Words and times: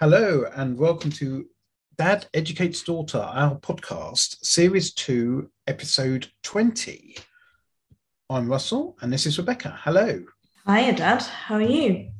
Hello, 0.00 0.44
and 0.56 0.76
welcome 0.76 1.12
to 1.12 1.46
Dad 1.96 2.26
Educates 2.34 2.82
Daughter, 2.82 3.18
our 3.18 3.54
podcast, 3.60 4.44
Series 4.44 4.92
2, 4.92 5.48
Episode 5.68 6.26
20. 6.42 7.16
I'm 8.28 8.48
Russell, 8.48 8.96
and 9.00 9.12
this 9.12 9.24
is 9.24 9.38
Rebecca. 9.38 9.78
Hello. 9.84 10.24
Hiya, 10.66 10.96
Dad. 10.96 11.22
How 11.22 11.54
are 11.54 11.62
you? 11.62 12.10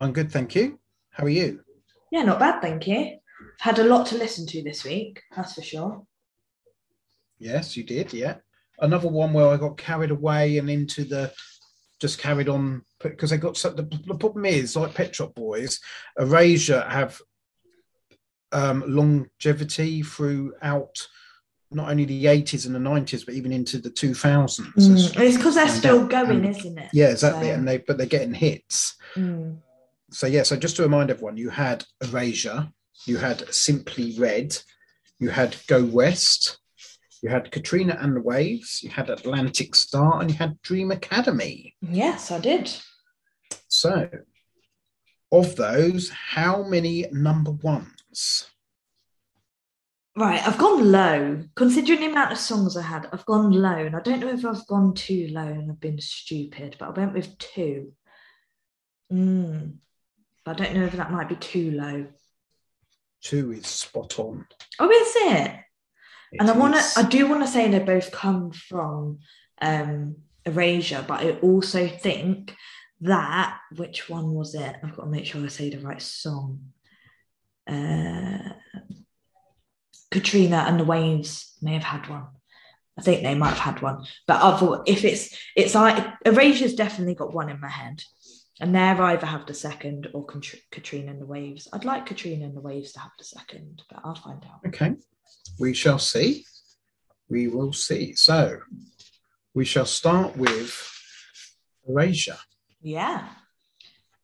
I'm 0.00 0.12
good, 0.12 0.30
thank 0.30 0.54
you. 0.54 0.78
How 1.10 1.24
are 1.24 1.30
you? 1.30 1.64
Yeah, 2.12 2.22
not 2.22 2.38
bad, 2.38 2.62
thank 2.62 2.86
you. 2.86 2.98
I've 2.98 3.18
had 3.58 3.80
a 3.80 3.84
lot 3.84 4.06
to 4.06 4.16
listen 4.16 4.46
to 4.46 4.62
this 4.62 4.84
week, 4.84 5.20
that's 5.34 5.54
for 5.54 5.62
sure. 5.62 6.06
Yes, 7.40 7.76
you 7.76 7.82
did, 7.82 8.12
yeah. 8.12 8.36
Another 8.78 9.08
one 9.08 9.32
where 9.32 9.48
I 9.48 9.56
got 9.56 9.76
carried 9.76 10.12
away 10.12 10.58
and 10.58 10.70
into 10.70 11.02
the 11.02 11.32
just 12.00 12.18
carried 12.18 12.48
on 12.48 12.82
because 13.00 13.30
they 13.30 13.36
got 13.36 13.56
so 13.56 13.70
the, 13.70 13.82
the 14.06 14.14
problem 14.14 14.46
is 14.46 14.74
like 14.74 14.94
Pet 14.94 15.14
Shop 15.14 15.34
Boys, 15.34 15.78
Erasure 16.18 16.80
have 16.88 17.20
um, 18.52 18.82
longevity 18.86 20.02
throughout 20.02 21.06
not 21.70 21.88
only 21.88 22.04
the 22.04 22.24
80s 22.24 22.66
and 22.66 22.74
the 22.74 22.80
90s 22.80 23.24
but 23.24 23.34
even 23.34 23.52
into 23.52 23.78
the 23.78 23.90
2000s 23.90 24.58
Mm, 24.76 25.20
It's 25.20 25.36
because 25.36 25.54
they're 25.54 25.68
still 25.68 26.00
out. 26.02 26.10
going, 26.10 26.44
And- 26.44 26.56
isn't 26.56 26.78
it? 26.78 26.90
yeah 26.92 27.10
exactly 27.10 27.48
So, 27.48 27.54
and 27.54 27.68
they 27.68 27.78
but 27.78 27.96
they're 27.96 28.06
getting 28.06 28.34
hits 28.34 28.96
mm, 29.14 29.56
so 30.10 30.26
yeah 30.26 30.42
so 30.42 30.56
just 30.56 30.74
to 30.76 30.82
remind 30.82 31.10
everyone 31.10 31.36
you 31.36 31.50
had 31.50 31.84
erasure 32.02 32.68
you 33.06 33.18
had 33.18 33.52
simply 33.54 34.16
red 34.18 34.56
you 35.20 35.28
had 35.30 35.54
go 35.68 35.84
west 35.84 36.58
you 37.22 37.28
had 37.28 37.50
katrina 37.50 37.96
and 38.00 38.16
the 38.16 38.20
waves 38.20 38.82
you 38.82 38.90
had 38.90 39.10
atlantic 39.10 39.74
starr 39.74 40.20
and 40.20 40.30
you 40.30 40.36
had 40.36 40.60
dream 40.62 40.90
academy 40.90 41.74
yes, 41.82 42.30
I 42.30 42.38
did. 42.38 42.72
so 43.68 44.08
of 45.32 45.56
those 45.56 46.10
how 46.10 46.62
many 46.62 47.06
number 47.12 47.52
ones 47.52 48.50
Right, 50.16 50.44
I've 50.46 50.58
gone 50.58 50.90
low. 50.90 51.44
Considering 51.54 52.00
the 52.00 52.06
amount 52.10 52.32
of 52.32 52.38
songs 52.38 52.76
I 52.76 52.82
had, 52.82 53.08
I've 53.12 53.24
gone 53.26 53.52
low. 53.52 53.76
And 53.76 53.94
I 53.94 54.00
don't 54.00 54.18
know 54.20 54.28
if 54.28 54.44
I've 54.44 54.66
gone 54.66 54.92
too 54.92 55.28
low 55.30 55.46
and 55.46 55.70
I've 55.70 55.80
been 55.80 56.00
stupid, 56.00 56.76
but 56.78 56.88
I 56.88 56.90
went 56.90 57.14
with 57.14 57.38
two. 57.38 57.92
Mm. 59.10 59.76
But 60.44 60.60
I 60.60 60.64
don't 60.64 60.74
know 60.76 60.84
if 60.84 60.92
that 60.92 61.12
might 61.12 61.28
be 61.28 61.36
too 61.36 61.70
low. 61.70 62.06
two 63.22 63.52
is 63.52 63.66
spot 63.66 64.18
on 64.18 64.46
Oh, 64.78 64.90
is 64.90 65.12
it? 65.16 65.54
And 66.38 66.48
I 66.48 66.56
want 66.56 66.74
to, 66.74 67.00
I 67.00 67.02
do 67.02 67.28
want 67.28 67.42
to 67.42 67.48
say 67.48 67.68
they 67.68 67.80
both 67.80 68.12
come 68.12 68.52
from 68.52 69.18
um, 69.60 70.16
Erasure, 70.44 71.04
but 71.06 71.20
I 71.20 71.30
also 71.40 71.88
think 71.88 72.54
that 73.00 73.58
which 73.76 74.08
one 74.08 74.34
was 74.34 74.54
it? 74.54 74.76
I've 74.82 74.96
got 74.96 75.04
to 75.04 75.10
make 75.10 75.26
sure 75.26 75.42
I 75.42 75.48
say 75.48 75.70
the 75.70 75.78
right 75.78 76.00
song. 76.00 76.60
Uh, 77.66 78.50
Katrina 80.10 80.64
and 80.66 80.78
the 80.78 80.84
Waves 80.84 81.56
may 81.62 81.74
have 81.74 81.84
had 81.84 82.08
one. 82.08 82.26
I 82.98 83.02
think 83.02 83.22
they 83.22 83.34
might 83.34 83.50
have 83.50 83.58
had 83.58 83.82
one, 83.82 84.04
but 84.26 84.42
other 84.42 84.82
if 84.86 85.04
it's 85.04 85.34
it's 85.56 85.74
like 85.74 86.06
Erasure's 86.26 86.74
definitely 86.74 87.14
got 87.14 87.32
one 87.32 87.48
in 87.48 87.58
my 87.58 87.68
head, 87.68 88.02
and 88.60 88.74
they're 88.74 89.00
either 89.00 89.24
have 89.24 89.46
the 89.46 89.54
second 89.54 90.08
or 90.12 90.26
Katrina 90.26 91.10
and 91.10 91.20
the 91.20 91.26
Waves. 91.26 91.66
I'd 91.72 91.86
like 91.86 92.04
Katrina 92.04 92.44
and 92.44 92.54
the 92.54 92.60
Waves 92.60 92.92
to 92.92 93.00
have 93.00 93.12
the 93.16 93.24
second, 93.24 93.82
but 93.88 94.00
I'll 94.04 94.16
find 94.16 94.44
out. 94.44 94.68
Okay, 94.68 94.96
we 95.58 95.74
shall 95.74 95.98
see. 95.98 96.44
We 97.28 97.48
will 97.48 97.72
see. 97.72 98.14
So 98.14 98.60
we 99.54 99.64
shall 99.64 99.86
start 99.86 100.36
with 100.36 100.72
Erasure. 101.88 102.38
Yeah. 102.82 103.28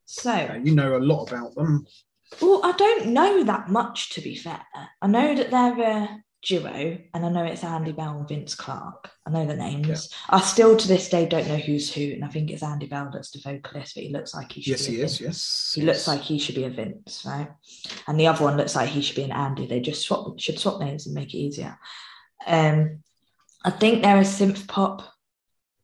So, 0.05 0.31
Uh, 0.33 0.61
you 0.63 0.75
know 0.75 0.97
a 0.97 0.99
lot 0.99 1.27
about 1.31 1.55
them. 1.55 1.87
well, 2.41 2.61
I 2.65 2.73
don't 2.73 3.09
know 3.09 3.45
that 3.45 3.69
much 3.69 4.11
to 4.15 4.21
be 4.21 4.37
fair. 4.37 4.63
I 5.03 5.07
know 5.07 5.35
that 5.35 5.51
they're 5.51 5.81
a 5.91 6.23
duo, 6.47 6.99
and 7.13 7.27
I 7.27 7.29
know 7.29 7.45
it's 7.45 7.65
Andy 7.65 7.93
Bell 7.93 8.19
and 8.19 8.29
Vince 8.29 8.55
Clarke. 8.55 9.11
I 9.27 9.31
know 9.31 9.45
the 9.47 9.57
names. 9.57 10.09
I 10.31 10.41
still 10.41 10.77
to 10.77 10.89
this 10.89 11.09
day 11.09 11.27
don't 11.27 11.49
know 11.49 11.57
who's 11.57 11.93
who, 11.93 12.13
and 12.13 12.25
I 12.25 12.29
think 12.29 12.51
it's 12.51 12.63
Andy 12.63 12.87
Bell 12.87 13.11
that's 13.13 13.33
the 13.33 13.41
vocalist, 13.41 13.95
but 13.97 14.05
he 14.05 14.11
looks 14.13 14.33
like 14.35 14.53
he 14.53 14.63
should 14.63 14.71
Yes, 14.71 14.87
be. 14.87 14.95
he 14.97 15.01
a 15.01 15.05
is. 15.05 15.19
Vince. 15.19 15.21
Yes, 15.21 15.73
He 15.75 15.83
looks 15.83 16.07
like 16.07 16.21
he 16.21 16.39
should 16.39 16.55
be 16.55 16.65
a 16.65 16.71
Vince, 16.71 17.25
right? 17.27 17.49
And 18.07 18.19
the 18.19 18.29
other 18.29 18.45
one 18.45 18.57
looks 18.57 18.77
like 18.77 18.89
he 18.89 19.03
should 19.03 19.17
be 19.17 19.25
an 19.25 19.33
Andy. 19.33 19.67
They 19.67 19.81
just 19.81 20.03
swap 20.07 20.39
should 20.39 20.59
swap 20.59 20.81
names 20.81 21.07
and 21.07 21.15
make 21.15 21.35
it 21.35 21.39
easier. 21.39 21.79
Um, 22.47 23.01
I 23.65 23.71
think 23.71 24.03
they're 24.03 24.19
a 24.19 24.21
synth 24.21 24.69
pop 24.69 25.03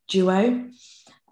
duo. 0.09 0.69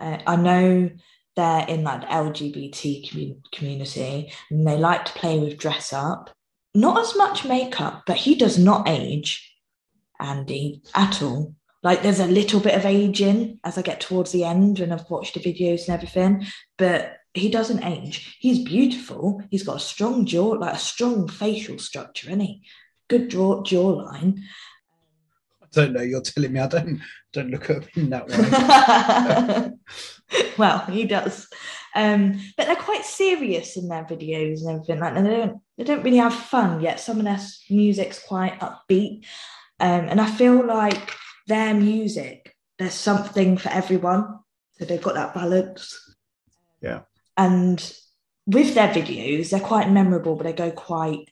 Uh, 0.00 0.19
I 0.26 0.36
know 0.36 0.90
they're 1.36 1.66
in 1.69 1.84
like 1.84 2.00
the 2.00 2.06
LGBT 2.08 3.08
commu- 3.08 3.42
community, 3.52 4.32
and 4.50 4.66
they 4.66 4.76
like 4.76 5.04
to 5.04 5.12
play 5.12 5.38
with 5.38 5.56
dress 5.58 5.92
up. 5.92 6.30
Not 6.75 7.00
as 7.00 7.16
much 7.16 7.44
makeup, 7.44 8.03
but 8.06 8.16
he 8.16 8.34
does 8.34 8.58
not 8.58 8.88
age, 8.88 9.54
Andy, 10.20 10.82
at 10.94 11.22
all. 11.22 11.54
Like 11.82 12.03
there's 12.03 12.20
a 12.20 12.26
little 12.26 12.60
bit 12.60 12.75
of 12.75 12.84
aging 12.84 13.58
as 13.64 13.78
I 13.78 13.82
get 13.82 14.00
towards 14.00 14.32
the 14.32 14.44
end, 14.44 14.81
and 14.81 14.92
I've 14.92 15.10
watched 15.10 15.34
the 15.34 15.41
videos 15.41 15.86
and 15.86 15.94
everything, 15.94 16.47
but 16.76 17.16
he 17.32 17.48
doesn't 17.48 17.84
age. 17.84 18.36
He's 18.38 18.64
beautiful. 18.64 19.42
He's 19.50 19.62
got 19.62 19.76
a 19.76 19.81
strong 19.81 20.26
jaw, 20.26 20.50
like 20.50 20.75
a 20.75 20.78
strong 20.78 21.28
facial 21.28 21.78
structure, 21.78 22.31
and 22.31 22.42
he 22.42 22.62
good 23.08 23.31
jaw 23.31 23.62
jawline. 23.62 24.41
I 25.62 25.66
don't 25.72 25.92
know. 25.92 26.02
You're 26.02 26.20
telling 26.20 26.52
me 26.52 26.60
I 26.60 26.66
don't 26.66 27.00
don't 27.32 27.50
look 27.50 27.70
at 27.70 27.87
him 27.87 28.10
that 28.10 28.28
way. 28.28 29.70
well, 30.58 30.78
he 30.87 31.04
does. 31.04 31.48
Um, 31.94 32.40
but 32.56 32.66
they're 32.66 32.76
quite 32.76 33.04
serious 33.04 33.76
in 33.76 33.88
their 33.88 34.04
videos 34.04 34.60
and 34.60 34.70
everything. 34.70 35.00
Like 35.00 35.14
they 35.14 35.22
don't 35.22 35.60
they 35.76 35.84
don't 35.84 36.02
really 36.02 36.18
have 36.18 36.34
fun 36.34 36.80
yet. 36.80 37.00
Some 37.00 37.18
of 37.18 37.24
their 37.24 37.40
music's 37.68 38.22
quite 38.22 38.58
upbeat. 38.60 39.24
Um, 39.80 40.08
and 40.08 40.20
I 40.20 40.30
feel 40.30 40.64
like 40.64 41.10
their 41.46 41.74
music, 41.74 42.54
there's 42.78 42.94
something 42.94 43.56
for 43.56 43.70
everyone. 43.70 44.38
So 44.72 44.84
they've 44.84 45.02
got 45.02 45.14
that 45.14 45.34
balance. 45.34 46.14
Yeah. 46.80 47.00
And 47.36 47.80
with 48.46 48.74
their 48.74 48.88
videos, 48.88 49.50
they're 49.50 49.60
quite 49.60 49.90
memorable, 49.90 50.36
but 50.36 50.44
they 50.44 50.52
go 50.52 50.70
quite 50.70 51.28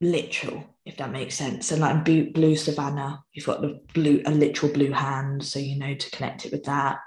literal, 0.00 0.64
if 0.84 0.96
that 0.96 1.12
makes 1.12 1.34
sense. 1.34 1.70
And 1.70 1.80
like 1.80 2.04
Blue, 2.04 2.30
Blue 2.30 2.56
Savannah, 2.56 3.22
you've 3.32 3.46
got 3.46 3.60
the 3.60 3.80
blue, 3.94 4.22
a 4.26 4.30
literal 4.30 4.72
blue 4.72 4.90
hand, 4.92 5.44
so 5.44 5.58
you 5.58 5.78
know 5.78 5.94
to 5.94 6.10
connect 6.10 6.44
it 6.44 6.52
with 6.52 6.64
that. 6.64 6.98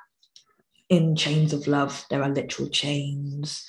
In 0.89 1.15
Chains 1.15 1.53
of 1.53 1.67
Love, 1.67 2.05
there 2.09 2.23
are 2.23 2.29
literal 2.29 2.69
chains, 2.69 3.65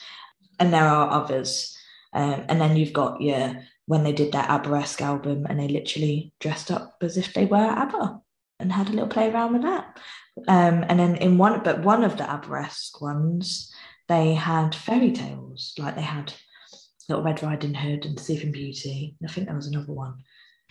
and 0.59 0.73
there 0.73 0.87
are 0.87 1.11
others. 1.11 1.77
Um, 2.13 2.45
and 2.49 2.61
then 2.61 2.77
you've 2.77 2.93
got 2.93 3.21
your 3.21 3.63
when 3.87 4.03
they 4.03 4.13
did 4.13 4.33
that 4.33 4.51
ABBA-esque 4.51 5.01
album, 5.01 5.47
and 5.49 5.59
they 5.59 5.69
literally 5.69 6.33
dressed 6.41 6.71
up 6.71 6.97
as 7.03 7.17
if 7.17 7.33
they 7.33 7.45
were 7.45 7.57
ABBA 7.57 8.21
and 8.59 8.73
had 8.73 8.89
a 8.89 8.93
little 8.93 9.09
play 9.09 9.31
around 9.31 9.53
with 9.53 9.63
that. 9.63 9.99
Um, 10.49 10.85
and 10.89 10.99
then 10.99 11.17
in 11.17 11.39
one, 11.39 11.63
but 11.63 11.83
one 11.83 12.05
of 12.05 12.17
the 12.17 12.29
ABBA-esque 12.29 13.01
ones, 13.01 13.73
they 14.09 14.35
had 14.35 14.75
fairy 14.75 15.13
tales, 15.13 15.75
like 15.79 15.95
they 15.95 16.03
had 16.03 16.33
Little 17.09 17.25
Red 17.25 17.43
Riding 17.43 17.75
Hood 17.75 18.05
and 18.05 18.19
Sleeping 18.19 18.53
Beauty. 18.53 19.17
I 19.25 19.29
think 19.29 19.47
there 19.47 19.57
was 19.57 19.69
another 19.69 19.93
one 19.93 20.15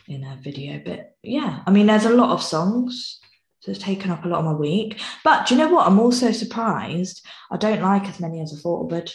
in 0.08 0.24
a 0.24 0.38
video, 0.42 0.82
but 0.86 1.16
yeah, 1.24 1.62
I 1.66 1.72
mean, 1.72 1.88
there's 1.88 2.06
a 2.06 2.10
lot 2.10 2.32
of 2.32 2.44
songs. 2.44 3.20
It's 3.68 3.80
taken 3.80 4.12
up 4.12 4.26
a 4.26 4.28
lot 4.28 4.40
of 4.40 4.46
my 4.46 4.54
week. 4.54 5.00
But 5.24 5.48
do 5.48 5.56
you 5.56 5.60
know 5.62 5.74
what? 5.74 5.88
I'm 5.88 6.00
also 6.00 6.32
surprised. 6.32 7.26
I 7.52 7.58
don't 7.58 7.82
like 7.82 8.08
as 8.08 8.20
many 8.20 8.42
as 8.42 8.54
I 8.54 8.58
thought 8.62 8.92
I 8.92 8.96
would. 8.96 9.14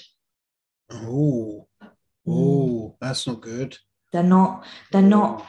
oh, 0.92 1.68
oh, 2.26 2.96
that's 3.00 3.26
not 3.26 3.40
good. 3.40 3.76
They're 4.12 4.22
not, 4.22 4.64
they're 4.92 5.02
not, 5.02 5.48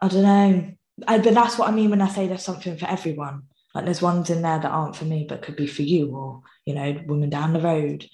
I 0.00 0.08
don't 0.08 0.22
know. 0.22 0.72
I, 1.08 1.18
but 1.18 1.34
that's 1.34 1.58
what 1.58 1.68
I 1.68 1.72
mean 1.72 1.90
when 1.90 2.02
I 2.02 2.08
say 2.08 2.26
there's 2.26 2.42
something 2.42 2.76
for 2.76 2.86
everyone. 2.86 3.44
Like 3.74 3.86
there's 3.86 4.02
ones 4.02 4.30
in 4.30 4.42
there 4.42 4.58
that 4.60 4.70
aren't 4.70 4.94
for 4.94 5.04
me, 5.06 5.26
but 5.28 5.42
could 5.42 5.56
be 5.56 5.66
for 5.66 5.82
you 5.82 6.14
or, 6.14 6.42
you 6.64 6.74
know, 6.74 7.00
women 7.06 7.30
down 7.30 7.52
the 7.52 7.60
road. 7.60 8.06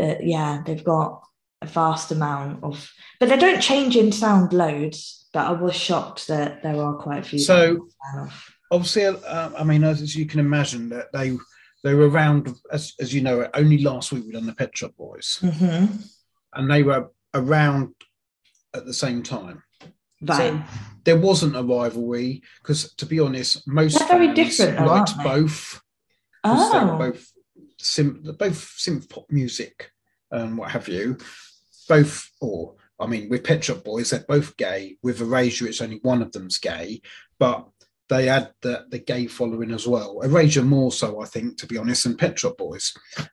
Uh, 0.00 0.14
yeah, 0.20 0.62
they've 0.64 0.82
got 0.82 1.22
a 1.60 1.66
vast 1.66 2.10
amount 2.10 2.64
of, 2.64 2.90
but 3.20 3.28
they 3.28 3.36
don't 3.36 3.60
change 3.60 3.96
in 3.96 4.10
sound 4.10 4.52
loads. 4.52 5.28
But 5.32 5.46
I 5.46 5.52
was 5.52 5.74
shocked 5.76 6.28
that 6.28 6.62
there 6.62 6.76
are 6.76 6.94
quite 6.94 7.18
a 7.20 7.22
few. 7.22 7.38
So- 7.38 7.88
I'm 8.14 8.18
a 8.18 8.26
fan 8.26 8.26
of. 8.26 8.48
Obviously, 8.72 9.04
uh, 9.04 9.50
I 9.56 9.62
mean, 9.62 9.84
as 9.84 10.16
you 10.16 10.26
can 10.26 10.40
imagine, 10.40 10.88
that 10.88 11.12
they 11.12 11.36
they 11.84 11.94
were 11.94 12.08
around 12.08 12.54
as 12.72 12.94
as 12.98 13.12
you 13.14 13.20
know. 13.20 13.48
Only 13.54 13.78
last 13.78 14.10
week 14.10 14.24
we 14.24 14.32
done 14.32 14.46
the 14.46 14.54
Pet 14.54 14.76
Shop 14.76 14.96
Boys, 14.96 15.38
Mhm. 15.42 16.08
and 16.54 16.70
they 16.70 16.82
were 16.82 17.10
around 17.34 17.94
at 18.74 18.86
the 18.86 18.94
same 18.94 19.22
time. 19.22 19.62
Right. 20.22 20.62
There 21.04 21.18
wasn't 21.18 21.56
a 21.56 21.62
rivalry 21.62 22.42
because, 22.62 22.94
to 22.94 23.06
be 23.06 23.20
honest, 23.20 23.66
most 23.66 23.98
They're 23.98 24.08
very 24.08 24.32
different 24.32 24.78
though, 24.78 24.86
liked 24.86 25.10
aren't 25.10 25.24
they? 25.24 25.34
they 25.34 26.50
were 26.50 26.94
oh. 26.94 26.98
both 26.98 27.32
sim, 27.78 28.22
both 28.38 28.74
synth 28.78 29.08
pop 29.10 29.26
music 29.30 29.90
and 30.30 30.56
what 30.56 30.70
have 30.70 30.88
you. 30.88 31.18
Both, 31.88 32.30
or 32.40 32.76
I 32.98 33.06
mean, 33.06 33.28
with 33.28 33.44
Pet 33.44 33.64
Shop 33.64 33.82
Boys, 33.82 34.10
they're 34.10 34.20
both 34.20 34.56
gay. 34.56 34.96
With 35.02 35.20
Erasure, 35.20 35.66
it's 35.66 35.82
only 35.82 35.98
one 36.02 36.22
of 36.22 36.30
them's 36.32 36.58
gay, 36.58 37.02
but 37.38 37.68
they 38.12 38.26
had 38.26 38.52
the, 38.60 38.84
the 38.90 38.98
gay 38.98 39.26
following 39.26 39.70
as 39.72 39.86
well. 39.88 40.20
Erasure 40.20 40.62
more 40.62 40.92
so, 40.92 41.20
I 41.22 41.24
think, 41.24 41.56
to 41.58 41.66
be 41.66 41.78
honest, 41.78 42.04
than 42.04 42.16
Pet 42.16 42.38
Shop 42.38 42.58
Boys. 42.58 42.92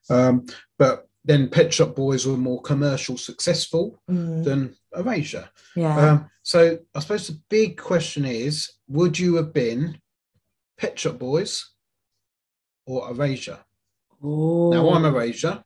Um, 0.09 0.45
but 0.77 1.07
then 1.25 1.49
Pet 1.49 1.73
Shop 1.73 1.95
Boys 1.95 2.25
were 2.25 2.37
more 2.37 2.61
commercial 2.61 3.17
successful 3.17 4.01
Mm, 4.09 4.43
than 4.45 4.75
Erasure. 4.95 5.49
yeah. 5.75 6.11
Um, 6.11 6.29
so 6.43 6.79
I 6.95 6.99
suppose 7.01 7.27
the 7.27 7.39
big 7.49 7.77
question 7.77 8.23
is: 8.25 8.71
Would 8.87 9.19
you 9.19 9.35
have 9.35 9.53
been 9.53 9.99
Pet 10.77 10.97
Shop 10.97 11.19
Boys 11.19 11.71
or 12.85 13.09
Erasure? 13.11 13.59
Now 14.21 14.89
I'm 14.93 15.05
Ooh. 15.05 15.07
Erasure. 15.09 15.63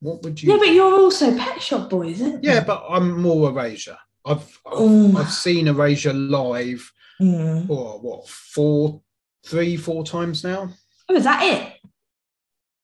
What 0.00 0.22
would 0.22 0.42
you? 0.42 0.52
Yeah, 0.52 0.58
but 0.58 0.68
you're 0.72 0.94
also 0.94 1.36
Pet 1.36 1.60
Shop 1.60 1.90
Boys, 1.90 2.20
isn't 2.20 2.42
yeah, 2.44 2.62
but 2.64 2.84
I'm 2.88 3.20
more 3.20 3.50
Erasure. 3.50 3.98
I've 4.24 4.60
I've. 4.64 5.16
I've 5.16 5.32
seen 5.32 5.66
Erasure 5.68 6.12
live. 6.12 6.90
Mm. 7.22 7.70
Or 7.70 8.00
what? 8.00 8.28
Four, 8.28 9.00
three, 9.46 9.76
four 9.76 10.04
times 10.04 10.42
now. 10.44 10.70
Oh, 11.08 11.14
is 11.14 11.24
that 11.24 11.42
it? 11.44 11.72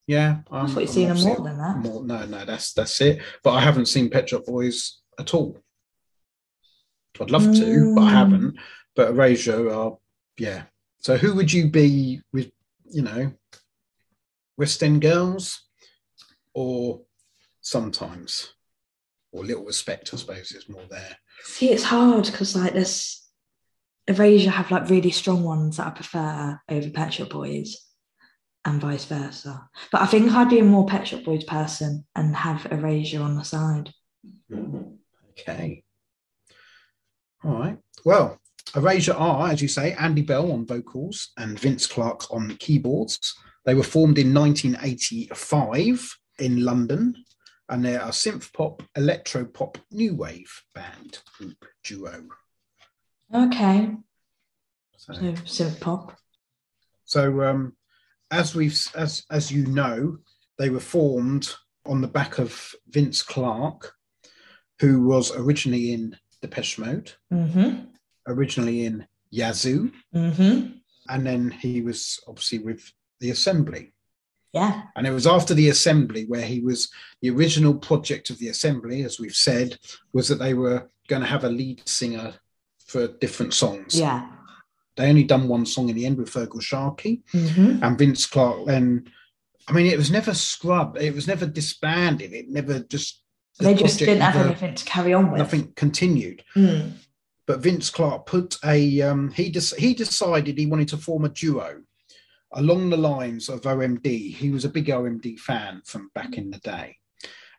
Yeah, 0.07 0.39
I 0.49 0.65
thought 0.65 0.79
you'd 0.81 0.89
seen 0.89 1.09
them 1.09 1.21
more 1.21 1.35
than 1.45 1.57
that. 1.59 1.77
More, 1.77 2.03
no, 2.03 2.25
no, 2.25 2.43
that's 2.45 2.73
that's 2.73 2.99
it. 3.01 3.21
But 3.43 3.51
I 3.51 3.59
haven't 3.61 3.85
seen 3.87 4.09
Pet 4.09 4.29
Shop 4.29 4.45
Boys 4.45 5.01
at 5.19 5.33
all. 5.35 5.57
I'd 7.21 7.31
love 7.31 7.43
to, 7.53 7.93
but 7.95 8.01
I 8.01 8.09
Mm. 8.11 8.11
haven't. 8.11 8.55
But 8.95 9.09
Erasure 9.09 9.69
are, 9.71 9.97
yeah. 10.37 10.63
So 10.99 11.17
who 11.17 11.35
would 11.35 11.51
you 11.53 11.69
be 11.69 12.21
with? 12.33 12.51
You 12.91 13.03
know, 13.03 13.31
West 14.57 14.81
End 14.81 15.01
Girls, 15.01 15.61
or 16.55 17.01
sometimes, 17.61 18.53
or 19.31 19.45
Little 19.45 19.65
Respect, 19.65 20.09
I 20.13 20.17
suppose 20.17 20.51
is 20.53 20.67
more 20.69 20.85
there. 20.89 21.17
See, 21.43 21.69
it's 21.69 21.83
hard 21.83 22.25
because 22.25 22.55
like 22.55 22.73
there's 22.73 23.18
Erasure 24.09 24.49
have 24.49 24.71
like 24.71 24.89
really 24.89 25.11
strong 25.11 25.43
ones 25.43 25.77
that 25.77 25.87
I 25.87 25.91
prefer 25.91 26.59
over 26.67 26.89
Pet 26.89 27.13
Shop 27.13 27.29
Boys, 27.29 27.77
and 28.65 28.81
vice 28.81 29.05
versa. 29.05 29.69
But 29.91 30.01
I 30.01 30.07
think 30.07 30.31
I'd 30.31 30.49
be 30.49 30.59
a 30.59 30.63
more 30.63 30.87
Pet 30.87 31.07
Shop 31.07 31.23
Boys 31.23 31.43
person 31.43 32.05
and 32.15 32.35
have 32.35 32.67
Erasure 32.71 33.21
on 33.21 33.35
the 33.35 33.43
side. 33.43 33.93
Okay. 35.31 35.83
All 37.43 37.59
right. 37.59 37.77
Well, 38.03 38.39
Erasure 38.75 39.13
are, 39.13 39.49
as 39.49 39.61
you 39.61 39.67
say, 39.67 39.93
Andy 39.93 40.23
Bell 40.23 40.51
on 40.51 40.65
vocals 40.65 41.31
and 41.37 41.59
Vince 41.59 41.85
Clarke 41.85 42.33
on 42.33 42.55
keyboards. 42.57 43.35
They 43.65 43.75
were 43.75 43.83
formed 43.83 44.17
in 44.17 44.33
1985 44.33 46.17
in 46.39 46.65
London, 46.65 47.15
and 47.69 47.85
they're 47.85 48.01
a 48.01 48.09
synth 48.09 48.51
pop, 48.53 48.81
electro 48.95 49.45
pop, 49.45 49.77
new 49.91 50.15
wave 50.15 50.63
band 50.73 51.19
group 51.37 51.63
duo. 51.83 52.23
Okay, 53.33 53.91
So, 54.97 55.13
so 55.13 55.21
synth 55.45 55.79
pop. 55.79 56.17
so 57.05 57.43
um, 57.43 57.73
as 58.31 58.55
we've 58.55 58.77
as 58.95 59.23
as 59.29 59.51
you 59.51 59.65
know, 59.67 60.17
they 60.57 60.69
were 60.69 60.79
formed 60.79 61.53
on 61.85 62.01
the 62.01 62.07
back 62.07 62.39
of 62.39 62.73
Vince 62.89 63.21
Clarke, 63.21 63.93
who 64.79 65.03
was 65.03 65.31
originally 65.35 65.93
in 65.93 66.17
Depeche 66.41 66.79
Mode, 66.79 67.11
Mm-hmm. 67.31 67.85
originally 68.27 68.85
in 68.85 69.05
Yazoo, 69.29 69.91
Mm-hmm. 70.15 70.77
and 71.09 71.25
then 71.25 71.51
he 71.51 71.81
was 71.81 72.19
obviously 72.27 72.59
with 72.59 72.91
the 73.19 73.29
Assembly. 73.29 73.93
Yeah. 74.53 74.83
And 74.95 75.05
it 75.05 75.11
was 75.11 75.27
after 75.27 75.53
the 75.53 75.69
Assembly 75.69 76.25
where 76.25 76.41
he 76.41 76.61
was 76.61 76.89
the 77.21 77.29
original 77.29 77.75
project 77.75 78.31
of 78.31 78.39
the 78.39 78.47
Assembly, 78.47 79.03
as 79.03 79.19
we've 79.19 79.35
said, 79.35 79.77
was 80.13 80.27
that 80.29 80.39
they 80.39 80.55
were 80.55 80.89
going 81.07 81.21
to 81.21 81.27
have 81.27 81.43
a 81.43 81.49
lead 81.49 81.87
singer 81.87 82.33
for 82.89 83.07
different 83.07 83.53
songs. 83.53 83.97
Yeah. 83.99 84.27
They 84.97 85.07
only 85.07 85.23
done 85.23 85.47
one 85.47 85.65
song 85.65 85.87
in 85.89 85.95
the 85.95 86.05
end 86.05 86.17
with 86.17 86.31
Feargal 86.33 86.61
Sharkey 86.61 87.23
Mm-hmm. 87.33 87.83
and 87.83 87.97
Vince 87.97 88.25
Clarke. 88.25 88.65
Then, 88.65 89.09
I 89.67 89.71
mean, 89.71 89.85
it 89.85 89.97
was 89.97 90.11
never 90.11 90.33
scrubbed. 90.33 90.97
It 90.97 91.13
was 91.15 91.27
never 91.27 91.45
disbanded. 91.45 92.33
It 92.33 92.49
never 92.49 92.79
just. 92.79 93.23
the 93.57 93.65
They 93.65 93.75
just 93.75 93.99
didn't 93.99 94.21
have 94.21 94.35
never- 94.35 94.47
anything 94.49 94.75
to 94.75 94.85
carry 94.85 95.13
on 95.13 95.31
with. 95.31 95.39
Nothing 95.39 95.71
continued. 95.75 96.43
Mm. 96.55 96.93
but 97.45 97.59
Vince 97.61 97.89
Clarke 97.89 98.25
put 98.25 98.57
a 98.65 99.01
um, 99.01 99.31
he 99.31 99.49
des- 99.49 99.75
he 99.77 99.93
decided 99.93 100.57
he 100.57 100.65
wanted 100.65 100.87
to 100.89 100.97
form 100.97 101.25
a 101.25 101.29
duo 101.29 101.81
along 102.53 102.89
the 102.89 102.97
lines 102.97 103.47
of 103.49 103.61
OMD. 103.61 104.33
He 104.33 104.49
was 104.49 104.65
a 104.65 104.69
big 104.69 104.87
OMD 104.87 105.39
fan 105.39 105.81
from 105.85 106.09
back 106.13 106.37
in 106.37 106.49
the 106.51 106.59
day, 106.59 106.97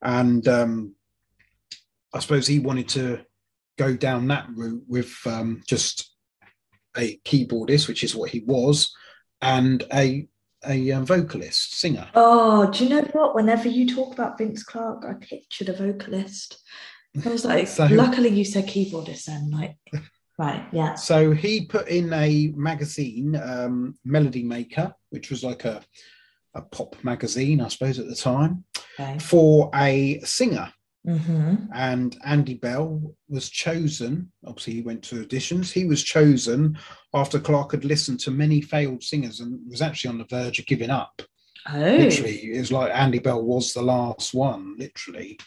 and 0.02 0.46
um, 0.48 0.94
I 2.14 2.18
suppose 2.20 2.46
he 2.46 2.58
wanted 2.58 2.88
to 2.90 3.20
go 3.80 3.96
down 3.96 4.28
that 4.28 4.46
route 4.54 4.84
with 4.86 5.16
um, 5.24 5.62
just 5.66 6.14
a 6.96 7.18
keyboardist, 7.24 7.88
which 7.88 8.04
is 8.04 8.14
what 8.14 8.30
he 8.30 8.40
was, 8.46 8.94
and 9.40 9.84
a 9.94 10.28
a 10.66 10.92
um, 10.92 11.06
vocalist 11.06 11.78
singer. 11.80 12.06
Oh, 12.14 12.70
do 12.70 12.84
you 12.84 12.90
know 12.90 13.08
what? 13.12 13.34
Whenever 13.34 13.66
you 13.68 13.88
talk 13.88 14.12
about 14.12 14.36
Vince 14.36 14.62
Clarke, 14.62 15.06
I 15.08 15.14
pictured 15.14 15.70
a 15.70 15.72
vocalist. 15.72 16.60
I 17.24 17.28
was 17.30 17.46
like, 17.46 17.66
So- 17.78 17.86
luckily 17.86 18.28
you 18.28 18.44
said 18.44 18.66
keyboardist 18.66 19.24
then. 19.24 19.50
Like, 19.50 19.76
right, 20.38 20.66
yeah. 20.70 20.96
So 20.96 21.32
he 21.32 21.64
put 21.64 21.88
in 21.88 22.12
a 22.12 22.52
magazine, 22.54 23.34
um, 23.36 23.94
Melody 24.04 24.42
Maker, 24.42 24.94
which 25.08 25.30
was 25.30 25.42
like 25.42 25.64
a, 25.64 25.82
a 26.54 26.60
pop 26.60 26.94
magazine, 27.02 27.62
I 27.62 27.68
suppose, 27.68 27.98
at 27.98 28.06
the 28.06 28.14
time, 28.14 28.64
Okay. 28.98 29.18
for 29.18 29.70
a 29.74 30.20
singer. 30.24 30.70
Mm-hmm. 31.06 31.54
And 31.74 32.16
Andy 32.24 32.54
Bell 32.54 33.14
was 33.28 33.48
chosen. 33.48 34.30
Obviously, 34.46 34.74
he 34.74 34.82
went 34.82 35.02
to 35.04 35.24
auditions. 35.24 35.72
He 35.72 35.86
was 35.86 36.02
chosen 36.02 36.78
after 37.14 37.40
Clarke 37.40 37.72
had 37.72 37.84
listened 37.84 38.20
to 38.20 38.30
many 38.30 38.60
failed 38.60 39.02
singers 39.02 39.40
and 39.40 39.58
was 39.68 39.82
actually 39.82 40.10
on 40.10 40.18
the 40.18 40.26
verge 40.28 40.58
of 40.58 40.66
giving 40.66 40.90
up. 40.90 41.22
Oh, 41.70 41.78
Literally, 41.78 42.52
it 42.54 42.58
was 42.58 42.72
like 42.72 42.92
Andy 42.92 43.18
Bell 43.18 43.42
was 43.42 43.72
the 43.72 43.82
last 43.82 44.34
one, 44.34 44.76
literally. 44.78 45.38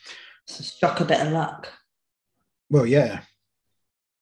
so 0.47 0.63
struck 0.63 0.99
a 0.99 1.05
bit 1.05 1.21
of 1.21 1.31
luck. 1.31 1.67
Well, 2.69 2.85
yeah. 2.85 3.21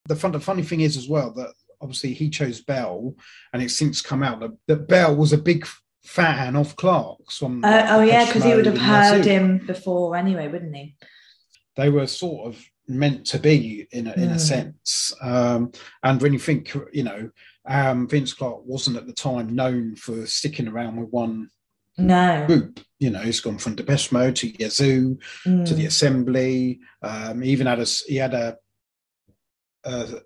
The 0.08 0.16
fun, 0.16 0.32
the 0.32 0.40
funny 0.40 0.64
thing 0.64 0.82
is 0.82 0.98
as 0.98 1.08
well 1.08 1.32
that 1.34 1.54
obviously 1.82 2.14
he 2.14 2.30
chose 2.30 2.62
Bell, 2.62 3.16
and 3.54 3.62
it's 3.62 3.78
since 3.78 4.02
come 4.02 4.24
out 4.24 4.40
that, 4.40 4.52
that 4.68 4.88
Bell 4.88 5.16
was 5.16 5.34
a 5.34 5.38
big 5.38 5.68
fan 6.04 6.56
of 6.56 6.76
Clarke's. 6.76 7.38
From 7.38 7.64
Uh, 7.64 7.88
oh, 7.90 8.02
yeah, 8.02 8.26
because 8.26 8.44
he 8.44 8.56
would 8.56 8.66
have 8.66 8.78
heard 8.78 9.26
him 9.26 9.60
before 9.66 10.16
anyway, 10.16 10.48
wouldn't 10.48 10.76
he? 10.76 10.96
They 11.76 11.90
were 11.90 12.08
sort 12.08 12.48
of 12.48 12.64
meant 12.88 13.26
to 13.28 13.40
be 13.40 13.88
in 13.92 14.08
a, 14.08 14.14
in 14.14 14.30
a 14.30 14.32
Hmm. 14.34 14.38
sense. 14.38 15.14
Um, 15.22 15.72
and 16.04 16.22
when 16.22 16.34
you 16.34 16.40
think, 16.40 16.76
you 16.92 17.04
know, 17.04 17.30
um, 17.66 18.08
Vince 18.08 18.34
Clarke 18.34 18.66
wasn't 18.66 18.98
at 18.98 19.08
the 19.08 19.14
time 19.14 19.56
known 19.56 19.96
for 19.96 20.26
sticking 20.26 20.68
around 20.68 20.98
with 20.98 21.10
one 21.10 21.50
No. 21.98 22.46
group. 22.48 22.80
You 23.00 23.12
know, 23.12 23.20
he's 23.20 23.40
gone 23.40 23.58
from 23.60 23.76
Depeche 23.76 24.12
Mode 24.12 24.36
to 24.38 24.48
Yazoo 24.62 25.18
Mm. 25.46 25.66
to 25.66 25.74
the 25.74 25.86
Assembly. 25.86 26.80
Um, 27.02 27.42
he 27.42 27.52
even 27.52 27.68
had 27.68 27.80
a 27.80 27.86
he 28.08 28.16
had 28.18 28.34
a 28.34 28.58
a, 29.84 30.20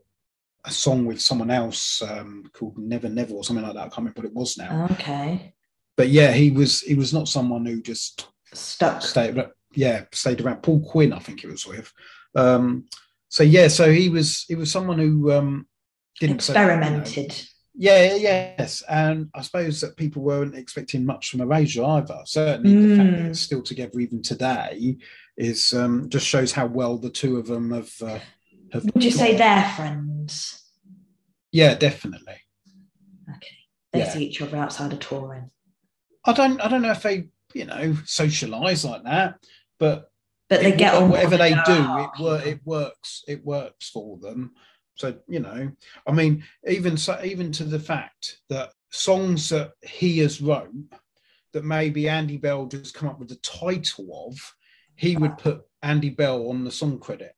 a 0.65 0.71
song 0.71 1.05
with 1.05 1.21
someone 1.21 1.51
else 1.51 2.01
um, 2.01 2.43
called 2.53 2.77
Never 2.77 3.07
Never 3.09 3.33
or 3.33 3.43
something 3.43 3.63
like 3.63 3.73
that. 3.75 3.79
I 3.81 3.89
can't 3.89 3.97
remember 3.99 4.21
what 4.21 4.25
it 4.27 4.33
was 4.33 4.57
now. 4.57 4.87
Okay. 4.91 5.53
But 5.97 6.09
yeah, 6.09 6.31
he 6.33 6.51
was 6.51 6.81
he 6.81 6.95
was 6.95 7.13
not 7.13 7.27
someone 7.29 7.65
who 7.65 7.81
just 7.81 8.27
Stuck. 8.53 9.01
stayed 9.01 9.37
yeah 9.75 10.05
stayed 10.11 10.41
around. 10.41 10.63
Paul 10.63 10.81
Quinn, 10.81 11.13
I 11.13 11.19
think 11.19 11.43
it 11.43 11.49
was 11.49 11.65
with. 11.65 11.91
Um, 12.35 12.85
so 13.29 13.43
yeah, 13.43 13.67
so 13.67 13.91
he 13.91 14.09
was 14.09 14.45
he 14.47 14.55
was 14.55 14.71
someone 14.71 14.99
who 14.99 15.31
um, 15.31 15.67
didn't 16.19 16.41
say- 16.41 16.53
you 16.53 16.59
know, 16.59 16.73
Experimented. 16.73 17.47
yeah, 17.73 18.15
yes, 18.15 18.83
and 18.89 19.29
I 19.35 19.41
suppose 19.41 19.81
that 19.81 19.97
people 19.97 20.21
weren't 20.21 20.55
expecting 20.55 21.05
much 21.05 21.29
from 21.29 21.41
Erasure 21.41 21.83
either. 21.83 22.19
Certainly, 22.25 22.87
the 22.89 22.95
fact 22.97 23.11
that 23.11 23.19
Mm. 23.23 23.29
it's 23.29 23.39
still 23.39 23.61
together 23.61 23.99
even 23.99 24.21
today 24.21 24.97
is 25.37 25.73
um, 25.73 26.07
just 26.09 26.25
shows 26.27 26.51
how 26.53 26.65
well 26.67 26.97
the 26.97 27.09
two 27.09 27.37
of 27.37 27.47
them 27.47 27.71
have. 27.71 27.91
Uh, 28.01 28.19
have 28.71 28.85
Would 28.93 29.03
you 29.03 29.11
say 29.11 29.35
they're 29.37 29.69
friends? 29.75 30.61
Yeah, 31.51 31.75
definitely. 31.75 32.35
Okay. 33.29 33.57
They 33.93 33.99
Yeah. 33.99 34.09
see 34.13 34.25
each 34.25 34.41
other 34.41 34.57
outside 34.57 34.91
of 34.93 34.99
touring. 34.99 35.51
I 36.25 36.33
don't. 36.33 36.59
I 36.61 36.67
don't 36.67 36.81
know 36.81 36.91
if 36.91 37.03
they, 37.03 37.29
you 37.53 37.65
know, 37.65 37.93
socialise 38.05 38.89
like 38.89 39.03
that, 39.03 39.35
but 39.79 40.09
But 40.49 40.61
they 40.61 40.73
it- 40.73 40.77
get 40.77 40.95
on 40.95 41.09
whatever 41.09 41.37
they 41.37 41.53
do. 41.53 41.61
It 41.67 42.09
wor- 42.19 42.41
it 42.41 42.59
works. 42.65 43.23
It 43.27 43.43
works 43.45 43.89
for 43.89 44.17
them. 44.17 44.53
So 44.95 45.15
you 45.27 45.39
know, 45.41 45.71
I 46.07 46.11
mean, 46.11 46.43
even 46.67 46.97
so, 46.97 47.19
even 47.23 47.51
to 47.53 47.63
the 47.65 47.79
fact 47.79 48.39
that 48.49 48.71
songs 48.91 49.49
that 49.49 49.73
he 49.81 50.19
has 50.19 50.41
wrote 50.41 50.71
that 51.53 51.63
maybe 51.65 52.09
Andy 52.09 52.37
Bell 52.37 52.65
just 52.65 52.93
come 52.93 53.09
up 53.09 53.19
with 53.19 53.29
the 53.29 53.35
title 53.37 54.27
of, 54.27 54.37
he 54.95 55.15
would 55.17 55.31
ah. 55.31 55.35
put 55.35 55.61
Andy 55.81 56.09
Bell 56.09 56.49
on 56.49 56.63
the 56.63 56.71
song 56.71 56.99
credit. 56.99 57.33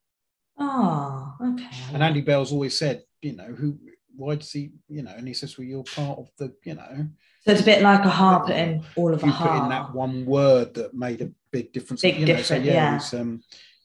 Oh, 0.58 1.36
okay. 1.40 1.70
And 1.94 2.02
Andy 2.02 2.22
Bell's 2.22 2.52
always 2.52 2.78
said, 2.78 3.04
you 3.22 3.36
know, 3.36 3.54
who, 3.54 3.78
why 4.16 4.36
does 4.36 4.52
he, 4.52 4.72
you 4.88 5.04
know, 5.04 5.14
and 5.16 5.28
he 5.28 5.36
says, 5.36 5.58
well, 5.58 5.68
you're 5.68 5.84
part 5.84 6.18
of 6.18 6.30
the, 6.40 6.52
you 6.64 6.74
know, 6.74 7.08
So 7.48 7.54
it's 7.54 7.62
a 7.62 7.66
bit 7.66 7.82
like 7.82 8.04
a 8.04 8.10
heart 8.10 8.48
putting 8.48 8.84
all 8.98 9.14
of 9.14 9.24
a 9.24 9.26
you 9.26 9.32
put 9.32 9.56
in 9.64 9.70
that 9.70 9.96
one 9.96 10.26
word 10.26 10.74
that 10.74 10.94
made 10.94 11.22
a 11.22 11.30
big 11.50 11.72
difference. 11.72 12.02
Big 12.02 12.16
you 12.16 12.22
know, 12.22 12.26
difference, 12.36 12.48
so 12.48 12.56
yeah. 12.56 12.94
He's, 12.96 13.14
um, 13.14 13.42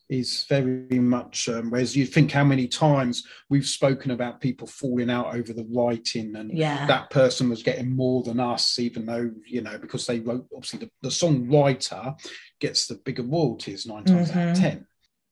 He's 0.09 0.43
very 0.49 0.99
much, 0.99 1.47
um, 1.47 1.71
whereas 1.71 1.95
you 1.95 2.05
think 2.05 2.29
how 2.29 2.43
many 2.43 2.67
times 2.67 3.25
we've 3.49 3.65
spoken 3.65 4.11
about 4.11 4.41
people 4.41 4.67
falling 4.67 5.09
out 5.09 5.33
over 5.33 5.53
the 5.53 5.65
writing 5.73 6.35
and 6.35 6.51
Yeah. 6.55 6.85
that 6.87 7.09
person 7.09 7.49
was 7.49 7.63
getting 7.63 7.89
more 7.95 8.21
than 8.21 8.37
us, 8.41 8.77
even 8.79 9.05
though, 9.05 9.31
you 9.47 9.61
know, 9.61 9.77
because 9.77 10.05
they 10.05 10.19
wrote, 10.19 10.45
obviously, 10.53 10.79
the, 10.79 10.91
the 11.01 11.09
songwriter 11.09 12.19
gets 12.59 12.85
the 12.87 12.95
bigger 12.95 13.23
royalties 13.23 13.87
nine 13.87 14.03
times 14.03 14.29
out 14.31 14.49
of 14.49 14.57
Mhm. 14.57 14.59
10. 14.59 14.87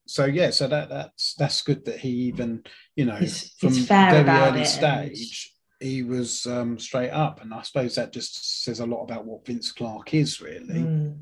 So, 0.08 0.24
yeah, 0.26 0.52
so 0.52 0.70
that 0.70 0.88
that's 0.90 1.34
that's 1.36 1.62
good 1.64 1.84
that 1.86 2.00
he 2.00 2.10
even, 2.10 2.64
you 2.96 3.06
know, 3.06 3.18
He's- 3.18 3.52
from 3.60 3.74
he's 3.74 3.86
very 3.86 4.28
early 4.28 4.66
stage, 4.66 5.54
he 5.82 6.04
was 6.04 6.46
um, 6.46 6.78
straight 6.80 7.10
up. 7.10 7.42
And 7.42 7.54
I 7.54 7.62
suppose 7.64 7.96
that 7.96 8.14
just 8.14 8.64
says 8.64 8.80
a 8.80 8.86
lot 8.86 9.04
about 9.04 9.26
what 9.26 9.46
Vince 9.46 9.72
Clarke 9.72 10.14
is, 10.14 10.40
really 10.42 10.82
Mm. 10.82 11.18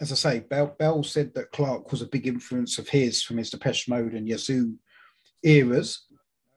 as 0.00 0.12
I 0.12 0.14
say, 0.14 0.40
Bell, 0.40 0.74
Bell 0.78 1.02
said 1.02 1.34
that 1.34 1.52
Clarke 1.52 1.90
was 1.90 2.02
a 2.02 2.06
big 2.08 2.26
influence 2.26 2.78
of 2.78 2.88
his 2.88 3.22
from 3.22 3.38
his 3.38 3.50
Depeche 3.50 3.88
Mode 3.88 4.12
and 4.14 4.28
Yazoo 4.28 4.74
eras. 5.42 6.06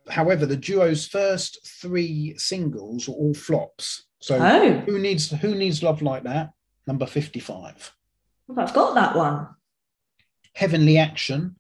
However, 0.10 0.46
the 0.46 0.58
duo's 0.58 1.08
first 1.08 1.60
three 1.82 2.36
singles 2.38 3.08
were 3.08 3.16
all 3.16 3.34
flops. 3.34 4.06
So 4.22 4.38
Oh, 4.38 4.80
who 4.82 5.00
needs 5.00 5.30
who 5.32 5.56
needs 5.56 5.82
love 5.84 6.02
like 6.02 6.24
that? 6.24 6.52
Number 6.88 7.06
fifty-five. 7.06 7.94
I've 8.58 8.74
got 8.74 8.96
that 8.96 9.16
one. 9.16 9.48
Heavenly 10.56 10.98
Action, 10.98 11.56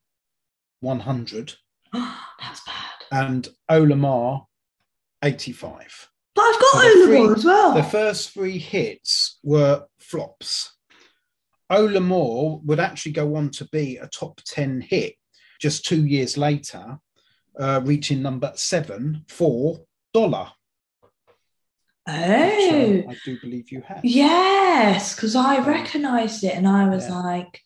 one 0.81 0.99
hundred, 1.01 1.53
That's 1.93 2.61
bad. 2.65 2.99
and 3.11 3.47
Olamar, 3.69 4.45
eighty-five. 5.23 6.09
But 6.35 6.41
I've 6.43 6.59
got 6.61 6.71
So 6.71 6.79
Olamore 6.79 7.37
as 7.37 7.45
well. 7.45 7.73
The 7.75 7.83
first 7.83 8.31
three 8.31 8.57
hits 8.57 9.39
were 9.43 9.85
flops. 9.99 10.73
Ola 11.69 11.99
Moore 11.99 12.61
would 12.65 12.79
actually 12.79 13.11
go 13.11 13.35
on 13.35 13.51
to 13.51 13.67
be 13.71 13.97
a 13.97 14.07
top 14.07 14.41
10 14.45 14.81
hit 14.81 15.15
just 15.59 15.85
two 15.85 16.05
years 16.05 16.37
later, 16.37 16.99
uh, 17.59 17.81
reaching 17.83 18.21
number 18.21 18.51
seven 18.55 19.25
for 19.27 19.79
Dollar. 20.13 20.47
which, 22.07 22.15
oh, 22.15 23.03
uh, 23.07 23.11
I 23.11 23.17
do 23.23 23.39
believe 23.39 23.71
you 23.71 23.81
have. 23.81 23.99
yes, 24.03 25.15
because 25.15 25.35
I 25.35 25.59
recognised 25.59 26.43
it 26.43 26.55
and 26.55 26.67
I 26.67 26.89
was 26.89 27.07
yeah. 27.07 27.19
like, 27.19 27.61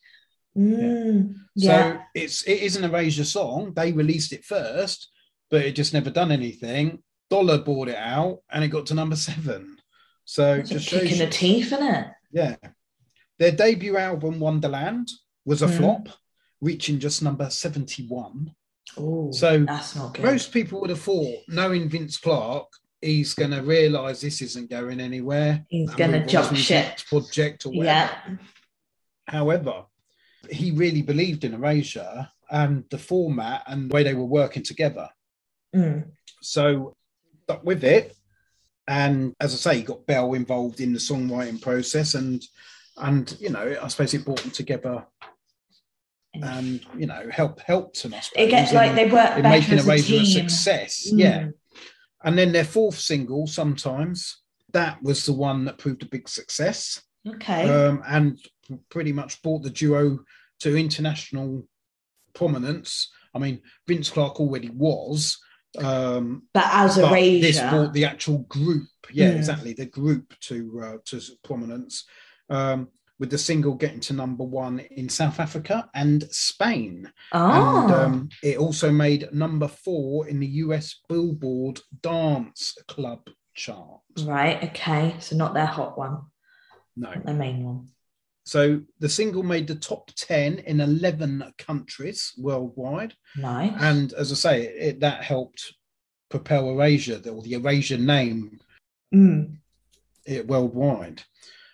mm, 0.58 1.34
yeah. 1.54 1.92
So 1.92 2.00
it's 2.14 2.42
it 2.42 2.60
is 2.60 2.76
an 2.76 2.84
Erasure 2.84 3.24
song. 3.24 3.72
They 3.74 3.92
released 3.92 4.32
it 4.34 4.44
first, 4.44 5.08
but 5.50 5.62
it 5.62 5.76
just 5.76 5.94
never 5.94 6.10
done 6.10 6.30
anything. 6.30 7.02
Dollar 7.30 7.58
bought 7.58 7.88
it 7.88 7.96
out 7.96 8.40
and 8.50 8.62
it 8.64 8.68
got 8.68 8.86
to 8.86 8.94
number 8.94 9.16
seven. 9.16 9.76
So 10.24 10.54
It's 10.54 10.70
just 10.70 10.88
kick 10.88 11.00
shows 11.02 11.12
in 11.12 11.18
you- 11.18 11.24
the 11.26 11.30
teeth, 11.30 11.66
isn't 11.66 11.82
it? 11.86 12.06
Yeah. 12.32 12.56
Their 13.38 13.52
debut 13.52 13.96
album, 13.96 14.40
Wonderland, 14.40 15.10
was 15.44 15.62
a 15.62 15.66
Mhm. 15.66 15.76
flop, 15.76 16.08
reaching 16.60 16.98
just 16.98 17.22
number 17.22 17.50
71. 17.50 18.54
Oh, 18.96 19.30
So 19.32 19.64
that's 19.64 19.96
not 19.96 20.14
good. 20.14 20.24
Most 20.24 20.52
people 20.52 20.80
would 20.80 20.90
have 20.90 21.00
thought, 21.00 21.40
knowing 21.48 21.88
Vince 21.88 22.16
Clarke, 22.16 22.70
he's 23.02 23.34
going 23.34 23.50
to 23.50 23.60
realise 23.62 24.20
this 24.20 24.40
isn't 24.40 24.70
going 24.70 25.00
anywhere. 25.00 25.66
He's 25.68 25.90
going 25.94 26.12
to 26.12 26.24
jump 26.26 26.56
ship. 26.56 26.98
Project 27.08 27.66
or 27.66 27.70
whatever. 27.70 28.12
Yeah. 28.28 28.36
However, 29.26 29.84
he 30.50 30.70
really 30.70 31.02
believed 31.02 31.44
in 31.44 31.54
Erasure 31.54 32.28
and 32.50 32.84
the 32.90 32.98
format 32.98 33.64
and 33.66 33.90
the 33.90 33.94
way 33.94 34.02
they 34.04 34.14
were 34.14 34.24
working 34.24 34.62
together. 34.62 35.08
Mm. 35.74 36.10
So 36.40 36.96
stuck 37.44 37.64
with 37.64 37.84
it. 37.84 38.16
And 38.86 39.34
as 39.40 39.54
I 39.54 39.74
say, 39.74 39.82
got 39.82 40.06
Bell 40.06 40.34
involved 40.34 40.80
in 40.80 40.92
the 40.92 40.98
songwriting 40.98 41.60
process 41.60 42.14
and 42.14 42.42
and 42.96 43.36
you 43.40 43.50
know, 43.50 43.76
I 43.82 43.88
suppose 43.88 44.14
it 44.14 44.24
brought 44.24 44.40
them 44.40 44.50
together 44.50 45.06
and 46.34 46.84
you 46.96 47.06
know, 47.06 47.28
help 47.30 47.60
helped 47.60 48.02
them, 48.02 48.14
I 48.14 48.20
suppose. 48.20 48.46
It 48.46 48.50
gets 48.50 48.70
in- 48.70 48.76
like 48.76 48.94
they 48.94 49.10
work 49.10 49.36
in 49.36 49.42
making 49.42 49.78
as 49.78 49.86
a 49.86 49.90
Erasure 49.90 50.14
a 50.20 50.24
success. 50.24 51.08
Mm. 51.12 51.18
Yeah. 51.18 51.46
And 52.24 52.38
then 52.38 52.52
their 52.52 52.64
fourth 52.64 52.98
single, 52.98 53.46
sometimes, 53.46 54.40
that 54.72 55.02
was 55.02 55.26
the 55.26 55.32
one 55.32 55.66
that 55.66 55.76
proved 55.78 56.02
a 56.02 56.06
big 56.06 56.26
success 56.26 57.02
Okay. 57.28 57.68
um, 57.68 58.02
and 58.06 58.38
pretty 58.88 59.12
much 59.12 59.42
brought 59.42 59.62
the 59.62 59.68
duo 59.70 60.20
to 60.60 60.76
international 60.76 61.68
prominence. 62.34 63.10
I 63.34 63.38
mean, 63.40 63.60
Vince 63.86 64.08
Clarke 64.08 64.40
already 64.40 64.70
was, 64.70 65.38
um, 65.78 66.42
but 66.52 66.64
as 66.66 66.98
a 66.98 67.02
but 67.02 67.12
Erasure, 67.12 67.40
this 67.40 67.60
brought 67.60 67.92
the 67.92 68.04
actual 68.04 68.38
group, 68.48 68.86
yeah, 69.12 69.32
Mm. 69.32 69.36
exactly, 69.36 69.72
the 69.72 69.86
group 69.86 70.34
to 70.42 70.80
uh, 70.84 70.96
to 71.06 71.20
prominence. 71.42 72.04
Um, 72.50 72.88
with 73.20 73.30
the 73.30 73.38
single 73.38 73.74
getting 73.74 74.00
to 74.00 74.12
number 74.12 74.42
one 74.42 74.80
in 74.90 75.08
South 75.08 75.38
Africa 75.38 75.88
and 75.94 76.24
Spain. 76.32 77.08
oh, 77.32 77.84
And 77.86 77.94
um, 77.94 78.28
it 78.42 78.58
also 78.58 78.90
made 78.90 79.28
number 79.32 79.68
four 79.68 80.26
in 80.26 80.40
the 80.40 80.46
US 80.64 81.00
Billboard 81.08 81.80
Dance 82.02 82.74
Club 82.88 83.20
chart. 83.54 84.00
right. 84.24 84.64
Okay. 84.64 85.14
So 85.20 85.36
not 85.36 85.54
their 85.54 85.64
hot 85.64 85.96
one, 85.96 86.22
No. 86.96 87.10
not 87.10 87.24
their 87.24 87.34
main 87.36 87.62
one. 87.64 87.86
So 88.44 88.82
the 88.98 89.08
single 89.08 89.42
made 89.42 89.66
the 89.66 89.74
top 89.74 90.10
10 90.16 90.58
in 90.60 90.80
11 90.80 91.54
countries 91.58 92.32
worldwide. 92.36 93.14
Nice. 93.36 93.72
And 93.80 94.12
as 94.12 94.30
I 94.32 94.34
say, 94.34 94.62
it, 94.64 95.00
that 95.00 95.22
helped 95.24 95.74
propel 96.28 96.68
Erasure, 96.70 97.20
or 97.30 97.42
the 97.42 97.54
Erasure 97.54 97.98
name, 97.98 98.60
Mm. 99.14 99.58
it 100.26 100.46
worldwide. 100.46 101.22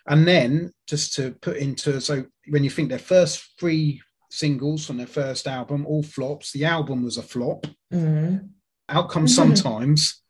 And 0.07 0.27
then 0.27 0.71
just 0.87 1.13
to 1.15 1.31
put 1.41 1.57
into, 1.57 1.99
so 1.99 2.25
when 2.49 2.63
you 2.63 2.69
think 2.69 2.89
their 2.89 2.99
first 2.99 3.57
three 3.59 4.01
singles 4.29 4.85
from 4.85 4.97
their 4.97 5.07
first 5.07 5.47
album, 5.47 5.85
all 5.85 6.03
flops, 6.03 6.51
the 6.51 6.65
album 6.65 7.03
was 7.03 7.17
a 7.17 7.23
flop. 7.23 7.65
Mm. 7.91 8.49
Outcome 8.87 9.25
Mhm. 9.25 9.29
sometimes. 9.29 10.21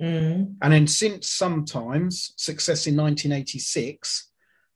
Mm. 0.00 0.56
And 0.62 0.72
then 0.72 0.86
since 0.86 1.28
sometimes 1.28 2.32
success 2.36 2.86
in 2.86 2.96
1986 2.96 4.30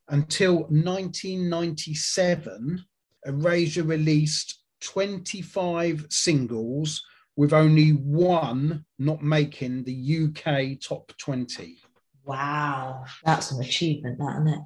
until 0.09 0.59
1997, 0.69 2.85
Erasure 3.27 3.83
released 3.83 4.61
25 4.81 6.07
singles 6.11 7.03
with 7.37 7.53
only 7.53 7.91
one 7.91 8.85
not 8.99 9.23
making 9.23 9.85
the 9.85 10.27
UK 10.27 10.81
top 10.81 11.13
20. 11.19 11.79
Wow, 12.25 13.05
that's 13.25 13.53
an 13.53 13.61
achievement, 13.63 14.19
that 14.19 14.37
isn't 14.43 14.49
it? 14.49 14.61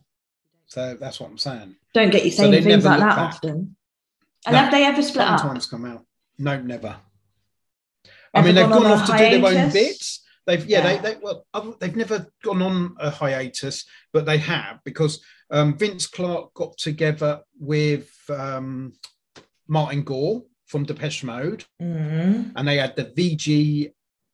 So 0.66 0.96
that's 1.00 1.20
what 1.20 1.30
I'm 1.30 1.38
saying. 1.38 1.74
Don't 1.94 2.10
get 2.10 2.24
you 2.24 2.30
saying 2.30 2.52
they 2.52 2.62
things 2.62 2.84
like 2.84 3.00
that 3.00 3.16
back. 3.16 3.34
often. 3.34 3.76
And 4.46 4.52
No. 4.54 4.58
have 4.58 4.70
they 4.70 4.84
ever 4.84 5.02
split 5.02 5.26
up? 5.26 5.40
Sometimes 5.40 5.66
come 5.66 5.84
out. 5.84 6.04
No, 6.38 6.60
never. 6.60 6.96
I 8.32 8.42
mean, 8.42 8.54
they've 8.54 8.68
gone 8.68 8.82
gone 8.82 8.86
on 8.86 8.92
a 8.92 8.94
off 9.02 9.06
to 9.10 9.12
do 9.12 9.18
their 9.40 9.64
own 9.64 9.72
bits. 9.72 10.24
They've 10.46 10.64
yeah, 10.66 10.78
Yeah. 10.82 11.02
they 11.02 11.14
they 11.14 11.20
well 11.22 11.46
they've 11.80 11.96
never 11.96 12.26
gone 12.42 12.62
on 12.62 12.96
a 12.98 13.10
hiatus, 13.10 13.84
but 14.12 14.24
they 14.26 14.38
have 14.38 14.80
because 14.84 15.22
um, 15.50 15.76
Vince 15.76 16.06
Clarke 16.06 16.54
got 16.54 16.76
together 16.78 17.40
with 17.58 18.08
um, 18.28 18.92
Martin 19.68 20.02
Gore 20.02 20.42
from 20.66 20.84
Depeche 20.84 21.24
Mode, 21.24 21.64
Mm. 21.82 22.52
and 22.56 22.68
they 22.68 22.78
had 22.78 22.94
the 22.96 23.06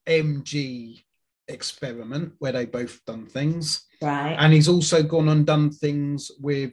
VCMG 0.06 1.02
experiment 1.48 2.32
where 2.38 2.52
they 2.52 2.64
both 2.66 3.04
done 3.06 3.26
things, 3.26 3.84
Right. 4.02 4.36
and 4.38 4.52
he's 4.52 4.68
also 4.68 5.02
gone 5.02 5.28
and 5.28 5.46
done 5.46 5.70
things 5.70 6.30
with 6.40 6.72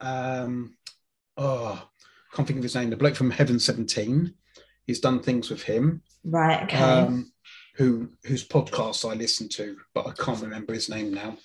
um, 0.00 0.76
oh, 1.36 1.88
can't 2.34 2.46
think 2.48 2.58
of 2.58 2.62
his 2.62 2.74
name, 2.74 2.90
the 2.90 2.96
bloke 2.96 3.14
from 3.14 3.30
Heaven 3.30 3.58
Seventeen. 3.58 4.34
He's 4.86 5.00
done 5.00 5.20
things 5.20 5.48
with 5.50 5.62
him 5.62 6.02
right. 6.24 6.64
Okay. 6.64 6.76
um, 6.78 7.30
who 7.76 8.10
whose 8.24 8.46
podcast 8.46 9.08
I 9.10 9.14
listen 9.14 9.48
to, 9.50 9.76
but 9.94 10.06
I 10.06 10.12
can't 10.12 10.40
remember 10.42 10.72
his 10.74 10.88
name 10.88 11.12
now. 11.14 11.36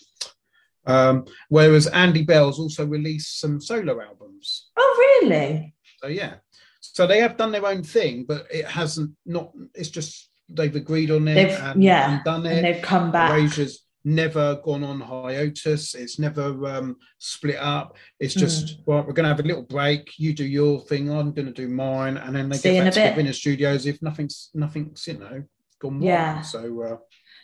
Um, 0.86 1.26
whereas 1.50 1.88
Andy 1.88 2.24
Bell's 2.24 2.60
also 2.60 2.86
released 2.86 3.40
some 3.40 3.60
solo 3.60 4.02
albums. 4.02 4.70
oh, 4.78 5.20
really? 5.22 5.74
So 6.02 6.08
yeah, 6.08 6.36
so 6.80 7.06
they 7.08 7.20
have 7.20 7.38
done 7.38 7.52
their 7.52 7.66
own 7.66 7.84
thing, 7.84 8.26
but 8.28 8.46
it 8.52 8.66
hasn't 8.66 9.12
not. 9.26 9.52
It's 9.76 9.90
just 9.90 10.30
they've 10.50 10.76
agreed 10.76 11.12
on 11.12 11.28
it 11.28 11.36
They've 11.36 11.60
and, 11.60 11.84
yeah, 11.84 12.16
and 12.16 12.24
done 12.24 12.46
and 12.46 12.60
it. 12.60 12.62
they've 12.62 12.82
come 12.84 13.12
back. 13.12 13.32
Erasure's 13.32 13.84
never 14.06 14.62
gone 14.64 14.86
on 14.86 15.02
hiatus. 15.02 15.94
It's 15.94 16.18
never 16.20 16.66
um, 16.68 16.96
split 17.18 17.58
up. 17.58 17.98
It's 18.22 18.34
Hmm. 18.36 18.40
just 18.42 18.80
well, 18.86 19.00
we're 19.06 19.12
going 19.14 19.26
to 19.26 19.30
have 19.30 19.42
a 19.42 19.44
little 19.44 19.64
break. 19.64 20.12
You 20.18 20.34
do 20.34 20.46
your 20.46 20.80
thing. 20.82 21.10
I'm 21.12 21.34
going 21.34 21.48
to 21.48 21.52
do 21.52 21.68
mine, 21.68 22.16
and 22.16 22.34
then 22.34 22.48
they 22.48 22.58
See 22.58 22.72
get 22.74 22.84
back 22.86 22.94
a 22.94 22.96
bit. 22.96 23.04
together 23.04 23.20
in 23.20 23.26
the 23.28 23.34
studios 23.34 23.86
if 23.86 24.02
nothing's 24.02 24.50
nothing's 24.54 25.06
you 25.08 25.18
know 25.18 25.44
gone. 25.80 26.02
Yeah. 26.02 26.42
So 26.42 26.82
uh, 26.82 26.98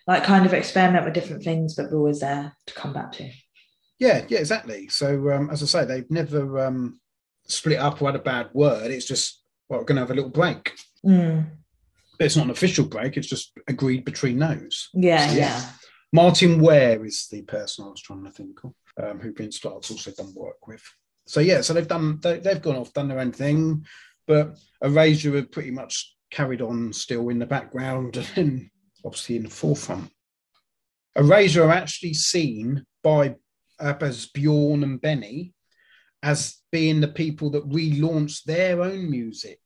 Like 0.07 0.23
kind 0.23 0.45
of 0.45 0.53
experiment 0.53 1.05
with 1.05 1.13
different 1.13 1.43
things, 1.43 1.75
but 1.75 1.91
we're 1.91 1.97
always 1.97 2.19
there 2.19 2.55
to 2.67 2.73
come 2.73 2.93
back 2.93 3.11
to. 3.13 3.29
yeah, 3.99 4.25
yeah, 4.27 4.39
exactly. 4.39 4.87
So 4.89 5.31
um, 5.31 5.49
as 5.49 5.63
I 5.63 5.65
say, 5.65 5.85
they've 5.85 6.09
never 6.11 6.59
um, 6.65 6.99
split 7.47 7.79
up 7.79 8.01
or 8.01 8.11
had 8.11 8.19
a 8.19 8.23
bad 8.23 8.49
word. 8.53 8.91
It's 8.91 9.05
just 9.05 9.41
well, 9.69 9.79
we're 9.79 9.85
going 9.85 9.95
to 9.97 10.01
have 10.01 10.11
a 10.11 10.15
little 10.15 10.29
break. 10.29 10.73
Mm. 11.05 11.49
But 12.19 12.25
it's 12.25 12.35
not 12.35 12.45
an 12.45 12.51
official 12.51 12.85
break. 12.85 13.17
It's 13.17 13.27
just 13.27 13.53
agreed 13.67 14.05
between 14.05 14.37
those. 14.39 14.89
Yeah, 14.93 15.27
So, 15.27 15.35
yeah. 15.35 15.61
Martyn 16.11 16.61
Ware 16.61 17.03
is 17.05 17.27
the 17.31 17.41
person 17.41 17.85
I 17.85 17.89
was 17.89 18.01
trying 18.01 18.23
to 18.25 18.29
think 18.31 18.59
of, 18.63 18.73
um, 19.03 19.19
who 19.19 19.33
Vince 19.33 19.57
Clarke's 19.59 19.89
also 19.89 20.11
done 20.11 20.31
work 20.35 20.67
with. 20.67 20.83
So 21.25 21.39
yeah, 21.39 21.61
so 21.61 21.73
they've 21.73 21.87
done 21.87 22.19
they, 22.21 22.37
they've 22.39 22.61
gone 22.61 22.75
off, 22.75 22.93
done 22.93 23.07
their 23.07 23.19
own 23.19 23.31
thing. 23.31 23.85
But 24.27 24.57
Erasure 24.81 25.35
have 25.37 25.51
pretty 25.51 25.71
much 25.71 26.13
carried 26.33 26.61
on 26.61 26.91
still 26.91 27.29
in 27.29 27.37
the 27.39 27.45
background 27.45 28.17
and 28.35 28.69
obviously 29.05 29.35
in 29.35 29.43
the 29.43 29.49
forefront. 29.49 30.09
Erasure 31.15 31.63
are 31.65 31.71
actually 31.71 32.13
seen 32.15 32.83
by 33.03 33.35
ABBA's 33.79 34.25
Bjorn 34.27 34.83
and 34.83 34.99
Benny 34.99 35.53
as 36.23 36.57
being 36.71 37.01
the 37.01 37.07
people 37.07 37.51
that 37.51 37.69
relaunched 37.69 38.43
their 38.45 38.81
own 38.81 39.11
music. 39.11 39.59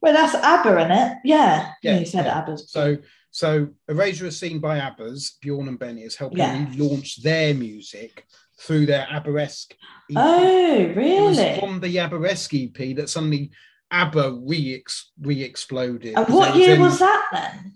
Well, 0.00 0.14
that's 0.14 0.34
ABBA, 0.34 0.84
in 0.84 0.90
it? 0.90 1.18
Yeah. 1.24 1.72
Yeah, 1.82 1.98
you 2.00 2.06
said 2.06 2.24
yeah. 2.24 2.38
ABBA's. 2.38 2.72
So, 2.72 2.96
so 3.30 3.68
Erasure 3.88 4.26
is 4.26 4.38
seen 4.40 4.58
by 4.58 4.78
ABBA's 4.78 5.36
Bjorn 5.40 5.68
and 5.68 5.78
Benny 5.78 6.02
as 6.02 6.16
helping 6.16 6.38
Yeah. 6.38 6.66
relaunch 6.66 7.22
their 7.22 7.54
music 7.54 8.24
through 8.58 8.86
their 8.86 9.06
ABBA-esque 9.08 9.74
EP. 10.10 10.16
oh, 10.16 10.92
really? 10.96 11.60
from 11.60 11.78
the 11.78 11.98
ABBA-esque 12.00 12.54
EP 12.54 12.96
that 12.96 13.10
suddenly 13.10 13.52
ABBA 13.92 14.40
re 14.44 14.82
re-exploded. 15.20 16.14
And 16.16 16.26
'Cause 16.26 16.34
what 16.34 16.56
year 16.56 16.78
was 16.80 16.98
that 16.98 17.28
then? 17.32 17.74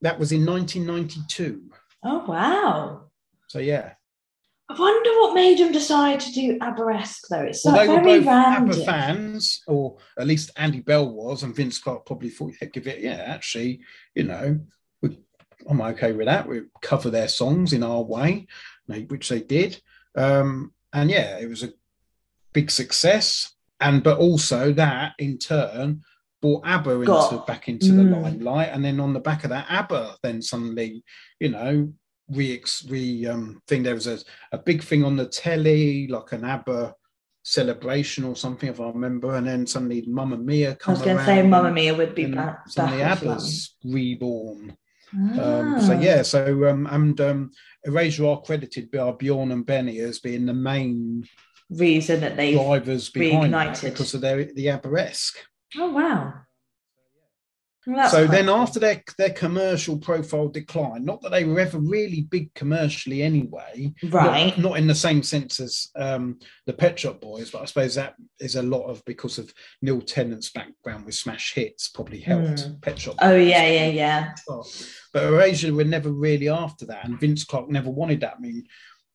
That 0.00 0.18
was 0.18 0.32
in 0.32 0.44
1992. 0.44 1.70
Oh, 2.02 2.24
wow. 2.26 3.10
So 3.46 3.58
yeah, 3.60 3.92
I 4.68 4.78
wonder 4.78 5.10
what 5.20 5.34
made 5.34 5.58
them 5.58 5.70
decide 5.72 6.20
to 6.20 6.32
do 6.32 6.56
ABBA-esque 6.60 7.28
though. 7.28 7.42
It's 7.42 7.62
well, 7.64 7.74
so 7.76 7.80
they 7.80 7.88
were 7.88 8.02
very 8.02 8.18
both 8.20 8.26
random. 8.26 8.70
ABBA 8.70 8.84
fans, 8.84 9.62
or 9.66 9.98
at 10.18 10.26
least 10.26 10.50
Andy 10.56 10.80
Bell 10.80 11.08
was, 11.12 11.42
and 11.42 11.54
Vince 11.54 11.78
Clarke 11.78 12.06
probably 12.06 12.30
thought, 12.30 12.54
yeah, 12.60 12.68
give 12.68 12.86
it, 12.86 13.00
yeah, 13.00 13.16
actually, 13.26 13.80
you 14.14 14.24
know, 14.24 14.58
we, 15.02 15.18
I'm 15.68 15.82
okay 15.82 16.12
with 16.12 16.26
that. 16.26 16.48
We 16.48 16.62
cover 16.80 17.10
their 17.10 17.28
songs 17.28 17.74
in 17.74 17.82
our 17.82 18.02
way, 18.02 18.46
which 18.86 19.28
they 19.28 19.40
did, 19.40 19.80
um, 20.16 20.72
and 20.94 21.10
yeah, 21.10 21.38
it 21.38 21.48
was 21.48 21.62
a 21.62 21.74
big 22.54 22.70
success. 22.70 23.51
And 23.82 24.02
but 24.02 24.18
also 24.18 24.72
that 24.72 25.12
in 25.18 25.38
turn 25.38 26.02
brought 26.40 26.66
ABBA 26.66 26.90
into 26.92 27.06
Got- 27.06 27.46
back 27.46 27.68
into 27.68 27.92
the 27.92 28.02
Mm. 28.02 28.22
limelight, 28.22 28.70
and 28.72 28.84
then 28.84 28.98
on 29.00 29.12
the 29.12 29.20
back 29.20 29.44
of 29.44 29.50
that, 29.50 29.66
ABBA 29.68 30.16
then 30.22 30.40
suddenly, 30.42 31.04
you 31.40 31.50
know, 31.50 31.92
re 32.28 32.62
re 32.88 33.26
um 33.26 33.60
thing. 33.68 33.82
There 33.82 33.94
was 33.94 34.06
a, 34.06 34.18
a 34.52 34.58
big 34.58 34.82
thing 34.82 35.04
on 35.04 35.16
the 35.16 35.26
telly, 35.26 36.06
like 36.08 36.32
an 36.32 36.44
ABBA 36.44 36.94
celebration 37.44 38.24
or 38.24 38.36
something, 38.36 38.68
if 38.68 38.80
I 38.80 38.86
remember, 38.88 39.34
and 39.34 39.46
then 39.46 39.66
suddenly 39.66 40.04
Mamma 40.06 40.36
Mia 40.38 40.74
comes. 40.76 40.98
I 40.98 41.00
was 41.00 41.04
going 41.06 41.18
to 41.18 41.24
say 41.24 41.42
Mamma 41.46 41.70
Mia 41.72 41.94
would 41.94 42.14
be 42.14 42.26
back. 42.26 42.68
suddenly 42.68 42.98
back. 43.02 43.18
ABBA's 43.22 43.74
reborn. 43.84 44.76
Um, 45.12 45.80
so 45.80 45.92
Ah. 45.94 46.00
yeah, 46.00 46.22
so 46.22 46.68
um, 46.70 46.86
and 46.90 47.20
um, 47.20 47.50
Erasure 47.84 48.26
are 48.28 48.40
credited 48.42 48.90
by 48.90 49.10
Bjorn 49.12 49.52
and 49.52 49.66
Benny 49.66 49.98
as 49.98 50.20
being 50.20 50.46
the 50.46 50.54
main 50.54 51.24
reason 51.70 52.20
that 52.20 52.36
they. 52.36 52.54
drivers 52.54 53.10
reignited. 53.10 53.82
because 53.90 54.14
of 54.14 54.20
their 54.20 54.44
the 54.44 54.68
ABBA-esque. 54.70 55.36
Oh 55.78 55.90
wow. 55.90 56.34
Well, 57.84 58.08
so 58.08 58.28
then 58.28 58.46
cool. 58.46 58.54
after 58.54 58.78
their 58.78 59.02
their 59.18 59.30
commercial 59.30 59.98
profile 59.98 60.46
declined, 60.46 61.04
not 61.04 61.20
that 61.22 61.32
they 61.32 61.42
were 61.42 61.58
ever 61.58 61.80
really 61.80 62.20
big 62.22 62.54
commercially 62.54 63.24
anyway, 63.24 63.92
right, 64.04 64.56
Not, 64.56 64.78
in 64.78 64.86
the 64.86 64.94
same 64.94 65.20
sense 65.24 65.58
as 65.58 65.88
um, 65.96 66.38
the 66.66 66.74
Pet 66.74 66.96
Shop 67.00 67.20
Boys, 67.20 67.50
but 67.50 67.60
I 67.62 67.64
suppose 67.64 67.96
that 67.96 68.14
is 68.38 68.54
a 68.54 68.62
lot 68.62 68.84
of 68.84 69.04
because 69.04 69.38
of 69.38 69.52
Neil 69.80 70.00
Tennant's 70.00 70.50
background 70.50 71.06
with 71.06 71.16
smash 71.16 71.54
hits 71.54 71.88
probably 71.88 72.20
helped 72.20 72.68
Mm. 72.68 72.80
Pet 72.82 73.00
Shop. 73.00 73.16
oh 73.20 73.30
Boys. 73.36 73.48
yeah, 73.48 73.66
yeah, 73.66 73.88
yeah. 73.88 74.34
But 75.12 75.24
Erasure 75.24 75.74
were 75.74 75.82
never 75.82 76.12
really 76.12 76.48
after 76.48 76.86
that, 76.86 77.04
and 77.04 77.18
Vince 77.18 77.42
Clarke 77.42 77.68
never 77.68 77.90
wanted 77.90 78.20
that. 78.20 78.36
I 78.38 78.40
mean, 78.40 78.64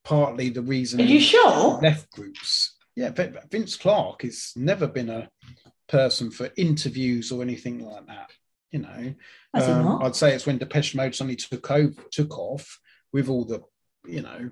partly 0.07 0.49
the 0.49 0.61
reason 0.61 1.01
Are 1.01 1.03
you 1.03 1.19
sure? 1.19 1.79
left 1.81 2.09
groups. 2.11 2.75
Yeah, 2.95 3.09
but 3.09 3.51
Vince 3.51 3.75
Clarke 3.75 4.21
has 4.23 4.53
never 4.55 4.87
been 4.87 5.09
a 5.09 5.29
person 5.89 6.31
for 6.31 6.49
interviews 6.55 7.31
or 7.31 7.41
anything 7.41 7.85
like 7.85 8.07
that. 8.07 8.31
You 8.71 8.79
know, 8.79 9.13
Um. 9.53 10.01
I'd 10.03 10.15
say 10.15 10.33
it's 10.33 10.45
when 10.45 10.57
Depeche 10.57 10.95
Mode 10.95 11.13
suddenly 11.15 11.35
took 11.35 11.69
over, 11.71 12.01
took 12.11 12.37
off 12.39 12.79
with 13.13 13.27
all 13.29 13.45
the, 13.45 13.61
you 14.05 14.21
know, 14.21 14.49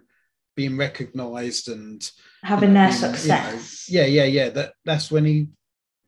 being 0.56 0.78
recognised 0.78 1.68
and 1.70 2.10
Having 2.44 2.70
you 2.70 2.76
know, 2.76 2.90
their 2.90 2.90
being, 2.92 3.02
you 3.02 3.08
know, 3.10 3.14
success. 3.16 3.90
yeah, 3.90 4.06
yeah, 4.06 4.24
yeah. 4.26 4.50
That 4.50 4.74
that's 4.86 5.10
when 5.12 5.26
he, 5.26 5.48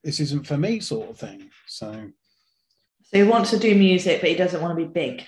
this 0.03 0.19
isn't 0.19 0.45
for 0.47 0.57
me, 0.57 0.79
sort 0.79 1.09
of 1.09 1.17
thing. 1.17 1.49
So 1.67 1.91
So 3.03 3.17
he 3.17 3.23
wants 3.23 3.49
to 3.51 3.59
do 3.59 3.75
music, 3.75 4.21
but 4.21 4.29
he 4.29 4.35
doesn't 4.35 4.61
want 4.61 4.77
to 4.77 4.85
be 4.85 4.91
big. 4.91 5.23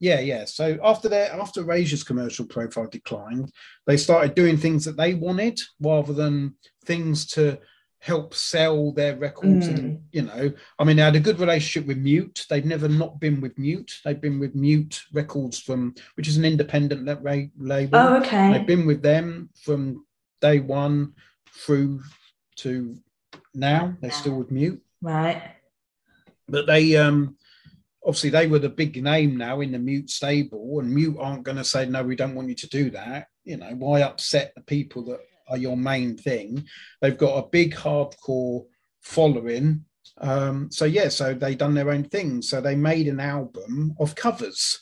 Yeah, 0.00 0.20
yeah. 0.20 0.44
So 0.44 0.78
after 0.82 1.08
their 1.08 1.32
after 1.32 1.62
Erasure's 1.62 2.04
commercial 2.04 2.46
profile 2.46 2.88
declined, 2.88 3.52
they 3.86 3.96
started 3.96 4.34
doing 4.34 4.56
things 4.56 4.84
that 4.84 4.96
they 4.96 5.14
wanted 5.14 5.60
rather 5.80 6.12
than 6.12 6.56
things 6.84 7.26
to 7.28 7.58
help 8.00 8.34
sell 8.34 8.92
their 8.92 9.16
records. 9.16 9.66
Mm. 9.66 9.78
And 9.78 10.02
you 10.12 10.22
know, 10.22 10.52
I 10.78 10.84
mean, 10.84 10.96
they 10.96 11.02
had 11.02 11.16
a 11.16 11.20
good 11.20 11.40
relationship 11.40 11.86
with 11.88 11.96
Mute. 11.98 12.44
They've 12.50 12.64
never 12.64 12.88
not 12.88 13.18
been 13.18 13.40
with 13.40 13.58
Mute. 13.58 13.92
They've 14.04 14.20
been 14.20 14.38
with 14.38 14.54
Mute 14.54 15.00
Records 15.12 15.58
from, 15.58 15.94
which 16.16 16.28
is 16.28 16.36
an 16.36 16.44
independent 16.44 17.06
label. 17.58 17.98
Oh, 17.98 18.16
okay. 18.16 18.52
They've 18.52 18.66
been 18.66 18.86
with 18.86 19.00
them 19.00 19.48
from 19.62 20.04
day 20.42 20.60
one 20.60 21.14
through 21.50 22.02
to 22.56 22.96
now. 23.54 23.96
They're 24.02 24.10
still 24.10 24.36
with 24.36 24.50
Mute 24.50 24.82
Right. 25.00 25.42
but 26.48 26.66
they 26.66 26.96
um 26.96 27.36
obviously 28.04 28.30
they 28.30 28.46
were 28.46 28.58
the 28.58 28.68
big 28.68 29.02
name 29.02 29.36
now 29.36 29.60
in 29.60 29.72
the 29.72 29.78
mute 29.78 30.10
stable 30.10 30.78
and 30.80 30.94
mute 30.94 31.16
aren't 31.18 31.42
going 31.42 31.56
to 31.56 31.64
say 31.64 31.86
no 31.86 32.02
we 32.02 32.16
don't 32.16 32.34
want 32.34 32.48
you 32.48 32.54
to 32.54 32.68
do 32.68 32.90
that. 32.90 33.28
You 33.44 33.56
know 33.56 33.70
why 33.76 34.02
upset 34.02 34.52
the 34.54 34.62
people 34.62 35.04
that 35.06 35.20
are 35.48 35.58
your 35.58 35.76
main 35.76 36.16
thing? 36.16 36.66
They've 37.00 37.16
got 37.16 37.36
a 37.36 37.48
big 37.48 37.74
hardcore 37.74 38.64
following 39.02 39.84
um 40.18 40.70
so 40.70 40.84
yeah 40.84 41.08
so 41.08 41.34
they 41.34 41.54
done 41.54 41.74
their 41.74 41.90
own 41.90 42.04
thing. 42.04 42.42
So 42.42 42.60
they 42.60 42.76
made 42.76 43.08
an 43.08 43.20
album 43.20 43.94
of 43.98 44.14
covers. 44.14 44.80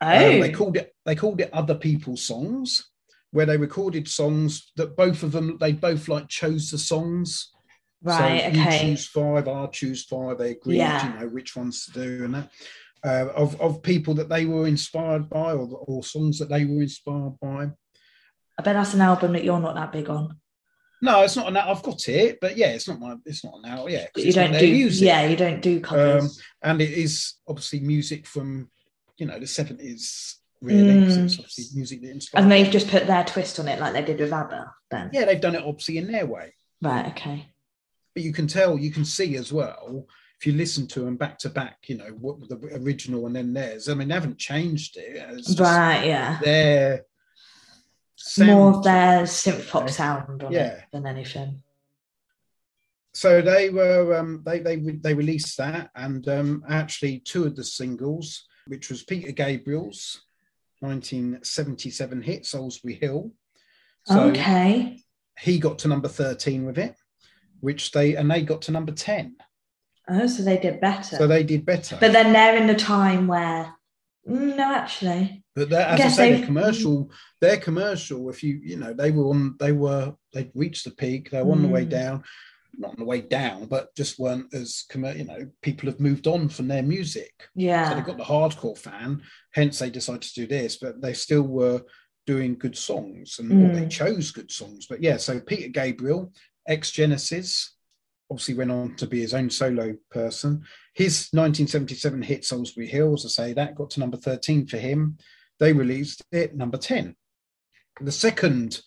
Oh, 0.00 0.34
um, 0.34 0.40
they 0.40 0.50
called 0.50 0.76
it 0.76 0.94
they 1.04 1.14
called 1.14 1.40
it 1.40 1.50
other 1.52 1.74
people's 1.74 2.26
songs 2.26 2.90
where 3.30 3.46
they 3.46 3.56
recorded 3.56 4.08
songs 4.08 4.70
that 4.76 4.96
both 4.96 5.22
of 5.22 5.32
them 5.32 5.56
they 5.60 5.72
both 5.72 6.08
like 6.08 6.28
chose 6.28 6.70
the 6.70 6.78
songs 6.78 7.53
right. 8.04 8.52
so 8.54 8.60
you 8.60 8.78
choose 8.78 9.06
five, 9.06 9.48
I 9.48 9.66
choose 9.66 10.04
five. 10.04 10.38
They 10.38 10.52
agreed, 10.52 10.76
Yeah. 10.78 11.12
you 11.14 11.20
know, 11.20 11.28
which 11.28 11.56
ones 11.56 11.86
to 11.86 11.92
do 11.92 12.24
and 12.24 12.34
that. 12.34 12.50
Uh, 13.04 13.28
of 13.36 13.60
of 13.60 13.82
people 13.82 14.14
that 14.14 14.30
they 14.30 14.46
were 14.46 14.66
inspired 14.66 15.28
by, 15.28 15.52
or 15.52 15.68
or 15.86 16.02
songs 16.02 16.38
that 16.38 16.48
they 16.48 16.64
were 16.64 16.80
inspired 16.80 17.38
by. 17.40 17.70
I 18.58 18.62
bet 18.62 18.74
that's 18.76 18.94
an 18.94 19.02
album 19.02 19.32
that 19.32 19.44
you're 19.44 19.60
not 19.60 19.74
that 19.74 19.92
big 19.92 20.08
on. 20.08 20.38
No, 21.02 21.20
it's 21.22 21.36
not 21.36 21.48
an. 21.48 21.56
I've 21.58 21.82
got 21.82 22.08
it, 22.08 22.38
but 22.40 22.56
yeah, 22.56 22.68
it's 22.68 22.88
not 22.88 22.98
my. 23.00 23.16
It's 23.26 23.44
not 23.44 23.58
an 23.62 23.66
album. 23.70 23.92
Yeah, 23.92 24.06
you 24.16 24.32
don't 24.32 24.52
do. 24.58 24.72
music. 24.72 25.06
Yeah, 25.06 25.26
you 25.26 25.36
don't 25.36 25.60
do 25.60 25.80
covers. 25.80 26.24
Um, 26.24 26.30
and 26.70 26.80
it 26.80 26.92
is 26.92 27.34
obviously 27.46 27.80
music 27.80 28.26
from, 28.26 28.70
you 29.18 29.26
know, 29.26 29.38
the 29.38 29.46
seventies. 29.46 30.36
Really, 30.62 31.10
so 31.10 31.24
it's 31.24 31.34
Mm. 31.36 31.38
obviously 31.40 31.64
music 31.76 32.00
that 32.00 32.10
inspired. 32.10 32.42
and 32.42 32.50
they've 32.50 32.70
just 32.70 32.88
put 32.88 33.06
their 33.06 33.24
twist 33.24 33.60
on 33.60 33.68
it, 33.68 33.78
like 33.80 33.92
they 33.92 34.02
did 34.02 34.18
with 34.18 34.32
ABBA. 34.32 34.72
Then. 34.90 35.10
yeah, 35.12 35.26
they've 35.26 35.38
done 35.40 35.54
it 35.56 35.62
obviously 35.62 35.98
in 35.98 36.10
their 36.10 36.24
way. 36.24 36.54
Right. 36.80 37.08
Okay. 37.08 37.48
But 38.14 38.22
you 38.22 38.32
can 38.32 38.46
tell, 38.46 38.78
you 38.78 38.90
can 38.90 39.04
see 39.04 39.36
as 39.36 39.52
well 39.52 40.06
if 40.38 40.46
you 40.46 40.52
listen 40.52 40.86
to 40.88 41.00
them 41.00 41.16
back 41.16 41.38
to 41.38 41.48
back. 41.48 41.78
You 41.86 41.98
know 41.98 42.10
what 42.20 42.48
the 42.48 42.56
original 42.74 43.26
and 43.26 43.36
then 43.36 43.52
theirs. 43.52 43.88
I 43.88 43.94
mean, 43.94 44.08
they 44.08 44.14
haven't 44.14 44.38
changed 44.38 44.96
it. 44.96 45.16
It's 45.30 45.58
Right. 45.58 46.06
Yeah. 46.06 46.38
Their 46.42 47.04
More 48.38 48.74
of 48.74 48.84
their 48.84 49.22
synth 49.22 49.68
pop 49.68 49.88
sound 49.90 50.42
on 50.42 50.52
Yeah. 50.52 50.66
it 50.74 50.84
than 50.92 51.06
anything. 51.06 51.62
So 53.14 53.40
they 53.40 53.70
were 53.70 54.16
um, 54.16 54.42
they 54.44 54.58
they 54.58 54.76
they 54.76 55.14
released 55.14 55.56
that, 55.58 55.90
and 55.94 56.26
um, 56.28 56.64
actually 56.68 57.20
two 57.20 57.44
of 57.44 57.54
the 57.54 57.62
singles, 57.62 58.44
which 58.66 58.90
was 58.90 59.04
Peter 59.04 59.30
Gabriel's 59.30 60.22
1977 60.80 62.22
hit 62.22 62.42
"Solsbury 62.42 62.98
Hill." 63.00 63.30
So 64.06 64.24
okay. 64.24 65.00
he 65.38 65.58
got 65.58 65.78
to 65.80 65.88
number 65.88 66.08
13 66.08 66.66
with 66.66 66.76
it, 66.76 66.96
which 67.64 67.90
they 67.92 68.14
and 68.14 68.30
they 68.30 68.42
got 68.42 68.62
to 68.62 68.72
number 68.72 68.92
10. 68.92 69.34
Oh, 70.08 70.26
so 70.26 70.42
they 70.42 70.58
did 70.58 70.80
better. 70.80 71.16
So 71.16 71.26
they 71.26 71.42
did 71.42 71.64
better. 71.64 71.96
but 71.98 72.12
then 72.12 72.32
they're 72.32 72.56
in 72.56 72.66
the 72.66 72.74
time 72.74 73.26
where. 73.26 73.74
Mm, 74.28 74.56
no, 74.56 74.74
actually. 74.74 75.42
But 75.56 75.70
that, 75.70 75.90
I 75.90 75.94
as 75.94 76.00
I, 76.00 76.02
guess 76.02 76.16
say, 76.16 76.30
they've- 76.30 76.40
the 76.40 76.46
commercial, 76.46 77.10
their 77.40 77.56
commercial, 77.58 78.30
if 78.30 78.42
you, 78.42 78.60
you 78.62 78.76
know, 78.76 78.92
they 78.94 79.10
were 79.10 79.26
on, 79.28 79.56
they 79.58 79.72
were, 79.72 80.14
they'd 80.32 80.50
reached 80.54 80.84
the 80.84 80.90
peak, 80.92 81.30
they 81.30 81.42
were 81.42 81.52
on 81.52 81.62
the 81.62 81.68
way 81.68 81.84
Mm. 81.84 81.90
down, 81.90 82.24
not 82.78 82.90
on 82.90 82.96
the 82.98 83.04
way 83.04 83.20
down, 83.20 83.66
but 83.66 83.94
just 83.94 84.18
weren't 84.18 84.52
as, 84.54 84.84
commer- 84.90 85.16
you 85.16 85.24
know, 85.24 85.46
people 85.62 85.88
have 85.90 86.00
moved 86.00 86.26
on 86.26 86.48
from 86.48 86.68
their 86.68 86.82
music. 86.82 87.32
Yeah. 87.54 87.88
So 87.90 87.94
they 87.96 88.00
got 88.02 88.16
the 88.18 88.24
hardcore 88.24 88.78
fan, 88.78 89.22
hence 89.52 89.78
they 89.78 89.90
decided 89.90 90.22
to 90.22 90.34
do 90.34 90.46
this, 90.46 90.76
but 90.76 91.00
they 91.02 91.12
still 91.12 91.42
were 91.44 91.82
doing 92.26 92.56
good 92.58 92.76
songs 92.76 93.38
and 93.38 93.52
or 93.52 93.74
they 93.74 93.84
Mm. 93.86 93.90
chose 93.90 94.32
good 94.32 94.50
songs. 94.50 94.86
But 94.86 95.02
yeah, 95.02 95.18
so 95.18 95.38
Peter 95.40 95.68
Gabriel, 95.68 96.32
ex 96.68 96.90
Genesis, 96.90 97.74
obviously 98.30 98.54
went 98.54 98.70
on 98.70 98.94
to 98.96 99.06
be 99.06 99.20
his 99.20 99.34
own 99.34 99.50
solo 99.50 99.94
person. 100.10 100.64
His 100.94 101.28
1977 101.32 102.22
hit 102.22 102.42
Solsbury 102.42 102.88
Hill, 102.88 103.14
as 103.14 103.24
I 103.24 103.28
say, 103.28 103.52
that 103.52 103.74
got 103.74 103.90
to 103.90 104.00
number 104.00 104.16
13 104.16 104.66
for 104.66 104.78
him. 104.78 105.18
They 105.60 105.72
released 105.72 106.22
it 106.32 106.56
number 106.56 106.78
10. 106.78 107.14
The 108.00 108.12
second 108.12 108.80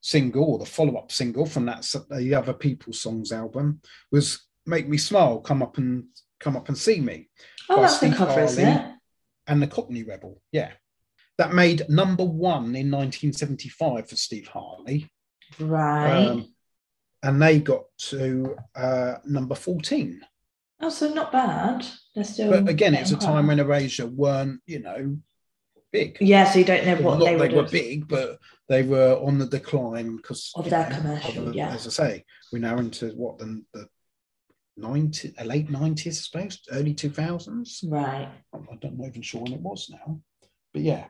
single 0.00 0.44
or 0.44 0.58
the 0.58 0.66
follow-up 0.66 1.12
single 1.12 1.46
from 1.46 1.66
that 1.66 1.86
the 2.10 2.34
other 2.34 2.52
people 2.52 2.92
songs 2.92 3.30
album 3.30 3.80
was 4.10 4.46
make 4.66 4.88
me 4.88 4.98
smile 4.98 5.38
come 5.38 5.62
up 5.62 5.78
and 5.78 6.04
come 6.40 6.56
up 6.56 6.68
and 6.68 6.76
see 6.76 7.00
me 7.00 7.28
Oh, 7.68 7.80
that's 7.80 8.00
the 8.00 8.06
Steve 8.08 8.16
cover, 8.16 8.40
isn't 8.40 8.66
it? 8.68 8.92
and 9.46 9.62
the 9.62 9.68
cockney 9.68 10.02
rebel 10.02 10.40
yeah 10.50 10.72
that 11.38 11.54
made 11.54 11.88
number 11.88 12.24
one 12.24 12.74
in 12.74 12.90
1975 12.90 14.08
for 14.08 14.16
steve 14.16 14.48
harley 14.48 15.08
Right. 15.60 16.26
Um, 16.26 16.52
and 17.22 17.40
they 17.40 17.60
got 17.60 17.84
to 17.98 18.56
uh, 18.74 19.14
number 19.24 19.54
14 19.54 20.20
oh, 20.82 20.88
so 20.88 21.12
not 21.12 21.32
bad. 21.32 21.86
They're 22.14 22.24
still. 22.24 22.50
but 22.50 22.68
again 22.68 22.94
it 22.94 23.00
was 23.00 23.12
a 23.12 23.16
time 23.16 23.46
when 23.46 23.60
erasure 23.60 24.06
weren't 24.06 24.60
you 24.66 24.80
know 24.80 25.16
big 25.92 26.18
Yeah, 26.20 26.50
so 26.50 26.58
you 26.58 26.64
don't 26.64 26.86
know 26.86 27.00
Well, 27.00 27.18
what 27.18 27.38
they 27.38 27.48
they, 27.48 27.54
were 27.54 27.68
big, 27.68 28.08
but 28.08 28.38
they 28.68 28.82
were 28.82 29.14
on 29.22 29.38
the 29.38 29.46
decline 29.46 30.16
because 30.16 30.52
Of 30.56 30.68
their 30.68 30.88
know, 30.88 30.96
commercial, 30.96 31.54
yeah. 31.54 31.68
As 31.68 31.86
I 31.86 31.90
say, 31.90 32.24
we're 32.52 32.60
now 32.60 32.78
into 32.78 33.10
what 33.10 33.38
the, 33.38 33.62
the 33.74 33.86
90, 34.78 35.34
uh, 35.38 35.44
late 35.44 35.70
nineties, 35.70 36.18
I 36.18 36.22
suppose, 36.22 36.60
early 36.72 36.94
two 36.94 37.10
thousands. 37.10 37.84
Right. 37.86 38.28
I'm 38.54 38.66
I'm 38.70 38.96
not 38.96 39.08
even 39.08 39.22
sure 39.22 39.42
when 39.42 39.52
it 39.52 39.60
was 39.60 39.90
now, 39.90 40.20
but 40.72 40.82
yeah. 40.82 41.06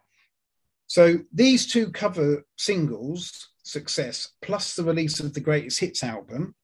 So 0.89 1.21
these 1.33 1.73
two 1.73 1.91
cover 1.91 2.45
singles 2.59 3.49
success, 3.63 4.31
plus 4.43 4.75
the 4.75 4.85
release 4.85 5.21
of 5.21 5.35
the 5.35 5.41
greatest 5.41 5.81
hits 5.81 6.03
album, 6.03 6.55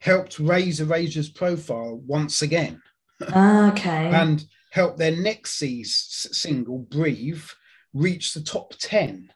helped 0.00 0.38
raise 0.38 0.80
Erasure's 0.80 1.30
profile 1.30 2.00
once 2.06 2.42
again 2.42 2.82
ah, 3.28 3.70
Okay. 3.70 4.08
and 4.12 4.44
helped 4.70 4.98
their 4.98 5.16
next 5.16 5.54
seas- 5.54 6.28
single, 6.32 6.78
Breathe, 6.78 7.44
reach 7.92 8.32
the 8.32 8.40
top 8.40 8.74
10 8.78 9.30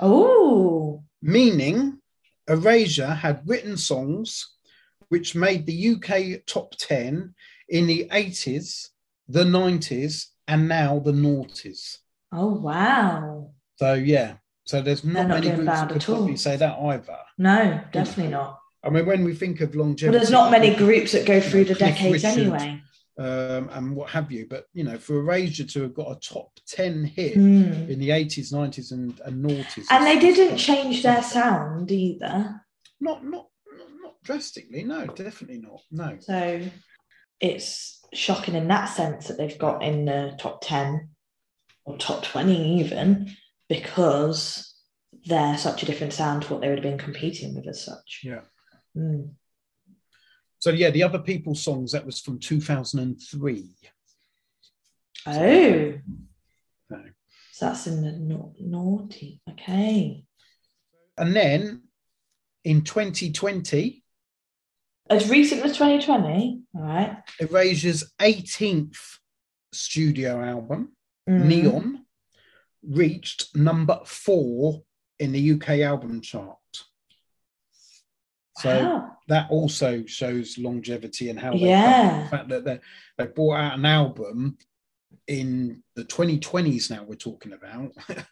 oh. 0.00 1.02
meaning 1.22 1.98
Erasure 2.48 3.06
had 3.14 3.42
written 3.46 3.76
songs 3.76 4.54
which 5.08 5.34
made 5.34 5.66
the 5.66 5.94
UK 5.94 6.44
top 6.46 6.74
10 6.76 7.34
in 7.68 7.86
the 7.86 8.08
80s, 8.12 8.88
the 9.28 9.44
90s, 9.44 10.26
and 10.48 10.68
now 10.68 10.98
the 10.98 11.12
noughties. 11.12 11.98
Oh 12.32 12.54
wow. 12.54 13.50
So, 13.76 13.94
yeah. 13.94 14.34
So 14.66 14.80
there's 14.80 15.04
not 15.04 15.28
not 15.28 15.44
many 15.44 15.64
that 15.64 15.88
could 15.88 15.96
at 15.98 16.08
all. 16.08 16.16
probably 16.16 16.36
say 16.36 16.56
that 16.56 16.78
either. 16.78 17.18
No, 17.38 17.80
definitely 17.92 18.32
not. 18.32 18.58
I 18.82 18.90
mean, 18.90 19.06
when 19.06 19.24
we 19.24 19.34
think 19.34 19.60
of 19.60 19.74
Well, 19.74 19.84
longevity, 19.86 20.18
there's 20.18 20.30
not 20.30 20.50
many 20.50 20.74
groups 20.74 21.12
that 21.12 21.26
go 21.26 21.40
through 21.40 21.64
the 21.64 21.74
decades 21.74 22.22
Richard, 22.24 22.38
anyway. 22.38 22.82
um, 23.18 23.68
and 23.72 23.94
what 23.96 24.10
have 24.10 24.30
you, 24.32 24.46
but 24.48 24.66
you 24.74 24.84
know, 24.84 24.98
for 24.98 25.18
Erasure 25.20 25.64
to 25.64 25.82
have 25.82 25.94
got 25.94 26.12
a 26.16 26.20
top 26.20 26.50
10 26.66 27.04
hit 27.04 27.34
Hmm. 27.34 27.90
in 27.90 27.98
the 27.98 28.10
80s, 28.10 28.52
90s, 28.52 28.92
and, 28.92 29.18
and 29.24 29.44
noughties, 29.44 29.86
And 29.90 30.04
they 30.06 30.18
didn't 30.18 30.56
change 30.58 31.02
their 31.02 31.22
sound 31.22 31.90
either. 31.90 32.60
not, 33.00 33.24
not, 33.24 33.46
not, 33.78 33.88
not 34.02 34.22
drastically, 34.22 34.82
no, 34.84 35.06
definitely 35.06 35.58
not, 35.58 35.80
no. 35.90 36.16
So 36.20 36.62
it's 37.40 38.00
shocking 38.14 38.54
in 38.54 38.68
that 38.68 38.86
sense 38.86 39.28
that 39.28 39.36
they've 39.38 39.58
got 39.58 39.82
in 39.82 40.04
the 40.06 40.36
top 40.38 40.60
10 40.62 41.08
or 41.84 41.96
top 41.98 42.22
20 42.22 42.80
even 42.80 43.30
because 43.68 44.74
they're 45.26 45.56
such 45.58 45.82
a 45.82 45.86
different 45.86 46.12
sound 46.12 46.42
to 46.42 46.52
what 46.52 46.60
they 46.60 46.68
would 46.68 46.78
have 46.78 46.82
been 46.82 46.98
competing 46.98 47.54
with 47.54 47.66
as 47.68 47.84
such. 47.84 48.20
Yeah. 48.24 48.40
Mm. 48.96 49.30
So 50.58 50.70
yeah, 50.70 50.90
the 50.90 51.02
other 51.02 51.18
people 51.18 51.54
songs 51.54 51.92
that 51.92 52.06
was 52.06 52.20
from 52.20 52.38
2003. 52.38 53.70
Oh. 55.26 55.32
No. 56.90 57.02
So 57.52 57.66
that's 57.66 57.86
in 57.86 58.02
the 58.02 58.12
na- 58.12 58.52
naughty. 58.60 59.40
Okay. 59.50 60.24
And 61.16 61.34
then 61.34 61.82
in 62.64 62.82
2020, 62.82 64.02
As 65.10 65.28
recent 65.28 65.62
as 65.64 65.72
2020. 65.72 66.62
All 66.74 66.82
right. 66.82 67.18
Erasure's 67.40 68.12
18th 68.20 68.98
studio 69.72 70.42
album, 70.42 70.92
Mm. 71.28 71.44
Neon, 71.46 72.03
reached 72.88 73.54
number 73.56 74.00
four 74.04 74.82
in 75.18 75.32
the 75.32 75.52
UK 75.52 75.80
album 75.80 76.20
chart. 76.20 76.58
So 78.58 78.84
Wow. 78.84 79.16
that 79.28 79.50
also 79.50 80.04
shows 80.06 80.58
longevity 80.58 81.28
and 81.30 81.38
how 81.38 81.52
they 81.52 81.68
Yeah. 81.70 82.22
the 82.24 82.28
fact 82.28 82.48
that 82.50 82.64
they 82.64 82.80
they 83.18 83.26
brought 83.26 83.56
out 83.56 83.78
an 83.78 83.84
album 83.86 84.58
in 85.26 85.82
the 85.94 86.04
2020s 86.04 86.90
now 86.90 87.02
we're 87.04 87.14
talking 87.14 87.52
about 87.52 87.92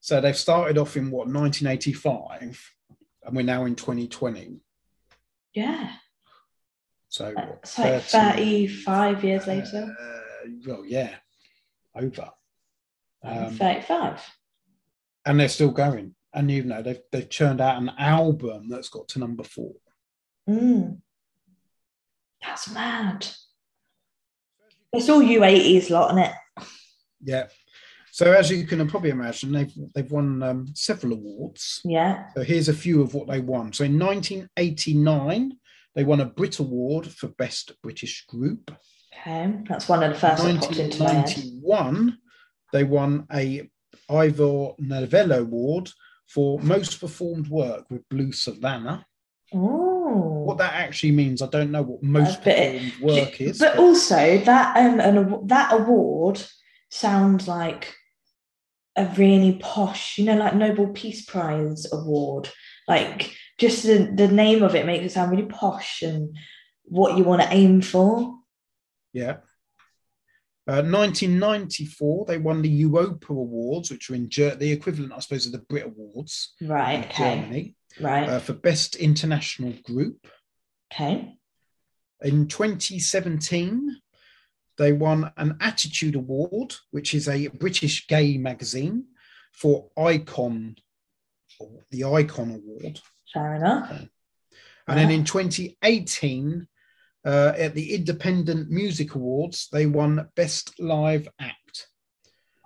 so 0.00 0.20
they've 0.20 0.36
started 0.36 0.76
off 0.78 0.96
in 0.96 1.10
what 1.10 1.28
1985 1.28 2.74
and 3.24 3.36
we're 3.36 3.42
now 3.42 3.64
in 3.66 3.76
2020 3.76 4.60
Yeah. 5.54 5.92
so 7.08 7.32
what, 7.34 7.60
It's 7.62 7.78
like 7.78 8.02
35 8.02 9.22
years 9.24 9.46
later. 9.46 9.96
uh, 10.00 10.48
well 10.66 10.84
yeah 10.84 11.14
over 11.94 12.30
um, 13.24 13.54
35. 13.54 14.20
and 15.26 15.38
they're 15.38 15.48
still 15.48 15.70
going 15.70 16.14
and 16.34 16.50
you 16.50 16.64
know 16.64 16.82
they've, 16.82 17.00
they've 17.10 17.30
churned 17.30 17.60
out 17.60 17.80
an 17.80 17.90
album 17.98 18.68
that's 18.68 18.88
got 18.88 19.08
to 19.08 19.18
number 19.18 19.44
four 19.44 19.72
Mm. 20.48 20.98
That's 22.44 22.68
mad. 22.72 23.24
It's 24.92 25.08
all 25.08 25.20
U80s 25.22 25.88
lot, 25.90 26.10
isn't 26.10 26.24
it? 26.24 26.32
yeah 27.24 27.46
so 28.12 28.30
as 28.30 28.50
you 28.50 28.66
can 28.66 28.86
probably 28.88 29.08
imagine 29.08 29.52
they've 29.52 29.72
they've 29.94 30.10
won 30.10 30.42
um, 30.42 30.66
several 30.74 31.14
awards 31.14 31.80
Yeah. 31.82 32.26
So 32.34 32.42
here's 32.42 32.68
a 32.68 32.74
few 32.74 33.00
of 33.00 33.14
what 33.14 33.26
they 33.26 33.40
won. 33.40 33.72
So 33.72 33.84
in 33.84 33.98
1989, 33.98 35.52
they 35.94 36.04
won 36.04 36.20
a 36.20 36.26
Brit 36.26 36.58
Award 36.58 37.06
for 37.06 37.28
Best 37.28 37.72
British 37.82 38.26
Group. 38.26 38.70
Okay. 39.14 39.54
That's 39.66 39.88
one 39.88 40.02
of 40.02 40.12
the 40.12 40.18
first 40.18 40.42
that 40.42 40.60
popped 40.60 40.78
into 40.78 40.98
my 40.98 41.14
1991, 41.14 42.18
they 42.72 42.84
won 42.84 43.26
a 43.32 43.70
Ivor 44.08 44.72
Novello 44.78 45.40
Award 45.40 45.90
for 46.26 46.58
Most 46.60 47.00
Performed 47.00 47.48
Work 47.48 47.90
with 47.90 48.08
Blue 48.08 48.32
Savannah. 48.32 49.04
Oh. 49.54 50.44
What 50.44 50.58
that 50.58 50.72
actually 50.74 51.12
means, 51.12 51.42
I 51.42 51.46
don't 51.46 51.70
know 51.70 51.82
what 51.82 52.02
most 52.02 52.40
Uh, 52.40 52.44
performed 52.44 53.00
work 53.00 53.40
is. 53.40 53.58
But 53.58 53.78
also 53.78 54.38
that 54.38 54.76
um 54.76 55.00
an, 55.00 55.46
that 55.46 55.72
award 55.72 56.42
sounds 56.90 57.46
like 57.48 57.94
a 58.96 59.06
really 59.16 59.58
posh, 59.60 60.18
you 60.18 60.24
know, 60.24 60.36
like 60.36 60.54
Nobel 60.54 60.88
Peace 60.88 61.24
Prize 61.24 61.86
award. 61.92 62.50
Like 62.88 63.34
just 63.58 63.84
the, 63.84 64.12
the 64.14 64.28
name 64.28 64.62
of 64.62 64.74
it 64.74 64.86
makes 64.86 65.04
it 65.04 65.12
sound 65.12 65.30
really 65.30 65.46
posh 65.46 66.02
and 66.02 66.36
what 66.84 67.16
you 67.16 67.24
want 67.24 67.42
to 67.42 67.52
aim 67.52 67.80
for. 67.80 68.38
Yeah. 69.12 69.36
Uh, 70.68 70.78
1994, 70.82 72.26
they 72.26 72.38
won 72.38 72.62
the 72.62 72.68
Europa 72.68 73.32
Awards, 73.32 73.90
which 73.90 74.08
are 74.10 74.14
in 74.14 74.28
Ger- 74.28 74.54
the 74.54 74.70
equivalent, 74.70 75.12
I 75.12 75.18
suppose, 75.18 75.46
of 75.46 75.52
the 75.52 75.58
Brit 75.58 75.86
Awards 75.86 76.54
Right. 76.60 77.04
Okay. 77.06 77.36
Germany, 77.36 77.76
Right. 78.00 78.28
uh, 78.28 78.38
for 78.38 78.52
Best 78.52 78.94
International 78.96 79.72
Group. 79.84 80.26
okay. 80.92 81.36
In 82.22 82.46
2017, 82.46 83.96
they 84.78 84.92
won 84.92 85.32
an 85.36 85.56
Attitude 85.60 86.14
Award, 86.14 86.76
which 86.92 87.12
is 87.14 87.28
a 87.28 87.48
British 87.48 88.06
gay 88.06 88.38
magazine, 88.38 89.06
for 89.52 89.90
Icon, 89.98 90.76
the 91.90 92.04
Icon 92.04 92.52
Award. 92.52 93.00
Fair 93.34 93.56
enough. 93.56 93.90
And 94.86 94.98
then 94.98 95.10
in 95.10 95.24
2018, 95.24 96.68
uh, 97.24 97.52
at 97.56 97.74
the 97.74 97.94
Independent 97.94 98.70
Music 98.70 99.14
Awards, 99.14 99.68
they 99.72 99.86
won 99.86 100.28
Best 100.34 100.78
Live 100.80 101.28
Act, 101.40 101.88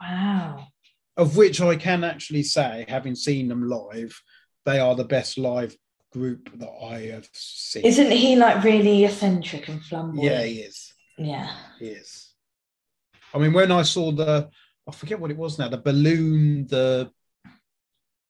Wow. 0.01 0.69
of 1.17 1.37
which 1.37 1.61
I 1.61 1.77
can 1.77 2.05
actually 2.05 2.43
say, 2.43 2.85
having 2.89 3.15
seen 3.15 3.49
them 3.49 3.69
live, 3.69 4.21
they 4.65 4.79
are 4.79 4.95
the 4.95 5.05
best 5.05 5.39
live 5.39 5.77
group 6.13 6.51
that 6.59 6.71
I 6.83 7.01
have 7.13 7.29
seen. 7.33 7.85
Isn't 7.85 8.11
he 8.11 8.37
like 8.37 8.65
really 8.65 9.05
eccentric 9.05 9.69
and 9.69 9.85
flamboyant? 9.85 10.25
Yeah, 10.25 10.43
he 10.43 10.61
is. 10.61 10.93
Yeah. 11.19 11.51
He 11.79 11.87
is. 11.89 12.33
I 13.35 13.39
mean, 13.39 13.53
when 13.53 13.71
I 13.71 13.83
saw 13.83 14.13
the, 14.13 14.49
I 14.89 14.93
forget 14.93 15.21
what 15.21 15.31
it 15.31 15.37
was 15.37 15.59
now, 15.59 15.69
the 15.69 15.79
balloon, 15.79 16.67
the, 16.67 17.11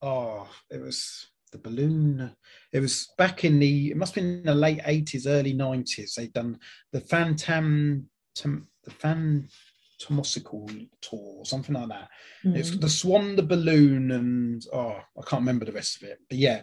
oh, 0.02 0.48
it 0.70 0.80
was 0.80 1.28
the 1.52 1.58
balloon. 1.58 2.34
It 2.72 2.80
was 2.80 3.08
back 3.18 3.44
in 3.44 3.58
the, 3.58 3.90
it 3.90 3.96
must 3.96 4.14
have 4.14 4.24
been 4.24 4.42
the 4.42 4.54
late 4.54 4.80
80s, 4.82 5.26
early 5.26 5.54
90s. 5.54 6.14
They'd 6.14 6.32
done 6.32 6.58
the 6.92 7.00
Phantom, 7.00 8.08
the 8.34 8.90
Phantomosical 8.90 10.88
tour, 11.00 11.38
or 11.38 11.46
something 11.46 11.74
like 11.74 11.88
that. 11.88 12.08
It's 12.44 12.70
Mm. 12.70 12.80
the 12.80 12.88
Swan, 12.88 13.36
the 13.36 13.42
balloon, 13.42 14.10
and 14.10 14.64
oh, 14.72 14.96
I 15.18 15.22
can't 15.26 15.40
remember 15.40 15.64
the 15.64 15.72
rest 15.72 15.96
of 16.02 16.08
it. 16.08 16.18
But 16.28 16.38
yeah, 16.38 16.62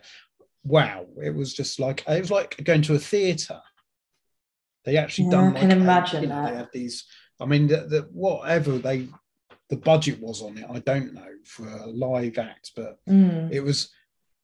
wow, 0.63 1.06
it 1.22 1.34
was 1.34 1.54
just 1.54 1.80
like 1.80 2.04
it 2.08 2.19
was 2.22 2.32
like 2.32 2.62
going 2.63 2.82
to 2.84 2.96
a 2.96 3.00
theatre. 3.00 3.62
They 4.86 4.98
actually 4.98 5.26
Yeah, 5.26 5.32
done. 5.32 5.58
I 5.58 5.60
can 5.62 5.69
like 5.69 5.78
imagine 5.78 6.30
that. 6.30 6.50
They 6.52 6.58
had 6.58 6.69
these. 6.74 7.06
I 7.39 7.46
mean, 7.46 7.67
the, 7.67 7.78
the, 7.88 8.02
whatever 8.12 8.78
they, 8.78 9.08
the 9.69 9.78
budget 9.78 10.19
was 10.22 10.41
on 10.41 10.58
it, 10.58 10.65
I 10.69 10.80
don't 10.80 11.13
know 11.13 11.28
for 11.46 11.67
a 11.67 11.88
live 11.88 12.38
act, 12.38 12.72
but 12.76 13.00
Mm. 13.08 13.52
it 13.52 13.62
was 13.62 13.91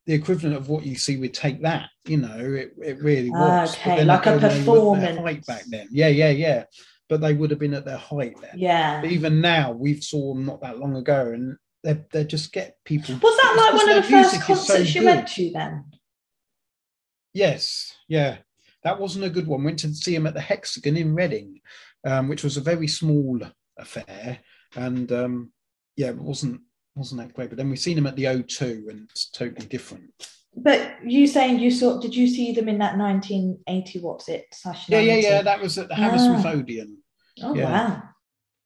the 0.05 0.13
equivalent 0.13 0.55
of 0.55 0.69
what 0.69 0.85
you 0.85 0.95
see 0.95 1.17
with 1.17 1.33
Take 1.33 1.61
That. 1.61 1.89
You 2.05 2.17
know, 2.17 2.37
it, 2.37 2.73
it 2.83 3.01
really 3.01 3.29
was. 3.29 3.75
Okay, 3.75 4.03
like 4.03 4.25
a 4.25 4.37
again, 4.37 4.41
they 4.41 4.47
were 4.47 4.47
at 4.47 4.51
their 4.51 4.59
performance. 4.59 5.19
height 5.19 5.45
back 5.45 5.63
then. 5.67 5.87
Yeah, 5.91 6.07
yeah, 6.07 6.31
yeah. 6.31 6.63
But 7.07 7.21
they 7.21 7.33
would 7.33 7.49
have 7.49 7.59
been 7.59 7.73
at 7.73 7.85
their 7.85 7.97
height 7.97 8.35
then. 8.41 8.51
Yeah. 8.55 9.01
But 9.01 9.11
even 9.11 9.41
now, 9.41 9.71
we've 9.71 10.03
saw 10.03 10.33
them 10.33 10.45
not 10.45 10.61
that 10.61 10.79
long 10.79 10.95
ago, 10.95 11.31
and 11.33 11.57
they 11.83 12.01
they 12.11 12.23
just 12.23 12.51
get 12.51 12.77
people. 12.85 13.15
Was 13.21 13.37
that 13.37 13.55
like 13.57 13.73
one 13.73 13.89
of 13.89 14.03
the 14.03 14.09
first 14.09 14.33
is 14.33 14.39
so 14.41 14.45
concerts 14.45 14.95
you 14.95 15.05
went 15.05 15.27
to 15.29 15.51
then? 15.51 15.85
Yes, 17.33 17.93
yeah, 18.07 18.37
that 18.83 18.99
wasn't 18.99 19.25
a 19.25 19.29
good 19.29 19.47
one. 19.47 19.63
Went 19.63 19.79
to 19.79 19.93
see 19.93 20.15
him 20.15 20.27
at 20.27 20.33
the 20.33 20.41
Hexagon 20.41 20.97
in 20.97 21.15
Reading, 21.15 21.61
um, 22.05 22.27
which 22.27 22.43
was 22.43 22.57
a 22.57 22.61
very 22.61 22.87
small 22.87 23.39
affair, 23.77 24.39
and 24.75 25.11
um, 25.11 25.51
yeah, 25.95 26.09
it 26.09 26.17
wasn't 26.17 26.61
wasn't 26.99 27.21
that 27.21 27.33
great. 27.33 27.49
But 27.49 27.57
then 27.57 27.69
we've 27.69 27.79
seen 27.79 27.97
him 27.97 28.05
at 28.07 28.15
the 28.15 28.25
O2, 28.25 28.89
and 28.89 29.07
it's 29.09 29.29
totally 29.31 29.65
different. 29.67 30.11
But 30.55 30.95
you 31.05 31.25
saying 31.27 31.59
you 31.59 31.71
saw? 31.71 31.99
Did 31.99 32.15
you 32.15 32.27
see 32.27 32.51
them 32.51 32.67
in 32.69 32.77
that 32.79 32.97
1980? 32.97 33.99
What's 33.99 34.29
it? 34.29 34.45
Slash 34.51 34.89
Yeah, 34.89 34.99
yeah, 34.99 35.15
yeah. 35.15 35.41
That 35.41 35.61
was 35.61 35.77
at 35.77 35.87
the 35.87 35.95
Hammersmith 35.95 36.45
Ah. 36.45 36.51
Odeon. 36.51 36.97
Oh 37.41 37.55
yeah. 37.55 37.63
wow, 37.71 38.03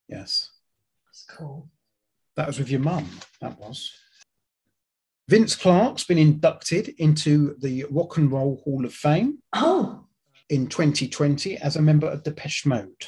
Yes, 0.09 0.49
that's 1.05 1.23
cool. 1.29 1.69
that 2.35 2.47
was 2.47 2.57
with 2.57 2.69
your 2.69 2.79
mum. 2.79 3.07
That 3.41 3.59
was. 3.59 3.91
Vince 5.29 5.55
Clarke's 5.55 6.03
been 6.03 6.17
inducted 6.17 6.89
into 6.97 7.55
the 7.61 7.85
Rock 7.91 8.17
and 8.17 8.31
Roll 8.31 8.61
Hall 8.65 8.83
of 8.85 8.93
Fame 8.93 9.39
Oh, 9.53 10.05
in 10.49 10.67
2020 10.67 11.57
as 11.57 11.75
a 11.77 11.81
member 11.81 12.07
of 12.07 12.23
Depeche 12.23 12.65
Mode. 12.65 13.07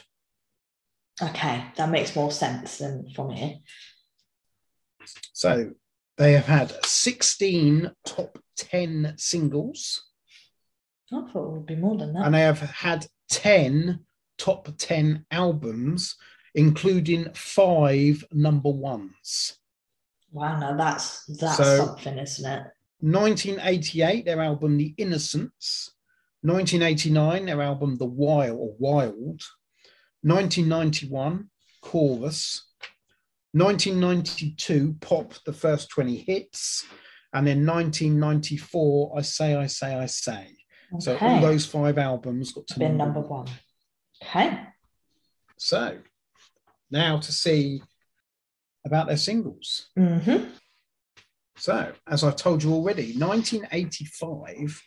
okay, 1.22 1.66
that 1.78 1.90
makes 1.90 2.16
more 2.16 2.32
sense 2.32 2.78
than 2.78 3.10
from 3.16 3.32
here. 3.32 3.56
So 5.34 5.72
they 6.18 6.34
have 6.34 6.46
had 6.46 6.86
16 6.86 7.92
top 8.06 8.40
10 8.58 9.16
singles 9.18 10.04
I 11.12 11.22
thought 11.32 11.48
it 11.48 11.52
would 11.52 11.66
be 11.66 11.76
more 11.76 11.98
than 11.98 12.14
that. 12.14 12.26
and 12.26 12.34
they 12.36 12.42
have 12.42 12.60
had 12.60 13.06
10 13.30 14.00
top 14.38 14.68
10 14.78 15.26
albums, 15.32 16.16
including 16.56 17.32
five 17.34 18.24
number 18.32 18.70
ones. 18.70 19.58
wow, 20.32 20.60
no, 20.60 20.76
that's 20.78 21.26
that's 21.26 21.58
So- 21.58 21.86
something, 21.86 22.18
isn't 22.18 22.52
it? 22.52 22.68
1988, 23.02 24.26
their 24.26 24.42
album 24.42 24.78
The 24.78 24.94
Innocents. 24.98 25.92
1989, 26.42 27.46
their 27.46 27.62
album 27.62 27.98
The 27.98 28.06
Wild 28.06 28.58
or 28.60 28.76
Wild. 28.80 29.42
1991, 30.22 31.50
Chorus. 31.82 32.68
1992, 33.56 34.98
Pop, 35.00 35.34
the 35.46 35.54
first 35.54 35.90
20 35.90 36.18
hits. 36.18 36.86
And 37.34 37.48
then 37.48 37.66
1994, 37.66 39.14
I 39.18 39.22
Say, 39.22 39.56
I 39.56 39.68
Say, 39.68 39.96
I 39.96 40.06
Say. 40.08 40.48
So 41.00 41.18
all 41.18 41.42
those 41.42 41.66
five 41.66 41.98
albums 41.98 42.52
got 42.52 42.68
to 42.68 42.80
been 42.80 42.98
number 42.98 43.22
one. 43.22 43.48
Okay, 44.24 44.60
So 45.58 46.00
now 46.92 47.18
to 47.18 47.32
see 47.32 47.82
about 48.86 49.08
their 49.08 49.18
singles. 49.18 49.88
mm-hmm. 49.98 50.50
So, 51.58 51.94
as 52.08 52.24
I've 52.24 52.36
told 52.36 52.64
you 52.64 52.74
already, 52.74 53.14
1985, 53.18 54.82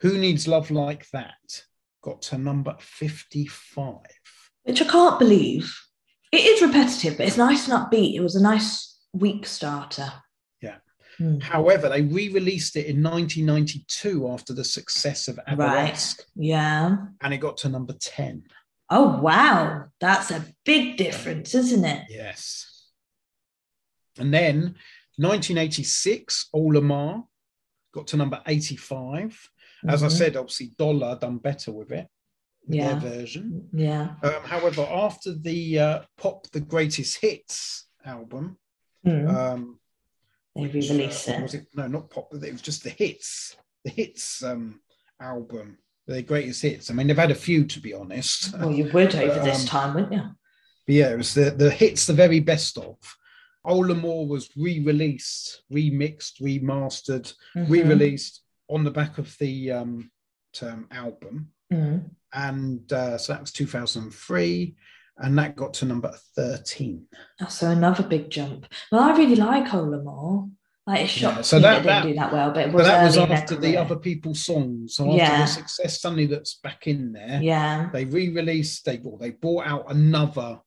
Who 0.00 0.18
Needs 0.18 0.46
Love 0.46 0.70
Like 0.70 1.08
That 1.12 1.62
got 2.02 2.20
to 2.22 2.38
number 2.38 2.76
55. 2.78 3.96
which 4.64 4.82
I 4.82 4.84
can't 4.84 5.18
believe. 5.18 5.74
It 6.32 6.38
is 6.46 6.62
repetitive, 6.62 7.18
but 7.18 7.26
it's 7.26 7.36
nice 7.36 7.68
and 7.68 7.74
upbeat. 7.78 8.14
It 8.14 8.20
was 8.20 8.34
a 8.36 8.42
nice 8.42 8.98
week 9.12 9.44
starter. 9.46 10.10
Yeah. 10.62 10.76
Hmm. 11.18 11.40
However, 11.40 11.90
they 11.90 12.00
re 12.02 12.30
released 12.30 12.74
it 12.76 12.86
in 12.86 13.02
1992 13.02 14.28
after 14.28 14.54
the 14.54 14.64
success 14.64 15.28
of 15.28 15.38
Right. 15.54 16.14
Yeah. 16.34 16.96
and 17.20 17.34
it 17.34 17.38
got 17.38 17.58
to 17.58 17.68
number 17.68 17.92
10. 17.92 18.44
Oh 18.88 19.20
wow, 19.20 19.86
that's 20.00 20.30
a 20.30 20.44
big 20.64 20.96
difference, 20.96 21.54
isn't 21.54 21.84
it? 21.84 22.06
Yes. 22.10 22.88
And 24.18 24.32
then 24.32 24.76
1986, 25.16 26.48
Olamar 26.54 27.24
got 27.92 28.06
to 28.08 28.16
number 28.16 28.42
85. 28.46 29.50
As 29.88 30.02
I 30.02 30.06
Mhm. 30.08 30.12
said, 30.18 30.36
obviously, 30.36 30.72
Dollar 30.78 31.18
done 31.18 31.38
better 31.38 31.72
with 31.72 31.90
it, 31.92 32.06
Yeah. 32.68 32.94
their 32.98 33.10
version. 33.10 33.68
Yeah. 33.72 34.14
Um, 34.22 34.42
however, 34.44 34.82
after 34.90 35.34
the 35.34 35.78
uh, 35.78 35.98
Pop 36.16 36.46
the 36.52 36.60
Greatest 36.60 37.18
Hits 37.20 37.86
album, 38.04 38.58
Mm. 39.04 39.34
um, 39.34 39.80
they 40.54 40.62
which, 40.62 40.74
re-released 40.74 41.28
uh, 41.28 41.32
it. 41.32 41.42
Was 41.42 41.54
it 41.54 41.66
no, 41.74 41.88
not 41.88 42.08
Pop. 42.10 42.32
It 42.34 42.52
was 42.52 42.62
just 42.62 42.84
the 42.84 42.90
hits, 42.90 43.56
the 43.84 43.90
hits 43.90 44.44
um, 44.44 44.80
album, 45.20 45.78
the 46.06 46.22
greatest 46.22 46.62
hits. 46.62 46.88
I 46.88 46.94
mean, 46.94 47.08
they've 47.08 47.16
had 47.16 47.32
a 47.32 47.34
few 47.34 47.64
to 47.64 47.80
be 47.80 47.94
honest. 47.94 48.56
Well, 48.56 48.70
you 48.70 48.84
would 48.92 49.14
over 49.16 49.40
this 49.44 49.62
Um, 49.62 49.66
time, 49.66 49.94
wouldn't 49.94 50.12
you? 50.12 50.22
But 50.86 50.94
yeah, 50.94 51.10
it 51.10 51.16
was 51.16 51.34
the, 51.34 51.50
the 51.50 51.70
hits, 51.70 52.06
the 52.06 52.12
very 52.12 52.38
best 52.40 52.78
of. 52.78 52.96
Olamore 53.66 54.26
was 54.28 54.50
re-released, 54.56 55.62
remixed, 55.72 56.40
remastered, 56.40 57.32
Mhm. 57.56 57.68
re-released 57.68 58.42
on 58.68 58.84
the 58.84 58.90
back 58.90 59.18
of 59.18 59.36
the 59.38 59.70
um, 59.72 60.10
term 60.52 60.86
album, 60.90 61.51
Mm. 61.72 62.10
and 62.32 62.92
uh, 62.92 63.16
so 63.18 63.32
that 63.32 63.40
was 63.40 63.52
2003, 63.52 64.74
and 65.18 65.38
that 65.38 65.56
got 65.56 65.74
to 65.74 65.84
number 65.84 66.12
13. 66.36 67.06
Oh, 67.40 67.46
So 67.48 67.70
another 67.70 68.02
big 68.02 68.30
jump. 68.30 68.66
Well, 68.90 69.02
I 69.02 69.16
really 69.16 69.36
like 69.36 69.66
Olamore. 69.66 70.50
Like 70.86 71.02
it 71.02 71.08
shocked 71.10 71.36
Yeah, 71.36 71.42
so 71.42 71.56
me 71.58 71.62
that- 71.62 71.70
that, 71.74 71.80
it 71.80 71.84
that- 71.86 72.02
didn't 72.02 72.12
do 72.14 72.18
that 72.20 72.32
well, 72.32 72.50
but 72.50 72.66
it 72.68 72.72
But 72.72 72.84
that 72.84 73.04
was 73.04 73.16
after 73.16 73.54
the 73.56 73.76
other 73.76 73.96
people's 73.96 74.44
songs. 74.44 74.96
So 74.96 75.04
after 75.04 75.16
Yeah. 75.16 75.40
the 75.42 75.46
success 75.46 76.00
suddenly 76.00 76.26
that's 76.26 76.54
back 76.54 76.86
in 76.88 77.12
there, 77.12 77.40
Yeah. 77.40 77.88
they 77.92 78.04
re-released. 78.04 78.84
They 78.84 78.96
bought. 78.96 79.20
they 79.20 79.30
brought 79.30 79.66
out 79.66 79.84
another 79.90 80.60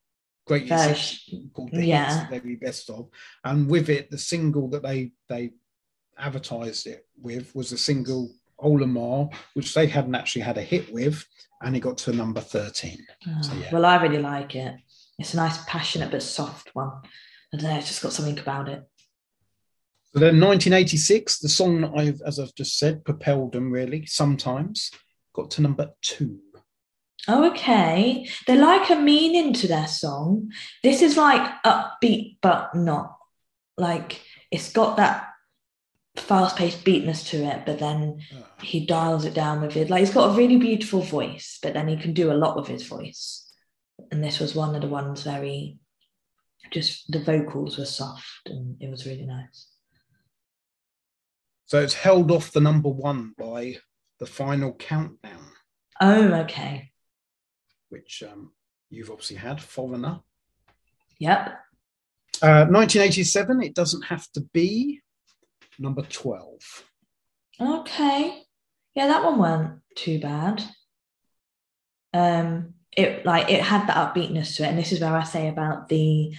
greatest 0.47 1.27
hits 1.29 1.47
called 1.53 1.71
the 1.71 1.85
Yeah. 1.85 2.05
hits, 2.05 2.29
the 2.29 2.39
very 2.39 2.55
best 2.55 2.89
of, 2.89 3.09
and 3.43 3.69
with 3.69 3.89
it, 3.89 4.09
the 4.09 4.17
single 4.17 4.69
that 4.69 4.83
they 4.83 5.11
they 5.27 5.51
advertised 6.17 6.87
it 6.87 7.05
with 7.21 7.53
was 7.53 7.73
a 7.73 7.77
single 7.77 8.31
Olamar, 8.59 9.33
which 9.53 9.73
they 9.73 9.87
hadn't 9.87 10.15
actually 10.15 10.41
had 10.43 10.57
a 10.57 10.61
hit 10.61 10.91
with, 10.93 11.25
and 11.61 11.75
it 11.75 11.81
got 11.81 11.97
to 11.99 12.13
number 12.13 12.41
thirteen. 12.41 13.05
Ah, 13.27 13.41
so, 13.41 13.51
Oh, 13.53 13.59
yeah. 13.59 13.69
Well, 13.71 13.85
I 13.85 14.01
really 14.01 14.21
like 14.21 14.55
it. 14.55 14.75
It's 15.17 15.33
a 15.33 15.37
nice, 15.37 15.63
passionate 15.65 16.11
but 16.11 16.23
soft 16.23 16.71
one. 16.73 16.91
I 17.53 17.57
don't 17.57 17.69
know. 17.69 17.77
It's 17.77 17.87
just 17.87 18.01
got 18.01 18.13
something 18.13 18.37
about 18.39 18.67
it. 18.69 18.83
So 20.13 20.19
then, 20.19 20.39
1986, 20.39 21.39
the 21.39 21.49
song 21.49 21.81
that 21.81 21.91
I've, 21.95 22.21
as 22.25 22.39
I've 22.39 22.55
just 22.55 22.77
said, 22.77 23.03
propelled 23.03 23.53
them 23.53 23.71
really. 23.71 24.05
Sometimes 24.05 24.91
got 25.33 25.51
to 25.51 25.61
number 25.61 25.91
two. 26.01 26.39
Oh, 27.27 27.49
okay. 27.51 28.27
They 28.47 28.57
like 28.57 28.89
a 28.89 28.95
meaning 28.95 29.53
to 29.53 29.67
their 29.67 29.87
song. 29.87 30.51
This 30.83 31.01
is 31.01 31.17
like 31.17 31.63
upbeat, 31.63 32.37
but 32.41 32.75
not 32.75 33.17
like 33.77 34.21
it's 34.51 34.71
got 34.71 34.97
that 34.97 35.27
fast 36.15 36.55
paced 36.55 36.83
beatness 36.83 37.27
to 37.29 37.37
it, 37.43 37.65
but 37.65 37.79
then 37.79 38.19
he 38.61 38.85
dials 38.85 39.25
it 39.25 39.33
down 39.33 39.61
with 39.61 39.75
it. 39.75 39.89
Like 39.89 39.99
he's 39.99 40.13
got 40.13 40.31
a 40.31 40.37
really 40.37 40.57
beautiful 40.57 41.01
voice, 41.01 41.59
but 41.61 41.73
then 41.73 41.87
he 41.87 41.97
can 41.97 42.13
do 42.13 42.31
a 42.31 42.33
lot 42.33 42.55
with 42.55 42.67
his 42.67 42.87
voice. 42.87 43.51
And 44.11 44.23
this 44.23 44.39
was 44.39 44.55
one 44.55 44.75
of 44.75 44.81
the 44.81 44.87
ones 44.87 45.23
very 45.23 45.77
just 46.71 47.11
the 47.11 47.19
vocals 47.19 47.77
were 47.77 47.85
soft 47.85 48.41
and 48.47 48.75
it 48.81 48.89
was 48.89 49.05
really 49.05 49.25
nice. 49.25 49.67
So 51.67 51.79
it's 51.81 51.93
held 51.93 52.31
off 52.31 52.51
the 52.51 52.61
number 52.61 52.89
one 52.89 53.33
by 53.37 53.77
the 54.19 54.25
final 54.25 54.73
countdown, 54.73 55.51
Oh, 55.99 56.33
okay. 56.41 56.91
which 57.89 58.23
um, 58.29 58.51
you've 58.89 59.09
obviously 59.09 59.37
had, 59.37 59.61
Foreigner. 59.61 60.19
Yep. 61.19 61.47
Uh, 62.41 62.65
1987, 62.67 63.63
it 63.63 63.73
doesn't 63.73 64.03
have 64.03 64.29
to 64.33 64.41
be 64.53 65.01
number 65.79 66.01
12. 66.01 66.83
Okay. 67.59 68.43
Yeah, 68.95 69.07
that 69.07 69.23
one 69.23 69.39
weren't 69.39 69.81
too 69.95 70.19
bad. 70.19 70.63
Um, 72.13 72.75
it 72.95 73.25
like 73.25 73.51
it 73.51 73.61
had 73.61 73.87
that 73.87 73.97
upbeatness 73.97 74.55
to 74.55 74.63
it, 74.63 74.69
and 74.69 74.77
this 74.77 74.93
is 74.93 75.01
where 75.01 75.15
I 75.15 75.23
say 75.23 75.49
about 75.49 75.89
the 75.89 76.33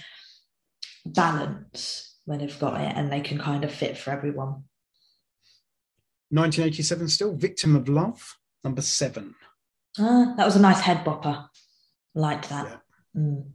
balance 1.05 2.15
when 2.25 2.39
they've 2.39 2.59
got 2.59 2.81
it 2.81 2.93
and 2.95 3.11
they 3.11 3.21
can 3.21 3.37
kind 3.37 3.63
of 3.63 3.71
fit 3.71 3.97
for 3.97 4.11
everyone. 4.11 4.63
1987, 6.29 7.07
still 7.07 7.35
Victim 7.35 7.75
of 7.75 7.87
Love, 7.87 8.37
number 8.63 8.81
seven. 8.81 9.35
Ah, 9.97 10.33
that 10.35 10.45
was 10.45 10.55
a 10.55 10.61
nice 10.61 10.81
head 10.81 11.05
bopper. 11.05 11.47
Liked 12.13 12.49
that. 12.49 12.65
Yeah. 12.65 13.21
Mm. 13.21 13.45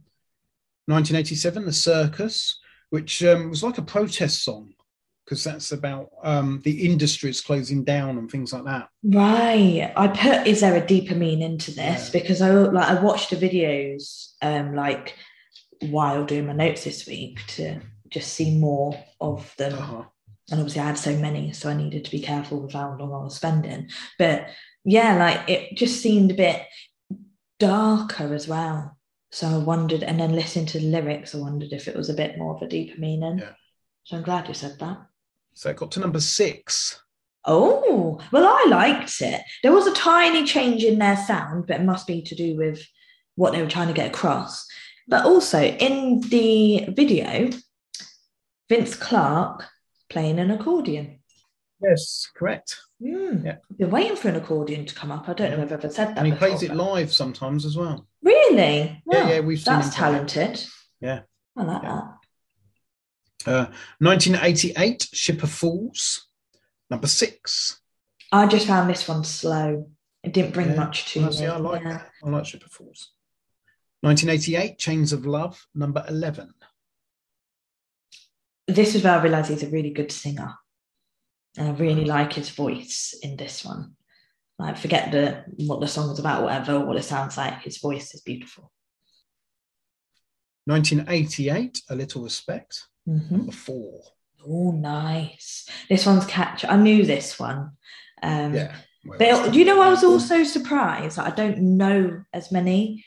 1987, 0.85 1.65
The 1.65 1.73
Circus, 1.73 2.59
which 2.89 3.23
um, 3.23 3.49
was 3.49 3.63
like 3.63 3.77
a 3.77 3.83
protest 3.83 4.43
song 4.43 4.73
because 5.25 5.43
that's 5.43 5.71
about 5.71 6.09
um, 6.23 6.61
the 6.63 6.85
industries 6.85 7.41
closing 7.41 7.83
down 7.83 8.17
and 8.17 8.29
things 8.29 8.51
like 8.51 8.65
that. 8.65 8.89
Right. 9.03 9.91
I 9.95 10.07
put 10.07 10.47
is 10.47 10.61
there 10.61 10.75
a 10.75 10.85
deeper 10.85 11.15
meaning 11.15 11.57
to 11.59 11.71
this? 11.71 12.13
Yeah. 12.13 12.19
Because 12.21 12.41
I 12.41 12.49
like 12.49 12.89
I 12.89 13.01
watched 13.01 13.29
the 13.29 13.35
videos 13.35 14.33
um 14.41 14.75
like 14.75 15.15
while 15.81 16.25
doing 16.25 16.47
my 16.47 16.53
notes 16.53 16.83
this 16.83 17.07
week 17.07 17.39
to 17.47 17.79
just 18.09 18.33
see 18.33 18.57
more 18.57 18.97
of 19.19 19.53
them. 19.57 19.73
Uh-huh. 19.73 20.03
and 20.51 20.59
obviously 20.59 20.81
I 20.81 20.87
had 20.87 20.97
so 20.97 21.15
many, 21.17 21.53
so 21.53 21.69
I 21.69 21.73
needed 21.73 22.05
to 22.05 22.11
be 22.11 22.19
careful 22.19 22.61
with 22.61 22.73
how 22.73 22.95
long 22.97 23.13
I 23.13 23.23
was 23.23 23.35
spending. 23.35 23.89
But 24.19 24.47
yeah, 24.85 25.17
like 25.17 25.49
it 25.49 25.75
just 25.77 26.01
seemed 26.01 26.31
a 26.31 26.35
bit 26.35 26.61
darker 27.59 28.33
as 28.33 28.47
well. 28.47 28.97
So 29.31 29.47
I 29.47 29.57
wondered, 29.57 30.03
and 30.03 30.19
then 30.19 30.33
listening 30.33 30.67
to 30.67 30.79
the 30.79 30.85
lyrics, 30.85 31.33
I 31.33 31.39
wondered 31.39 31.73
if 31.73 31.87
it 31.87 31.95
was 31.95 32.09
a 32.09 32.13
bit 32.13 32.37
more 32.37 32.55
of 32.55 32.61
a 32.61 32.67
deeper 32.67 32.99
meaning. 32.99 33.39
Yeah. 33.39 33.53
So 34.03 34.17
I'm 34.17 34.23
glad 34.23 34.47
you 34.47 34.53
said 34.53 34.77
that. 34.79 35.07
So 35.53 35.69
it 35.69 35.77
got 35.77 35.91
to 35.91 35.99
number 35.99 36.19
six. 36.19 36.99
Oh, 37.45 38.19
well, 38.31 38.45
I 38.45 38.65
liked 38.69 39.21
it. 39.21 39.41
There 39.63 39.73
was 39.73 39.85
a 39.87 39.93
tiny 39.93 40.45
change 40.45 40.83
in 40.83 40.99
their 40.99 41.17
sound, 41.17 41.67
but 41.67 41.81
it 41.81 41.83
must 41.83 42.07
be 42.07 42.21
to 42.21 42.35
do 42.35 42.55
with 42.55 42.81
what 43.35 43.51
they 43.51 43.61
were 43.61 43.69
trying 43.69 43.87
to 43.89 43.93
get 43.93 44.07
across. 44.07 44.65
But 45.07 45.25
also 45.25 45.61
in 45.61 46.21
the 46.21 46.85
video, 46.89 47.49
Vince 48.69 48.95
Clarke 48.95 49.65
playing 50.09 50.39
an 50.39 50.51
accordion. 50.51 51.19
Yes, 51.81 52.29
correct. 52.35 52.79
Mm. 53.01 53.43
Yeah. 53.45 53.55
I've 53.69 53.77
been 53.77 53.91
waiting 53.91 54.15
for 54.15 54.29
an 54.29 54.37
accordion 54.37 54.85
to 54.85 54.95
come 54.95 55.11
up. 55.11 55.27
I 55.27 55.33
don't 55.33 55.51
know 55.51 55.57
if 55.57 55.63
I've 55.63 55.71
ever 55.73 55.89
said 55.89 56.09
that. 56.09 56.17
And 56.19 56.27
he 56.27 56.31
before, 56.31 56.47
plays 56.47 56.63
it 56.63 56.69
but- 56.69 56.77
live 56.77 57.11
sometimes 57.11 57.65
as 57.65 57.75
well. 57.75 58.07
Really? 58.21 59.01
Yeah, 59.11 59.23
Wow, 59.23 59.29
yeah, 59.29 59.39
we've 59.41 59.59
seen 59.59 59.73
That's 59.73 59.93
talented. 59.93 60.63
Yeah. 61.01 61.21
I 61.57 61.63
like 61.63 61.83
Yeah. 61.83 61.89
that. 61.89 62.12
Uh, 63.45 63.67
1988, 63.99 65.09
Ship 65.13 65.41
of 65.43 65.51
Fools, 65.51 66.27
number 66.89 67.07
six. 67.07 67.79
I 68.31 68.47
just 68.47 68.67
found 68.67 68.89
this 68.89 69.07
one 69.07 69.23
slow. 69.23 69.89
It 70.23 70.33
didn't 70.33 70.53
bring 70.53 70.69
Yeah. 70.69 70.75
much 70.75 71.11
to 71.13 71.19
Well, 71.21 71.29
me. 71.29 71.35
see, 71.35 71.45
I 71.45 71.57
like 71.57 71.83
Yeah. 71.83 71.89
that. 71.97 72.11
I 72.23 72.29
like 72.29 72.45
Ship 72.45 72.63
of 72.63 72.71
Fools. 72.71 73.11
1988, 74.01 74.77
Chains 74.79 75.13
of 75.13 75.25
Love, 75.25 75.67
number 75.75 76.03
11. 76.07 76.53
This 78.67 78.95
is 78.95 79.03
where 79.03 79.19
I 79.19 79.21
realised 79.21 79.49
he's 79.49 79.63
a 79.63 79.69
really 79.69 79.91
good 79.91 80.11
singer. 80.11 80.55
And 81.57 81.67
I 81.67 81.71
really 81.71 82.05
like 82.05 82.33
his 82.33 82.49
voice 82.49 83.13
in 83.21 83.35
this 83.37 83.63
one. 83.63 83.95
Like 84.57 84.77
forget 84.77 85.11
the 85.11 85.43
what 85.65 85.81
the 85.81 85.87
song 85.87 86.11
is 86.11 86.19
about, 86.19 86.43
whatever, 86.43 86.79
what 86.85 86.97
it 86.97 87.03
sounds 87.03 87.37
like. 87.37 87.61
His 87.61 87.77
voice 87.77 88.13
is 88.15 88.21
beautiful. 88.21 88.71
1988, 90.65 91.81
A 91.89 91.95
Little 91.95 92.23
Respect, 92.23 92.87
Mhm. 93.07 93.31
number 93.31 93.51
four. 93.51 94.01
Oh, 94.45 94.71
nice. 94.71 95.67
This 95.89 96.05
one's 96.05 96.25
catch. 96.25 96.65
I 96.65 96.75
knew 96.75 97.05
this 97.05 97.39
one. 97.39 97.71
Um, 98.21 98.53
Yeah. 98.53 98.75
well, 99.05 99.17
But 99.43 99.51
do 99.53 99.59
you 99.59 99.65
know, 99.65 99.81
I 99.81 99.89
was 99.89 100.03
also 100.03 100.43
surprised 100.43 101.17
that 101.17 101.27
I 101.27 101.35
don't 101.35 101.77
know 101.77 102.23
as 102.33 102.51
many 102.51 103.05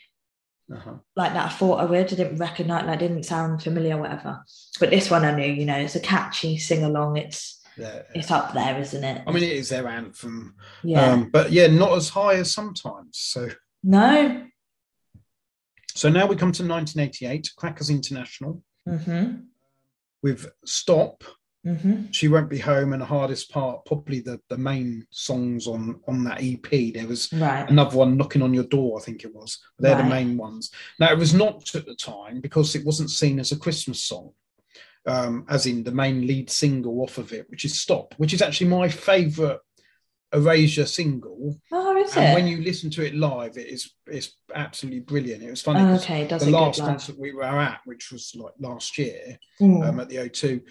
Uh-huh. 0.71 0.95
like 1.15 1.33
that 1.33 1.45
I 1.45 1.49
thought 1.49 1.79
I 1.79 1.85
would. 1.85 2.05
I 2.11 2.15
didn't 2.15 2.37
recognize, 2.37 2.85
like, 2.85 2.99
didn't 2.99 3.23
sound 3.23 3.61
familiar, 3.63 3.97
whatever. 3.97 4.43
But 4.79 4.89
this 4.89 5.09
one 5.09 5.25
I 5.25 5.33
knew, 5.35 5.51
you 5.51 5.65
know, 5.65 5.77
it's 5.77 5.95
a 5.95 5.99
catchy 5.99 6.57
sing 6.57 6.83
along. 6.83 7.17
It's 7.17 7.61
Yeah. 7.77 8.01
it's 8.15 8.31
up 8.31 8.53
there, 8.53 8.79
isn't 8.79 9.03
it? 9.03 9.23
I 9.27 9.31
mean, 9.31 9.43
it 9.43 9.51
is 9.53 9.69
their 9.69 9.87
anthem. 9.87 10.55
yeah. 10.83 11.11
Um, 11.11 11.29
but 11.29 11.51
yeah, 11.51 11.67
not 11.67 11.95
as 11.95 12.09
high 12.09 12.35
as 12.35 12.51
sometimes. 12.53 13.17
So 13.19 13.49
no. 13.83 14.47
so 15.95 16.09
now 16.09 16.25
we 16.27 16.35
come 16.35 16.51
to 16.53 16.63
1988, 16.63 17.51
Crackers 17.55 17.89
International 17.89 18.61
Mm-hmm. 18.87 19.41
With 20.23 20.49
Stop, 20.65 21.23
Mm-hmm. 21.65 22.11
She 22.11 22.29
Won't 22.29 22.49
Be 22.49 22.59
Home, 22.59 22.93
and 22.93 23.01
the 23.01 23.05
hardest 23.05 23.51
part, 23.51 23.83
probably 23.85 24.21
the, 24.21 24.39
the 24.47 24.57
main 24.57 25.05
songs 25.09 25.67
on, 25.67 25.99
on 26.07 26.23
that 26.23 26.41
EP. 26.41 26.93
There 26.93 27.07
was 27.07 27.31
Right. 27.33 27.69
another 27.69 27.97
one, 27.97 28.15
Knocking 28.15 28.41
on 28.41 28.53
Your 28.53 28.63
Door, 28.63 28.99
I 29.01 29.03
think 29.03 29.25
it 29.25 29.35
was. 29.35 29.59
They're 29.77 29.97
the 29.97 30.03
main 30.05 30.37
ones. 30.37 30.71
Now, 30.97 31.11
it 31.11 31.17
was 31.17 31.33
not 31.33 31.75
at 31.75 31.85
the 31.85 31.95
time 31.95 32.39
because 32.39 32.73
it 32.75 32.85
wasn't 32.85 33.09
seen 33.09 33.37
as 33.39 33.51
a 33.51 33.57
Christmas 33.59 34.01
song. 34.01 34.31
Um, 35.05 35.45
as 35.49 35.65
in 35.65 35.83
the 35.83 35.91
main 35.91 36.25
lead 36.27 36.49
single 36.49 37.01
off 37.01 37.17
of 37.17 37.33
it, 37.33 37.49
which 37.49 37.65
is 37.65 37.79
Stop, 37.81 38.13
which 38.17 38.33
is 38.33 38.41
actually 38.41 38.67
my 38.69 38.87
favourite 38.87 39.59
Erasure 40.33 40.85
single. 40.85 41.57
Oh, 41.71 41.95
is 41.97 42.15
And 42.17 42.25
it? 42.25 42.33
when 42.35 42.47
you 42.47 42.61
listen 42.61 42.89
to 42.91 43.05
it 43.05 43.15
live, 43.15 43.57
it 43.57 43.67
is 43.67 43.91
it's 44.07 44.35
absolutely 44.53 44.99
brilliant. 44.99 45.41
It 45.43 45.49
was 45.49 45.61
funny 45.61 45.79
Oh, 45.81 45.95
okay, 45.95 46.27
does 46.27 46.43
the 46.43 46.51
last 46.51 46.79
concert 46.81 47.17
we 47.17 47.33
were 47.33 47.43
at, 47.43 47.79
which 47.85 48.11
was 48.11 48.33
like 48.35 48.53
last 48.59 48.97
year 48.97 49.39
Mm. 49.61 49.87
um, 49.87 49.99
at 50.01 50.09
the 50.09 50.17
O2, 50.17 50.61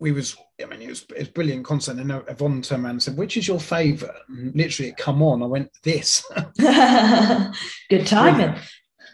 we 0.00 0.12
was 0.12 0.36
I 0.62 0.66
mean 0.66 0.80
it 0.82 0.88
was 0.88 1.02
it 1.10 1.18
was 1.18 1.28
a 1.28 1.32
brilliant 1.32 1.64
concert. 1.66 1.98
And 1.98 2.10
Yvonne 2.28 2.62
turned 2.62 2.84
around 2.84 2.90
and 2.92 3.02
said, 3.02 3.16
"Which 3.18 3.36
is 3.36 3.46
your 3.46 3.60
favourite?" 3.60 4.14
And 4.28 4.54
literally, 4.56 4.88
it 4.90 4.96
come 4.96 5.22
on. 5.22 5.42
I 5.42 5.46
went 5.46 5.70
this. 5.82 6.24
good 7.90 8.06
timing. 8.06 8.56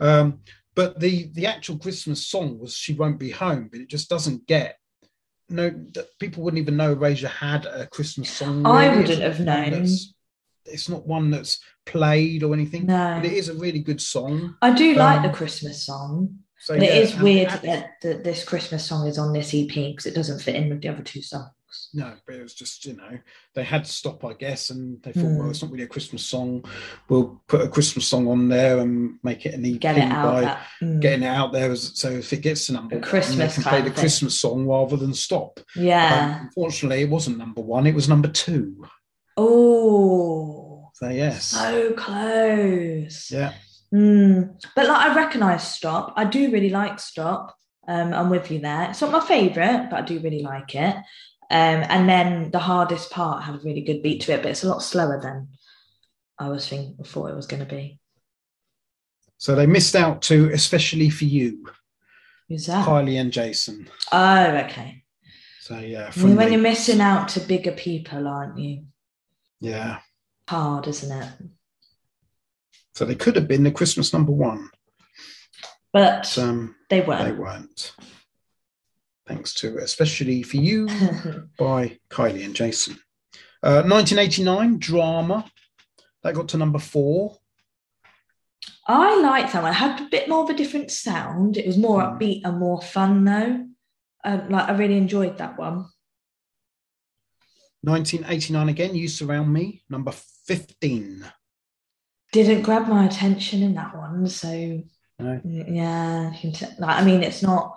um, 0.00 0.40
but 0.74 0.98
the 1.00 1.28
the 1.34 1.46
actual 1.46 1.76
Christmas 1.78 2.26
song 2.26 2.58
was 2.58 2.74
"She 2.76 2.94
Won't 2.94 3.18
Be 3.18 3.30
Home," 3.30 3.68
but 3.70 3.80
it 3.80 3.88
just 3.88 4.08
doesn't 4.08 4.46
get. 4.46 4.76
No, 5.50 5.70
that 5.94 6.06
people 6.18 6.42
wouldn't 6.42 6.60
even 6.60 6.76
know 6.76 6.92
Erasure 6.92 7.28
had 7.28 7.66
a 7.66 7.86
Christmas 7.86 8.30
song. 8.30 8.64
I 8.64 8.94
wouldn't 8.96 9.20
have 9.20 9.40
known. 9.40 9.86
It's 10.66 10.88
not 10.88 11.06
one 11.06 11.30
that's 11.30 11.58
played 11.86 12.42
or 12.44 12.54
anything, 12.54 12.86
No. 12.86 13.16
but 13.16 13.26
it 13.26 13.32
is 13.32 13.48
a 13.48 13.54
really 13.54 13.80
good 13.80 14.00
song. 14.00 14.56
I 14.62 14.72
do 14.72 14.94
like 14.94 15.18
Um, 15.18 15.22
the 15.24 15.30
Christmas 15.36 15.82
song, 15.84 16.38
So 16.58 16.74
but 16.74 16.82
yeah, 16.84 16.94
it 16.94 17.02
is 17.02 17.16
weird 17.18 17.50
that, 17.62 17.94
that 18.02 18.22
this 18.22 18.44
Christmas 18.44 18.84
song 18.84 19.06
is 19.08 19.18
on 19.18 19.32
this 19.32 19.52
EP 19.54 19.68
because 19.74 20.06
it 20.06 20.14
doesn't 20.14 20.40
fit 20.40 20.54
in 20.54 20.68
with 20.68 20.82
the 20.82 20.88
other 20.88 21.02
two 21.02 21.22
songs. 21.22 21.50
No, 21.94 22.12
but 22.26 22.34
it 22.36 22.42
was 22.42 22.54
just, 22.54 22.84
you 22.84 22.96
know, 22.96 23.18
they 23.54 23.62
had 23.64 23.84
to 23.84 23.90
stop, 23.90 24.24
I 24.24 24.32
guess, 24.34 24.70
and 24.70 25.02
they 25.02 25.12
thought, 25.12 25.24
Mm. 25.24 25.38
well, 25.38 25.50
it's 25.50 25.62
not 25.62 25.70
really 25.70 25.84
a 25.84 25.88
Christmas 25.88 26.24
song. 26.24 26.64
We'll 27.08 27.40
put 27.46 27.60
a 27.62 27.68
Christmas 27.68 28.06
song 28.06 28.26
on 28.28 28.48
there 28.48 28.78
and 28.78 29.18
make 29.22 29.46
it 29.46 29.54
an 29.54 29.64
EP 29.64 29.78
Get 29.80 29.98
it 29.98 30.02
out. 30.04 30.42
by 30.42 30.58
mm. 30.82 31.00
getting 31.00 31.22
it 31.22 31.26
out 31.28 31.52
there. 31.52 31.70
As, 31.70 31.98
so 31.98 32.10
if 32.10 32.32
it 32.32 32.40
gets 32.42 32.66
to 32.66 32.72
number 32.72 32.96
A 32.96 32.98
one, 32.98 33.08
Christmas 33.08 33.36
they 33.56 33.62
can 33.62 33.70
play 33.70 33.80
the 33.80 33.90
thing. 33.90 33.94
Christmas 34.00 34.40
song 34.40 34.66
rather 34.66 34.96
than 34.96 35.14
stop. 35.14 35.60
yeah. 35.76 36.38
Um, 36.40 36.46
unfortunately, 36.46 37.02
it 37.02 37.10
wasn't 37.10 37.38
number 37.38 37.60
one; 37.60 37.86
it 37.86 37.94
was 37.94 38.08
number 38.08 38.28
two. 38.28 38.84
oh, 39.36 40.90
So 40.94 41.08
yes, 41.08 41.46
so 41.46 41.92
close. 41.94 43.30
yeah, 43.30 43.52
Mm. 43.92 44.54
But 44.76 44.86
like 44.86 45.10
I 45.10 45.14
recognise 45.16 45.66
Stop. 45.66 46.12
I 46.16 46.24
do 46.24 46.50
really 46.52 46.70
like 46.70 47.00
Stop. 47.00 47.56
Um, 47.88 48.12
I'm 48.14 48.30
with 48.30 48.48
you 48.50 48.60
there. 48.60 48.90
It's 48.90 49.00
not 49.00 49.10
my 49.10 49.20
favourite, 49.26 49.90
but 49.90 49.98
I 50.00 50.02
do 50.02 50.20
really 50.20 50.42
like 50.42 50.74
it. 50.76 50.94
Um, 51.50 51.84
and 51.88 52.08
then 52.08 52.50
the 52.52 52.60
hardest 52.60 53.10
part 53.10 53.42
had 53.42 53.56
a 53.56 53.58
really 53.58 53.80
good 53.80 54.02
beat 54.02 54.22
to 54.22 54.32
it, 54.32 54.42
but 54.42 54.50
it's 54.52 54.62
a 54.62 54.68
lot 54.68 54.82
slower 54.82 55.20
than 55.20 55.48
I 56.38 56.48
was 56.48 56.68
thinking 56.68 57.02
thought 57.04 57.30
it 57.30 57.36
was 57.36 57.46
going 57.48 57.60
to 57.66 57.74
be. 57.74 57.98
so 59.38 59.54
they 59.54 59.66
missed 59.66 59.96
out 59.96 60.22
to 60.22 60.50
especially 60.52 61.10
for 61.10 61.24
you, 61.24 61.66
Who's 62.48 62.66
that? 62.66 62.86
Kylie 62.86 63.20
and 63.20 63.32
Jason. 63.32 63.88
Oh, 64.12 64.46
okay. 64.64 65.02
So 65.60 65.78
yeah, 65.78 66.10
When 66.12 66.36
the- 66.36 66.50
you're 66.52 66.60
missing 66.60 67.00
out 67.00 67.28
to 67.30 67.40
bigger 67.40 67.72
people, 67.72 68.26
aren't 68.28 68.58
you? 68.58 68.84
yeah, 69.60 69.98
Hard, 70.48 70.86
isn't 70.88 71.12
it? 71.22 71.32
so 72.94 73.04
they 73.04 73.14
could 73.14 73.34
have 73.36 73.48
been 73.48 73.64
the 73.64 73.70
Christmas 73.72 74.12
number 74.12 74.32
one. 74.32 74.68
But 75.92 76.30
But, 76.34 76.38
um, 76.38 76.76
they 76.88 77.00
weren't. 77.00 77.24
they 77.24 77.32
weren't. 77.32 77.92
Thanks 79.30 79.54
to 79.54 79.78
especially 79.78 80.42
for 80.42 80.56
you. 80.56 80.86
by 81.58 81.98
Kylie 82.10 82.44
and 82.44 82.54
Jason. 82.54 82.94
Uh, 83.62 83.82
1989 83.86 84.78
drama 84.78 85.44
that 86.24 86.34
got 86.34 86.48
to 86.48 86.56
number 86.58 86.80
four. 86.80 87.36
I 88.88 89.20
liked 89.20 89.52
that 89.52 89.62
one. 89.62 89.70
It 89.70 89.76
had 89.76 90.00
a 90.00 90.08
bit 90.10 90.28
more 90.28 90.42
of 90.42 90.50
a 90.50 90.54
different 90.54 90.90
sound. 90.90 91.56
It 91.56 91.66
was 91.66 91.78
more 91.78 92.02
Mm. 92.02 92.18
upbeat 92.18 92.40
and 92.44 92.58
more 92.58 92.82
fun, 92.82 93.24
though. 93.24 93.66
Um, 94.24 94.48
like 94.48 94.68
I 94.68 94.72
really 94.72 94.96
enjoyed 94.96 95.38
that 95.38 95.56
one. 95.56 95.86
1989 97.82 98.68
again. 98.68 98.94
You 98.96 99.06
surround 99.08 99.52
me. 99.52 99.84
Number 99.88 100.12
15. 100.46 101.24
Didn't 102.32 102.62
grab 102.62 102.88
my 102.88 103.06
attention 103.06 103.62
in 103.62 103.74
that 103.74 103.96
one, 103.96 104.26
so 104.26 104.82
No. 105.20 105.40
yeah. 105.44 106.32
t- 106.42 106.66
like, 106.78 106.96
I 107.00 107.04
mean, 107.04 107.22
it's 107.22 107.42
not. 107.42 107.76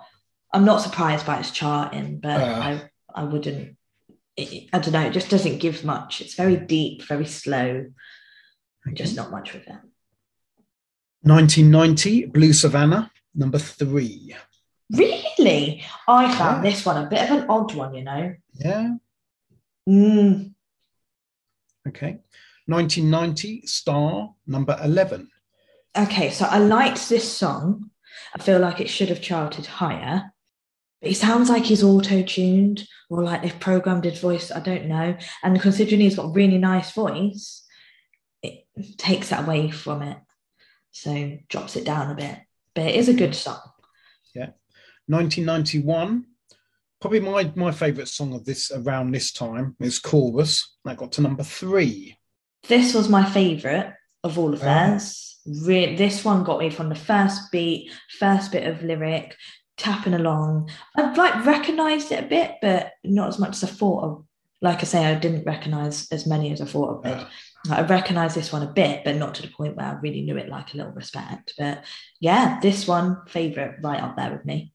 I'm 0.54 0.64
not 0.64 0.80
surprised 0.80 1.26
by 1.26 1.38
its 1.40 1.50
charting, 1.50 2.20
but 2.20 2.40
Uh. 2.40 2.60
I 2.68 2.90
I 3.14 3.24
wouldn't. 3.24 3.76
It, 4.36 4.68
I 4.72 4.78
don't 4.80 4.92
know. 4.92 5.06
It 5.06 5.12
just 5.12 5.30
doesn't 5.30 5.58
give 5.58 5.84
much. 5.84 6.20
It's 6.20 6.34
very 6.34 6.56
deep, 6.56 7.02
very 7.02 7.26
slow. 7.26 7.86
Just 8.94 9.14
not 9.16 9.30
much 9.30 9.52
with 9.52 9.66
it. 9.68 9.78
1990 11.22 12.26
Blue 12.26 12.52
Savannah. 12.52 13.10
Number 13.34 13.58
three. 13.58 14.34
Really, 14.90 15.82
I 16.06 16.32
found 16.36 16.64
Yeah. 16.64 16.70
this 16.70 16.84
one 16.84 17.04
a 17.04 17.08
bit 17.08 17.22
of 17.30 17.38
an 17.42 17.46
odd 17.48 17.74
one. 17.74 17.94
You 17.94 18.04
know. 18.04 18.34
Yeah. 18.54 18.94
Mm, 19.88 20.54
Okay. 21.88 22.18
1990 22.66 23.66
Star. 23.66 24.34
Number 24.46 24.78
11. 24.82 25.30
Okay, 25.96 26.30
so 26.30 26.44
I 26.46 26.58
liked 26.58 27.08
this 27.08 27.30
song. 27.36 27.90
I 28.34 28.42
feel 28.42 28.58
like 28.58 28.80
it 28.80 28.88
should 28.88 29.08
have 29.10 29.20
charted 29.20 29.66
higher. 29.66 30.32
He 31.04 31.14
sounds 31.14 31.48
like 31.48 31.64
he's 31.64 31.82
auto-tuned 31.82 32.86
or 33.10 33.22
like 33.22 33.42
they've 33.42 33.60
programmed 33.60 34.04
his 34.04 34.20
voice. 34.20 34.50
I 34.50 34.60
don't 34.60 34.86
know. 34.86 35.16
And 35.42 35.60
considering 35.60 36.00
he's 36.00 36.16
got 36.16 36.26
a 36.26 36.32
really 36.32 36.58
nice 36.58 36.92
voice, 36.92 37.64
it 38.42 38.66
takes 38.98 39.30
that 39.30 39.44
away 39.44 39.70
from 39.70 40.02
it. 40.02 40.18
So 40.90 41.38
drops 41.48 41.76
it 41.76 41.84
down 41.84 42.10
a 42.10 42.14
bit. 42.14 42.38
But 42.74 42.86
it 42.86 42.94
is 42.94 43.08
a 43.08 43.14
good 43.14 43.34
song. 43.34 43.60
Yeah. 44.34 44.50
1991 45.06 46.26
probably 47.04 47.20
my 47.20 47.52
my 47.54 47.70
favourite 47.70 48.08
song 48.08 48.32
of 48.32 48.46
this 48.46 48.72
around 48.72 49.10
this 49.10 49.30
time 49.30 49.76
is 49.78 49.98
Chorus. 49.98 50.76
That 50.86 50.96
got 50.96 51.12
to 51.12 51.20
number 51.20 51.42
three. 51.42 52.16
This 52.66 52.94
was 52.94 53.10
my 53.10 53.26
favourite 53.26 53.92
of 54.22 54.38
all 54.38 54.54
of 54.54 54.60
theirs. 54.60 55.38
Re- 55.66 55.96
this 55.96 56.24
one 56.24 56.44
got 56.44 56.60
me 56.60 56.70
from 56.70 56.88
the 56.88 56.94
first 56.94 57.52
beat, 57.52 57.92
first 58.18 58.52
bit 58.52 58.66
of 58.66 58.82
lyric, 58.82 59.36
tapping 59.76 60.14
along. 60.14 60.70
I've 60.96 61.16
like 61.16 61.44
recognised 61.44 62.12
it 62.12 62.24
a 62.24 62.28
bit, 62.28 62.56
but 62.62 62.92
not 63.02 63.28
as 63.28 63.38
much 63.38 63.56
as 63.56 63.64
I 63.64 63.68
thought 63.68 64.04
of. 64.04 64.24
Like 64.60 64.80
I 64.80 64.84
say, 64.84 65.04
I 65.04 65.14
didn't 65.14 65.44
recognise 65.44 66.10
as 66.10 66.26
many 66.26 66.52
as 66.52 66.60
I 66.60 66.64
thought 66.64 67.04
I 67.04 67.08
would. 67.08 67.18
Uh, 67.20 67.26
I 67.70 67.82
recognised 67.82 68.36
this 68.36 68.52
one 68.52 68.62
a 68.62 68.72
bit, 68.72 69.04
but 69.04 69.16
not 69.16 69.34
to 69.36 69.42
the 69.42 69.48
point 69.48 69.76
where 69.76 69.86
I 69.86 69.92
really 70.00 70.22
knew 70.22 70.36
it 70.36 70.48
like 70.48 70.72
a 70.72 70.76
little 70.76 70.92
respect. 70.92 71.54
But 71.58 71.84
yeah, 72.20 72.60
this 72.60 72.86
one 72.86 73.18
favourite 73.26 73.82
right 73.82 74.02
up 74.02 74.16
there 74.16 74.32
with 74.32 74.44
me. 74.44 74.72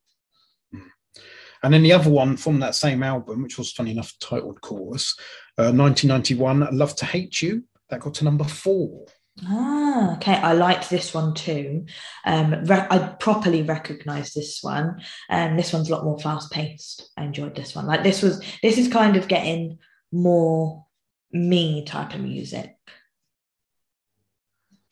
and 1.63 1.73
then 1.73 1.83
the 1.83 1.93
other 1.93 2.09
one 2.09 2.37
from 2.37 2.59
that 2.59 2.75
same 2.75 3.03
album, 3.03 3.43
which 3.43 3.57
was 3.57 3.71
funny 3.71 3.91
enough 3.91 4.13
titled 4.19 4.61
Chorus, 4.61 5.15
uh, 5.57 5.71
1991, 5.71 6.67
Love 6.77 6.95
to 6.97 7.05
Hate 7.05 7.41
You. 7.41 7.63
That 7.89 8.01
got 8.01 8.15
to 8.15 8.23
number 8.25 8.43
four. 8.43 9.05
Ah, 9.47 10.15
okay. 10.15 10.33
I 10.33 10.53
liked 10.53 10.89
this 10.89 11.13
one 11.13 11.33
too. 11.33 11.85
Um, 12.25 12.65
re- 12.65 12.87
I 12.89 13.15
properly 13.19 13.63
recognised 13.63 14.35
this 14.35 14.59
one, 14.61 15.01
and 15.29 15.57
this 15.57 15.71
one's 15.71 15.89
a 15.89 15.95
lot 15.95 16.03
more 16.03 16.19
fast 16.19 16.51
paced. 16.51 17.09
I 17.17 17.23
enjoyed 17.23 17.55
this 17.55 17.75
one. 17.75 17.85
Like 17.85 18.03
this 18.03 18.21
was, 18.21 18.43
this 18.61 18.77
is 18.77 18.87
kind 18.87 19.15
of 19.15 19.27
getting 19.27 19.79
more 20.11 20.85
me 21.31 21.85
type 21.85 22.13
of 22.13 22.21
music. 22.21 22.75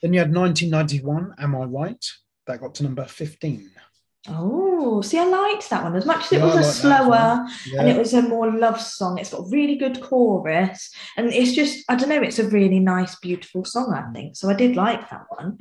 Then 0.01 0.13
you 0.13 0.19
had 0.19 0.33
1991, 0.33 1.35
Am 1.39 1.55
I 1.55 1.63
Right? 1.63 2.05
That 2.45 2.61
got 2.61 2.75
to 2.75 2.83
number 2.83 3.03
15. 3.03 3.71
Oh, 4.29 5.01
see, 5.01 5.17
I 5.19 5.25
liked 5.25 5.69
that 5.69 5.83
one 5.83 5.95
as 5.95 6.05
much 6.05 6.25
as 6.25 6.31
it 6.33 6.37
Yeah, 6.39 6.45
was 6.45 6.53
a 6.55 6.61
like 6.61 6.65
slower 6.65 7.09
well. 7.09 7.49
and 7.79 7.87
it 7.89 7.97
was 7.97 8.13
a 8.13 8.21
more 8.21 8.51
love 8.51 8.79
song. 8.81 9.17
It's 9.17 9.31
got 9.31 9.45
a 9.45 9.49
really 9.49 9.75
good 9.75 10.01
chorus, 10.01 10.93
and 11.15 11.31
it's 11.31 11.53
just, 11.53 11.85
I 11.89 11.95
don't 11.95 12.09
know, 12.09 12.21
it's 12.21 12.39
a 12.39 12.47
really 12.49 12.79
nice, 12.79 13.15
beautiful 13.19 13.63
song. 13.65 13.93
I 13.93 14.11
think 14.13 14.35
so. 14.35 14.49
I 14.49 14.53
did 14.53 14.75
like 14.75 15.09
that 15.09 15.25
one. 15.29 15.57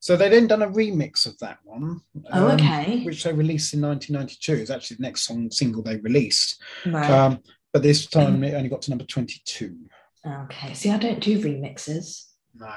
So 0.00 0.16
they 0.16 0.28
then 0.28 0.46
done 0.46 0.62
a 0.62 0.68
remix 0.68 1.26
of 1.26 1.36
that 1.38 1.58
one. 1.64 2.00
Oh, 2.32 2.48
um, 2.48 2.54
okay. 2.54 3.02
Which 3.02 3.24
they 3.24 3.32
released 3.32 3.74
in 3.74 3.80
1992. 3.80 4.62
It's 4.62 4.70
actually 4.70 4.96
the 4.98 5.02
next 5.02 5.22
song 5.22 5.50
single 5.50 5.82
they 5.82 5.96
released. 5.96 6.62
Right. 6.86 7.10
Um, 7.10 7.40
but 7.72 7.82
this 7.82 8.06
time 8.06 8.42
it 8.44 8.54
only 8.54 8.68
got 8.68 8.82
to 8.82 8.90
number 8.90 9.04
22. 9.04 9.76
okay. 10.24 10.72
See, 10.74 10.90
I 10.90 10.98
don't 10.98 11.20
do 11.20 11.40
remixes. 11.40 12.26
No. 12.54 12.72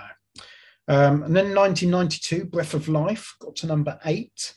Um, 0.87 1.23
and 1.23 1.35
then 1.35 1.53
1992, 1.55 2.45
Breath 2.45 2.73
of 2.73 2.87
Life 2.89 3.35
got 3.39 3.55
to 3.57 3.67
number 3.67 3.99
eight. 4.05 4.55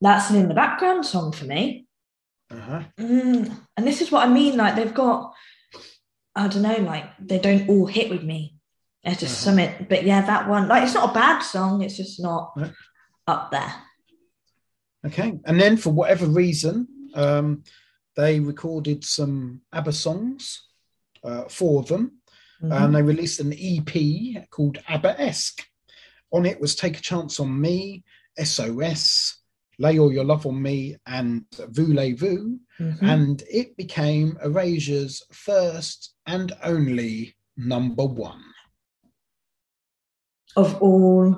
That's 0.00 0.30
an 0.30 0.36
in 0.36 0.48
the 0.48 0.54
background 0.54 1.06
song 1.06 1.32
for 1.32 1.44
me. 1.46 1.86
Uh-huh. 2.50 2.82
Mm, 2.98 3.56
and 3.76 3.86
this 3.86 4.00
is 4.00 4.10
what 4.12 4.26
I 4.26 4.30
mean. 4.32 4.56
Like 4.56 4.76
they've 4.76 4.92
got, 4.94 5.32
I 6.34 6.48
don't 6.48 6.62
know, 6.62 6.76
like 6.78 7.04
they 7.18 7.38
don't 7.38 7.68
all 7.68 7.86
hit 7.86 8.10
with 8.10 8.22
me. 8.22 8.52
at 9.04 9.22
a 9.22 9.26
Uh-huh. 9.26 9.34
something. 9.34 9.86
But 9.88 10.02
yeah, 10.02 10.20
that 10.26 10.48
one, 10.48 10.66
like 10.66 10.82
it's 10.82 10.94
not 10.94 11.10
a 11.10 11.14
bad 11.14 11.38
song. 11.40 11.80
It's 11.82 11.96
just 11.96 12.20
not 12.20 12.56
No. 12.56 12.72
up 13.28 13.52
there. 13.52 13.72
Okay. 15.06 15.38
And 15.44 15.60
then 15.60 15.76
for 15.76 15.90
whatever 15.90 16.26
reason, 16.26 16.88
um, 17.14 17.62
they 18.16 18.40
recorded 18.40 19.04
some 19.04 19.60
ABBA 19.72 19.92
songs, 19.92 20.66
uh, 21.22 21.44
four 21.48 21.78
of 21.80 21.86
them, 21.86 22.20
Mhm. 22.60 22.72
and 22.84 22.94
they 22.96 23.02
released 23.02 23.38
an 23.38 23.52
EP 23.52 24.44
called 24.50 24.78
ABBA-esque. 24.88 25.62
On 26.32 26.44
it 26.44 26.60
was 26.60 26.74
Take 26.74 26.98
a 26.98 27.00
Chance 27.00 27.38
on 27.38 27.60
Me, 27.60 28.02
SOS, 28.36 29.36
Lay 29.78 29.98
All 29.98 30.12
Your 30.12 30.24
Love 30.24 30.46
on 30.46 30.60
Me, 30.62 30.96
and 31.06 31.44
Voulez-Vous. 31.68 32.58
Mhm. 32.80 33.02
And 33.02 33.42
it 33.50 33.76
became 33.76 34.38
Erasure's 34.42 35.22
first 35.32 36.14
and 36.26 36.52
only 36.62 37.36
number 37.56 38.04
one. 38.04 38.42
of 40.56 40.80
all 40.80 41.36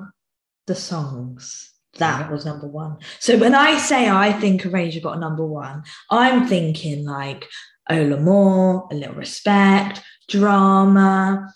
the 0.65 0.75
songs, 0.75 1.73
that 1.97 2.21
Yeah. 2.21 2.31
was 2.31 2.45
number 2.45 2.67
one. 2.67 2.95
So 3.19 3.37
when 3.37 3.53
I 3.53 3.77
say 3.77 4.07
I 4.09 4.31
think 4.31 4.63
Erasure 4.63 5.01
got 5.01 5.17
a 5.17 5.19
number 5.19 5.45
one, 5.45 5.83
I'm 6.09 6.47
thinking 6.47 7.03
like 7.03 7.45
Ola 7.89 8.17
Moore, 8.17 8.87
A 8.89 8.95
Little 8.95 9.15
Respect, 9.15 10.01
Drama, 10.29 11.53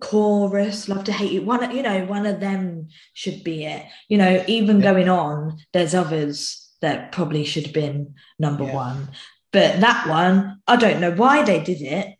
Chorus, 0.00 0.88
Love 0.88 1.04
to 1.04 1.12
Hate 1.12 1.32
You. 1.32 1.42
One, 1.42 1.74
you 1.74 1.82
know, 1.82 2.04
one 2.04 2.26
of 2.26 2.40
them 2.40 2.88
should 3.14 3.42
be 3.44 3.64
it. 3.64 3.84
You 4.08 4.18
know, 4.18 4.44
even 4.46 4.80
Yeah. 4.80 4.92
going 4.92 5.08
on, 5.08 5.58
there's 5.72 5.94
others 5.94 6.70
that 6.82 7.12
probably 7.12 7.44
should 7.44 7.64
have 7.64 7.72
been 7.74 8.14
number 8.38 8.64
Yeah. 8.64 8.74
one. 8.74 9.08
But 9.52 9.80
that 9.80 10.06
one, 10.08 10.60
I 10.66 10.76
don't 10.76 11.00
know 11.00 11.12
why 11.12 11.42
they 11.42 11.62
did 11.62 11.80
it. 11.80 12.14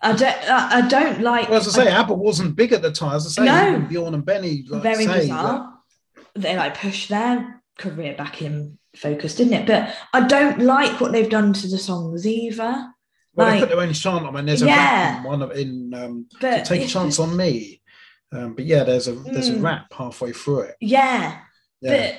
I 0.00 0.12
don't. 0.12 0.50
I, 0.50 0.78
I 0.78 0.88
don't 0.88 1.20
like. 1.22 1.48
Well, 1.48 1.60
as 1.60 1.68
I 1.78 1.84
say, 1.84 1.90
ABBA 1.90 2.14
wasn't 2.14 2.56
big 2.56 2.72
at 2.72 2.82
the 2.82 2.90
time. 2.92 3.16
As 3.16 3.26
I 3.26 3.30
say, 3.30 3.44
No. 3.46 3.86
Bjorn 3.88 4.12
and 4.14 4.24
Benny 4.24 4.64
like 4.68 4.82
very 4.82 5.06
say 5.06 5.20
bizarre. 5.20 5.72
They 6.34 6.56
like 6.56 6.76
pushed 6.78 7.08
their 7.08 7.62
career 7.78 8.14
back 8.14 8.42
in 8.42 8.78
focus, 8.96 9.36
didn't 9.36 9.54
it? 9.54 9.66
But 9.66 9.94
I 10.12 10.26
don't 10.26 10.58
like 10.60 11.00
what 11.00 11.12
they've 11.12 11.30
done 11.30 11.52
to 11.54 11.68
the 11.68 11.78
songs 11.78 12.26
either. 12.26 12.88
Well, 13.36 13.50
they 13.50 13.60
put 13.60 13.68
their 13.68 13.80
own 13.80 13.92
chant 13.92 14.24
on, 14.26 14.36
and 14.36 14.48
there's 14.48 14.62
a 14.62 14.66
Yeah. 14.66 14.74
rap 14.76 15.18
in 15.18 15.24
one 15.24 15.42
of- 15.42 15.52
in 15.52 15.94
um, 15.94 16.26
But 16.40 16.64
"Take 16.64 16.82
a 16.82 16.86
Chance 16.86 17.18
on 17.18 17.36
Me." 17.36 17.80
Um, 18.32 18.54
but 18.54 18.64
yeah, 18.64 18.84
there's 18.84 19.08
a 19.08 19.12
there's 19.12 19.48
a 19.48 19.54
Mm. 19.54 19.62
rap 19.62 19.86
halfway 19.92 20.32
through 20.32 20.60
it. 20.60 20.74
Yeah, 20.80 21.38
Yeah, 21.80 22.12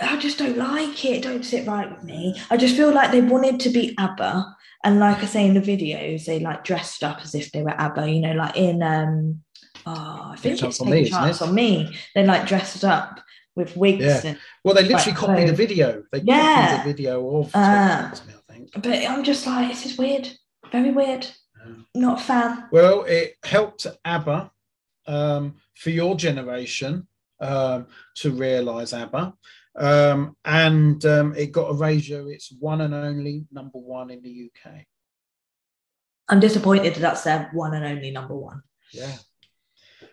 but 0.00 0.08
I 0.10 0.16
just 0.18 0.38
don't 0.38 0.58
like 0.58 1.04
it. 1.04 1.22
Don't 1.22 1.44
sit 1.44 1.66
right 1.66 1.90
with 1.90 2.02
me. 2.04 2.34
I 2.50 2.56
just 2.56 2.76
feel 2.76 2.92
like 2.92 3.10
they 3.12 3.20
wanted 3.22 3.60
to 3.60 3.70
be 3.70 3.94
ABBA, 3.98 4.56
and 4.84 4.98
like 5.00 5.22
I 5.22 5.26
say 5.26 5.46
in 5.46 5.54
the 5.54 5.60
videos, 5.60 6.24
they 6.26 6.40
like 6.40 6.64
dressed 6.64 7.02
up 7.04 7.20
as 7.22 7.34
if 7.34 7.50
they 7.52 7.62
were 7.62 7.78
ABBA. 7.80 8.10
You 8.10 8.20
know, 8.20 8.32
like 8.32 8.56
in 8.56 8.82
um, 8.82 9.42
oh, 9.86 10.30
I 10.32 10.36
think 10.36 10.60
a 10.62 10.66
it's 10.66 10.80
on 10.80 10.86
Take 10.88 11.04
Me, 11.04 11.08
a 11.08 11.10
Chance 11.10 11.42
on 11.42 11.54
Me. 11.54 11.96
They 12.14 12.24
like 12.26 12.46
dressed 12.46 12.84
up 12.84 13.20
with 13.56 13.76
wigs 13.76 14.04
Yeah. 14.04 14.20
and 14.24 14.38
well, 14.64 14.74
they 14.74 14.82
literally 14.82 15.12
Like, 15.12 15.16
copied 15.16 15.44
the 15.48 15.52
so- 15.52 15.54
video. 15.56 16.02
They 16.12 16.22
Yeah. 16.24 16.66
copied 16.76 16.80
the 16.80 16.92
video 16.96 17.36
of 17.36 17.46
"Take 17.46 17.54
a 17.54 17.58
Ah. 17.58 18.12
Me," 18.26 18.34
I 18.34 18.52
think. 18.52 18.70
but 18.82 19.10
I'm 19.10 19.22
just 19.22 19.46
like, 19.46 19.68
this 19.68 19.86
is 19.86 19.96
weird, 19.96 20.28
very 20.74 20.90
weird. 20.90 21.26
Not 21.94 22.20
a 22.20 22.24
fan. 22.24 22.64
Well, 22.72 23.04
it 23.04 23.36
helped 23.44 23.86
ABBA 24.04 24.50
um, 25.06 25.54
for 25.76 25.90
your 25.90 26.16
generation 26.16 27.06
um, 27.40 27.86
to 28.16 28.32
realise 28.32 28.92
ABBA. 28.92 29.34
Um, 29.76 30.36
and 30.44 31.04
um, 31.06 31.34
it 31.36 31.52
got 31.52 31.70
Erasure 31.70 32.28
its 32.30 32.52
one 32.58 32.80
and 32.80 32.92
only 32.92 33.46
number 33.52 33.78
one 33.78 34.10
in 34.10 34.20
the 34.22 34.50
UK. 34.50 34.86
I'm 36.28 36.40
disappointed 36.40 36.94
that 36.94 37.00
that's 37.00 37.22
their 37.22 37.50
one 37.52 37.74
and 37.74 37.84
only 37.84 38.10
number 38.10 38.34
one. 38.34 38.62
Yeah. 38.92 39.16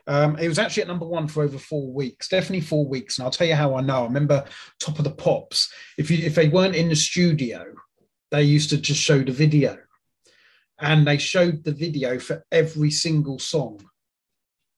Um, 0.06 0.38
it 0.38 0.48
was 0.48 0.60
actually 0.60 0.84
at 0.84 0.90
number 0.90 1.08
one 1.08 1.28
for 1.28 1.44
over 1.44 1.58
four 1.58 1.92
weeks, 1.92 2.28
definitely 2.28 2.62
four 2.62 2.86
weeks. 2.88 3.18
And 3.18 3.26
I'll 3.26 3.32
tell 3.32 3.48
you 3.48 3.56
how 3.56 3.76
I 3.76 3.82
know. 3.82 4.02
I 4.02 4.06
remember 4.06 4.46
Top 4.80 5.00
of 5.00 5.06
the 5.06 5.12
Pops. 5.12 5.74
If 5.98 6.12
you 6.12 6.20
if 6.24 6.36
they 6.36 6.50
weren't 6.50 6.76
in 6.76 6.90
the 6.90 6.96
studio, 6.96 7.66
they 8.30 8.44
used 8.44 8.70
to 8.72 8.78
just 8.78 9.02
show 9.02 9.20
the 9.24 9.32
video, 9.32 9.78
and 10.82 11.06
they 11.08 11.18
showed 11.18 11.64
the 11.64 11.72
video 11.72 12.20
for 12.20 12.44
every 12.52 12.92
single 12.92 13.40
song. 13.40 13.80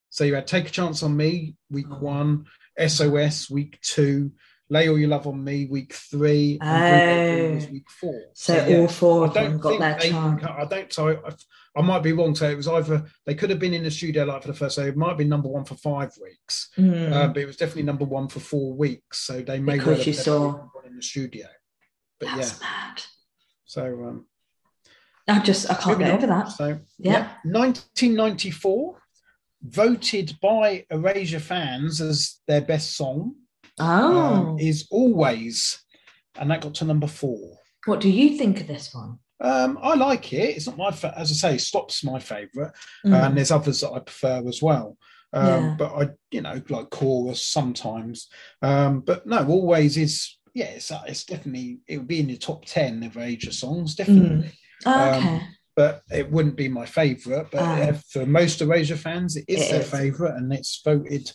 So 0.10 0.24
you 0.26 0.36
had 0.36 0.46
Take 0.48 0.68
a 0.68 0.72
Chance 0.72 1.02
on 1.02 1.18
Me, 1.18 1.56
week 1.72 1.88
Oh. 1.90 1.98
one, 2.00 2.46
SOS, 2.78 3.50
week 3.50 3.80
two, 3.82 4.32
Lay 4.70 4.88
All 4.90 4.98
Your 4.98 5.10
Love 5.10 5.28
on 5.28 5.44
Me, 5.44 5.66
week 5.66 5.94
three, 5.94 6.58
and 6.62 7.52
Oh. 7.52 7.56
was 7.56 7.68
week 7.68 7.90
four. 7.90 8.22
So, 8.34 8.54
yeah. 8.56 8.78
all 8.78 8.88
four 8.88 9.24
I 9.24 9.28
of 9.28 9.34
them 9.34 9.52
don't 9.60 9.80
got 9.80 10.00
they 10.02 10.10
chance. 10.10 10.44
I 10.44 10.66
don't. 10.66 10.94
So 10.94 11.10
I, 11.26 11.34
I 11.76 11.82
might 11.82 12.04
be 12.04 12.12
wrong. 12.14 12.36
So 12.36 12.50
it 12.50 12.56
was 12.58 12.68
either 12.68 13.06
they 13.26 13.36
could 13.36 13.50
have 13.50 13.60
been 13.60 13.74
in 13.74 13.84
the 13.84 13.92
studio 13.92 14.26
like 14.26 14.42
for 14.44 14.48
the 14.50 14.54
first. 14.54 14.76
So 14.76 14.84
it 14.86 14.96
might 14.98 15.10
have 15.10 15.18
been 15.18 15.30
number 15.30 15.50
one 15.50 15.66
for 15.66 15.76
five 15.76 16.12
weeks, 16.22 16.70
Mm. 16.78 17.12
uh, 17.12 17.28
but 17.28 17.38
it 17.38 17.46
was 17.46 17.58
definitely 17.58 17.84
number 17.84 18.06
one 18.06 18.28
for 18.28 18.40
four 18.40 18.74
weeks. 18.74 19.20
So 19.20 19.42
they 19.42 19.60
may 19.60 19.74
Because 19.74 19.88
well 19.88 19.98
have 19.98 20.08
you 20.08 20.14
saw- 20.14 20.52
one 20.52 20.86
in 20.86 20.96
the 20.96 21.02
studio. 21.04 21.48
But 22.20 22.36
That's 22.38 22.60
yeah, 22.62 22.68
mad. 22.68 23.02
so 23.66 23.84
um, 24.06 24.26
I 25.28 25.40
just 25.40 25.70
I 25.72 25.76
can't 25.76 26.00
moving 26.00 26.06
get 26.08 26.16
over 26.16 26.28
that. 26.28 26.50
So 26.52 26.80
Yeah. 27.00 27.30
1994, 27.44 28.98
voted 29.64 30.38
by 30.42 30.86
Erasure 30.90 31.40
fans 31.40 32.02
as 32.02 32.40
their 32.48 32.62
best 32.62 32.96
song 32.98 33.36
Oh, 33.80 34.18
um, 34.54 34.60
is 34.60 34.88
Always, 34.92 35.82
and 36.38 36.52
that 36.52 36.62
got 36.62 36.76
to 36.76 36.86
number 36.86 37.08
four. 37.08 37.58
what 37.86 38.00
do 38.02 38.10
you 38.10 38.38
think 38.38 38.62
of 38.62 38.68
this 38.68 38.94
one? 38.94 39.18
Um, 39.42 39.80
I 39.82 39.96
like 39.96 40.32
it. 40.32 40.56
It's 40.58 40.68
not 40.68 40.78
my, 40.78 40.92
fa- 40.92 41.14
as 41.18 41.32
I 41.32 41.34
say, 41.52 41.58
Stop's 41.58 42.04
my 42.04 42.20
favourite. 42.20 42.72
Mm. 43.06 43.14
and 43.28 43.38
there's 43.38 43.52
others 43.52 43.82
that 43.82 43.92
I 43.92 44.00
prefer 44.00 44.48
as 44.48 44.62
well. 44.62 44.96
Um, 45.34 45.48
Yeah. 45.48 45.76
But 45.80 45.92
I, 45.96 46.10
you 46.32 46.42
know, 46.42 46.62
like 46.70 46.90
chorus 46.92 47.44
sometimes. 47.46 48.28
Um, 48.62 49.00
but 49.02 49.26
no, 49.26 49.46
always 49.48 49.98
is. 49.98 50.38
Yeah, 50.54 50.66
it's, 50.66 50.92
uh, 50.92 51.02
it's 51.08 51.24
definitely 51.26 51.80
it 51.88 51.98
would 51.98 52.08
be 52.08 52.20
in 52.20 52.28
the 52.28 52.38
top 52.38 52.66
ten 52.66 53.02
of 53.04 53.16
Erasure 53.18 53.52
songs, 53.52 53.96
definitely. 53.96 54.52
Oh, 54.86 55.10
okay. 55.16 55.42
But 55.76 56.04
it 56.12 56.32
wouldn't 56.32 56.56
be 56.56 56.70
my 56.70 56.86
favourite. 56.86 57.50
But 57.52 57.62
Ah. 57.62 57.82
uh, 57.82 57.94
for 58.10 58.26
most 58.26 58.62
Erasure 58.62 58.96
fans, 58.98 59.36
it 59.36 59.46
is 59.48 59.62
It 59.64 59.72
their 59.72 59.82
favourite, 59.84 60.36
and 60.36 60.54
it's 60.54 60.82
voted 60.84 61.32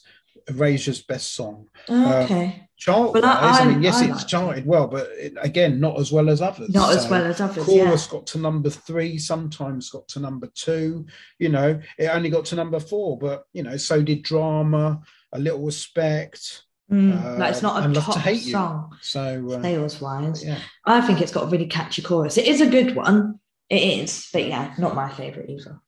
Erasure's 0.49 1.03
best 1.03 1.35
song. 1.35 1.67
Okay. 1.91 2.69
Chart 2.79 3.13
But 3.13 3.25
I- 3.25 3.59
I, 3.59 3.65
mean, 3.67 3.83
yes, 3.83 3.97
I 4.01 4.07
it's 4.11 4.25
charted 4.25 4.65
well, 4.65 4.87
but 4.87 5.09
it, 5.19 5.35
again, 5.41 5.81
not 5.81 5.99
as 5.99 6.13
well 6.13 6.31
as 6.31 6.41
others. 6.41 6.71
Not 6.71 6.97
as 6.97 7.09
well 7.11 7.25
as 7.25 7.41
others. 7.41 7.65
Chorus 7.65 8.07
Yeah. 8.07 8.13
got 8.13 8.27
to 8.29 8.39
number 8.39 8.71
three, 8.71 9.19
sometimes 9.19 9.91
got 9.91 10.07
to 10.09 10.21
number 10.21 10.47
two. 10.55 11.05
You 11.41 11.49
know, 11.49 11.81
it 11.99 12.07
only 12.07 12.31
got 12.31 12.45
to 12.47 12.55
number 12.57 12.79
four, 12.81 13.19
but 13.19 13.45
you 13.53 13.65
know, 13.65 13.77
so 13.77 14.01
did 14.01 14.23
drama, 14.23 15.01
a 15.33 15.39
little 15.41 15.61
respect. 15.67 16.63
Mm, 16.91 17.39
like 17.39 17.51
it's 17.51 17.63
uh, 17.63 17.67
not 17.67 17.85
a 17.85 17.89
Love 17.89 17.95
to 17.95 18.01
top 18.01 18.17
Hate 18.23 18.43
You. 18.43 18.53
song 18.53 18.97
So 19.03 19.51
uh, 19.53 19.63
sales 19.63 20.01
wise. 20.01 20.43
yeah, 20.45 20.59
I 20.87 21.01
think 21.03 21.21
it's 21.21 21.33
got 21.33 21.45
a 21.45 21.47
really 21.49 21.67
catchy 21.67 22.01
chorus. 22.03 22.39
It 22.39 22.47
is 22.47 22.61
a 22.63 22.67
good 22.67 22.97
one. 22.97 23.41
It 23.69 23.83
is, 24.01 24.29
but 24.33 24.47
yeah, 24.47 24.73
not 24.79 24.95
my 24.95 25.11
favorite 25.11 25.51
either. 25.51 25.81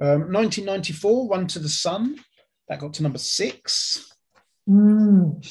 um, 0.00 0.30
1994, 0.32 1.28
Run 1.30 1.46
to 1.46 1.58
the 1.58 1.70
Sun, 1.70 2.16
that 2.68 2.78
got 2.80 2.92
to 2.94 3.02
number 3.02 3.18
six. 3.18 4.12
Mm. 4.68 5.42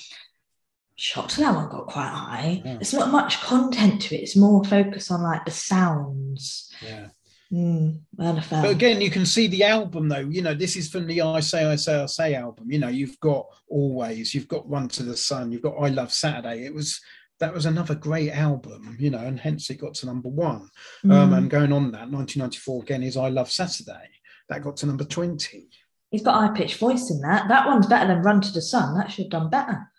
Shocked 0.97 1.37
that 1.37 1.55
one 1.55 1.67
got 1.69 1.87
quite 1.87 2.07
high. 2.07 2.61
Yeah. 2.63 2.77
It's 2.79 2.93
not 2.93 3.11
much 3.11 3.41
content 3.41 4.01
to 4.03 4.15
it. 4.15 4.21
It's 4.21 4.35
more 4.35 4.63
focus 4.63 5.09
on 5.11 5.23
like 5.23 5.43
the 5.43 5.51
sounds. 5.51 6.71
Yeah. 6.81 7.07
Mm. 7.55 7.99
But 8.17 8.69
again, 8.69 8.99
you 8.99 9.09
can 9.09 9.25
see 9.25 9.47
the 9.47 9.63
album 9.63 10.09
though. 10.09 10.19
You 10.19 10.41
know, 10.41 10.53
this 10.53 10.75
is 10.75 10.89
from 10.89 11.07
the 11.07 11.21
I 11.21 11.39
Say, 11.39 11.63
I 11.63 11.75
Say, 11.77 11.95
I 12.01 12.05
Say 12.05 12.35
album. 12.35 12.69
You 12.69 12.79
know, 12.79 12.89
you've 12.89 13.19
got 13.21 13.45
Always, 13.69 14.35
you've 14.35 14.47
got 14.47 14.69
Run 14.69 14.87
to 14.89 15.03
the 15.03 15.15
Sun, 15.15 15.51
you've 15.51 15.61
got 15.61 15.75
I 15.79 15.87
Love 15.89 16.11
Saturday. 16.11 16.65
It 16.65 16.73
was 16.73 16.99
that 17.39 17.53
was 17.53 17.65
another 17.65 17.95
great 17.95 18.31
album, 18.31 18.95
you 18.99 19.09
know, 19.09 19.19
and 19.19 19.39
hence 19.39 19.69
it 19.69 19.75
got 19.81 19.93
to 19.95 20.05
number 20.05 20.29
one. 20.29 20.69
Um, 21.03 21.09
Mm. 21.31 21.37
and 21.37 21.49
going 21.49 21.71
on 21.73 21.91
that, 21.91 22.09
1994 22.09 22.83
again 22.83 23.03
is 23.03 23.15
I 23.17 23.29
Love 23.29 23.51
Saturday. 23.51 24.09
That 24.49 24.61
got 24.63 24.77
to 24.77 24.85
number 24.85 25.03
20. 25.05 25.67
He's 26.11 26.21
got 26.23 26.35
high 26.35 26.55
pitched 26.55 26.77
voice 26.79 27.09
in 27.09 27.19
that. 27.21 27.47
That 27.47 27.67
one's 27.67 27.87
better 27.87 28.07
than 28.07 28.21
Run 28.23 28.41
to 28.41 28.51
the 28.51 28.61
Sun. 28.61 28.97
That 28.97 29.11
should 29.11 29.25
have 29.25 29.31
done 29.31 29.49
better. 29.49 29.91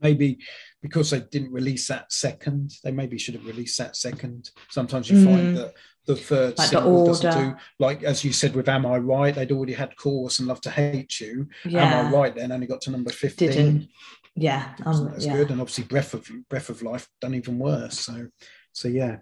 Maybe 0.00 0.38
because 0.80 1.10
they 1.10 1.20
didn't 1.20 1.52
release 1.52 1.88
that 1.88 2.10
second, 2.10 2.72
they 2.82 2.90
maybe 2.90 3.18
should 3.18 3.34
have 3.34 3.44
released 3.44 3.76
that 3.78 3.96
second. 3.96 4.50
Sometimes 4.70 5.10
you 5.10 5.18
Mm. 5.18 5.24
find 5.24 5.56
that 5.58 5.74
the 6.06 6.16
third 6.16 6.58
Like 6.58 6.70
the 6.70 6.80
single 6.80 7.06
doesn't 7.06 7.38
do 7.38 7.56
like 7.78 8.02
as 8.02 8.24
you 8.24 8.32
said 8.32 8.54
with 8.54 8.68
Am 8.68 8.86
I 8.86 8.96
Right? 8.96 9.34
They'd 9.34 9.52
already 9.52 9.74
had 9.74 9.96
chorus 9.96 10.38
and 10.38 10.48
Love 10.48 10.60
to 10.62 10.70
Hate 10.70 11.20
You. 11.20 11.48
Am 11.66 12.06
I 12.06 12.10
Right 12.10 12.34
then 12.34 12.52
only 12.52 12.66
got 12.66 12.80
to 12.82 12.90
number 12.90 13.10
15. 13.10 13.48
Didn't. 13.48 13.88
Yeah. 14.34 14.74
Um, 14.84 15.12
as 15.14 15.26
yeah. 15.26 15.34
good. 15.36 15.50
And 15.50 15.60
obviously 15.60 15.84
Breath 15.84 16.14
of 16.14 16.28
Breath 16.48 16.70
of 16.70 16.82
Life 16.82 17.08
done 17.20 17.34
even 17.34 17.58
worse. 17.58 18.00
So 18.00 18.28
so 18.72 18.88
yeah. 18.88 19.18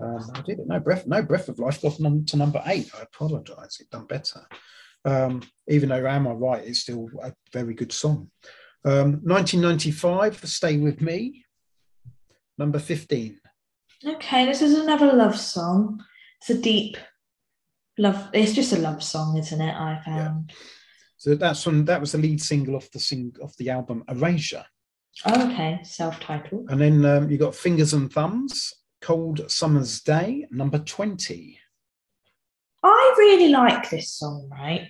Um, 0.00 0.30
I 0.34 0.40
did 0.40 0.58
it. 0.58 0.66
know 0.66 0.80
Breath 0.80 1.06
no 1.06 1.22
Breath 1.22 1.48
of 1.48 1.58
Life 1.58 1.80
got 1.82 2.00
num- 2.00 2.24
to 2.26 2.36
number 2.36 2.62
eight. 2.66 2.90
I 2.98 3.02
apologize, 3.02 3.78
it 3.80 3.90
done 3.90 4.06
better. 4.06 4.40
Um, 5.04 5.42
even 5.68 5.88
though 5.88 6.06
Am 6.06 6.26
I 6.26 6.32
Right 6.32 6.64
is 6.64 6.82
still 6.82 7.08
a 7.22 7.32
very 7.52 7.74
good 7.74 7.92
song. 7.92 8.30
Um, 8.84 9.20
1995, 9.22 10.44
Stay 10.48 10.76
With 10.76 11.00
Me, 11.00 11.44
number 12.58 12.78
15. 12.78 13.38
Okay, 14.04 14.46
this 14.46 14.62
is 14.62 14.78
another 14.78 15.12
love 15.12 15.38
song. 15.38 16.02
It's 16.40 16.50
a 16.50 16.60
deep 16.60 16.96
love. 17.98 18.30
It's 18.32 18.52
just 18.52 18.72
a 18.72 18.78
love 18.78 19.02
song, 19.02 19.36
isn't 19.38 19.60
it? 19.60 19.74
I 19.74 20.00
found. 20.04 20.52
So 21.16 21.36
that's 21.36 21.62
from 21.62 21.84
that 21.84 22.00
was 22.00 22.12
the 22.12 22.18
lead 22.18 22.42
single 22.42 22.74
off 22.74 22.90
the 22.90 22.98
sing 22.98 23.32
off 23.40 23.56
the 23.56 23.70
album 23.70 24.02
Erasure. 24.08 24.64
Oh, 25.24 25.50
okay, 25.52 25.78
self-titled. 25.84 26.70
And 26.70 26.80
then 26.80 27.04
um, 27.04 27.30
you 27.30 27.38
got 27.38 27.54
Fingers 27.54 27.92
and 27.92 28.12
Thumbs, 28.12 28.72
Cold 29.00 29.48
Summer's 29.50 30.00
Day, 30.00 30.46
number 30.50 30.78
20. 30.78 31.58
I 32.82 33.14
really 33.18 33.48
like 33.50 33.90
this 33.90 34.12
song, 34.14 34.48
right? 34.50 34.88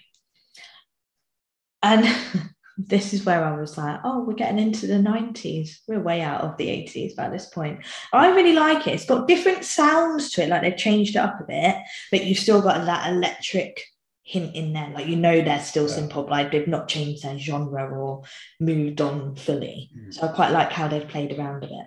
And 1.83 2.07
this 2.79 3.12
is 3.12 3.25
where 3.25 3.45
I 3.45 3.59
was 3.59 3.77
like, 3.77 4.01
oh, 4.05 4.25
we're 4.25 4.35
getting 4.35 4.59
into 4.59 4.87
the 4.87 4.95
90s. 4.95 5.79
We're 5.87 6.01
way 6.01 6.23
out 6.23 6.41
of 6.41 6.57
the 6.57 6.68
80s 6.68 7.14
by 7.14 7.29
this 7.29 7.47
point. 7.47 7.81
I 8.12 8.31
really 8.31 8.55
like 8.55 8.87
it. 8.87 8.95
It's 8.95 9.05
got 9.05 9.29
different 9.29 9.64
sounds 9.64 10.31
to 10.33 10.45
it, 10.45 10.49
like 10.49 10.62
they've 10.62 10.77
changed 10.77 11.16
it 11.16 11.20
up 11.20 11.41
a 11.41 11.45
bit, 11.45 11.77
but 12.11 12.25
you've 12.25 12.39
still 12.39 12.62
got 12.62 12.87
that 12.87 13.11
electric 13.12 13.83
hint 14.25 14.55
in 14.55 14.73
there. 14.73 14.91
Like 14.95 15.07
you 15.07 15.16
know 15.16 15.43
they're 15.43 15.61
still 15.61 15.89
Yeah. 15.89 15.97
synth 15.97 16.11
pop, 16.11 16.31
like 16.31 16.53
they've 16.53 16.68
not 16.68 16.89
changed 16.89 17.25
their 17.25 17.39
genre 17.39 17.91
or 17.91 18.23
moved 18.61 19.01
on 19.01 19.35
fully. 19.37 19.91
Mm. 19.97 20.14
So 20.14 20.29
I 20.29 20.29
quite 20.29 20.53
like 20.53 20.73
how 20.73 20.89
they've 20.89 21.07
played 21.07 21.37
around 21.39 21.64
a 21.64 21.66
bit. 21.66 21.87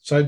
So 0.00 0.18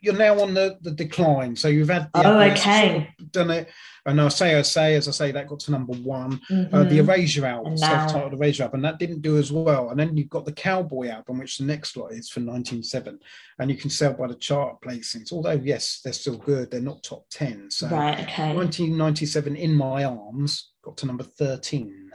you're 0.00 0.14
now 0.14 0.40
on 0.40 0.54
the, 0.54 0.78
the 0.80 0.90
decline. 0.90 1.54
So 1.54 1.68
you've 1.68 1.90
had 1.90 2.10
the 2.14 2.26
Oh, 2.26 2.40
okay. 2.40 2.88
sort 2.88 3.20
of 3.20 3.32
done 3.32 3.50
it. 3.50 3.68
And 4.04 4.20
I 4.20 4.26
say, 4.28 4.56
I 4.58 4.62
say, 4.62 4.96
as 4.96 5.06
I 5.06 5.12
say, 5.12 5.30
that 5.30 5.46
got 5.46 5.60
to 5.60 5.70
number 5.70 5.92
one. 5.92 6.40
Uh, 6.50 6.54
Mhm. 6.54 6.88
the 6.88 6.98
Erasure 6.98 7.46
album, 7.46 7.72
And 7.72 7.78
self-titled 7.80 8.32
Erasure 8.32 8.64
album, 8.64 8.82
that 8.82 8.98
didn't 8.98 9.22
do 9.22 9.36
as 9.38 9.52
well. 9.52 9.90
And 9.90 10.00
then 10.00 10.16
you've 10.16 10.30
got 10.30 10.44
the 10.44 10.52
Cowboy 10.52 11.08
album, 11.08 11.38
which 11.38 11.58
the 11.58 11.64
next 11.64 11.96
lot 11.96 12.08
is 12.12 12.28
for 12.30 12.40
1907, 12.40 13.20
and 13.60 13.70
you 13.70 13.76
can 13.76 13.90
sell 13.90 14.12
by 14.14 14.26
the 14.26 14.34
chart 14.34 14.80
placings. 14.80 15.30
Although 15.32 15.60
yes, 15.62 16.00
they're 16.02 16.12
still 16.12 16.38
good, 16.38 16.70
they're 16.72 16.80
not 16.80 17.04
top 17.04 17.26
ten. 17.30 17.70
So 17.70 17.88
right, 17.88 18.18
okay. 18.20 18.52
1997, 18.54 19.54
In 19.54 19.72
My 19.74 20.02
Arms 20.04 20.70
got 20.82 20.96
to 20.96 21.06
number 21.06 21.22
13. 21.24 22.10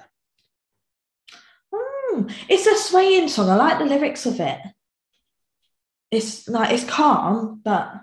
Hmm, 1.74 2.28
It's 2.50 2.66
a 2.66 2.76
swaying 2.76 3.30
song. 3.30 3.50
I 3.50 3.56
like 3.56 3.80
the 3.80 3.86
lyrics 3.86 4.26
of 4.26 4.40
it. 4.42 4.60
It's 6.12 6.48
like 6.48 6.72
it's 6.72 6.84
calm, 6.86 7.62
but 7.64 7.94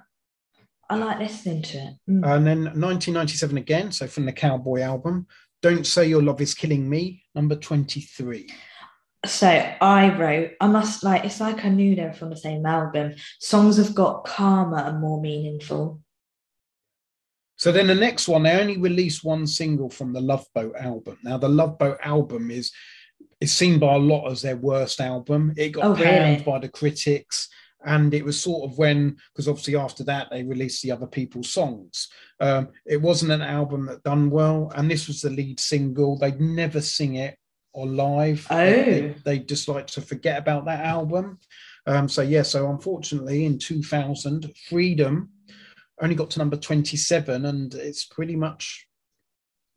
I 0.90 0.96
like 0.96 1.18
listening 1.18 1.62
to 1.62 1.78
it. 1.78 1.94
Mm. 2.08 2.36
And 2.36 2.46
then 2.46 2.58
1997 2.64 3.56
again, 3.56 3.92
so 3.92 4.06
from 4.06 4.26
the 4.26 4.32
Cowboy 4.32 4.80
album, 4.82 5.26
Don't 5.62 5.86
Say 5.86 6.06
Your 6.08 6.22
Love 6.22 6.40
Is 6.40 6.54
Killing 6.54 6.88
Me, 6.88 7.24
number 7.34 7.56
23. 7.56 8.48
So 9.24 9.48
I 9.48 10.14
wrote, 10.18 10.50
I 10.60 10.66
must 10.66 11.02
like, 11.02 11.24
it's 11.24 11.40
like 11.40 11.64
I 11.64 11.70
knew 11.70 11.96
they 11.96 12.04
were 12.04 12.12
from 12.12 12.28
the 12.28 12.36
same 12.36 12.66
album. 12.66 13.14
Songs 13.40 13.78
have 13.78 13.94
got 13.94 14.24
calmer 14.24 14.76
and 14.76 15.00
more 15.00 15.20
meaningful. 15.20 16.02
So 17.56 17.72
then 17.72 17.86
the 17.86 17.94
next 17.94 18.28
one, 18.28 18.42
they 18.42 18.60
only 18.60 18.76
released 18.76 19.24
one 19.24 19.46
single 19.46 19.88
from 19.88 20.12
the 20.12 20.20
Love 20.20 20.44
Boat 20.54 20.74
album. 20.76 21.16
Now 21.22 21.38
the 21.38 21.48
Love 21.48 21.78
Boat 21.78 21.98
album 22.02 22.50
is 22.50 22.70
is 23.40 23.52
seen 23.52 23.78
by 23.78 23.94
a 23.94 23.98
lot 23.98 24.30
as 24.30 24.42
their 24.42 24.56
worst 24.56 25.00
album. 25.00 25.54
It 25.56 25.70
got 25.70 25.84
Oh, 25.84 25.94
panned 25.94 26.40
really? 26.40 26.44
by 26.44 26.58
the 26.58 26.68
critics, 26.68 27.48
and 27.84 28.14
it 28.14 28.24
was 28.24 28.40
sort 28.40 28.70
of 28.70 28.78
when 28.78 29.16
because 29.32 29.48
obviously 29.48 29.76
after 29.76 30.04
that 30.04 30.28
they 30.30 30.42
released 30.42 30.82
the 30.82 30.92
other 30.92 31.06
people's 31.06 31.50
songs. 31.50 32.08
Um, 32.40 32.68
it 32.86 33.00
wasn't 33.00 33.32
an 33.32 33.42
album 33.42 33.86
that 33.86 34.02
done 34.02 34.30
well, 34.30 34.72
and 34.74 34.90
this 34.90 35.06
was 35.06 35.20
the 35.20 35.30
lead 35.30 35.60
single. 35.60 36.18
They'd 36.18 36.40
never 36.40 36.80
sing 36.80 37.16
it 37.16 37.36
or 37.72 37.86
live. 37.86 38.46
Oh. 38.50 38.56
They, 38.56 39.14
they 39.24 39.38
just 39.40 39.68
like 39.68 39.86
to 39.88 40.00
forget 40.00 40.38
about 40.38 40.64
that 40.66 40.84
album. 40.84 41.38
Um, 41.86 42.08
so 42.08 42.22
yeah, 42.22 42.42
so 42.42 42.70
unfortunately 42.70 43.44
in 43.44 43.58
2000, 43.58 44.50
Freedom 44.68 45.30
only 46.00 46.14
got 46.14 46.30
to 46.30 46.38
number 46.38 46.56
27 46.56 47.44
and 47.44 47.74
it's 47.74 48.04
pretty 48.04 48.36
much 48.36 48.86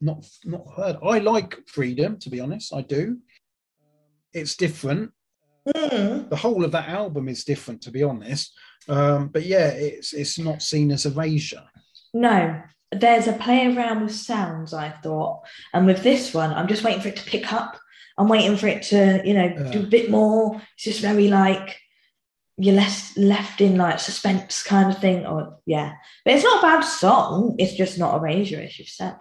not 0.02 0.26
not 0.46 0.66
heard 0.76 0.98
i 1.04 1.18
like 1.20 1.60
freedom 1.68 2.18
to 2.18 2.30
be 2.30 2.40
honest 2.40 2.74
i 2.74 2.82
do 2.82 3.18
it's 4.34 4.56
different 4.56 5.12
Mm. 5.76 6.30
the 6.30 6.36
whole 6.36 6.64
of 6.64 6.72
that 6.72 6.88
album 6.88 7.28
is 7.28 7.44
different 7.44 7.82
to 7.82 7.92
be 7.92 8.02
honest 8.04 8.54
um 8.88 9.28
but 9.28 9.44
yeah 9.46 9.68
it's 9.68 10.14
it's 10.14 10.40
not 10.40 10.62
seen 10.62 10.92
as 10.92 11.06
erasure 11.06 11.64
No, 12.14 12.62
there's 12.92 13.28
a 13.28 13.34
play 13.34 13.68
around 13.68 14.02
with 14.04 14.16
sounds, 14.16 14.74
I 14.74 14.90
thought. 15.04 15.42
And 15.74 15.86
with 15.86 16.04
this 16.04 16.34
one, 16.34 16.52
I'm 16.54 16.68
just 16.70 16.84
waiting 16.86 17.02
for 17.02 17.10
it 17.10 17.18
to 17.18 17.30
pick 17.30 17.52
up. 17.52 17.78
I'm 18.18 18.30
waiting 18.30 18.56
for 18.58 18.68
it 18.68 18.82
to, 18.92 19.22
you 19.26 19.34
know, 19.34 19.50
do 19.74 19.80
a 19.82 19.92
bit 19.98 20.10
more. 20.10 20.56
It's 20.76 20.86
just 20.86 21.02
very 21.02 21.28
like 21.28 21.78
you're 22.58 22.74
less 22.76 23.16
left 23.18 23.60
in 23.62 23.76
like 23.78 24.00
suspense 24.00 24.64
kind 24.64 24.90
of 24.90 25.00
thing. 25.00 25.26
Or 25.26 25.60
yeah. 25.66 25.94
But 26.24 26.36
it's 26.36 26.44
not 26.46 26.60
a 26.60 26.68
bad 26.68 26.82
song. 26.82 27.56
It's 27.60 27.74
just 27.74 28.00
not 28.00 28.16
erasure, 28.16 28.62
as 28.62 28.80
you've 28.80 28.88
said. 29.02 29.18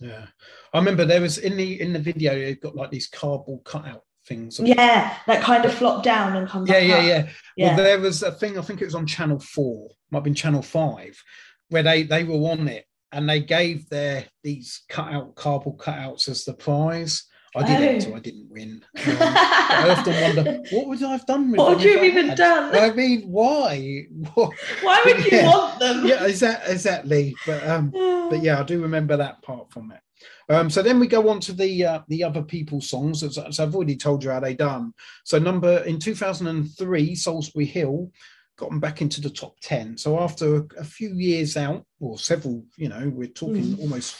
yeah 0.00 0.26
i 0.74 0.78
remember 0.78 1.04
there 1.06 1.20
was 1.20 1.38
in 1.38 1.56
the 1.56 1.80
in 1.80 1.92
the 1.92 2.04
video 2.10 2.32
it 2.34 2.60
got 2.60 2.74
like 2.74 2.90
these 2.90 3.06
cardboard 3.06 3.62
cutout 3.64 4.02
things 4.26 4.58
Yeah, 4.58 5.16
that 5.26 5.42
kind 5.42 5.64
of 5.64 5.72
flop 5.74 6.02
down 6.02 6.36
and 6.36 6.48
come 6.48 6.66
yeah 6.66 6.78
yeah 6.78 7.02
yeah 7.02 7.28
Yeah. 7.56 7.66
Well, 7.68 7.76
there 7.84 8.00
was 8.00 8.22
a 8.22 8.32
thing. 8.32 8.58
I 8.58 8.62
think 8.62 8.80
it 8.82 8.86
was 8.86 8.94
on 8.94 9.06
Channel 9.06 9.38
Four, 9.38 9.90
might 10.10 10.18
have 10.18 10.24
been 10.24 10.34
Channel 10.34 10.62
Five, 10.62 11.22
where 11.68 11.82
they 11.82 12.02
they 12.04 12.24
were 12.24 12.50
on 12.50 12.68
it 12.68 12.86
and 13.12 13.28
they 13.28 13.40
gave 13.40 13.88
their 13.88 14.24
these 14.42 14.82
cut 14.88 15.12
out 15.12 15.34
cardboard 15.34 15.78
cutouts 15.78 16.28
as 16.28 16.44
the 16.44 16.54
prize. 16.54 17.24
I 17.56 17.62
did 17.64 17.88
Oh. 17.88 17.92
it, 17.92 18.02
so 18.02 18.16
I 18.16 18.18
didn't 18.18 18.50
win. 18.50 18.84
Um, 18.98 19.16
I 19.20 19.86
often 19.96 20.20
wonder 20.20 20.60
what 20.72 20.88
would 20.88 21.00
I 21.04 21.12
have 21.12 21.24
done 21.24 21.52
with 21.52 21.58
What 21.60 21.76
would 21.76 21.84
you 21.84 21.94
have 21.94 22.04
even 22.04 22.34
done? 22.34 22.74
I 22.74 22.90
mean, 22.92 23.22
why? 23.30 24.06
Why 24.34 25.02
would 25.04 25.24
you 25.24 25.30
Yeah. 25.38 25.46
want 25.46 25.78
them? 25.78 26.04
Yeah. 26.04 26.24
Exactly. 26.26 27.36
But 27.46 27.64
um, 27.68 27.90
but 27.90 28.42
yeah, 28.42 28.58
I 28.58 28.64
do 28.64 28.82
remember 28.82 29.16
that 29.18 29.40
part 29.42 29.70
from 29.70 29.92
it. 29.92 30.00
Um, 30.48 30.68
so 30.70 30.82
then 30.82 31.00
we 31.00 31.06
go 31.06 31.28
on 31.28 31.40
to 31.40 31.52
the 31.52 31.84
uh, 31.84 32.00
the 32.08 32.24
other 32.24 32.42
people's 32.42 32.88
songs. 32.90 33.22
As, 33.22 33.38
as 33.38 33.60
I've 33.60 33.74
already 33.74 33.96
told 33.96 34.22
you 34.22 34.30
how 34.30 34.40
they 34.40 34.54
done. 34.54 34.92
So 35.24 35.38
number 35.38 35.78
in 35.84 35.98
2003, 35.98 37.14
Solsbury 37.14 37.66
Hill 37.66 38.10
got 38.56 38.70
them 38.70 38.80
back 38.80 39.02
into 39.02 39.20
the 39.20 39.30
top 39.30 39.58
10. 39.62 39.98
So 39.98 40.20
after 40.20 40.58
a, 40.58 40.64
a 40.78 40.84
few 40.84 41.14
years 41.14 41.56
out, 41.56 41.84
or 41.98 42.18
several, 42.18 42.64
you 42.76 42.88
know, 42.88 43.10
we're 43.12 43.26
talking 43.26 43.76
almost 43.80 44.14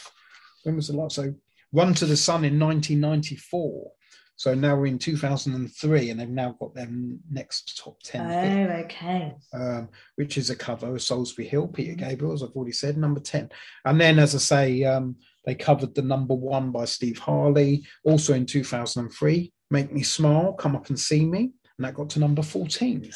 when 0.63 0.75
was 0.75 0.87
the 0.87 0.97
last? 0.97 1.15
So 1.15 1.33
Run 1.75 1.93
to 1.95 2.05
the 2.05 2.15
Sun 2.15 2.45
in 2.45 2.57
1994. 2.57 3.91
So 4.37 4.53
now 4.53 4.75
we're 4.75 4.87
in 4.87 4.97
2003, 4.99 6.09
and 6.09 6.19
they've 6.19 6.29
now 6.29 6.55
got 6.59 6.73
their 6.73 6.89
next 7.29 7.77
top 7.77 8.01
10, 8.03 8.69
Oh, 8.69 8.73
okay. 8.83 9.33
um, 9.53 9.89
which 10.15 10.37
is 10.37 10.49
a 10.49 10.55
cover 10.55 10.87
of 10.87 11.01
Solsbury 11.01 11.47
Hill, 11.47 11.67
Peter 11.67 11.93
Gabriel, 11.93 12.33
as 12.33 12.43
I've 12.43 12.49
already 12.51 12.73
said, 12.73 12.97
number 12.97 13.19
10. 13.19 13.49
And 13.85 13.99
then, 13.99 14.19
as 14.19 14.35
I 14.35 14.39
say, 14.39 14.83
um, 14.83 15.15
they 15.45 15.55
covered 15.55 15.95
the 15.95 16.01
number 16.01 16.33
one 16.33 16.71
by 16.71 16.85
Steve 16.85 17.19
Harley, 17.19 17.85
also 18.03 18.33
in 18.33 18.45
2003, 18.45 19.51
Make 19.71 19.91
Me 19.91 20.03
Smile, 20.03 20.53
Come 20.53 20.75
Up 20.75 20.89
and 20.89 20.99
See 20.99 21.25
Me, 21.25 21.51
and 21.77 21.85
that 21.85 21.93
got 21.93 22.09
to 22.11 22.19
number 22.19 22.41
14. 22.41 23.11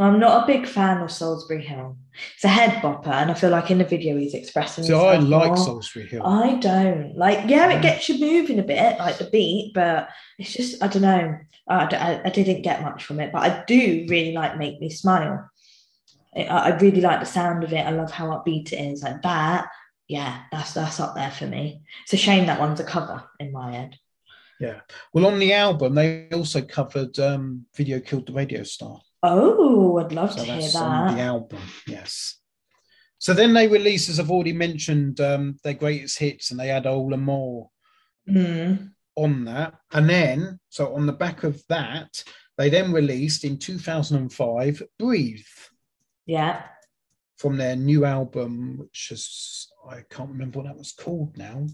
Well, 0.00 0.08
I'm 0.08 0.18
not 0.18 0.44
a 0.44 0.46
big 0.46 0.66
fan 0.66 1.02
of 1.02 1.10
Solsbury 1.10 1.62
Hill. 1.62 1.98
It's 2.34 2.44
a 2.44 2.48
head 2.48 2.82
bopper, 2.82 3.12
and 3.12 3.30
I 3.30 3.34
feel 3.34 3.50
like 3.50 3.70
in 3.70 3.76
the 3.76 3.84
video 3.84 4.16
he's 4.16 4.32
expressing. 4.32 4.84
So 4.84 5.06
I 5.06 5.16
like 5.16 5.48
more. 5.48 5.56
Solsbury 5.56 6.08
Hill. 6.08 6.24
I 6.24 6.54
don't 6.54 7.18
like. 7.18 7.50
Yeah, 7.50 7.70
it 7.70 7.80
mm. 7.80 7.82
gets 7.82 8.08
you 8.08 8.18
moving 8.18 8.58
a 8.58 8.62
bit, 8.62 8.98
like 8.98 9.18
the 9.18 9.28
beat, 9.28 9.72
but 9.74 10.08
it's 10.38 10.54
just 10.54 10.82
I 10.82 10.88
don't 10.88 11.02
know. 11.02 11.36
I, 11.68 11.84
I, 11.84 12.22
I 12.24 12.30
didn't 12.30 12.62
get 12.62 12.82
much 12.82 13.04
from 13.04 13.20
it, 13.20 13.30
but 13.30 13.42
I 13.42 13.62
do 13.66 14.06
really 14.08 14.32
like 14.32 14.56
Make 14.56 14.80
Me 14.80 14.88
Smile. 14.88 15.50
I, 16.34 16.44
I 16.44 16.76
really 16.78 17.02
like 17.02 17.20
the 17.20 17.26
sound 17.26 17.62
of 17.62 17.74
it. 17.74 17.86
I 17.86 17.90
love 17.90 18.10
how 18.10 18.28
upbeat 18.28 18.72
it 18.72 18.80
is. 18.80 19.02
Like 19.02 19.20
that, 19.20 19.68
yeah, 20.10 20.42
that's 20.50 20.74
that's 20.74 20.98
up 20.98 21.14
there 21.14 21.30
for 21.30 21.46
me. 21.46 21.82
It's 22.02 22.12
a 22.14 22.16
shame 22.16 22.46
that 22.46 22.58
one's 22.58 22.80
a 22.80 22.84
cover 22.84 23.22
in 23.38 23.52
my 23.52 23.70
head. 23.72 23.96
Yeah. 24.58 24.80
Well, 25.14 25.26
on 25.26 25.38
the 25.38 25.52
album, 25.54 25.94
they 25.94 26.28
also 26.32 26.62
covered 26.62 27.16
um, 27.20 27.66
Video 27.76 28.00
Killed 28.00 28.26
the 28.26 28.32
Radio 28.32 28.64
Star. 28.64 29.00
Oh, 29.22 29.98
I'd 29.98 30.12
love 30.12 30.32
So 30.32 30.44
to 30.44 30.52
hear 30.52 30.68
that. 30.68 30.82
on 30.82 31.16
the 31.16 31.22
album, 31.22 31.60
yes. 31.86 32.38
So 33.18 33.32
then 33.34 33.52
they 33.54 33.68
released, 33.68 34.08
as 34.08 34.18
I've 34.18 34.30
already 34.32 34.52
mentioned, 34.52 35.20
um, 35.20 35.56
their 35.62 35.74
greatest 35.74 36.18
hits, 36.18 36.50
and 36.50 36.58
they 36.58 36.68
had 36.68 36.86
Ola 36.86 37.16
More 37.16 37.70
Mm, 38.28 38.90
on 39.14 39.44
that. 39.44 39.74
And 39.92 40.08
then, 40.10 40.58
so 40.70 40.94
on 40.94 41.06
the 41.06 41.12
back 41.12 41.44
of 41.44 41.62
that, 41.68 42.22
they 42.58 42.68
then 42.68 42.92
released 42.92 43.44
in 43.44 43.58
2005 43.58 44.82
Breathe 44.98 45.40
yeah. 46.26 46.62
from 47.38 47.56
their 47.56 47.76
new 47.76 48.04
album, 48.04 48.78
which 48.78 49.10
is, 49.10 49.69
I 49.88 50.02
can't 50.10 50.30
remember 50.30 50.58
what 50.58 50.66
that 50.66 50.76
was 50.78 50.92
called 50.92 51.36
now. 51.36 51.66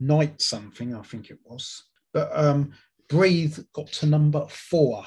Night 0.00 0.40
something, 0.40 0.94
I 0.94 1.02
think 1.02 1.30
it 1.30 1.38
was. 1.44 1.84
But 2.12 2.30
um, 2.34 2.72
Breathe 3.08 3.58
got 3.72 3.88
to 3.88 4.06
number 4.06 4.46
four. 4.48 5.04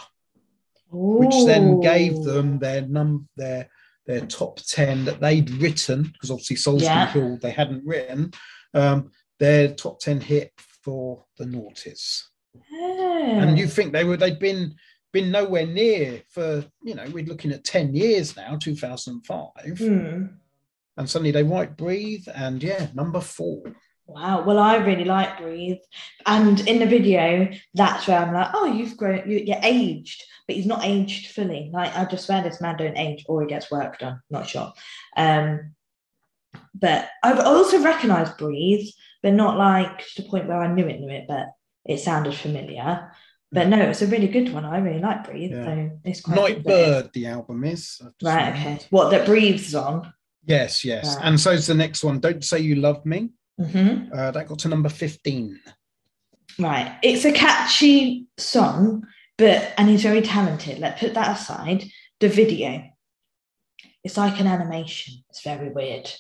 which 0.92 1.36
then 1.46 1.80
gave 1.82 2.24
them 2.24 2.60
their 2.60 2.82
num 2.84 3.28
their 3.36 3.70
their 4.06 4.22
top 4.26 4.58
10 4.62 5.04
that 5.04 5.20
they'd 5.20 5.50
written 5.50 6.04
because 6.04 6.32
obviously 6.32 6.56
Solsbury 6.56 6.82
Yeah. 6.84 7.12
Hill 7.12 7.38
they 7.42 7.52
hadn't 7.52 7.86
written 7.86 8.32
um, 8.74 9.12
their 9.38 9.74
top 9.74 10.00
10 10.00 10.22
hit 10.22 10.54
for 10.58 11.26
the 11.38 11.44
noughties 11.44 12.24
and 12.72 13.52
Oh. 13.52 13.56
you 13.56 13.68
think 13.68 13.92
they 13.92 14.06
were 14.06 14.16
they'd 14.16 14.40
been 14.40 14.76
been 15.12 15.30
nowhere 15.30 15.66
near 15.68 16.22
for 16.30 16.64
you 16.82 16.96
know 16.96 17.04
we're 17.12 17.26
looking 17.26 17.52
at 17.52 17.66
10 17.66 17.94
years 17.94 18.38
now 18.38 18.56
2005 18.56 19.78
Hmm. 19.78 20.26
And 20.98 21.10
suddenly 21.10 21.32
they 21.32 21.44
write 21.44 21.78
breathe 21.78 22.28
and 22.36 22.62
yeah 22.64 22.88
number 22.94 23.22
four 23.22 23.62
Wow. 24.10 24.44
Well, 24.46 24.58
I 24.58 24.78
really 24.78 25.04
like 25.04 25.38
Breathe. 25.38 25.80
And 26.26 26.66
in 26.66 26.80
the 26.80 26.86
video, 26.86 27.50
that's 27.74 28.08
where 28.08 28.20
I'm 28.20 28.34
like, 28.34 28.52
oh, 28.54 28.66
you've 28.66 28.96
grown, 28.96 29.30
you, 29.30 29.40
you're 29.40 29.60
aged, 29.62 30.24
but 30.48 30.56
he's 30.56 30.66
not 30.66 30.86
aged 30.86 31.32
fully. 31.32 31.70
Like, 31.74 31.94
I 31.94 32.06
just 32.06 32.26
swear 32.26 32.42
this 32.42 32.62
man 32.62 32.78
don't 32.78 32.98
age 32.98 33.26
or 33.28 33.42
he 33.42 33.48
gets 33.48 33.70
work 33.70 34.00
done. 34.00 34.22
Not 34.30 34.48
sure. 34.48 34.72
Um, 35.18 35.74
but 36.74 37.10
I've 37.22 37.42
also 37.42 37.84
recognized 37.84 38.38
Breathe, 38.38 38.88
but 39.22 39.34
not 39.34 39.58
like 39.58 39.98
to 40.16 40.22
the 40.22 40.30
point 40.30 40.48
where 40.48 40.62
I 40.62 40.74
knew 40.74 40.88
it, 40.88 41.02
knew 41.02 41.10
it, 41.10 41.26
but 41.28 41.48
it 41.86 42.00
sounded 42.00 42.34
familiar. 42.34 43.12
But 43.52 43.68
no, 43.68 43.80
it's 43.82 44.02
a 44.02 44.08
really 44.08 44.30
good 44.30 44.54
one. 44.54 44.64
I 44.64 44.78
really 44.80 45.02
like 45.02 45.26
Breathe. 45.26 45.52
Yeah. 45.52 45.66
So 45.66 45.92
it's 46.06 46.22
quite 46.22 46.36
night 46.38 46.56
good 46.56 46.66
that 46.66 46.80
it- 46.80 47.04
bird 47.04 47.14
the 47.14 47.28
album 47.28 47.66
is 47.66 48.02
Right. 48.24 48.54
Okay. 48.54 48.80
What 48.90 49.10
that 49.12 49.26
breathes 49.26 49.76
on. 49.76 50.14
Yes 50.48 50.84
yes 50.84 51.16
Right. 51.16 51.26
and 51.26 51.40
so's 51.40 51.68
the 51.68 51.76
next 51.76 52.04
one 52.04 52.20
don't 52.20 52.44
say 52.44 52.60
you 52.60 52.76
love 52.76 53.06
me 53.06 53.30
hmm 53.60 54.06
uh, 54.14 54.32
that 54.32 54.48
got 54.48 54.60
to 54.60 54.70
number 54.70 54.90
15 54.90 55.60
Right. 56.60 56.98
It's 57.04 57.24
a 57.24 57.32
catchy 57.32 58.26
song, 58.38 59.06
but 59.38 59.74
and 59.78 59.88
he's 59.90 60.02
very 60.02 60.24
talented. 60.24 60.80
Let's 60.80 61.00
put 61.00 61.14
that 61.14 61.38
aside. 61.38 61.84
The 62.20 62.30
video. 62.30 62.84
It's 64.04 64.18
like 64.18 64.40
an 64.40 64.48
animation. 64.48 65.24
It's 65.30 65.44
very 65.44 65.70
weird. 65.70 66.12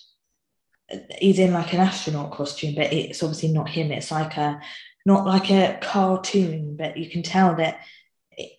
He's 1.19 1.39
in 1.39 1.53
like 1.53 1.73
an 1.73 1.79
astronaut 1.79 2.31
costume, 2.33 2.75
but 2.75 2.93
it's 2.93 3.23
obviously 3.23 3.49
not 3.49 3.67
him. 3.69 3.91
It's 3.91 4.11
like 4.11 4.37
a 4.37 4.61
not 5.07 5.25
like 5.25 5.49
a 5.49 5.79
cartoon, 5.81 6.75
but 6.77 6.97
you 6.97 7.09
can 7.09 7.23
tell 7.23 7.55
that 7.55 7.79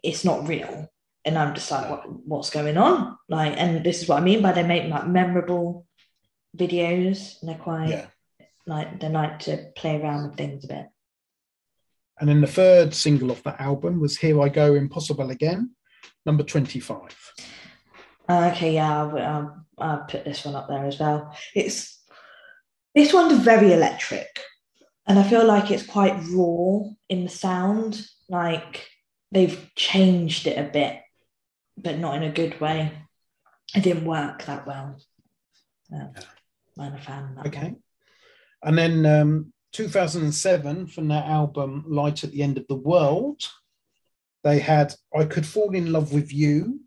it's 0.02 0.24
not 0.24 0.48
real. 0.48 0.90
And 1.24 1.36
I'm 1.36 1.54
just 1.54 1.70
like, 1.70 1.90
what, 1.90 2.04
what's 2.26 2.50
going 2.50 2.76
on? 2.76 3.18
Like, 3.28 3.54
and 3.56 3.84
this 3.84 4.02
is 4.02 4.08
what 4.08 4.18
I 4.18 4.24
mean 4.24 4.40
by 4.40 4.52
they 4.52 4.62
make 4.62 4.88
like 4.88 5.06
memorable 5.06 5.86
videos, 6.56 7.40
and 7.40 7.50
they're 7.50 7.58
quite 7.58 7.88
yeah 7.90 8.06
like 8.68 9.00
they 9.00 9.08
like 9.08 9.40
to 9.40 9.70
play 9.74 10.00
around 10.00 10.28
with 10.28 10.36
things 10.36 10.64
a 10.64 10.68
bit. 10.68 10.86
And 12.20 12.28
then 12.28 12.40
the 12.40 12.46
third 12.46 12.94
single 12.94 13.32
off 13.32 13.42
that 13.44 13.60
album 13.60 14.00
was 14.00 14.18
Here 14.18 14.40
I 14.40 14.48
Go 14.48 14.74
Impossible 14.74 15.30
Again, 15.30 15.70
number 16.26 16.42
25. 16.42 17.00
Uh, 18.28 18.50
okay, 18.52 18.74
yeah, 18.74 19.02
I'll, 19.02 19.18
I'll, 19.18 19.66
I'll 19.78 20.04
put 20.04 20.24
this 20.24 20.44
one 20.44 20.54
up 20.54 20.68
there 20.68 20.84
as 20.84 20.98
well. 20.98 21.34
It's 21.54 22.02
this 22.94 23.12
one's 23.12 23.38
very 23.42 23.72
electric, 23.72 24.40
and 25.06 25.18
I 25.18 25.22
feel 25.22 25.46
like 25.46 25.70
it's 25.70 25.86
quite 25.86 26.20
raw 26.30 26.80
in 27.08 27.24
the 27.24 27.30
sound. 27.30 28.04
Like 28.28 28.86
they've 29.32 29.70
changed 29.74 30.46
it 30.46 30.58
a 30.58 30.70
bit, 30.70 31.00
but 31.82 31.98
not 31.98 32.16
in 32.16 32.22
a 32.24 32.32
good 32.32 32.60
way. 32.60 32.92
It 33.74 33.82
didn't 33.82 34.04
work 34.04 34.44
that 34.44 34.66
well. 34.66 34.98
No, 35.90 36.10
I'm 36.78 36.94
a 36.94 36.98
fan 36.98 37.24
of 37.24 37.34
that 37.36 37.46
Okay. 37.46 37.62
one. 37.62 37.76
And 38.62 38.78
then 38.78 39.06
um, 39.06 39.52
2007, 39.72 40.86
from 40.88 41.08
their 41.08 41.22
album 41.22 41.84
Light 41.86 42.24
at 42.24 42.32
the 42.32 42.42
End 42.42 42.58
of 42.58 42.66
the 42.68 42.74
World, 42.74 43.40
they 44.44 44.58
had 44.58 44.94
I 45.16 45.24
Could 45.24 45.46
Fall 45.46 45.74
in 45.74 45.92
Love 45.92 46.12
with 46.12 46.32
You 46.32 46.80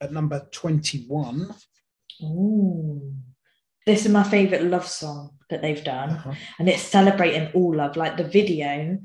at 0.00 0.12
number 0.12 0.46
21. 0.52 1.54
Ooh. 2.22 3.12
This 3.86 4.04
is 4.06 4.12
my 4.12 4.22
favorite 4.22 4.62
love 4.64 4.86
song 4.86 5.30
that 5.48 5.62
they've 5.62 5.82
done. 5.82 6.10
Uh-huh. 6.10 6.34
and 6.58 6.68
it's 6.68 6.82
celebrating 6.82 7.48
all 7.54 7.74
love. 7.74 7.96
Like 7.96 8.16
the 8.16 8.24
video 8.24 8.98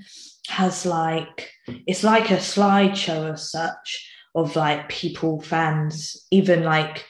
has 0.47 0.85
like 0.85 1.49
it's 1.87 2.03
like 2.03 2.29
a 2.29 2.35
slideshow 2.37 3.33
as 3.33 3.49
such 3.51 4.11
of 4.35 4.55
like 4.55 4.89
people, 4.89 5.41
fans, 5.41 6.27
even 6.29 6.63
like 6.63 7.05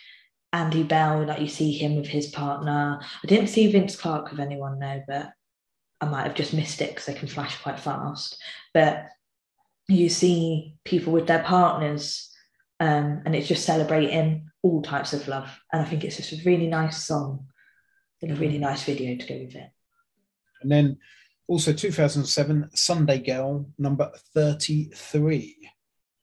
Andy 0.53 0.83
Bell, 0.83 1.25
like 1.25 1.41
you 1.41 1.47
see 1.47 1.71
him 1.71 1.95
with 1.95 2.07
his 2.07 2.27
partner. 2.27 2.99
I 3.01 3.27
didn't 3.27 3.47
see 3.47 3.71
Vince 3.71 3.95
Clarke 3.95 4.31
with 4.31 4.39
anyone 4.39 4.79
though, 4.79 5.03
but 5.07 5.31
I 5.99 6.05
might 6.05 6.23
have 6.23 6.35
just 6.35 6.53
missed 6.53 6.81
it 6.81 6.89
because 6.89 7.05
they 7.05 7.13
can 7.13 7.27
flash 7.27 7.61
quite 7.61 7.79
fast. 7.79 8.41
But 8.73 9.07
you 9.87 10.07
see 10.09 10.75
people 10.85 11.11
with 11.11 11.27
their 11.27 11.43
partners, 11.43 12.31
um, 12.79 13.21
and 13.25 13.35
it's 13.35 13.47
just 13.47 13.65
celebrating 13.65 14.49
all 14.61 14.81
types 14.81 15.13
of 15.13 15.27
love. 15.27 15.49
And 15.73 15.81
I 15.81 15.85
think 15.85 16.03
it's 16.03 16.17
just 16.17 16.33
a 16.33 16.43
really 16.45 16.67
nice 16.67 17.03
song 17.03 17.47
and 18.21 18.31
a 18.31 18.35
really 18.35 18.57
nice 18.57 18.83
video 18.83 19.17
to 19.17 19.27
go 19.27 19.37
with 19.37 19.55
it. 19.55 19.69
And 20.61 20.71
then 20.71 20.97
also 21.47 21.73
2007, 21.73 22.69
Sunday 22.73 23.19
Girl, 23.19 23.69
number 23.77 24.11
33. 24.33 25.71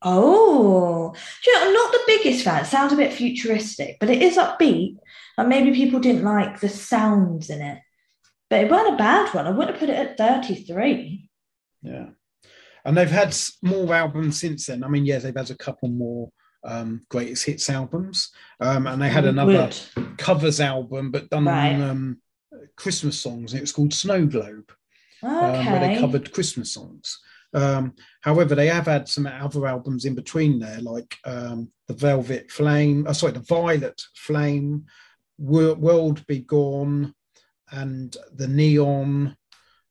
Oh, 0.05 1.15
do 1.43 1.51
you 1.51 1.57
know, 1.59 1.67
I'm 1.67 1.73
not 1.73 1.93
the 1.93 2.01
biggest 2.07 2.45
fan. 2.45 2.63
It 2.63 2.67
sounds 2.67 2.93
a 2.93 2.97
bit 2.97 3.13
futuristic, 3.13 3.99
but 4.01 4.11
it 4.11 4.23
is 4.23 4.37
upbeat. 4.37 4.97
And 5.39 5.49
maybe 5.49 5.73
people 5.75 6.01
didn't 6.01 6.25
like 6.25 6.61
the 6.61 6.69
sounds 6.69 7.49
in 7.51 7.61
it, 7.63 7.79
but 8.51 8.61
it 8.61 8.71
wasn't 8.71 8.95
a 8.95 8.99
bad 8.99 9.33
one. 9.35 9.47
I 9.47 9.51
wouldn't 9.51 9.71
have 9.77 9.81
put 9.81 9.89
it 9.89 9.97
at 9.97 10.19
33. 10.19 11.29
Yeah. 11.83 12.07
And 12.85 12.97
they've 12.97 13.11
had 13.11 13.35
more 13.63 13.95
albums 13.95 14.41
since 14.41 14.67
then. 14.67 14.85
I 14.85 14.89
mean, 14.89 15.07
yeah, 15.07 15.19
they've 15.19 15.35
had 15.37 15.51
a 15.51 15.57
couple 15.57 15.89
more 15.89 16.31
um, 16.65 17.03
greatest 17.09 17.45
hits 17.45 17.71
albums. 17.71 18.31
Um, 18.61 18.87
and 18.87 19.01
they 19.01 19.09
had 19.09 19.25
another 19.25 19.71
Would. 19.97 20.17
covers 20.19 20.61
album, 20.61 21.11
but 21.11 21.31
done 21.31 21.45
Right. 21.47 21.81
um, 21.81 22.21
Christmas 22.77 23.19
songs. 23.21 23.55
It 23.55 23.61
was 23.61 23.73
called 23.73 23.95
Snow 23.95 24.27
Globe, 24.27 24.71
um, 25.23 25.33
where 25.67 25.81
they 25.81 25.99
covered 25.99 26.33
Christmas 26.33 26.73
songs. 26.73 27.21
Um, 27.55 27.95
however, 28.23 28.55
they 28.55 28.69
have 28.69 28.87
had 28.87 29.09
some 29.09 29.27
other 29.27 29.67
albums 29.67 30.05
in 30.05 30.15
between 30.15 30.59
there, 30.59 30.81
like 30.81 31.17
um, 31.25 31.71
the 31.89 31.95
Velvet 31.95 32.51
Flame, 32.51 33.05
oh, 33.09 33.13
sorry, 33.13 33.33
the 33.33 33.41
Violet 33.41 34.01
Flame, 34.15 34.87
World 35.39 36.27
Be 36.27 36.41
Gone, 36.41 37.15
and 37.71 38.17
the 38.35 38.49
Neon, 38.49 39.37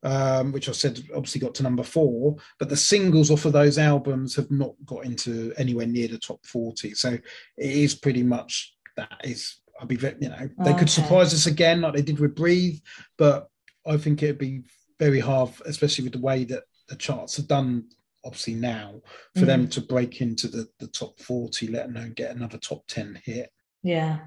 um, 0.04 0.52
which 0.52 0.70
I 0.70 0.72
said 0.72 1.00
obviously 1.16 1.42
got 1.42 1.54
to 1.56 1.64
number 1.64 1.84
four. 1.84 2.36
But 2.60 2.70
the 2.70 2.78
singles 2.78 3.30
off 3.30 3.46
of 3.46 3.54
those 3.54 3.78
albums 3.78 4.36
have 4.36 4.50
not 4.50 4.74
got 4.86 5.06
into 5.06 5.54
anywhere 5.58 5.88
near 5.88 6.08
the 6.08 6.18
top 6.18 6.46
forty. 6.46 6.94
So 6.94 7.10
it 7.10 7.22
is 7.58 7.96
pretty 7.96 8.24
much 8.24 8.76
that 8.98 9.22
is. 9.24 9.58
I'd 9.80 9.88
be, 9.88 9.96
you 9.96 10.30
know, 10.30 10.50
they 10.60 10.72
Okay. 10.72 10.80
could 10.80 10.90
surprise 10.92 11.34
us 11.34 11.48
again 11.48 11.82
like 11.82 11.96
they 11.96 12.04
did 12.04 12.20
with 12.20 12.36
Breathe, 12.36 12.80
but 13.18 13.48
I 13.86 13.98
think 13.98 14.22
it'd 14.22 14.38
be 14.38 14.62
very 15.00 15.20
hard, 15.20 15.50
especially 15.66 16.04
with 16.04 16.14
the 16.14 16.20
way 16.20 16.44
that 16.44 16.64
the 16.92 16.98
charts 16.98 17.40
are 17.40 17.44
done. 17.48 17.86
Obviously 18.24 18.54
now 18.54 19.02
for 19.34 19.46
them 19.46 19.66
Mm. 19.66 19.72
to 19.72 19.82
break 19.82 20.22
into 20.22 20.48
the, 20.48 20.68
the 20.78 20.86
top 20.86 21.20
40, 21.20 21.66
let 21.70 21.88
alone 21.90 22.14
get 22.14 22.36
another 22.36 22.60
top 22.60 22.86
10 22.88 23.20
hit. 23.26 23.52
Yeah. 23.82 24.20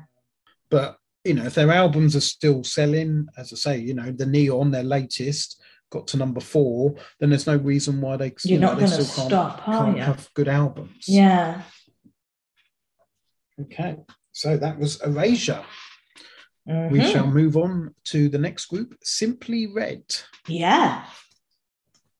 But 0.68 0.98
you 1.24 1.34
know, 1.34 1.44
if 1.44 1.54
their 1.54 1.70
albums 1.70 2.16
are 2.16 2.20
still 2.20 2.64
selling, 2.64 3.28
as 3.38 3.52
I 3.52 3.56
say, 3.56 3.78
you 3.78 3.94
know, 3.94 4.10
the 4.10 4.26
Neon, 4.26 4.72
their 4.72 4.82
latest, 4.82 5.60
got 5.90 6.08
to 6.08 6.16
number 6.16 6.40
four, 6.40 6.96
then 7.20 7.30
there's 7.30 7.46
no 7.46 7.56
reason 7.56 8.00
why 8.00 8.16
they 8.16 8.26
you 8.26 8.34
You're 8.44 8.60
know, 8.60 8.66
not 8.72 8.80
they 8.80 8.86
going 8.86 8.90
to 9.04 9.14
can't, 9.14 9.28
stop, 9.28 9.64
can't 9.64 9.98
have 10.00 10.28
good 10.34 10.48
albums. 10.48 11.04
Yeah. 11.06 11.62
Okay. 13.60 13.96
So 14.32 14.56
that 14.56 14.78
was 14.78 15.00
Erasure. 15.02 15.64
We 16.66 16.98
Mhm. 16.98 17.12
shall 17.12 17.26
move 17.26 17.56
on 17.56 17.94
to 18.04 18.28
the 18.28 18.38
next 18.38 18.66
group, 18.66 18.96
Simply 19.04 19.66
Red. 19.68 20.02
Yeah. 20.48 21.06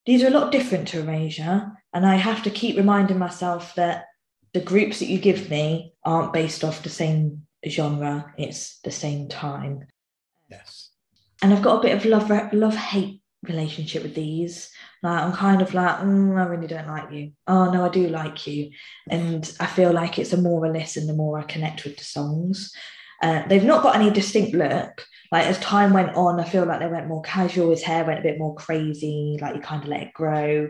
These 0.07 0.23
are 0.23 0.29
a 0.29 0.39
lot 0.39 0.53
different 0.53 0.89
to 0.89 1.01
Erasure. 1.01 1.73
And 1.93 2.07
I 2.07 2.17
have 2.17 2.43
to 2.43 2.51
keep 2.51 2.77
reminding 2.77 3.19
myself 3.19 3.75
that 3.77 4.07
the 4.53 4.61
groups 4.61 4.99
that 4.99 5.07
you 5.07 5.19
give 5.19 5.51
me 5.51 5.95
aren't 6.05 6.33
based 6.33 6.65
off 6.65 6.83
the 6.83 6.89
same 6.89 7.43
genre, 7.69 8.33
it's 8.37 8.81
the 8.81 8.91
same 8.91 9.29
time. 9.29 9.87
Yes. 10.51 10.91
And 11.43 11.53
I've 11.53 11.63
got 11.63 11.79
a 11.79 11.83
bit 11.83 11.97
of 11.97 12.05
love 12.05 12.53
love 12.53 12.77
hate 12.77 13.21
relationship 13.43 14.03
with 14.03 14.15
these. 14.15 14.71
Like 15.03 15.23
I'm 15.23 15.33
kind 15.33 15.63
of 15.63 15.75
like, 15.75 15.99
mm, 15.99 16.41
I 16.41 16.47
really 16.47 16.67
don't 16.67 16.87
like 16.87 17.11
you. 17.13 17.33
Oh 17.47 17.71
no, 17.71 17.85
I 17.85 17.89
do 17.89 18.09
like 18.09 18.47
you. 18.47 18.71
And 19.11 19.51
I 19.61 19.67
feel 19.67 19.93
like 19.93 20.19
it's 20.19 20.33
a 20.33 20.41
more 20.41 20.65
or 20.65 20.73
less 20.73 20.97
and 20.97 21.09
the 21.09 21.15
more 21.15 21.39
I 21.39 21.43
connect 21.43 21.85
with 21.85 21.97
the 21.97 22.05
songs. 22.05 22.73
Uh, 23.25 23.43
they've 23.49 23.65
not 23.65 23.83
got 23.83 23.97
any 23.97 24.11
distinct 24.11 24.55
look. 24.55 25.03
Like 25.33 25.47
as 25.47 25.59
time 25.61 25.95
went 25.95 26.15
on, 26.15 26.39
I 26.39 26.45
feel 26.45 26.67
like 26.67 26.81
they 26.81 26.87
went 26.87 27.09
more 27.09 27.23
casual. 27.23 27.71
His 27.71 27.83
hair 27.83 28.05
went 28.05 28.21
a 28.21 28.23
bit 28.23 28.39
more 28.39 28.55
crazy. 28.55 29.39
Like 29.41 29.55
you 29.55 29.63
kind 29.63 29.83
of 29.83 29.89
let 29.89 30.03
it 30.03 30.13
grow. 30.13 30.69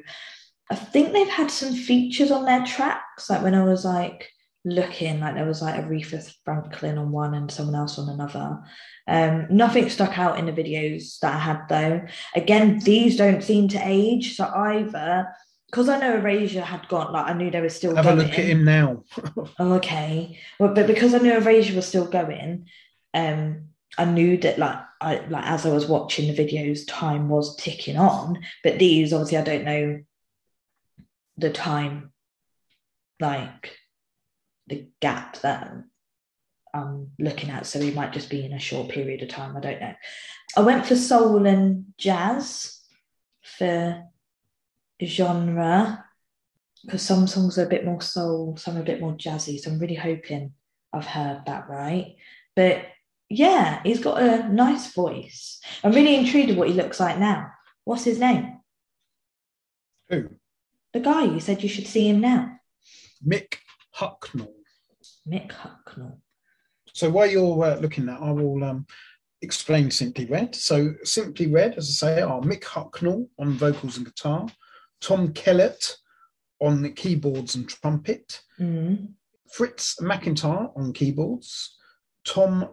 I 0.71 0.75
think 0.77 1.13
they've 1.13 1.29
had 1.29 1.51
some 1.51 1.75
features 1.75 2.31
on 2.31 2.45
their 2.45 2.65
tracks. 2.65 3.29
Like 3.29 3.43
when 3.43 3.57
I 3.57 3.65
was 3.65 3.85
like 3.85 4.29
looking, 4.65 5.19
like 5.19 5.35
there 5.35 5.45
was 5.45 5.63
like 5.63 5.75
Aretha 5.75 6.33
Franklin 6.45 6.97
on 6.97 7.11
one 7.11 7.35
and 7.35 7.51
someone 7.51 7.75
else 7.75 7.99
on 7.99 8.09
another. 8.09 8.61
Um, 9.09 9.49
nothing 9.51 9.91
stuck 9.91 10.17
out 10.17 10.39
in 10.39 10.47
the 10.47 10.53
videos 10.53 11.19
that 11.23 11.35
I 11.35 11.39
had 11.39 11.63
though. 11.69 12.03
Again, 12.37 12.79
these 12.85 13.17
don't 13.17 13.43
seem 13.43 13.67
to 13.71 13.81
age. 13.83 14.37
So 14.37 14.45
either 14.47 15.27
because 15.75 15.89
I 15.89 15.99
know 15.99 16.15
Erasure 16.15 16.61
had 16.61 16.87
gone, 16.87 17.13
like 17.13 17.27
I 17.27 17.33
knew 17.33 17.51
they 17.51 17.61
were 17.61 17.69
still 17.69 17.95
going. 17.95 18.05
Have 18.05 18.17
going. 18.17 18.27
a 18.27 18.31
look 18.31 18.39
at 18.39 18.45
him 18.45 18.65
now. 18.65 19.03
Oh, 19.59 19.73
okay. 19.75 20.39
Well, 20.61 20.73
but 20.73 20.87
because 20.87 21.15
I 21.15 21.19
knew 21.19 21.33
Erasure 21.33 21.75
was 21.75 21.89
still 21.89 22.07
going, 22.07 22.69
um, 23.13 23.71
I 23.99 24.05
knew 24.05 24.37
that 24.39 24.57
like 24.57 24.79
I 25.01 25.27
like 25.27 25.45
as 25.45 25.67
I 25.67 25.73
was 25.73 25.87
watching 25.87 26.33
the 26.33 26.41
videos, 26.41 26.83
time 26.87 27.29
was 27.29 27.57
ticking 27.57 27.97
on. 27.97 28.39
But 28.63 28.79
these, 28.79 29.13
obviously, 29.13 29.39
I 29.39 29.43
don't 29.43 29.65
know 29.65 30.03
the 31.39 31.51
time, 31.51 32.13
like 33.19 33.77
the 34.69 34.87
gap 35.01 35.41
that 35.41 35.75
I'm 36.73 37.11
looking 37.19 37.51
at. 37.51 37.67
So 37.67 37.81
we 37.81 37.91
might 37.91 38.13
just 38.13 38.31
be 38.31 38.45
in 38.45 38.53
a 38.53 38.61
short 38.61 38.91
period 38.91 39.23
of 39.23 39.29
time. 39.29 39.57
I 39.57 39.61
don't 39.61 39.81
know. 39.81 39.95
I 40.57 40.61
went 40.61 40.87
for 40.87 40.95
soul 40.95 41.47
and 41.47 41.87
jazz 41.99 42.81
for 43.43 44.05
genre 45.03 46.05
because 46.85 47.03
some 47.03 47.27
songs 47.27 47.59
are 47.59 47.65
a 47.65 47.69
bit 47.69 47.85
more 47.85 48.01
soul, 48.01 48.57
some 48.57 48.77
are 48.77 48.83
a 48.83 48.85
bit 48.85 49.01
more 49.01 49.15
jazzy. 49.15 49.59
So 49.59 49.71
I'm 49.71 49.79
really 49.79 49.95
hoping 49.95 50.53
I've 50.93 51.07
heard 51.07 51.43
that 51.47 51.69
right. 51.69 52.17
But 52.55 52.85
yeah, 53.29 53.81
he's 53.83 54.01
got 54.01 54.23
a 54.23 54.49
nice 54.49 54.93
voice. 54.93 55.61
I'm 55.83 55.93
really 55.93 56.15
intrigued 56.15 56.51
with 56.51 56.59
what 56.59 56.69
he 56.69 56.75
looks 56.75 57.01
like 57.01 57.19
now. 57.19 57.51
What's 57.85 58.05
his 58.05 58.19
name? 58.19 58.61
Who? 60.09 60.29
The 60.93 61.01
guy 61.01 61.25
you 61.25 61.41
said 61.41 61.63
you 61.63 61.69
should 61.69 61.87
see 61.87 62.09
him 62.09 62.21
now. 62.21 62.59
Mick 63.27 63.55
Hucknall. 63.99 64.53
Mick 65.29 65.51
Hucknall. 65.51 66.19
So 66.93 67.11
while 67.11 67.27
you're 67.27 67.65
uh, 67.65 67.77
looking 67.77 68.09
at, 68.09 68.21
I 68.21 68.31
will 68.31 68.63
um, 68.63 68.87
explain 69.43 69.91
Simply 69.91 70.27
Red. 70.27 70.55
So 70.55 70.95
Simply 71.03 71.47
Red, 71.47 71.75
as 71.75 71.89
I 71.89 72.17
say, 72.17 72.23
are 72.23 72.41
Mick 72.43 72.63
Hucknall 72.63 73.29
on 73.39 73.55
vocals 73.55 73.97
and 73.97 74.07
guitar, 74.07 74.47
Tom 75.05 75.35
Kellett 75.35 75.97
on 76.61 76.91
keyboards 76.95 77.55
and 77.57 77.69
trumpet, 77.69 78.41
Mm. 78.59 79.13
Fritz 79.53 79.97
McIntyre 80.01 80.73
on 80.77 80.93
keyboards, 80.95 81.77
Tom 82.25 82.71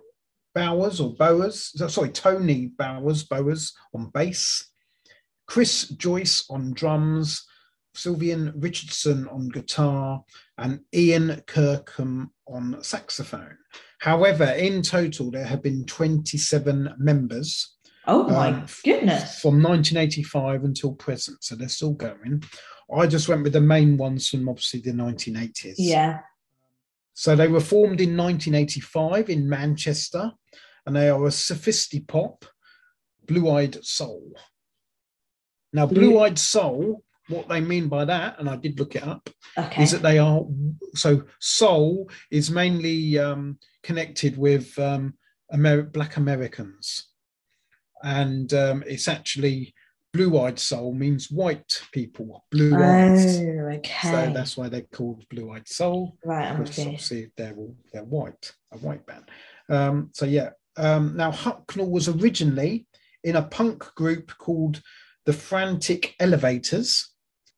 Bowers 0.56 1.02
or 1.02 1.14
Bowers, 1.14 1.74
sorry, 1.94 2.10
Tony 2.10 2.68
Bowers, 2.78 3.24
Bowers 3.24 3.74
on 3.94 4.10
bass, 4.12 4.70
Chris 5.46 5.90
Joyce 5.90 6.46
on 6.50 6.74
drums, 6.74 7.46
Sylvan 7.94 8.54
Richardson 8.56 9.28
on 9.28 9.50
guitar, 9.50 10.24
and 10.58 10.80
Ian 10.96 11.42
Kirkham 11.48 12.32
on 12.48 12.82
saxophone. 12.82 13.58
However, 14.00 14.46
in 14.46 14.82
total, 14.82 15.30
there 15.32 15.44
have 15.46 15.62
been 15.62 15.84
27 15.86 16.96
members 16.98 17.76
Oh 18.08 18.24
my 18.28 18.50
Um, 18.50 18.66
goodness. 18.84 19.40
from 19.42 19.62
1985 19.62 20.64
until 20.64 20.94
present, 20.94 21.44
so 21.44 21.56
they're 21.56 21.70
still 21.70 21.94
going. 21.94 22.44
I 22.94 23.08
just 23.08 23.30
went 23.30 23.44
with 23.44 23.54
the 23.54 23.62
main 23.62 23.96
ones 23.98 24.28
from 24.30 24.50
obviously 24.50 24.82
the 24.82 24.92
1980s. 24.92 25.76
Yeah. 25.78 26.20
So 27.14 27.36
they 27.36 27.48
were 27.48 27.60
formed 27.62 28.02
in 28.02 28.18
1985 28.18 29.30
in 29.30 29.48
Manchester, 29.48 30.32
and 30.86 30.96
they 30.96 31.10
are 31.10 31.26
a 31.26 31.30
sophistipop, 31.30 32.44
blue-eyed 33.28 33.84
soul. 33.86 34.34
Now, 35.74 35.86
Blue- 35.86 36.10
blue-eyed 36.10 36.40
soul, 36.40 37.04
what 37.30 37.48
they 37.48 37.62
mean 37.62 37.88
by 37.88 38.04
that, 38.06 38.40
and 38.40 38.50
I 38.50 38.56
did 38.58 38.80
look 38.80 38.96
it 38.96 39.04
up, 39.04 39.30
Okay. 39.58 39.84
is 39.84 39.92
that 39.92 40.02
they 40.02 40.18
are 40.18 40.42
so 40.96 41.24
soul 41.40 42.10
is 42.32 42.50
mainly 42.52 43.18
um, 43.20 43.60
connected 43.84 44.38
with 44.38 44.78
um, 44.80 45.14
Amer- 45.54 45.84
Black 45.84 46.18
Americans, 46.18 47.11
and 48.04 48.54
um, 48.54 48.84
it's 48.88 49.08
actually 49.08 49.74
blue-eyed 50.14 50.60
soul 50.60 50.94
means 50.94 51.32
white 51.32 51.82
people, 51.92 52.46
blue 52.52 52.76
eyes. 52.76 53.38
Oh, 53.38 53.42
So 54.28 54.34
that's 54.34 54.58
why 54.58 54.70
they're 54.70 54.82
called 54.82 55.28
blue-eyed 55.30 55.68
soul 55.68 56.18
right, 56.26 56.58
because 56.58 56.78
with 56.78 56.88
obviously 56.88 57.32
they're 57.38 57.56
all 57.56 57.76
they're 57.94 58.04
white, 58.04 58.52
a 58.72 58.78
white 58.78 59.06
band. 59.06 59.26
Um, 59.70 60.10
so 60.14 60.26
yeah. 60.26 60.50
Um, 60.78 61.16
now 61.18 61.32
Hucknall 61.32 61.90
was 61.90 62.08
originally 62.08 62.86
in 63.24 63.36
a 63.36 63.44
punk 63.44 63.94
group 63.96 64.32
called 64.38 64.82
the 65.26 65.34
Frantic 65.34 66.16
Elevators, 66.20 67.10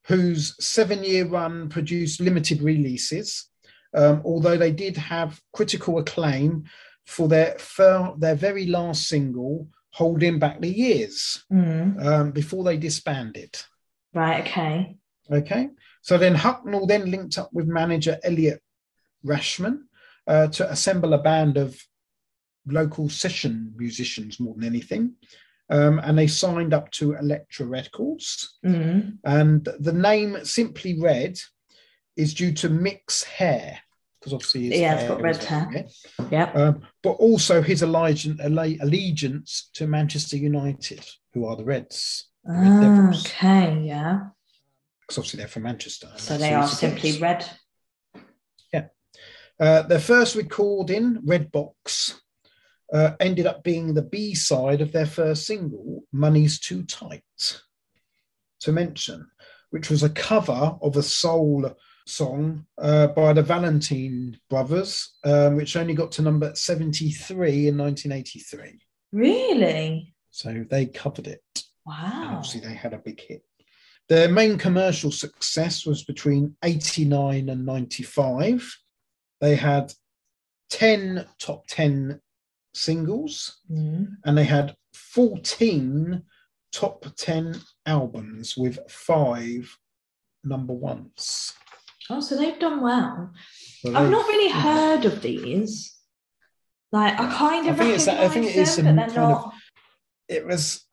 whose 0.07 0.55
seven-year 0.63 1.27
run 1.27 1.69
produced 1.69 2.19
limited 2.19 2.61
releases. 2.61 3.49
Um, 3.95 4.21
although 4.25 4.57
they 4.57 4.71
did 4.71 4.97
have 4.97 5.39
critical 5.53 5.99
acclaim 5.99 6.63
for 7.05 7.27
their 7.27 7.57
fir- 7.59 8.13
their 8.17 8.35
very 8.35 8.65
last 8.65 9.07
single, 9.07 9.67
"Holding 9.93 10.39
Back 10.39 10.59
the 10.59 10.69
Years," 10.69 11.43
Mm. 11.51 12.05
um, 12.05 12.31
before 12.31 12.63
they 12.63 12.77
disbanded. 12.77 13.55
Right, 14.13 14.41
okay. 14.41 14.97
Okay. 15.31 15.69
So 16.01 16.17
then 16.17 16.35
Hucknall 16.35 16.87
then 16.87 17.09
linked 17.09 17.37
up 17.37 17.49
with 17.53 17.67
manager 17.67 18.19
Elliot 18.23 18.61
Rashman 19.25 19.83
uh, 20.27 20.47
to 20.47 20.69
assemble 20.69 21.13
a 21.13 21.21
band 21.21 21.57
of 21.57 21.79
local 22.65 23.09
session 23.09 23.73
musicians 23.77 24.39
more 24.39 24.53
than 24.55 24.65
anything. 24.65 25.15
Um, 25.69 25.99
and 25.99 26.17
they 26.17 26.27
signed 26.27 26.73
up 26.73 26.91
to 26.91 27.13
Elektra 27.13 27.65
Records. 27.65 28.57
Mm. 28.65 29.17
And 29.23 29.67
the 29.79 29.93
name 29.93 30.43
Simply 30.43 30.99
Red 30.99 31.39
is 32.15 32.33
due 32.33 32.51
to 32.53 32.69
Mick's 32.69 33.23
hair, 33.23 33.79
because 34.23 34.33
obviously 34.33 34.79
Yeah, 34.79 34.95
it's 34.95 35.09
got 35.09 35.21
red 35.21 35.43
hair. 35.43 35.85
Yep. 36.31 36.55
Um, 36.55 36.81
but 37.01 37.11
also 37.11 37.61
his 37.61 37.81
allegiance, 37.81 38.39
allegiance 38.41 39.69
to 39.73 39.85
Manchester 39.85 40.37
United, 40.37 41.05
who 41.33 41.45
are 41.45 41.57
the 41.57 41.65
Reds. 41.65 42.29
the 42.45 42.53
Red 42.53 42.71
Ah, 42.71 43.19
okay, 43.19 43.83
yeah. 43.83 44.19
Because 45.01 45.17
obviously 45.17 45.39
they're 45.39 45.49
from 45.49 45.63
Manchester. 45.63 46.09
So 46.15 46.37
they 46.37 46.53
are 46.53 46.67
simply 46.67 47.19
red. 47.19 47.45
Uh, 49.59 49.83
their 49.83 49.99
first 49.99 50.35
recording, 50.35 51.19
Red 51.23 51.51
Box, 51.51 52.21
uh, 52.91 53.11
ended 53.19 53.45
up 53.45 53.63
being 53.63 53.93
the 53.93 54.01
B 54.01 54.33
side 54.33 54.81
of 54.81 54.91
their 54.91 55.05
first 55.05 55.45
single, 55.45 56.03
Money's 56.11 56.59
Too 56.59 56.83
Tight, 56.83 57.23
to 58.61 58.71
mention, 58.71 59.27
which 59.69 59.89
was 59.89 60.01
a 60.01 60.09
cover 60.09 60.75
of 60.81 60.97
a 60.97 61.03
soul 61.03 61.71
song 62.05 62.65
uh, 62.79 63.07
by 63.07 63.33
the 63.33 63.41
Valentine 63.41 64.37
Brothers, 64.49 65.13
um, 65.23 65.55
which 65.55 65.75
only 65.75 65.93
got 65.93 66.11
to 66.13 66.21
number 66.21 66.53
73 66.55 67.67
in 67.67 67.77
1983. 67.77 68.79
Really? 69.11 70.13
So 70.31 70.65
they 70.69 70.85
covered 70.87 71.27
it. 71.27 71.41
And 71.55 71.63
Wow. 71.85 72.35
obviously, 72.37 72.61
they 72.61 72.73
had 72.73 72.93
a 72.93 72.97
big 72.97 73.19
hit. 73.21 73.43
Their 74.09 74.29
main 74.29 74.57
commercial 74.57 75.11
success 75.11 75.85
was 75.85 76.03
between 76.03 76.55
89 76.63 77.49
and 77.49 77.65
95. 77.65 78.77
They 79.41 79.55
had 79.55 79.93
10 80.69 81.25
top 81.39 81.65
10 81.67 82.19
singles 82.73 83.59
Mm. 83.71 84.17
and 84.25 84.37
they 84.37 84.45
had 84.45 84.75
14 84.93 86.23
top 86.71 87.05
10 87.15 87.61
albums 87.85 88.57
with 88.57 88.79
five 88.89 89.77
number 90.43 90.73
ones. 90.73 91.53
Oh, 92.09 92.19
so 92.19 92.35
they've 92.37 92.59
done 92.59 92.81
well. 92.81 93.31
So 93.81 93.95
I've 93.95 94.09
not 94.09 94.27
really 94.27 94.51
heard 94.51 95.05
of 95.05 95.21
these. 95.21 95.95
Like 96.91 97.13
I 97.19 97.33
kind 97.33 97.67
I 97.67 97.71
of 97.71 97.77
think 97.77 97.93
it's 97.95 98.07
I 98.07 98.27
think 98.27 98.45
it 98.47 98.55
is 98.55 98.75
them, 98.75 98.95
but 98.95 99.07
they're 99.07 99.15
kind 99.15 99.31
of- 99.33 99.41
not. 99.45 99.53
It 100.29 100.45
was, 100.47 100.85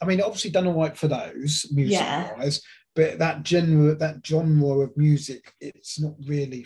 I 0.00 0.04
mean, 0.06 0.20
obviously 0.20 0.50
done 0.50 0.66
all 0.66 0.74
right 0.74 0.96
for 0.96 1.08
those 1.08 1.66
music 1.70 1.92
Yeah. 2.00 2.36
wise, 2.36 2.60
but 2.94 3.18
that 3.18 3.46
genre, 3.46 3.94
that 3.94 4.26
genre 4.26 4.80
of 4.80 4.96
music, 4.96 5.52
it's 5.60 6.00
not 6.00 6.14
really. 6.26 6.64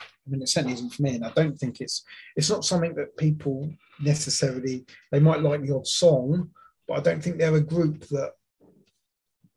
I 0.00 0.30
mean, 0.30 0.42
it 0.42 0.48
certainly 0.48 0.74
isn't 0.74 0.90
for 0.92 1.02
me, 1.02 1.14
and 1.16 1.24
I 1.24 1.30
don't 1.30 1.56
think 1.56 1.80
it's 1.80 2.02
it's 2.34 2.50
not 2.50 2.64
something 2.64 2.94
that 2.96 3.16
people 3.16 3.70
necessarily 4.00 4.84
they 5.12 5.20
might 5.20 5.40
like 5.42 5.62
the 5.62 5.74
odd 5.74 5.86
song, 5.86 6.50
but 6.88 6.94
I 6.98 7.00
don't 7.00 7.22
think 7.22 7.38
they're 7.38 7.54
a 7.54 7.60
group 7.60 8.00
that 8.08 8.32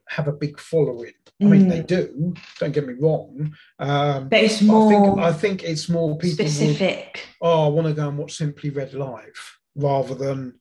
have 0.10 0.28
a 0.28 0.34
big 0.34 0.60
following. 0.60 1.14
I 1.41 1.45
mean, 1.45 1.66
Mm. 1.66 1.70
they 1.70 1.82
do. 1.84 2.34
Don't 2.60 2.74
get 2.74 2.86
me 2.86 2.95
wrong. 2.99 3.55
Um, 3.80 4.28
But 4.28 4.43
it's 4.43 4.60
but 4.62 4.66
I 4.66 4.68
more 4.74 4.89
think 4.91 5.20
I 5.20 5.34
think 5.34 5.64
it's 5.64 5.88
more 5.88 6.18
people 6.18 6.43
would 6.45 6.51
specific. 6.51 7.28
oh, 7.41 7.66
I 7.66 7.70
want 7.70 7.88
to 7.88 7.93
go 7.93 8.10
and 8.10 8.18
watch 8.18 8.34
Simply 8.34 8.70
Red 8.72 8.93
live 8.93 9.57
rather 9.76 10.16
than 10.16 10.60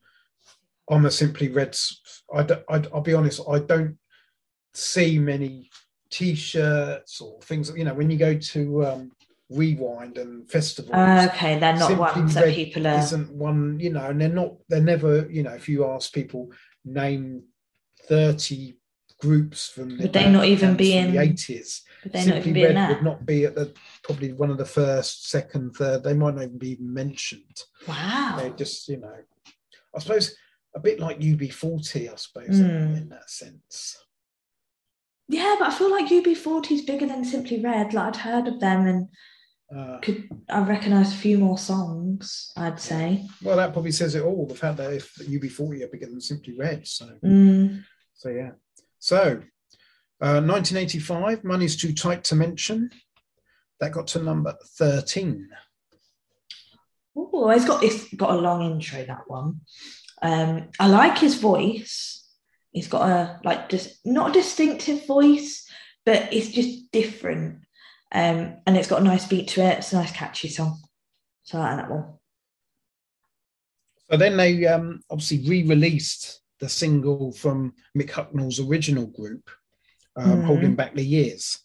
I'm 0.89 1.05
a 1.05 1.11
Simply 1.11 1.49
Red. 1.49 1.69
s- 1.69 1.99
I 2.33 2.43
don't, 2.43 2.63
I, 2.69 2.77
will 2.93 3.01
be 3.01 3.13
honest, 3.13 3.41
I 3.49 3.59
don't 3.59 3.97
see 4.73 5.19
many 5.19 5.69
t-shirts 6.11 7.19
or 7.21 7.39
things. 7.41 7.71
You 7.75 7.83
know, 7.85 7.93
when 7.93 8.09
you 8.09 8.17
go 8.17 8.37
to 8.37 8.85
um, 8.85 9.11
Rewind 9.49 10.17
and 10.17 10.49
festivals, 10.49 10.93
Okay, 11.29 11.59
they're 11.59 11.73
not 11.75 11.87
Simply 11.87 11.95
ones 12.21 12.33
that 12.35 12.53
people 12.53 12.87
are. 12.87 12.99
isn't 12.99 13.31
one. 13.33 13.79
You 13.79 13.91
know, 13.93 14.05
and 14.05 14.21
they're 14.21 14.29
not. 14.29 14.53
They're 14.69 14.79
never. 14.93 15.27
You 15.29 15.43
know, 15.43 15.53
if 15.55 15.67
you 15.67 15.85
ask 15.85 16.13
people 16.13 16.51
name 16.85 17.43
thirty 18.07 18.77
groups 19.19 19.67
from 19.69 19.97
the 19.97 20.03
Would 20.03 20.13
they 20.13 20.29
not 20.31 20.45
even 20.45 20.75
be 20.75 21.01
from 21.01 21.11
the 21.11 21.21
eighties. 21.21 21.81
Would 22.03 22.13
they 22.13 22.19
not 22.25 22.27
even 22.27 22.43
Simply 22.43 22.53
be 22.53 22.63
in 22.65 22.75
Red 22.75 22.89
would 22.89 23.03
not 23.03 23.25
be 23.25 23.45
at 23.45 23.55
the 23.55 23.73
probably 24.03 24.31
one 24.33 24.49
of 24.49 24.57
the 24.57 24.65
first, 24.65 25.29
second, 25.29 25.75
third. 25.75 26.03
They 26.03 26.13
might 26.13 26.35
not 26.35 26.43
even 26.45 26.57
be 26.57 26.77
mentioned. 26.79 27.63
Wow 27.87 28.37
they 28.39 28.49
just, 28.51 28.87
you 28.87 28.97
know, 28.97 29.13
I 29.95 29.99
suppose 29.99 30.35
a 30.75 30.79
bit 30.79 30.99
like 30.99 31.19
UB40, 31.19 32.11
I 32.11 32.15
suppose, 32.15 32.59
Mm. 32.59 32.97
in 32.97 33.09
that 33.09 33.29
sense. 33.29 33.97
Yeah, 35.27 35.55
but 35.59 35.67
I 35.69 35.77
feel 35.77 35.91
like 35.91 36.09
UB40 36.09 36.71
is 36.71 36.81
bigger 36.83 37.05
than 37.07 37.23
Simply 37.25 37.61
Red. 37.61 37.93
Like 37.93 38.07
I'd 38.15 38.15
heard 38.21 38.47
of 38.47 38.59
them 38.59 38.87
and 38.87 39.07
Uh, 39.75 39.99
could 40.01 40.27
I 40.49 40.61
recognise 40.63 41.13
a 41.13 41.17
few 41.17 41.37
more 41.37 41.57
songs. 41.57 42.51
I'd 42.57 42.79
say. 42.79 43.27
well, 43.43 43.57
that 43.57 43.73
probably 43.73 43.91
says 43.91 44.15
it 44.15 44.23
all. 44.23 44.47
The 44.47 44.55
fact 44.55 44.77
that 44.77 44.93
if 44.93 45.13
UB40 45.19 45.83
are 45.83 45.87
bigger 45.87 46.07
than 46.07 46.21
Simply 46.21 46.55
Red, 46.57 46.87
so 46.87 47.05
Mm. 47.23 47.83
so 48.15 48.29
yeah. 48.29 48.51
So, 48.99 49.41
uh, 50.21 50.43
1985, 50.43 51.43
Money's 51.43 51.77
Too 51.77 51.93
Tight 51.93 52.23
to 52.25 52.35
Mention. 52.35 52.91
That 53.79 53.93
got 53.93 54.07
to 54.07 54.21
number 54.21 54.55
13. 54.77 55.49
Oh, 57.15 57.49
it's 57.49 57.65
got 57.65 57.83
it's 57.83 58.13
got 58.13 58.31
a 58.31 58.37
long 58.37 58.63
intro. 58.63 59.03
That 59.03 59.23
one. 59.27 59.61
Um, 60.21 60.69
I 60.79 60.87
like 60.87 61.17
his 61.17 61.35
voice. 61.35 62.25
He's 62.71 62.87
got 62.87 63.09
a 63.09 63.39
like 63.43 63.69
just 63.69 64.05
not 64.05 64.29
a 64.29 64.33
distinctive 64.33 65.05
voice, 65.05 65.65
but 66.05 66.33
it's 66.33 66.49
just 66.49 66.91
different. 66.91 67.59
Um, 68.11 68.57
and 68.65 68.75
it's 68.77 68.87
got 68.87 69.01
a 69.01 69.05
nice 69.05 69.27
beat 69.27 69.49
to 69.49 69.61
it. 69.61 69.79
It's 69.79 69.93
a 69.93 69.97
nice 69.97 70.11
catchy 70.11 70.49
song. 70.49 70.79
So 71.43 71.59
I 71.59 71.61
like 71.61 71.77
that 71.77 71.91
one. 71.91 72.05
So 74.11 74.17
then 74.17 74.37
they 74.37 74.65
um, 74.65 75.01
obviously 75.09 75.47
re-released 75.47 76.38
the 76.59 76.69
single 76.69 77.31
from 77.31 77.73
Mick 77.97 78.09
Hucknall's 78.11 78.59
original 78.59 79.07
group, 79.07 79.49
um, 80.15 80.41
Mhm. 80.41 80.45
Holding 80.45 80.75
Back 80.75 80.93
the 80.93 81.03
Years. 81.05 81.59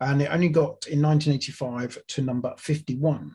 And 0.00 0.22
it 0.22 0.30
only 0.30 0.48
got 0.48 0.86
in 0.86 1.00
1985 1.00 1.98
to 2.08 2.22
number 2.22 2.54
51. 2.58 3.34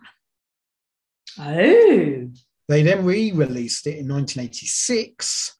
Oh, 1.39 2.29
They 2.69 2.83
then 2.83 3.03
re-released 3.05 3.87
it 3.87 3.97
in 3.97 4.07
1986 4.07 5.57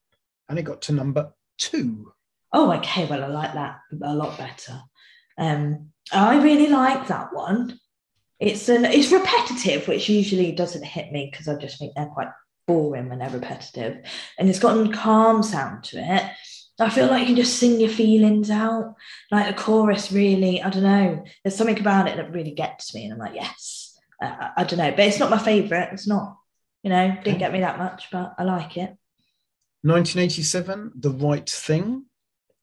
and 0.47 0.57
it 0.59 0.63
got 0.63 0.81
to 0.83 0.93
number 0.93 1.33
two. 1.57 2.13
oh, 2.53 2.71
okay. 2.73 3.05
Well, 3.05 3.23
I 3.23 3.27
like 3.27 3.53
that 3.53 3.79
a 4.03 4.13
lot 4.15 4.37
better. 4.37 4.81
Um, 5.37 5.91
I 6.11 6.41
really 6.41 6.67
like 6.67 7.07
that 7.07 7.33
one. 7.33 7.79
It's 8.39 8.69
an 8.69 8.85
it's 8.85 9.11
repetitive, 9.11 9.87
which 9.87 10.07
usually 10.09 10.51
doesn't 10.51 10.83
hit 10.85 11.11
me 11.11 11.29
because 11.31 11.47
I 11.47 11.55
just 11.55 11.79
think 11.79 11.93
they're 11.95 12.05
quite 12.13 12.27
boring 12.67 13.09
when 13.09 13.19
they're 13.19 13.29
repetitive. 13.29 14.05
And 14.37 14.49
it's 14.49 14.59
got 14.59 14.77
a 14.77 14.89
calm 14.91 15.43
sound 15.43 15.83
to 15.85 15.97
it. 15.97 16.23
I 16.79 16.89
feel 16.89 17.07
like 17.07 17.21
you 17.21 17.27
can 17.27 17.35
just 17.35 17.59
sing 17.59 17.79
your 17.79 17.89
feelings 17.89 18.49
out. 18.49 18.95
Like 19.31 19.47
the 19.47 19.61
chorus, 19.61 20.11
really, 20.11 20.61
I 20.61 20.69
don't 20.69 20.83
know. 20.83 21.23
There's 21.43 21.55
something 21.55 21.79
about 21.79 22.07
it 22.07 22.17
that 22.17 22.31
really 22.31 22.51
gets 22.51 22.95
me, 22.95 23.05
and 23.05 23.13
I'm 23.13 23.19
like, 23.19 23.35
yes. 23.35 23.97
I, 24.21 24.51
I, 24.57 24.63
don't 24.63 24.79
know, 24.79 24.91
but 24.91 25.01
it's 25.01 25.19
not 25.19 25.29
my 25.29 25.37
favorite. 25.37 25.89
It's 25.91 26.07
not, 26.07 26.37
you 26.81 26.89
know, 26.89 27.15
didn't 27.23 27.39
get 27.39 27.53
me 27.53 27.59
that 27.59 27.77
much, 27.77 28.07
but 28.11 28.33
I 28.37 28.43
like 28.43 28.77
it. 28.77 28.95
1987, 29.81 30.93
The 30.95 31.09
Right 31.11 31.49
Thing, 31.49 32.05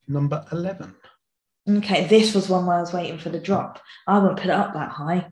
number 0.08 0.44
11. 0.50 0.94
Okay, 1.68 2.06
this 2.06 2.34
was 2.34 2.48
one 2.48 2.66
where 2.66 2.78
I 2.78 2.80
was 2.80 2.92
waiting 2.92 3.18
for 3.18 3.28
the 3.28 3.38
drop. 3.38 3.80
I 4.06 4.18
wouldn't 4.18 4.38
put 4.38 4.46
it 4.46 4.52
up 4.52 4.72
that 4.72 4.90
high. 4.90 5.30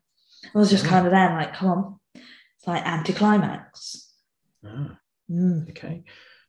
I 0.54 0.58
was 0.58 0.70
just 0.70 0.84
mm. 0.84 0.88
kind 0.88 1.06
of 1.06 1.12
there, 1.12 1.30
like, 1.30 1.54
come 1.54 1.68
on. 1.68 2.00
It's 2.14 2.66
like 2.66 2.86
anticlimax. 2.86 4.07
Ah, 4.64 4.98
Mm. 5.30 5.68
okay. 5.70 6.02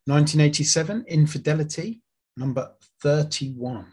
1987, 0.05 1.05
Infidelity, 1.07 2.01
number 2.37 2.73
31. 3.01 3.85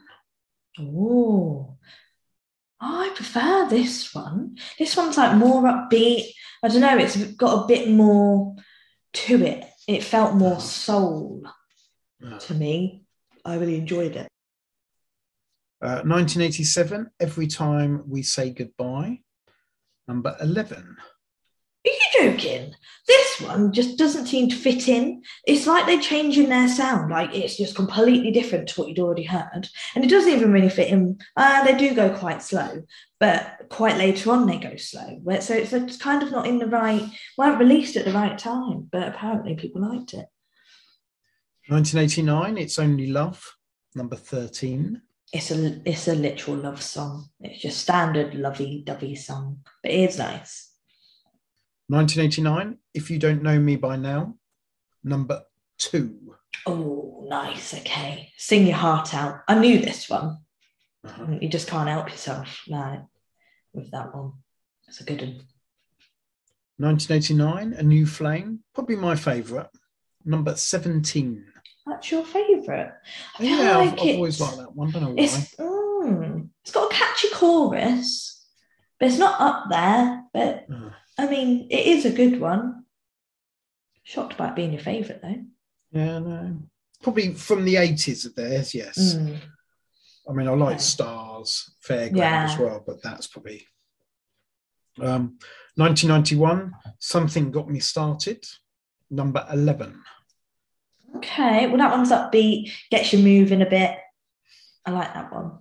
Oh, 0.79 1.77
I 2.81 3.11
prefer 3.15 3.67
this 3.69 4.15
one. 4.15 4.57
This 4.79 4.97
one's 4.97 5.17
like 5.17 5.37
more 5.37 5.63
upbeat. 5.63 6.31
I 6.63 6.69
don't 6.69 6.81
know, 6.81 6.97
it's 6.99 7.17
got 7.33 7.65
a 7.65 7.67
bit 7.67 7.89
more 7.91 8.55
to 9.15 9.43
it. 9.45 9.65
It 9.89 10.03
felt 10.05 10.35
more 10.35 10.53
Uh-huh. 10.53 10.61
soul 10.61 11.43
Ah. 12.25 12.39
to 12.39 12.55
me. 12.55 13.05
I 13.45 13.57
really 13.57 13.77
enjoyed 13.77 14.17
it. 14.17 14.29
Uh, 15.83 16.03
1987, 16.05 17.11
Every 17.21 17.47
Time 17.47 18.09
We 18.09 18.23
Say 18.23 18.51
Goodbye, 18.51 19.23
number 20.09 20.37
11. 20.41 20.97
Joking? 22.19 22.75
This 23.07 23.41
one 23.41 23.73
just 23.73 23.97
doesn't 23.97 24.27
seem 24.27 24.49
to 24.49 24.57
fit 24.57 24.89
in. 24.89 25.23
It's 25.47 25.67
like 25.67 25.87
they're 25.87 26.01
changing 26.01 26.49
their 26.49 26.69
sound. 26.69 27.11
Like 27.11 27.35
it's 27.35 27.57
just 27.57 27.77
completely 27.77 28.33
different 28.33 28.69
to 28.69 28.81
what 28.81 28.89
you'd 28.89 28.99
already 28.99 29.23
heard. 29.23 29.69
And 29.95 30.05
it 30.05 30.09
doesn't 30.09 30.33
even 30.33 30.53
really 30.53 30.69
fit 30.69 30.89
in. 30.89 31.19
Uh, 31.37 31.65
they 31.65 31.77
do 31.77 31.95
go 31.95 32.11
quite 32.11 32.43
slow, 32.43 32.83
but 33.21 33.67
quite 33.69 33.97
later 33.97 34.33
on 34.33 34.47
they 34.47 34.59
go 34.59 34.77
slow. 34.77 35.21
So 35.41 35.55
it's, 35.55 35.73
it's 35.73 35.97
kind 35.99 36.23
of 36.23 36.33
not 36.33 36.47
in 36.47 36.59
the 36.59 36.67
right, 36.67 37.05
weren't 37.39 37.61
released 37.61 37.97
at 37.97 38.05
the 38.05 38.13
right 38.13 38.37
time, 38.37 38.89
but 38.91 39.07
apparently 39.07 39.55
people 39.55 39.83
liked 39.83 40.15
it. 40.15 40.27
1989, 41.69 42.59
It's 42.59 42.79
Only 42.79 43.09
Love, 43.09 43.57
number 43.95 44.17
13. 44.17 45.03
It's 45.33 45.51
a 45.51 45.81
it's 45.85 46.07
a 46.07 46.15
literal 46.15 46.57
love 46.57 46.81
song. 46.81 47.29
It's 47.41 47.61
just 47.61 47.81
standard 47.81 48.35
lovey 48.35 48.83
dovey 48.87 49.17
song, 49.17 49.59
but 49.83 49.91
it 49.91 50.09
is 50.09 50.19
nice. 50.19 50.66
1989, 51.89 52.79
If 52.95 53.11
You 53.11 53.19
Don't 53.19 53.43
Know 53.43 53.59
Me 53.59 53.77
By 53.77 53.97
Now, 53.97 54.35
number 55.05 55.43
2. 55.79 56.35
Oh, 56.67 57.25
nice. 57.29 57.75
Okay, 57.75 58.33
sing 58.37 58.67
your 58.67 58.77
heart 58.77 59.15
out. 59.15 59.41
I 59.47 59.59
knew 59.59 59.79
this 59.79 60.09
one. 60.09 60.39
Uh-huh. 61.05 61.27
You 61.41 61.49
just 61.49 61.69
can't 61.69 61.89
help 61.89 62.11
yourself 62.11 62.63
no, 62.67 63.09
with 63.73 63.91
that 63.93 64.15
one. 64.15 64.33
It's 64.89 65.01
a 65.01 65.05
good 65.05 65.21
one. 65.21 65.43
1989, 66.79 67.73
A 67.75 67.83
New 67.83 68.05
Flame, 68.05 68.61
probably 68.75 68.97
my 68.97 69.15
favourite, 69.15 69.69
number 70.25 70.57
17. 70.57 71.45
That's 71.87 72.11
your 72.11 72.25
favourite. 72.25 72.91
I 73.37 73.39
feel 73.39 73.49
Yeah, 73.59 73.79
I've, 73.79 73.87
like 73.93 74.01
I've 74.01 74.17
always 74.17 74.41
liked 74.41 74.57
that 74.57 74.75
one. 74.75 74.91
don't 74.91 75.03
know 75.03 75.09
why. 75.11 75.23
it's, 75.23 75.55
mm, 75.55 76.49
it's 76.63 76.73
got 76.73 76.91
a 76.91 76.95
catchy 76.95 77.29
chorus, 77.33 78.45
but 78.99 79.09
it's 79.09 79.19
not 79.19 79.41
up 79.41 79.67
there. 79.71 80.25
But 80.35 80.67
Uh, 80.71 80.91
I 81.19 81.27
mean, 81.29 81.69
it 81.71 81.87
is 81.87 82.05
a 82.05 82.11
good 82.13 82.41
one. 82.41 82.85
Shocked 84.03 84.37
by 84.37 84.49
it 84.49 84.57
being 84.57 84.73
your 84.73 84.83
favourite 84.83 85.23
though. 85.23 85.43
yeah, 85.93 86.19
no. 86.21 86.59
Probably 87.03 87.35
from 87.35 87.65
the 87.65 87.75
80s 87.75 88.25
of 88.27 88.35
theirs, 88.35 88.75
yes. 88.75 89.15
Mm. 89.15 89.37
I 90.29 90.33
mean, 90.33 90.49
I 90.49 90.53
like 90.53 90.77
Okay. 90.77 90.79
Stars, 90.79 91.75
Fairground 91.87 92.17
Yeah. 92.17 92.45
as 92.51 92.59
well, 92.59 92.83
but 92.87 93.03
that's 93.03 93.27
probably. 93.27 93.67
Um, 95.01 95.39
1991, 95.77 96.73
Something 96.99 97.51
Got 97.51 97.69
Me 97.69 97.81
Started, 97.81 98.45
number 99.11 99.47
11. 99.53 100.03
Okay, 101.17 101.67
well 101.67 101.77
that 101.79 101.91
one's 101.93 102.11
upbeat, 102.11 102.73
gets 102.91 103.13
you 103.13 103.19
moving 103.21 103.63
a 103.63 103.67
bit. 103.67 103.99
I 104.87 104.91
like 104.91 105.13
that 105.15 105.33
one. 105.33 105.59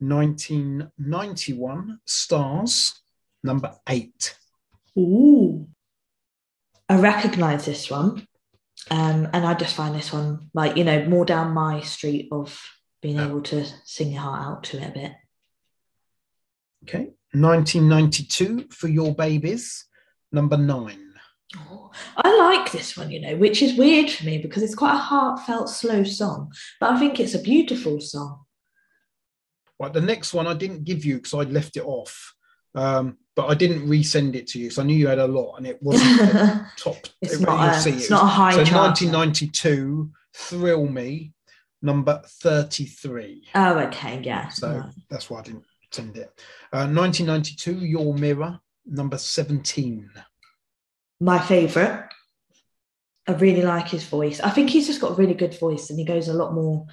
1991, 0.00 2.00
Stars, 2.04 3.01
number 3.42 3.74
8. 3.88 4.36
Ooh. 4.98 5.66
I 6.88 6.96
recognise 6.96 7.64
this 7.64 7.90
one. 7.90 8.26
Um, 8.90 9.28
and 9.32 9.46
I 9.46 9.54
just 9.54 9.76
find 9.76 9.94
this 9.94 10.12
one 10.12 10.50
like 10.54 10.76
you 10.76 10.82
know 10.82 11.04
more 11.04 11.24
down 11.24 11.54
my 11.54 11.80
street 11.82 12.28
of 12.32 12.60
being 13.00 13.18
able 13.18 13.40
to 13.42 13.64
sing 13.84 14.12
your 14.12 14.22
heart 14.22 14.46
out 14.46 14.64
to 14.64 14.78
it 14.78 14.88
a 14.88 14.92
bit. 14.92 15.12
Okay. 16.84 17.10
1992 17.32 18.68
for 18.70 18.88
your 18.88 19.14
babies, 19.14 19.86
number 20.30 20.56
nine. 20.56 21.12
Oh, 21.56 21.90
I 22.16 22.36
like 22.36 22.72
this 22.72 22.96
one, 22.96 23.10
you 23.10 23.20
know, 23.20 23.36
which 23.36 23.62
is 23.62 23.76
weird 23.76 24.10
for 24.10 24.24
me 24.24 24.38
because 24.38 24.62
it's 24.62 24.74
quite 24.74 24.94
a 24.94 24.98
heartfelt, 24.98 25.68
slow 25.68 26.04
song, 26.04 26.52
but 26.80 26.92
I 26.92 26.98
think 26.98 27.20
it's 27.20 27.34
a 27.34 27.40
beautiful 27.40 28.00
song. 28.00 28.44
Right, 29.78 29.92
the 29.92 30.00
next 30.00 30.32
one 30.32 30.46
I 30.46 30.54
didn't 30.54 30.84
give 30.84 31.04
you 31.04 31.16
because 31.16 31.34
I 31.34 31.42
left 31.50 31.76
it 31.76 31.84
off, 31.84 32.34
um, 32.74 33.18
but 33.34 33.46
I 33.46 33.54
didn't 33.54 33.88
resend 33.88 34.34
it 34.34 34.46
to 34.48 34.58
you, 34.58 34.70
so 34.70 34.82
I 34.82 34.84
knew 34.84 34.96
you 34.96 35.06
had 35.08 35.18
a 35.18 35.26
lot, 35.26 35.56
and 35.56 35.66
it 35.66 35.82
wasn't 35.82 36.20
top. 36.78 36.96
it's 37.20 37.34
it- 37.34 37.40
not 37.40 37.76
a, 37.76 37.80
see 37.80 37.90
it's 37.90 38.04
it 38.06 38.10
not 38.10 38.24
a 38.24 38.26
high 38.26 38.52
So 38.52 38.64
chart. 38.64 39.00
1992, 39.00 40.10
Thrill 40.34 40.86
Me, 40.86 41.32
number 41.80 42.20
33. 42.26 43.44
Oh, 43.54 43.78
okay, 43.80 44.20
yeah. 44.22 44.48
So 44.48 44.68
right. 44.78 44.90
that's 45.10 45.28
why 45.30 45.40
I 45.40 45.42
didn't 45.42 45.64
send 45.90 46.16
it. 46.16 46.30
Uh, 46.72 46.86
1992, 46.88 47.84
Your 47.86 48.14
Mirror, 48.14 48.60
number 48.86 49.18
17. 49.18 50.10
my 51.20 51.38
favourite. 51.38 52.08
I 53.28 53.32
really 53.34 53.62
like 53.62 53.88
his 53.88 54.02
voice. 54.04 54.40
I 54.40 54.50
think 54.50 54.70
he's 54.70 54.88
just 54.88 55.00
got 55.00 55.12
a 55.12 55.14
really 55.14 55.34
good 55.34 55.56
voice 55.58 55.90
and 55.90 55.98
he 55.98 56.04
goes 56.04 56.26
a 56.28 56.34
lot 56.34 56.54
more 56.54 56.86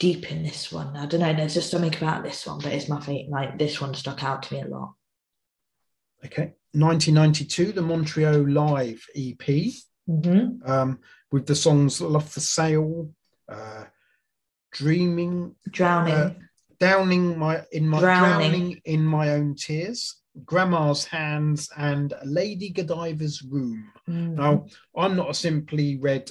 deep 0.00 0.30
in 0.32 0.42
this 0.42 0.72
one. 0.72 0.96
I 0.96 1.04
don't 1.06 1.20
know, 1.20 1.34
there's 1.34 1.52
just 1.54 1.70
something 1.70 1.94
about 1.94 2.22
this 2.24 2.46
one, 2.46 2.58
but 2.60 2.72
it's 2.72 2.88
my 2.88 3.00
favorite. 3.00 3.28
Like 3.28 3.58
this 3.58 3.78
one 3.80 3.92
stuck 3.94 4.24
out 4.24 4.44
to 4.44 4.54
me 4.54 4.62
a 4.62 4.66
lot. 4.66 4.94
Okay. 6.24 6.54
1992, 6.72 7.72
the 7.72 7.82
Montreal 7.82 8.48
Live 8.48 9.04
EP. 9.16 9.72
hmm 10.06 10.48
um, 10.64 10.98
with 11.30 11.46
the 11.46 11.54
songs 11.54 12.00
Love 12.00 12.28
for 12.28 12.40
Sale, 12.40 13.10
uh, 13.50 13.84
Dreaming, 14.72 15.54
Drowning. 15.70 16.14
Uh, 16.14 16.34
Downing 16.80 17.36
my 17.38 17.62
in 17.72 17.88
my 17.88 18.00
Drowning. 18.00 18.50
drowning. 18.50 18.80
in 18.84 19.04
my 19.04 19.30
own 19.30 19.56
tears, 19.56 20.20
Grandma's 20.44 21.04
hands, 21.04 21.68
and 21.76 22.14
Lady 22.24 22.70
Godiva's 22.70 23.42
room. 23.42 23.92
Mm. 24.08 24.34
Now, 24.36 24.66
I'm 24.96 25.16
not 25.16 25.30
a 25.30 25.34
Simply 25.34 25.96
Red 25.96 26.30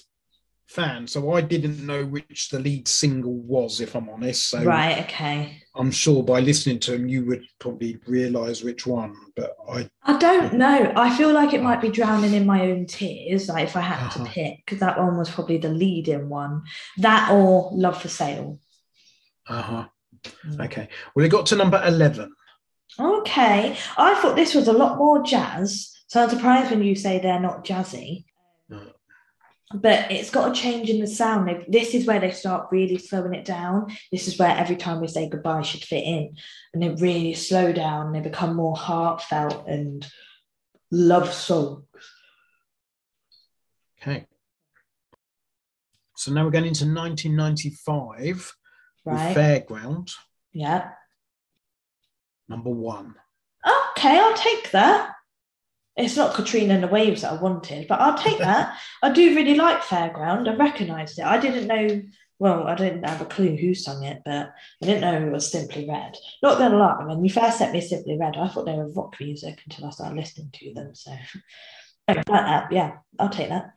fan, 0.68 1.08
so 1.08 1.34
I 1.34 1.42
didn't 1.42 1.86
know 1.86 2.06
which 2.06 2.50
the 2.50 2.60
lead 2.60 2.88
single 2.88 3.38
was, 3.38 3.82
if 3.82 3.96
I'm 3.96 4.10
honest. 4.10 4.50
So 4.50 4.64
right, 4.64 5.00
okay. 5.00 5.64
I'm 5.78 5.92
sure 5.92 6.24
by 6.24 6.40
listening 6.40 6.80
to 6.80 6.92
them, 6.92 7.08
you 7.08 7.26
would 7.26 7.44
probably 7.60 8.00
realise 8.08 8.64
which 8.64 8.86
one. 8.88 9.16
But 9.36 9.56
I 9.70 9.90
I 10.04 10.18
don't 10.18 10.54
know. 10.54 10.94
I 10.96 11.16
feel 11.16 11.32
like 11.34 11.54
it 11.54 11.62
might 11.62 11.82
be 11.82 11.90
drowning 11.90 12.34
in 12.34 12.46
my 12.46 12.62
own 12.70 12.86
tears, 12.86 13.48
like 13.50 13.66
if 13.66 13.76
I 13.76 13.82
had 13.82 14.06
Uh-huh. 14.08 14.24
to 14.26 14.30
pick, 14.32 14.58
because 14.66 14.80
that 14.80 14.98
one 15.00 15.18
was 15.18 15.30
probably 15.30 15.58
the 15.58 15.70
leading 15.70 16.30
one. 16.30 16.64
That 16.98 17.32
or 17.32 17.70
Love 17.74 18.02
for 18.02 18.08
Sale. 18.10 18.60
uh 19.48 19.62
huh. 19.62 19.86
Mm. 20.48 20.66
Okay. 20.66 20.90
Well, 21.14 21.26
it 21.26 21.30
got 21.30 21.46
to 21.48 21.56
number 21.56 21.82
eleven. 21.86 22.34
Okay. 23.00 23.78
I 23.98 24.16
thought 24.16 24.36
this 24.36 24.56
was 24.56 24.68
a 24.68 24.74
lot 24.74 24.98
more 24.98 25.22
jazz. 25.24 25.94
So 26.08 26.24
I'm 26.24 26.30
surprised 26.30 26.72
when 26.72 26.84
you 26.84 26.96
say 26.96 27.20
they're 27.20 27.40
not 27.40 27.66
jazzy. 27.66 28.26
No. 28.70 28.82
But 29.74 30.12
it's 30.12 30.30
got 30.30 30.52
a 30.52 30.60
change 30.60 30.90
in 30.90 31.02
the 31.02 31.08
sound. 31.08 31.48
They- 31.48 31.66
This 31.68 31.94
is 31.94 32.06
where 32.08 32.20
they 32.22 32.32
start 32.32 32.70
really 32.72 32.98
slowing 32.98 33.34
it 33.34 33.44
down. 33.44 33.92
This 34.12 34.28
is 34.28 34.40
where 34.40 34.56
every 34.56 34.78
time 34.78 35.02
we 35.02 35.08
say 35.10 35.28
goodbye 35.28 35.62
should 35.64 35.84
fit 35.84 36.04
in. 36.06 36.38
And 36.74 36.82
they 36.82 36.90
really 36.90 37.34
slow 37.34 37.74
down. 37.74 38.14
They 38.14 38.22
become 38.22 38.56
more 38.56 38.78
heartfelt 38.78 39.68
and 39.68 40.10
love 40.90 41.34
songs. 41.34 41.84
Okay. 44.02 44.26
So 46.16 46.32
now 46.32 46.46
we're 46.46 46.52
going 46.52 46.66
into 46.66 46.86
1995 46.86 48.56
Right. 49.06 49.28
with 49.28 49.38
Fairground, 49.38 50.12
Yeah. 50.54 50.92
number 52.48 52.70
one. 52.70 53.16
Okay, 53.66 54.18
I'll 54.20 54.34
take 54.38 54.72
that. 54.72 55.14
It's 55.98 56.16
not 56.16 56.36
Katrina 56.36 56.76
and 56.76 56.84
the 56.84 56.88
Waves 56.88 57.24
that 57.24 57.34
I 57.34 57.42
wanted, 57.42 57.88
but 57.88 58.00
I'll 58.00 58.18
take 58.18 58.38
that. 58.38 58.78
I 59.04 59.12
do 59.12 59.36
really 59.36 59.56
like 59.56 59.82
Fairground. 59.82 60.48
I 60.48 60.56
recognised 60.56 61.18
it. 61.18 61.26
I 61.26 61.40
didn't 61.40 61.68
know, 61.68 62.04
well, 62.38 62.68
I 62.68 62.76
didn't 62.76 63.04
have 63.04 63.22
a 63.22 63.26
clue 63.26 63.56
who 63.56 63.74
sung 63.74 64.04
it, 64.04 64.22
but 64.24 64.54
I 64.84 64.86
didn't 64.86 65.02
know 65.02 65.28
it 65.28 65.32
was 65.32 65.52
Simply 65.52 65.88
Red. 65.90 66.16
Not 66.44 66.60
gonna 66.60 66.78
lie, 66.78 67.04
when 67.04 67.26
you 67.26 67.32
first 67.32 67.58
sent 67.58 67.74
me 67.74 67.82
Simply 67.82 68.16
Red, 68.18 68.38
I 68.38 68.48
thought 68.48 68.66
they 68.66 68.76
were 68.76 68.92
rock 68.92 69.16
music 69.20 69.60
until 69.66 69.88
I 69.88 69.90
started 69.90 70.18
listening 70.18 70.52
to 70.54 70.74
them. 70.74 70.94
So, 70.94 71.12
like 72.08 72.26
that. 72.26 72.72
Yeah, 72.72 72.98
I'll 73.18 73.30
take 73.30 73.50
that. 73.50 73.72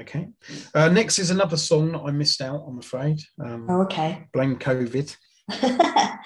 Okay. 0.00 0.28
Uh, 0.74 0.88
next 0.88 1.18
is 1.20 1.30
another 1.30 1.56
song 1.56 1.92
that 1.92 2.00
I 2.00 2.10
missed 2.10 2.40
out, 2.40 2.64
I'm 2.66 2.78
afraid. 2.78 3.20
Um, 3.40 3.66
Oh, 3.70 3.82
okay. 3.82 4.26
Blame 4.32 4.58
COVID. 4.58 5.16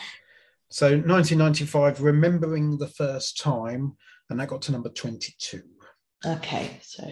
So 0.72 0.86
1995, 0.86 2.00
Remembering 2.00 2.78
the 2.78 2.88
First 2.88 3.38
Time, 3.38 3.94
and 4.32 4.40
that 4.40 4.48
got 4.48 4.62
to 4.62 4.72
number 4.72 4.88
22. 4.88 5.62
okay, 6.26 6.78
so 6.82 7.04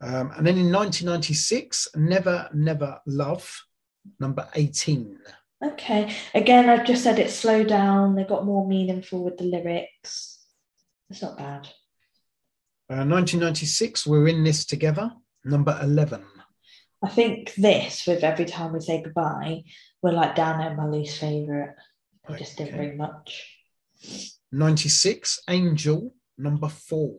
Um, 0.00 0.30
and 0.36 0.46
then 0.46 0.58
in 0.58 0.70
1996, 0.72 1.88
Never, 1.96 2.48
Never 2.54 3.00
Love, 3.06 3.50
number 4.20 4.46
18. 4.54 5.18
okay. 5.64 6.14
Again, 6.34 6.68
I've 6.68 6.86
just 6.86 7.02
said 7.02 7.18
it 7.18 7.30
slow 7.30 7.64
down. 7.64 8.14
They 8.14 8.24
got 8.24 8.44
more 8.44 8.66
meaningful 8.68 9.24
with 9.24 9.38
the 9.38 9.44
lyrics. 9.44 10.38
It's 11.10 11.22
not 11.22 11.38
bad. 11.38 11.66
Uh, 12.88 13.02
1996, 13.04 14.06
We're 14.06 14.28
in 14.28 14.44
This 14.44 14.64
Together, 14.66 15.12
number 15.44 15.78
11. 15.82 16.22
I 17.02 17.08
think 17.08 17.54
this, 17.54 18.06
with 18.06 18.22
every 18.22 18.44
time 18.44 18.72
we 18.72 18.80
say 18.80 19.02
goodbye, 19.02 19.64
we're 20.02 20.12
like 20.12 20.34
down 20.34 20.58
there 20.58 20.74
my 20.74 20.86
least 20.86 21.18
favourite. 21.18 21.74
I 22.28 22.36
just 22.36 22.56
didn't 22.58 22.76
bring 22.76 22.96
much. 22.96 23.58
96, 24.52 25.40
Angel, 25.48 26.14
number 26.38 26.68
four. 26.68 27.14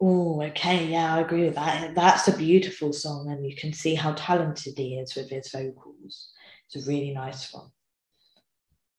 Oh, 0.00 0.42
okay, 0.42 0.86
yeah, 0.86 1.14
I 1.16 1.20
agree 1.20 1.44
with 1.44 1.56
that. 1.56 1.94
That's 1.94 2.28
a 2.28 2.36
beautiful 2.36 2.92
song, 2.92 3.30
and 3.30 3.46
you 3.46 3.54
can 3.54 3.72
see 3.72 3.94
how 3.94 4.12
talented 4.12 4.78
he 4.78 4.94
is 4.94 5.14
with 5.14 5.28
his 5.28 5.50
vocals. 5.50 6.30
It's 6.66 6.86
a 6.86 6.88
really 6.88 7.12
nice 7.12 7.52
one. 7.52 7.70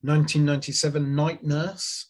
1997, 0.02 1.16
Night 1.16 1.44
Nurse, 1.44 2.08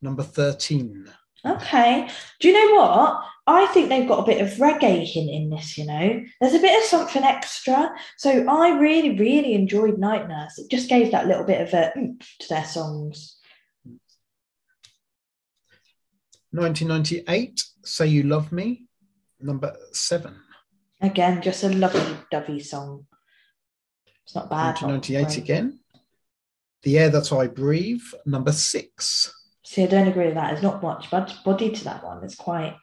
number 0.00 0.22
13. 0.22 1.08
Okay. 1.44 2.08
Do 2.40 2.48
you 2.48 2.54
know 2.54 2.80
what? 2.80 3.20
I 3.48 3.66
think 3.66 3.88
they've 3.88 4.08
got 4.08 4.20
a 4.20 4.26
bit 4.26 4.40
of 4.40 4.58
reggae 4.58 5.04
hint 5.04 5.30
in 5.30 5.50
this, 5.50 5.76
you 5.76 5.84
know. 5.84 6.22
There's 6.40 6.54
a 6.54 6.60
bit 6.60 6.80
of 6.80 6.88
something 6.88 7.24
extra. 7.24 7.92
So 8.16 8.46
I 8.48 8.78
really, 8.78 9.18
really 9.18 9.54
enjoyed 9.54 9.98
Night 9.98 10.28
Nurse. 10.28 10.58
It 10.58 10.70
just 10.70 10.88
gave 10.88 11.10
that 11.10 11.26
little 11.26 11.44
bit 11.44 11.60
of 11.60 11.74
a 11.74 11.92
oomph 11.98 12.36
to 12.40 12.48
their 12.48 12.64
songs. 12.64 13.36
1998, 16.52 17.64
Say 17.84 18.06
You 18.08 18.22
Love 18.24 18.52
Me, 18.52 18.86
number 19.40 19.74
seven. 19.92 20.36
Again, 21.00 21.42
just 21.42 21.64
a 21.64 21.68
lovely 21.70 22.16
dovey 22.30 22.60
song. 22.60 23.06
It's 24.24 24.34
not 24.34 24.48
bad. 24.50 24.80
not 24.80 24.90
1998 24.90 25.24
great. 25.24 25.38
again. 25.38 25.78
The 26.82 26.98
Air 26.98 27.10
That 27.10 27.32
I 27.32 27.46
Breathe, 27.48 28.02
number 28.26 28.52
six. 28.52 29.32
See, 29.64 29.82
I 29.82 29.86
don't 29.86 30.08
agree 30.08 30.26
with 30.26 30.34
that. 30.34 30.50
There's 30.50 30.62
not 30.62 30.82
much 30.82 31.10
bod- 31.10 31.32
body 31.44 31.70
to 31.70 31.84
that 31.84 32.04
one. 32.04 32.22
It's 32.24 32.34
quite 32.34 32.76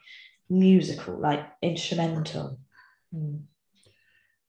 musical, 0.48 1.18
like 1.18 1.46
instrumental. 1.62 2.58
Hmm. 3.12 3.36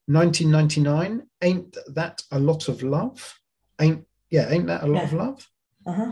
1999, 0.07 1.27
Ain't 1.41 1.77
That 1.93 2.21
a 2.31 2.39
Lot 2.39 2.67
of 2.67 2.81
Love? 2.83 3.39
Ain't, 3.79 4.05
yeah, 4.29 4.49
Ain't 4.49 4.67
That 4.67 4.83
a 4.83 4.87
Lot 4.87 4.95
Yeah. 4.95 5.03
of 5.03 5.13
Love? 5.13 5.49
Uh-huh. 5.85 6.11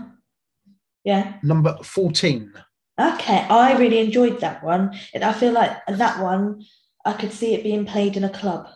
Yeah. 1.03 1.37
Number 1.43 1.77
14. 1.83 2.53
Okay. 2.99 3.45
I 3.49 3.77
really 3.77 3.99
enjoyed 3.99 4.41
that 4.41 4.63
one. 4.63 4.97
And 5.13 5.23
I 5.23 5.31
feel 5.31 5.53
like 5.53 5.77
that 5.87 6.21
one, 6.21 6.63
I 7.05 7.13
could 7.13 7.31
see 7.31 7.53
it 7.53 7.63
being 7.63 7.85
played 7.85 8.17
in 8.17 8.25
a 8.25 8.29
club. 8.29 8.67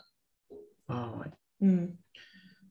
All 0.90 1.16
right. 1.18 1.34
Hmm. 1.60 1.86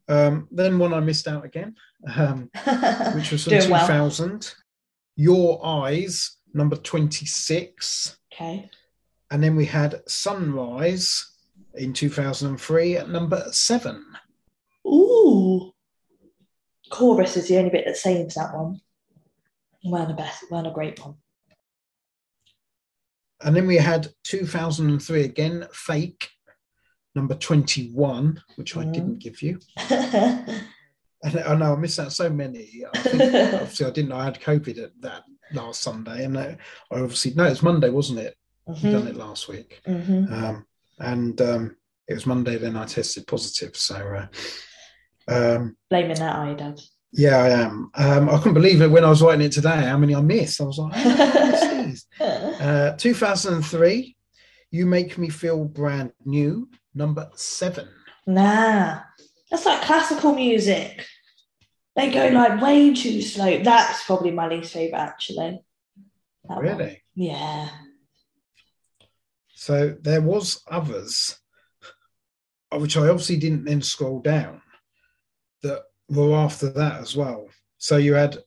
Um, 0.09 0.49
then 0.51 0.79
one 0.79 0.95
I 0.95 1.01
missed 1.01 1.29
out 1.29 1.45
again, 1.45 1.75
um, 2.17 2.51
which 3.15 3.31
was 3.33 3.45
from 3.45 3.59
Doing 3.59 3.71
well. 3.71 3.87
2000. 3.87 4.55
Your 5.17 5.65
Eyes, 5.65 6.39
number 6.55 6.77
26. 6.77 8.17
Okay. 8.33 8.71
And 9.31 9.43
then 9.43 9.57
we 9.57 9.67
had 9.67 10.03
Sunrise 10.09 11.33
in 11.75 11.93
2003 11.93 12.97
at 12.97 13.09
number 13.09 13.47
seven. 13.51 14.05
Ooh. 14.87 15.73
Chorus 16.91 17.37
is 17.37 17.49
the 17.49 17.59
only 17.59 17.71
bit 17.71 17.85
that 17.87 17.97
saves 17.97 18.35
that 18.35 18.55
one. 18.55 18.81
Weren't 19.85 20.11
a 20.11 20.15
best, 20.15 20.51
weren't 20.51 20.67
a 20.67 20.71
great 20.71 21.03
one. 21.05 21.17
And 23.45 23.55
then 23.57 23.67
we 23.67 23.77
had 23.77 24.09
2003 24.25 25.25
again, 25.25 25.67
Fake, 25.73 26.29
number 27.15 27.35
21, 27.35 28.43
which 28.57 28.77
I 28.77 28.85
Mhm. 28.85 28.93
didn't 28.93 29.19
give 29.19 29.43
you. 29.43 29.59
And 31.25 31.39
I 31.39 31.55
know 31.55 31.73
I 31.73 31.77
missed 31.77 32.01
out 32.01 32.13
so 32.13 32.29
many. 32.29 32.83
I 32.93 32.99
think, 32.99 33.23
obviously, 33.55 33.87
I 33.87 33.91
didn't 33.91 34.09
know 34.09 34.17
I 34.17 34.25
had 34.25 34.41
COVID 34.41 34.83
at 34.83 34.91
that 35.03 35.23
last 35.53 35.81
Sunday. 35.81 36.25
And 36.25 36.37
I, 36.37 36.57
I 36.91 36.99
obviously, 36.99 37.33
no, 37.35 37.45
it 37.45 37.51
was 37.51 37.63
Monday, 37.63 37.91
wasn't 37.91 38.19
it? 38.19 38.37
We 38.67 38.91
done 38.91 39.07
it 39.07 39.15
last 39.15 39.47
week. 39.49 39.81
mhm. 39.87 40.33
Um, 40.33 40.67
and 40.99 41.41
um, 41.41 41.77
it 42.09 42.15
was 42.15 42.27
Monday. 42.27 42.59
Then 42.59 42.77
I 42.77 42.87
tested 42.87 43.29
positive. 43.29 43.77
So, 43.77 43.95
uh, 43.95 44.27
um, 45.33 45.77
Blaming 45.91 46.17
that 46.17 46.35
are 46.35 46.51
you, 46.51 46.57
Dad. 46.57 46.81
yeah, 47.13 47.37
I 47.37 47.49
am. 47.51 47.93
Um, 47.95 48.29
I 48.29 48.39
couldn't 48.39 48.55
believe 48.55 48.83
it 48.83 48.91
when 48.91 49.05
I 49.05 49.11
was 49.11 49.23
writing 49.23 49.47
it 49.47 49.53
today. 49.53 49.77
How 49.83 49.99
many 49.99 50.17
I 50.17 50.21
missed? 50.23 50.61
I 50.61 50.65
was 50.65 50.79
like, 50.79 50.93
"How 50.95 51.15
did 51.83 51.89
I 51.89 51.91
miss 51.91 52.07
these?" 52.19 52.61
uh, 52.61 52.97
2003. 52.99 54.17
You 54.71 54.87
make 54.87 55.19
me 55.19 55.29
feel 55.29 55.65
brand 55.65 56.13
new. 56.25 56.69
Number 56.95 57.31
seven. 57.35 57.89
Nah, 58.27 59.01
that's 59.51 59.67
like 59.67 59.83
classical 59.83 60.35
music. 60.35 61.07
They 61.97 62.11
go 62.11 62.29
like 62.29 62.61
way 62.61 62.95
too 62.95 63.21
slow. 63.21 63.63
That's 63.63 64.05
probably 64.05 64.31
my 64.31 64.49
least 64.49 64.73
favorite, 64.73 64.99
actually. 64.99 65.63
That 66.45 66.57
one. 66.57 66.65
Really? 66.65 67.03
Yeah. 67.15 67.69
So 69.55 69.97
there 70.01 70.23
was 70.23 70.63
others, 70.71 71.39
uh, 72.73 72.79
which 72.79 72.97
I 72.97 73.09
obviously 73.09 73.37
didn't 73.37 73.65
then 73.65 73.83
scroll 73.83 74.21
down, 74.21 74.63
that 75.63 75.83
were 76.09 76.35
after 76.35 76.71
that 76.71 77.01
as 77.01 77.15
well. 77.15 77.49
So 77.79 77.97
you 77.97 78.15
had 78.15 78.39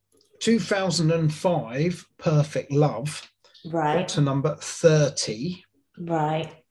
2005 0.45 2.05
Perfect 2.19 2.71
Love 2.71 3.29
got 3.63 3.73
Right. 3.73 4.07
to 4.09 4.21
number 4.21 4.55
30, 4.61 5.65
Right. 5.97 6.63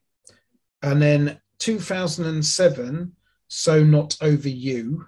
and 0.81 1.01
then 1.01 1.41
2007 1.59 3.15
So 3.47 3.83
Not 3.83 4.17
Over 4.21 4.47
You 4.49 5.05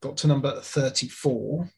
got 0.00 0.16
to 0.18 0.26
number 0.28 0.60
34. 0.60 1.68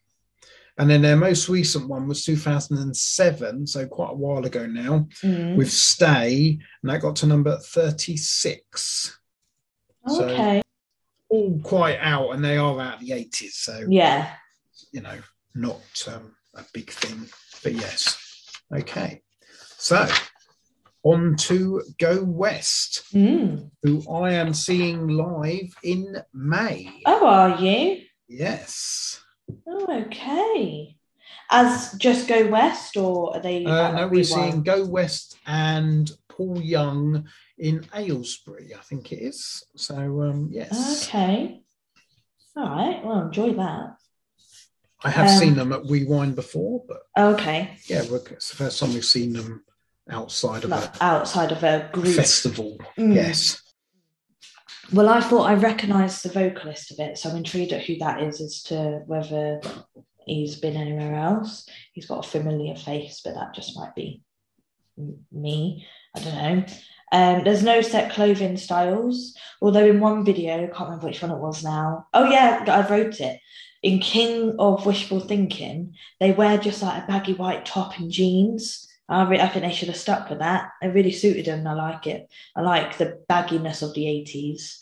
And 0.78 0.90
then 0.90 1.00
their 1.02 1.16
most 1.16 1.48
recent 1.48 1.88
one 1.88 2.06
was 2.06 2.22
2007, 2.24 3.66
so 3.66 3.86
quite 3.86 4.10
a 4.10 4.14
while 4.14 4.44
ago 4.44 4.66
now, 4.66 5.08
Mm. 5.22 5.56
with 5.56 5.72
Stay, 5.72 6.58
and 6.82 6.90
that 6.90 7.00
got 7.00 7.16
to 7.16 7.26
number 7.26 7.58
36. 7.58 9.18
so- 10.06 10.28
Okay. 10.28 10.62
All 11.30 11.58
quite 11.60 11.98
out, 11.98 12.30
and 12.32 12.44
they 12.44 12.56
are 12.58 12.78
out 12.80 12.94
of 12.94 13.00
the 13.00 13.12
80s, 13.12 13.56
so 13.56 13.86
Yeah. 13.88 14.36
you 14.92 15.00
know, 15.00 15.18
not 15.56 16.08
um, 16.08 16.32
a 16.54 16.64
big 16.72 16.90
thing. 16.90 17.28
But 17.62 17.72
yes, 17.72 18.18
okay. 18.72 19.22
So 19.78 20.06
on 21.02 21.36
to 21.36 21.82
Go 21.98 22.22
West, 22.24 23.04
Mm. 23.14 23.70
who 23.82 24.02
I 24.12 24.32
am 24.32 24.52
seeing 24.52 25.08
live 25.08 25.74
in 25.82 26.22
May. 26.32 27.02
Oh, 27.06 27.26
are 27.26 27.58
you? 27.60 28.02
Yes. 28.28 29.20
Oh, 29.66 29.86
okay. 30.06 30.96
As 31.48 31.92
just 31.98 32.26
go 32.26 32.48
west, 32.48 32.96
or 32.96 33.36
are 33.36 33.40
they? 33.40 33.64
Uh, 33.64 33.92
no, 33.92 34.08
we're 34.08 34.24
seeing 34.24 34.64
Go 34.64 34.84
West 34.84 35.38
and 35.46 36.10
Paul 36.28 36.60
Young 36.60 37.28
in 37.56 37.86
Aylesbury, 37.94 38.74
I 38.74 38.80
think 38.82 39.12
it 39.12 39.22
is. 39.22 39.62
So 39.76 39.94
um, 40.22 40.48
yes, 40.50 41.06
Okay. 41.06 41.62
All 42.56 42.64
right. 42.64 43.04
Well, 43.04 43.26
enjoy 43.26 43.52
that. 43.54 43.95
I 45.04 45.10
have 45.10 45.28
Um, 45.30 45.38
seen 45.38 45.54
them 45.56 45.72
at 45.72 45.84
Rewind 45.84 46.34
before, 46.36 46.82
but 46.88 47.02
Okay. 47.18 47.76
yeah, 47.86 48.02
we're- 48.10 48.22
it's 48.32 48.50
the 48.50 48.56
first 48.56 48.78
time 48.80 48.94
we've 48.94 49.04
seen 49.04 49.32
them 49.34 49.64
outside 50.10 50.64
of 50.64 50.70
Like 50.70 50.90
outside 51.02 51.52
of 51.52 51.62
a 51.64 51.88
a 51.88 51.92
group. 51.92 52.14
festival. 52.16 52.78
Mm. 52.96 53.14
Yes. 53.14 53.60
Well, 54.92 55.08
I 55.08 55.20
thought 55.20 55.50
I 55.50 55.54
recognised 55.54 56.22
the 56.22 56.28
vocalist 56.30 56.92
of 56.92 57.00
it, 57.00 57.18
so 57.18 57.28
I'm 57.28 57.36
intrigued 57.36 57.72
at 57.72 57.82
who 57.84 57.96
that 57.98 58.22
is 58.22 58.40
as 58.40 58.62
to 58.64 59.02
whether 59.06 59.60
he's 60.26 60.56
been 60.56 60.76
anywhere 60.76 61.14
else. 61.16 61.68
He's 61.92 62.06
got 62.06 62.24
a 62.24 62.28
familiar 62.28 62.76
face, 62.76 63.20
but 63.24 63.34
that 63.34 63.52
just 63.54 63.76
might 63.76 63.94
be 63.94 64.22
me. 65.32 65.86
I 66.14 66.20
don't 66.20 66.34
know. 66.34 66.64
Um, 67.12 67.44
there's 67.44 67.62
no 67.62 67.82
set 67.82 68.12
clothing 68.12 68.56
styles, 68.56 69.34
although 69.60 69.84
in 69.86 70.00
one 70.00 70.24
video, 70.24 70.54
I 70.64 70.66
can't 70.68 70.80
remember 70.88 71.06
which 71.06 71.22
one 71.22 71.30
it 71.30 71.38
was 71.38 71.62
now. 71.62 72.06
Oh 72.14 72.30
yeah, 72.30 72.64
I 72.66 72.88
wrote 72.88 73.20
it. 73.20 73.40
In 73.82 73.98
King 74.00 74.56
of 74.58 74.86
Wishful 74.86 75.20
Thinking, 75.20 75.94
they 76.18 76.32
wear 76.32 76.58
just 76.58 76.82
like 76.82 77.04
a 77.04 77.06
baggy 77.06 77.34
white 77.34 77.66
top 77.66 77.98
and 77.98 78.10
jeans. 78.10 78.88
I, 79.08 79.22
I 79.22 79.48
think 79.48 79.64
they 79.64 79.72
should 79.72 79.88
have 79.88 79.96
stuck 79.96 80.28
with 80.28 80.40
that. 80.40 80.70
It 80.82 80.88
really 80.88 81.12
suited 81.12 81.46
them. 81.46 81.66
I 81.66 81.74
like 81.74 82.06
it. 82.06 82.28
I 82.56 82.62
like 82.62 82.98
the 82.98 83.22
bagginess 83.28 83.82
of 83.82 83.94
the 83.94 84.04
80s. 84.04 84.78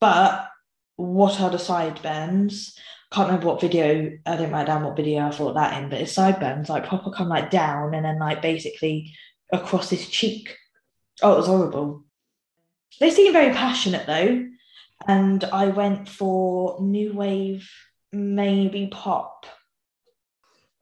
But 0.00 0.48
what 0.96 1.40
are 1.40 1.50
the 1.50 1.58
sideburns? 1.58 2.76
Can't 3.12 3.28
remember 3.28 3.46
what 3.46 3.60
video, 3.60 4.18
I 4.26 4.36
didn't 4.36 4.52
write 4.52 4.66
down 4.66 4.84
what 4.84 4.96
video 4.96 5.26
I 5.26 5.30
thought 5.30 5.54
that 5.54 5.82
in, 5.82 5.88
but 5.88 6.00
it's 6.00 6.12
sideburns, 6.12 6.68
like 6.68 6.86
proper 6.86 7.10
come 7.10 7.28
like 7.28 7.50
down 7.50 7.94
and 7.94 8.04
then 8.04 8.18
like 8.18 8.42
basically 8.42 9.14
across 9.52 9.88
his 9.88 10.08
cheek. 10.08 10.54
Oh, 11.22 11.34
it 11.34 11.38
was 11.38 11.46
horrible. 11.46 12.04
They 13.00 13.10
seem 13.10 13.32
very 13.32 13.54
passionate 13.54 14.06
though. 14.06 14.44
And 15.06 15.44
I 15.44 15.68
went 15.68 16.08
for 16.08 16.80
new 16.80 17.12
wave, 17.14 17.68
maybe 18.12 18.88
pop. 18.90 19.46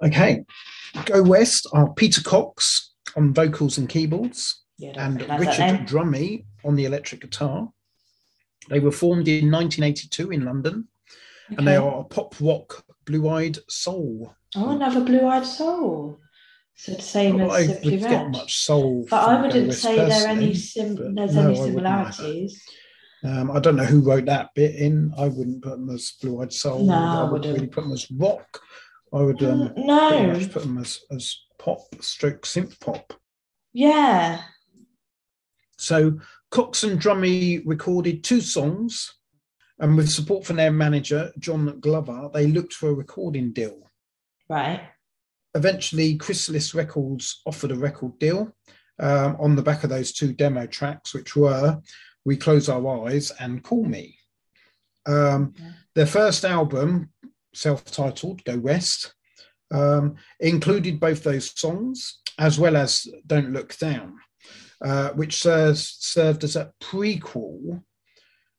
Okay. 0.02 0.44
Go 1.04 1.22
West 1.22 1.66
are 1.72 1.92
Peter 1.92 2.22
Cox 2.22 2.94
on 3.16 3.32
vocals 3.34 3.78
and 3.78 3.88
keyboards 3.88 4.62
Yeah, 4.78 4.92
and 4.96 5.20
Richard. 5.38 5.86
Drummie 5.86 6.46
on 6.64 6.76
the 6.76 6.84
electric 6.84 7.20
guitar. 7.20 7.70
They 8.68 8.80
were 8.80 8.92
formed 8.92 9.28
in 9.28 9.50
1982 9.50 10.30
in 10.32 10.44
London 10.44 10.88
and 11.56 11.66
they 11.66 11.76
are 11.76 12.00
a 12.00 12.04
pop 12.04 12.34
rock 12.40 12.84
blue 13.04 13.28
eyed 13.28 13.58
soul. 13.68 14.34
Oh, 14.56 14.70
another 14.70 15.04
blue-eyed 15.04 15.44
soul. 15.44 16.18
So 16.74 16.92
the 16.92 17.02
same 17.02 17.38
Not 17.38 17.60
as 17.60 17.66
that 17.68 17.82
Simply 17.82 17.98
Red. 17.98 18.32
much 18.32 18.56
soul. 18.56 19.06
But 19.08 19.28
I 19.28 19.40
wouldn't 19.40 19.74
say 19.74 19.96
there 19.96 20.28
any 20.28 20.54
sim- 20.54 21.14
there's 21.14 21.34
no, 21.34 21.50
any 21.50 21.60
I 21.60 21.64
similarities. 21.64 22.62
Um, 23.26 23.50
I 23.50 23.58
don't 23.60 23.76
know 23.76 23.84
who 23.84 24.00
wrote 24.00 24.26
that 24.26 24.50
bit 24.54 24.74
in. 24.76 25.12
I 25.18 25.28
wouldn't 25.28 25.62
put 25.62 25.70
them 25.72 25.90
as 25.90 26.12
blue 26.22 26.42
eyed 26.42 26.52
soul. 26.52 26.84
No, 26.86 26.94
I 26.94 27.22
would 27.24 27.32
wouldn't. 27.32 27.54
really 27.54 27.66
put 27.66 27.82
them 27.84 27.92
as 27.92 28.10
rock. 28.10 28.60
I 29.12 29.22
would 29.22 29.42
um, 29.42 29.68
Mm, 29.70 29.86
no, 29.86 30.48
put 30.52 30.62
them 30.62 30.78
as, 30.78 31.00
as 31.10 31.36
pop, 31.58 31.80
stroke 32.00 32.42
synth 32.42 32.78
pop. 32.80 33.14
yeah, 33.72 34.42
So 35.78 36.18
Cox 36.50 36.84
and 36.84 36.98
Drummie 37.00 37.58
recorded 37.66 38.22
two 38.24 38.40
songs, 38.40 39.14
and 39.78 39.96
with 39.96 40.08
support 40.10 40.44
from 40.46 40.56
their 40.56 40.70
manager 40.72 41.32
John 41.38 41.80
Glover, 41.80 42.30
they 42.32 42.46
looked 42.46 42.72
for 42.74 42.88
a 42.90 42.94
recording 42.94 43.52
deal. 43.52 43.90
right. 44.48 44.80
Eventually, 45.54 46.16
Chrysalis 46.16 46.74
Records 46.74 47.40
offered 47.46 47.70
a 47.70 47.76
record 47.76 48.18
deal 48.18 48.52
um, 48.98 49.36
on 49.40 49.56
the 49.56 49.62
back 49.62 49.84
of 49.84 49.90
those 49.90 50.12
two 50.12 50.34
demo 50.34 50.66
tracks, 50.66 51.14
which 51.14 51.34
were 51.34 51.80
"We 52.26 52.36
Close 52.36 52.68
Our 52.68 53.06
Eyes" 53.06 53.30
and 53.40 53.62
"Call 53.62 53.84
Me." 53.84 54.18
Um, 55.06 55.54
their 55.94 56.06
first 56.06 56.44
album, 56.44 57.10
self-titled 57.54 58.44
"Go 58.44 58.58
West," 58.58 59.14
um, 59.70 60.16
included 60.40 61.00
both 61.00 61.22
those 61.22 61.58
songs 61.58 62.20
as 62.38 62.58
well 62.58 62.76
as 62.76 63.06
"Don't 63.26 63.54
Look 63.54 63.78
Down." 63.78 64.18
uh, 64.82 65.10
which 65.10 65.36
serves, 65.36 65.96
served 66.00 66.44
as 66.44 66.56
a 66.56 66.72
prequel 66.80 67.82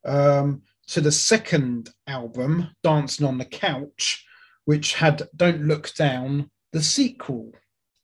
um, 0.05 0.61
to 0.87 1.01
the 1.01 1.11
second 1.11 1.89
album, 2.07 2.69
Dancing 2.83 3.25
on 3.25 3.37
the 3.37 3.45
Couch, 3.45 4.25
which 4.65 4.95
had 4.95 5.27
Don't 5.35 5.63
Look 5.63 5.93
Down, 5.93 6.49
the 6.73 6.81
sequel. 6.81 7.51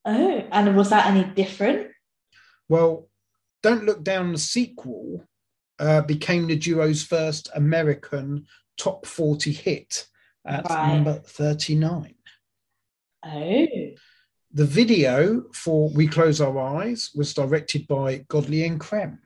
Oh, 0.06 0.48
and 0.52 0.76
was 0.76 0.90
that 0.90 1.08
any 1.08 1.24
different? 1.24 1.92
Well, 2.68 3.10
Don't 3.62 3.86
Look 3.86 4.04
Down, 4.04 4.34
the 4.34 4.38
sequel, 4.38 5.26
uh, 5.80 6.02
became 6.02 6.48
the 6.48 6.56
duo's 6.58 7.04
first 7.04 7.50
American 7.56 8.46
top 8.78 9.06
40 9.06 9.52
hit 9.52 10.08
at 10.46 10.68
Right. 10.70 10.94
number 10.94 11.14
39. 11.26 12.16
Oh, 13.26 13.68
The 14.56 14.66
video 14.66 15.44
for 15.54 15.90
We 15.90 16.08
Close 16.08 16.42
Our 16.42 16.60
Eyes 16.60 17.10
was 17.16 17.34
directed 17.34 17.88
by 17.88 18.18
Godley 18.28 18.66
and 18.66 18.80
Creme 18.80 19.20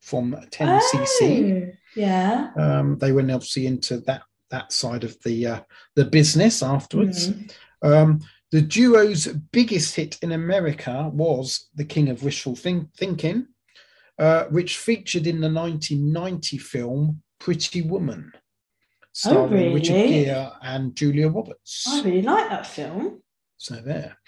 from 0.00 0.32
10cc. 0.50 1.68
Oh, 1.68 1.72
yeah. 1.96 2.50
Um, 2.56 2.98
they 2.98 3.12
went 3.12 3.30
obviously 3.30 3.66
into 3.66 3.98
that 4.00 4.22
that 4.50 4.72
side 4.72 5.04
of 5.04 5.16
the 5.24 5.46
uh, 5.46 5.60
the 5.96 6.04
business 6.04 6.62
afterwards. 6.62 7.30
Mhm. 7.30 7.50
Um, 7.82 8.20
the 8.52 8.60
duo's 8.60 9.26
biggest 9.52 9.96
hit 9.96 10.18
in 10.22 10.32
America 10.32 11.10
was 11.12 11.70
"The 11.74 11.84
King 11.84 12.08
of 12.10 12.22
Wishful 12.22 12.54
Think- 12.54 12.94
Thinking," 12.94 13.46
uh, 14.18 14.44
which 14.44 14.76
featured 14.78 15.26
in 15.26 15.40
the 15.40 15.50
1990 15.50 16.58
film 16.58 17.22
"Pretty 17.40 17.82
Woman," 17.82 18.32
starring 19.12 19.74
Richard 19.74 19.92
Oh, 19.96 20.02
really? 20.02 20.24
Gere 20.24 20.50
and 20.62 20.94
Julia 20.96 21.28
Roberts. 21.28 21.84
I 21.88 22.02
really 22.02 22.22
like 22.22 22.48
that 22.50 22.66
film. 22.66 23.22
So 23.56 23.76
there, 23.76 24.18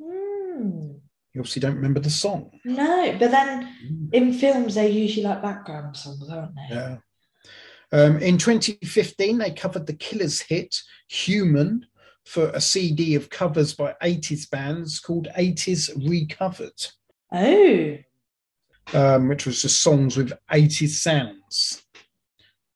Hmm. 0.00 0.92
you 1.34 1.40
obviously 1.40 1.60
don't 1.60 1.76
remember 1.76 2.00
the 2.00 2.10
song. 2.10 2.50
No, 2.64 3.16
but 3.18 3.30
then 3.30 4.08
in 4.12 4.32
films 4.32 4.74
they're 4.74 4.88
usually 4.88 5.24
like 5.26 5.42
background 5.42 5.96
songs, 5.96 6.28
aren't 6.30 6.54
they? 6.56 6.74
Yeah. 6.74 6.96
Um, 7.92 8.18
in 8.20 8.38
2015, 8.38 9.36
they 9.38 9.50
covered 9.50 9.86
the 9.86 9.92
Killers 9.92 10.40
hit 10.40 10.80
Human 11.08 11.84
for 12.24 12.48
a 12.50 12.60
CD 12.60 13.14
of 13.16 13.28
covers 13.28 13.74
by 13.74 13.94
80s 14.02 14.48
bands 14.48 14.98
called 14.98 15.28
80s 15.36 15.90
Recovered. 16.08 16.86
Oh, 17.32 17.98
um, 18.94 19.28
which 19.28 19.46
was 19.46 19.62
just 19.62 19.82
songs 19.82 20.16
with 20.16 20.32
80 20.50 20.86
sounds. 20.86 21.82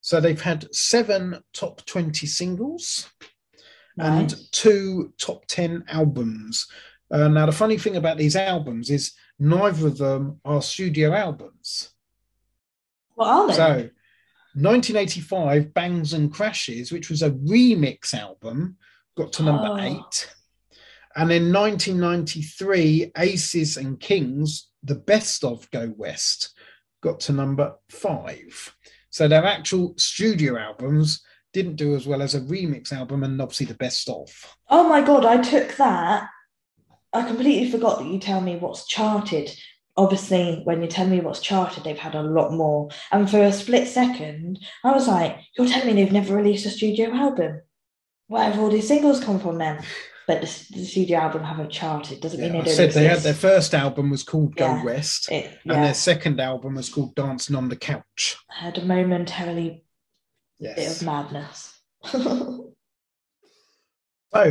So 0.00 0.20
they've 0.20 0.40
had 0.40 0.72
seven 0.74 1.42
top 1.52 1.84
20 1.84 2.26
singles 2.26 3.10
and 3.98 4.34
two 4.52 5.12
top 5.18 5.46
10 5.46 5.84
albums. 5.88 6.66
Uh, 7.10 7.28
now, 7.28 7.46
the 7.46 7.52
funny 7.52 7.78
thing 7.78 7.96
about 7.96 8.18
these 8.18 8.36
albums 8.36 8.90
is 8.90 9.12
neither 9.38 9.86
of 9.88 9.98
them 9.98 10.40
are 10.44 10.62
studio 10.62 11.12
albums. 11.12 11.90
What 13.14 13.28
are 13.28 13.46
they? 13.48 13.54
So, 13.54 13.90
1985, 14.54 15.74
Bangs 15.74 16.12
and 16.12 16.32
Crashes, 16.32 16.92
which 16.92 17.10
was 17.10 17.22
a 17.22 17.30
remix 17.30 18.14
album, 18.14 18.76
got 19.16 19.32
to 19.34 19.42
number 19.42 19.68
Oh. 19.68 19.78
eight. 19.78 20.30
And 21.14 21.32
in 21.32 21.50
1993, 21.52 23.12
Aces 23.16 23.76
and 23.76 23.98
Kings, 23.98 24.68
the 24.86 24.94
best 24.94 25.44
of 25.44 25.70
Go 25.70 25.92
West, 25.96 26.54
got 27.02 27.20
to 27.20 27.32
number 27.32 27.74
five. 27.90 28.74
So 29.10 29.28
their 29.28 29.44
actual 29.44 29.94
studio 29.96 30.58
albums 30.58 31.22
didn't 31.52 31.76
do 31.76 31.94
as 31.94 32.06
well 32.06 32.22
as 32.22 32.34
a 32.34 32.40
remix 32.40 32.92
album 32.92 33.22
and 33.22 33.40
obviously 33.40 33.66
the 33.66 33.74
best 33.74 34.08
of. 34.08 34.28
Oh 34.68 34.88
my 34.88 35.00
god, 35.00 35.24
I 35.24 35.38
took 35.42 35.76
that. 35.76 36.28
I 37.12 37.22
completely 37.22 37.70
forgot 37.70 37.98
that 37.98 38.06
you 38.06 38.18
tell 38.18 38.40
me 38.40 38.56
what's 38.56 38.86
charted. 38.86 39.50
Obviously, 39.96 40.60
when 40.64 40.82
you 40.82 40.88
tell 40.88 41.06
me 41.06 41.20
what's 41.20 41.40
charted, 41.40 41.84
they've 41.84 41.98
had 41.98 42.14
a 42.14 42.22
lot 42.22 42.52
more. 42.52 42.90
And 43.10 43.30
for 43.30 43.42
a 43.42 43.52
split 43.52 43.88
second, 43.88 44.58
I 44.84 44.92
was 44.92 45.08
like, 45.08 45.38
you're 45.56 45.66
telling 45.66 45.86
me 45.86 46.02
they've 46.02 46.12
never 46.12 46.36
released 46.36 46.66
a 46.66 46.70
studio 46.70 47.10
album? 47.10 47.62
Where 48.26 48.44
have 48.44 48.58
all 48.58 48.68
these 48.68 48.88
singles 48.88 49.24
come 49.24 49.40
from 49.40 49.56
then? 49.56 49.82
But 50.26 50.40
the, 50.40 50.46
the 50.74 50.84
studio 50.84 51.18
album 51.18 51.44
haven't 51.44 51.70
charted. 51.70 52.20
Doesn't 52.20 52.40
mean 52.40 52.52
Yeah, 52.54 52.60
they 52.62 52.66
don't 52.66 52.74
said 52.76 52.92
they 52.92 53.04
had 53.04 53.20
their 53.20 53.32
first 53.34 53.74
album 53.74 54.10
was 54.10 54.24
called 54.24 54.56
Go 54.56 54.66
Yeah. 54.66 54.84
West, 54.84 55.30
It, 55.30 55.56
and 55.64 55.84
their 55.84 55.94
second 55.94 56.40
album 56.40 56.74
was 56.74 56.88
called 56.88 57.14
Dancing 57.14 57.54
on 57.54 57.68
the 57.68 57.76
Couch. 57.76 58.36
I 58.50 58.64
had 58.64 58.78
a 58.78 58.84
momentarily 58.84 59.84
bit 60.60 60.78
of 60.90 61.02
madness. 61.02 61.78
So, 64.34 64.42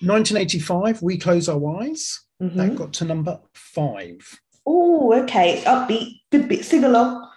1985, 0.00 1.00
We 1.00 1.16
Close 1.16 1.48
Our 1.48 1.80
Eyes. 1.80 2.20
That 2.38 2.52
Mhm. 2.72 2.76
got 2.76 2.92
to 2.94 3.04
number 3.06 3.40
five. 3.54 4.40
Oh, 4.66 5.14
okay. 5.22 5.62
Upbeat, 5.64 6.20
good 6.30 6.48
bit, 6.48 6.64
sing 6.66 6.84
along. 6.84 7.30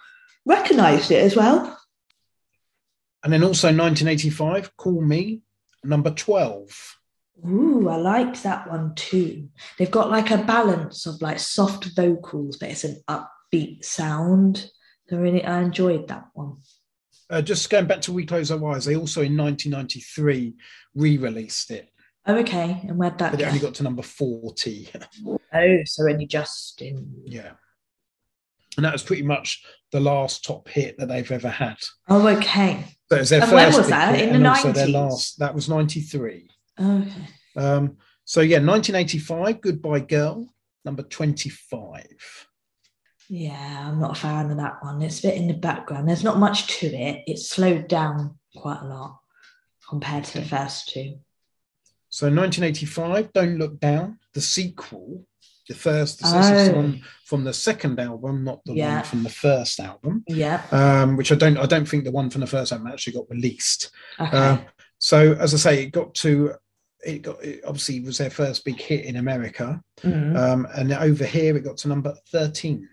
Recognised 0.44 1.10
it 1.10 1.22
as 1.24 1.34
well. 1.36 1.78
And 3.24 3.32
then 3.32 3.42
also 3.42 3.68
1985, 3.68 4.76
Call 4.76 5.00
Me, 5.00 5.40
number 5.84 6.10
12. 6.10 6.98
Ooh, 7.44 7.88
I 7.88 7.96
liked 7.96 8.42
that 8.44 8.68
one 8.70 8.94
too. 8.94 9.48
They've 9.78 9.90
got 9.90 10.10
like 10.10 10.30
a 10.30 10.38
balance 10.38 11.06
of 11.06 11.20
like 11.20 11.38
soft 11.38 11.84
vocals, 11.96 12.56
but 12.56 12.70
it's 12.70 12.84
an 12.84 13.02
upbeat 13.08 13.84
sound. 13.84 14.70
So 15.08 15.18
really, 15.18 15.44
I 15.44 15.60
enjoyed 15.62 16.08
that 16.08 16.26
one. 16.34 16.58
Uh, 17.28 17.42
just 17.42 17.70
going 17.70 17.86
back 17.86 18.00
to 18.02 18.12
We 18.12 18.24
Close 18.24 18.50
Our 18.50 18.72
Eyes, 18.72 18.84
they 18.84 18.96
also 18.96 19.22
in 19.22 19.36
1993 19.36 20.54
re 20.94 21.16
released 21.18 21.70
it, 21.70 21.90
Oh, 22.28 22.36
okay. 22.38 22.80
And 22.88 22.98
where'd 22.98 23.18
that 23.18 23.32
but 23.32 23.40
it 23.40 23.46
only 23.46 23.60
got 23.60 23.74
to 23.74 23.82
number 23.84 24.02
40. 24.02 24.88
Oh, 25.54 25.78
so 25.84 26.08
only 26.08 26.26
just 26.26 26.82
in. 26.82 27.22
yeah. 27.24 27.52
And 28.76 28.84
that 28.84 28.92
was 28.92 29.02
pretty 29.02 29.22
much 29.22 29.64
the 29.90 30.00
last 30.00 30.44
top 30.44 30.68
hit 30.68 30.98
that 30.98 31.06
they've 31.06 31.30
ever 31.30 31.48
had. 31.48 31.78
Oh, 32.08 32.26
okay. 32.28 32.84
So 33.08 33.16
it 33.16 33.20
was 33.20 33.30
their 33.30 33.40
And 33.42 33.50
first 33.50 33.54
when 33.54 33.78
was 33.78 33.88
that? 33.88 34.14
hit 34.16 34.28
In 34.34 34.42
the 34.42 34.48
also 34.48 34.72
their 34.72 34.88
last. 34.88 35.38
That 35.38 35.54
was 35.54 35.68
93. 35.68 36.50
Okay. 36.80 37.12
Um, 37.56 37.96
so 38.24 38.40
yeah, 38.40 38.58
1985, 38.58 39.60
Goodbye 39.60 40.00
Girl, 40.00 40.46
number 40.84 41.02
25. 41.02 42.06
Yeah, 43.28 43.88
I'm 43.88 43.98
not 44.00 44.16
a 44.16 44.20
fan 44.20 44.50
of 44.50 44.56
that 44.58 44.82
one. 44.82 45.02
It's 45.02 45.18
a 45.20 45.28
bit 45.28 45.36
in 45.36 45.48
the 45.48 45.54
background. 45.54 46.08
There's 46.08 46.22
not 46.24 46.38
much 46.38 46.66
to 46.78 46.86
it. 46.86 47.24
It's 47.26 47.48
slowed 47.48 47.88
down 47.88 48.38
quite 48.54 48.80
a 48.82 48.86
lot 48.86 49.18
compared 49.88 50.24
to 50.24 50.40
the 50.40 50.46
first 50.46 50.88
two. 50.90 51.18
So 52.08 52.26
1985, 52.26 53.32
Don't 53.32 53.58
Look 53.58 53.80
Down, 53.80 54.18
the 54.32 54.40
sequel, 54.40 55.26
the 55.68 55.74
first, 55.74 56.20
this 56.20 56.28
is 56.32 56.32
the 56.68 56.72
Oh. 56.72 56.76
one 56.76 57.02
from 57.24 57.42
the 57.44 57.52
second 57.52 57.98
album, 57.98 58.44
not 58.44 58.64
the 58.64 58.74
Yeah. 58.74 58.96
one 58.96 59.04
from 59.04 59.22
the 59.24 59.30
first 59.30 59.80
album. 59.80 60.24
Yeah. 60.28 60.62
Um, 60.70 61.16
which 61.16 61.32
I 61.32 61.34
don't, 61.34 61.58
I 61.58 61.66
don't 61.66 61.86
think 61.88 62.04
the 62.04 62.12
one 62.12 62.30
from 62.30 62.42
the 62.42 62.46
first 62.46 62.70
album 62.72 62.86
actually 62.86 63.14
got 63.14 63.28
released. 63.28 63.90
Okay. 64.20 64.36
Uh, 64.36 64.58
so 64.98 65.32
as 65.34 65.52
I 65.52 65.56
say, 65.56 65.82
it 65.82 65.90
got 65.90 66.14
to, 66.16 66.54
it 67.06 67.22
got, 67.22 67.42
it 67.42 67.62
obviously 67.64 68.00
was 68.00 68.18
their 68.18 68.30
first 68.30 68.64
big 68.64 68.80
hit 68.80 69.04
in 69.04 69.16
America, 69.16 69.80
Mm. 70.02 70.36
um, 70.36 70.66
and 70.76 70.92
over 70.92 71.24
here 71.24 71.56
it 71.56 71.64
got 71.64 71.78
to 71.78 71.88
number 71.88 72.14
13. 72.32 72.86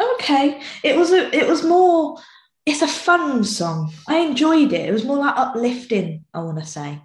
okay 0.00 0.60
it 0.82 0.96
was 0.96 1.12
a 1.12 1.30
it 1.36 1.46
was 1.46 1.62
more 1.62 2.18
it's 2.66 2.82
a 2.82 2.88
fun 2.88 3.44
song 3.44 3.92
i 4.08 4.16
enjoyed 4.18 4.72
it 4.72 4.88
it 4.88 4.92
was 4.92 5.04
more 5.04 5.18
like 5.18 5.36
uplifting 5.36 6.24
i 6.34 6.40
want 6.40 6.58
to 6.58 6.64
say 6.66 7.00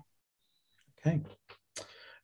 Okay. 1.05 1.21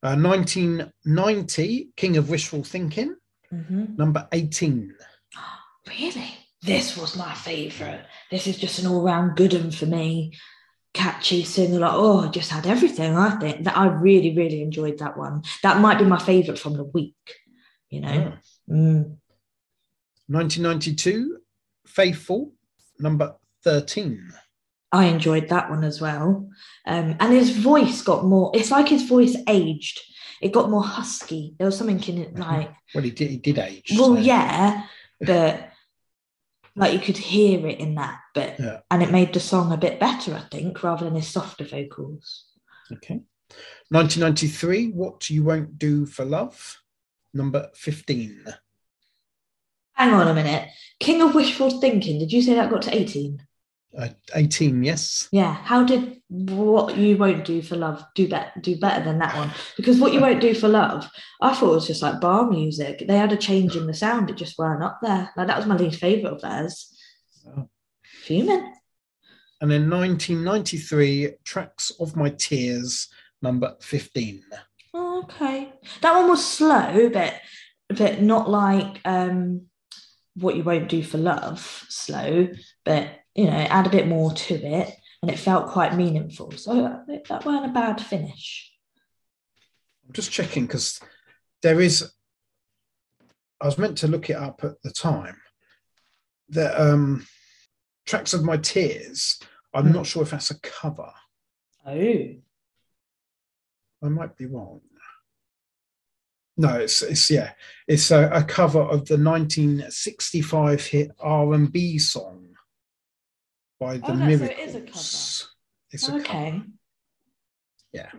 Uh, 0.02 0.16
1990, 0.16 1.90
King 1.96 2.16
of 2.18 2.28
Wishful 2.28 2.64
Thinking, 2.64 3.14
Mhm. 3.52 3.96
number 3.96 4.26
18. 4.32 4.94
really 5.88 6.28
this 6.62 6.96
was 6.96 7.16
my 7.16 7.32
favorite 7.34 8.04
this 8.30 8.46
is 8.46 8.56
just 8.58 8.78
an 8.78 8.86
all-round 8.86 9.36
good 9.36 9.52
one 9.52 9.70
for 9.70 9.86
me 9.86 10.32
catchy 10.94 11.42
singer 11.44 11.80
like 11.80 11.92
oh 11.92 12.20
I 12.20 12.28
just 12.28 12.50
had 12.50 12.66
everything 12.66 13.16
i 13.16 13.30
think 13.40 13.64
that 13.64 13.76
i 13.76 13.86
really 13.86 14.34
really 14.36 14.62
enjoyed 14.62 14.98
that 14.98 15.16
one 15.18 15.42
that 15.64 15.80
might 15.80 15.98
be 15.98 16.04
my 16.04 16.18
favorite 16.18 16.58
from 16.58 16.74
the 16.76 16.84
week 16.84 17.16
you 17.90 18.00
know 18.00 18.32
Ah. 18.32 18.38
Mm. 18.72 19.16
1992, 20.28 21.38
Faithful, 21.86 22.52
number 22.98 23.34
13. 23.62 24.32
I 24.92 25.04
enjoyed 25.06 25.48
that 25.50 25.68
one 25.68 25.84
as 25.84 26.00
well. 26.00 26.48
Um, 26.86 27.16
and 27.20 27.32
his 27.32 27.50
voice 27.50 28.00
got 28.00 28.24
more, 28.24 28.50
it's 28.54 28.70
like 28.70 28.88
his 28.88 29.02
voice 29.06 29.36
aged. 29.48 30.00
It 30.40 30.52
got 30.52 30.70
more 30.70 30.82
husky. 30.82 31.54
There 31.58 31.66
was 31.66 31.76
something 31.76 32.02
in 32.08 32.22
it 32.22 32.38
like, 32.38 32.72
Well, 32.94 33.04
he 33.04 33.10
did, 33.10 33.30
he 33.30 33.36
did 33.36 33.58
age. 33.58 33.92
well, 33.98 34.14
so- 34.14 34.20
yeah, 34.20 34.86
but 35.20 35.68
like 36.76 36.92
you 36.92 36.98
could 36.98 37.16
hear 37.16 37.66
it 37.66 37.78
in 37.78 37.94
that, 37.94 38.18
but 38.34 38.58
Yeah. 38.58 38.80
and 38.90 39.02
it 39.02 39.12
made 39.12 39.32
the 39.32 39.40
song 39.40 39.72
a 39.72 39.76
bit 39.76 40.00
better, 40.00 40.34
I 40.34 40.40
think, 40.50 40.82
rather 40.82 41.04
than 41.04 41.14
his 41.14 41.28
softer 41.28 41.64
vocals. 41.64 42.46
Okay. 42.92 43.20
1993, 43.90 44.88
What 44.90 45.30
You 45.30 45.44
Won't 45.44 45.78
Do 45.78 46.06
for 46.06 46.24
Love, 46.24 46.78
number 47.32 47.70
15. 47.74 48.44
Hang 49.92 50.12
on 50.12 50.26
a 50.26 50.34
minute. 50.34 50.68
King 50.98 51.22
of 51.22 51.34
Wishful 51.34 51.80
Thinking, 51.80 52.18
did 52.18 52.32
you 52.32 52.42
say 52.42 52.54
that 52.54 52.70
got 52.70 52.82
to 52.82 52.94
18? 52.96 53.40
Uh, 53.96 54.08
18, 54.34 54.82
yes. 54.82 55.28
Yeah. 55.30 55.54
How 55.54 55.84
did 55.84 56.20
what 56.28 56.96
you 56.96 57.16
won't 57.16 57.44
do 57.44 57.62
for 57.62 57.76
love 57.76 58.04
do 58.14 58.28
better 58.28 58.50
do 58.60 58.76
better 58.76 59.04
than 59.04 59.18
that 59.20 59.36
one? 59.36 59.52
Because 59.76 60.00
what 60.00 60.12
you 60.12 60.20
won't 60.20 60.40
do 60.40 60.54
for 60.54 60.68
love, 60.68 61.08
I 61.40 61.54
thought 61.54 61.72
it 61.72 61.76
was 61.76 61.86
just 61.86 62.02
like 62.02 62.20
bar 62.20 62.50
music. 62.50 63.04
They 63.06 63.16
had 63.16 63.32
a 63.32 63.36
change 63.36 63.76
in 63.76 63.86
the 63.86 63.94
sound, 63.94 64.30
it 64.30 64.36
just 64.36 64.58
weren't 64.58 64.82
up 64.82 64.98
there. 65.02 65.30
Like 65.36 65.46
that 65.46 65.56
was 65.56 65.66
my 65.66 65.76
least 65.76 66.00
favourite 66.00 66.34
of 66.34 66.42
theirs. 66.42 66.96
Oh. 67.46 67.68
Fuming. 68.02 68.72
And 69.60 69.70
then 69.70 69.88
1993, 69.88 71.34
Tracks 71.44 71.92
of 72.00 72.16
My 72.16 72.30
Tears, 72.30 73.08
number 73.40 73.76
15. 73.80 74.42
Oh, 74.92 75.22
okay. 75.24 75.72
That 76.00 76.14
one 76.16 76.28
was 76.28 76.44
slow, 76.44 77.10
but 77.10 77.34
but 77.88 78.22
not 78.22 78.48
like 78.48 79.00
um 79.04 79.66
what 80.34 80.56
you 80.56 80.64
won't 80.64 80.88
do 80.88 81.02
for 81.02 81.18
love, 81.18 81.84
slow, 81.88 82.48
but 82.84 83.08
you 83.34 83.46
know, 83.46 83.52
add 83.52 83.86
a 83.86 83.90
bit 83.90 84.06
more 84.06 84.32
to 84.32 84.54
it 84.54 84.96
and 85.22 85.30
it 85.30 85.38
felt 85.38 85.68
quite 85.70 85.96
meaningful. 85.96 86.52
So 86.52 86.84
uh, 86.84 86.98
that 87.28 87.44
weren't 87.44 87.66
a 87.66 87.72
bad 87.72 88.00
finish. 88.00 88.72
I'm 90.06 90.12
just 90.12 90.30
checking 90.30 90.66
because 90.66 91.00
there 91.62 91.80
is. 91.80 92.12
I 93.60 93.66
was 93.66 93.78
meant 93.78 93.98
to 93.98 94.08
look 94.08 94.28
it 94.30 94.36
up 94.36 94.62
at 94.62 94.80
the 94.82 94.90
time. 94.90 95.40
That 96.50 96.78
um, 96.78 97.26
tracks 98.06 98.34
of 98.34 98.44
my 98.44 98.58
tears. 98.58 99.40
I'm 99.72 99.86
Hmm. 99.86 99.92
not 99.92 100.06
sure 100.06 100.22
if 100.22 100.30
that's 100.30 100.50
a 100.50 100.60
cover. 100.60 101.10
Oh. 101.86 102.26
I 104.02 104.08
might 104.08 104.36
be 104.36 104.46
wrong. 104.46 104.82
No, 106.56 106.74
it's 106.76 107.02
it's 107.02 107.30
yeah, 107.30 107.52
it's 107.88 108.10
a, 108.12 108.28
a 108.30 108.44
cover 108.44 108.80
of 108.80 109.06
the 109.06 109.16
1965 109.16 110.86
hit 110.86 111.10
R&B 111.18 111.98
song 111.98 112.53
by 113.80 113.98
the 113.98 114.10
Oh, 114.10 114.14
no, 114.14 114.36
so 114.36 114.44
it 114.44 114.58
is 114.58 114.74
a 114.74 114.78
Miracles. 114.78 115.54
It's 115.90 116.08
a 116.08 116.12
cover. 116.12 116.20
Okay. 116.22 116.62
Yeah. 117.92 118.10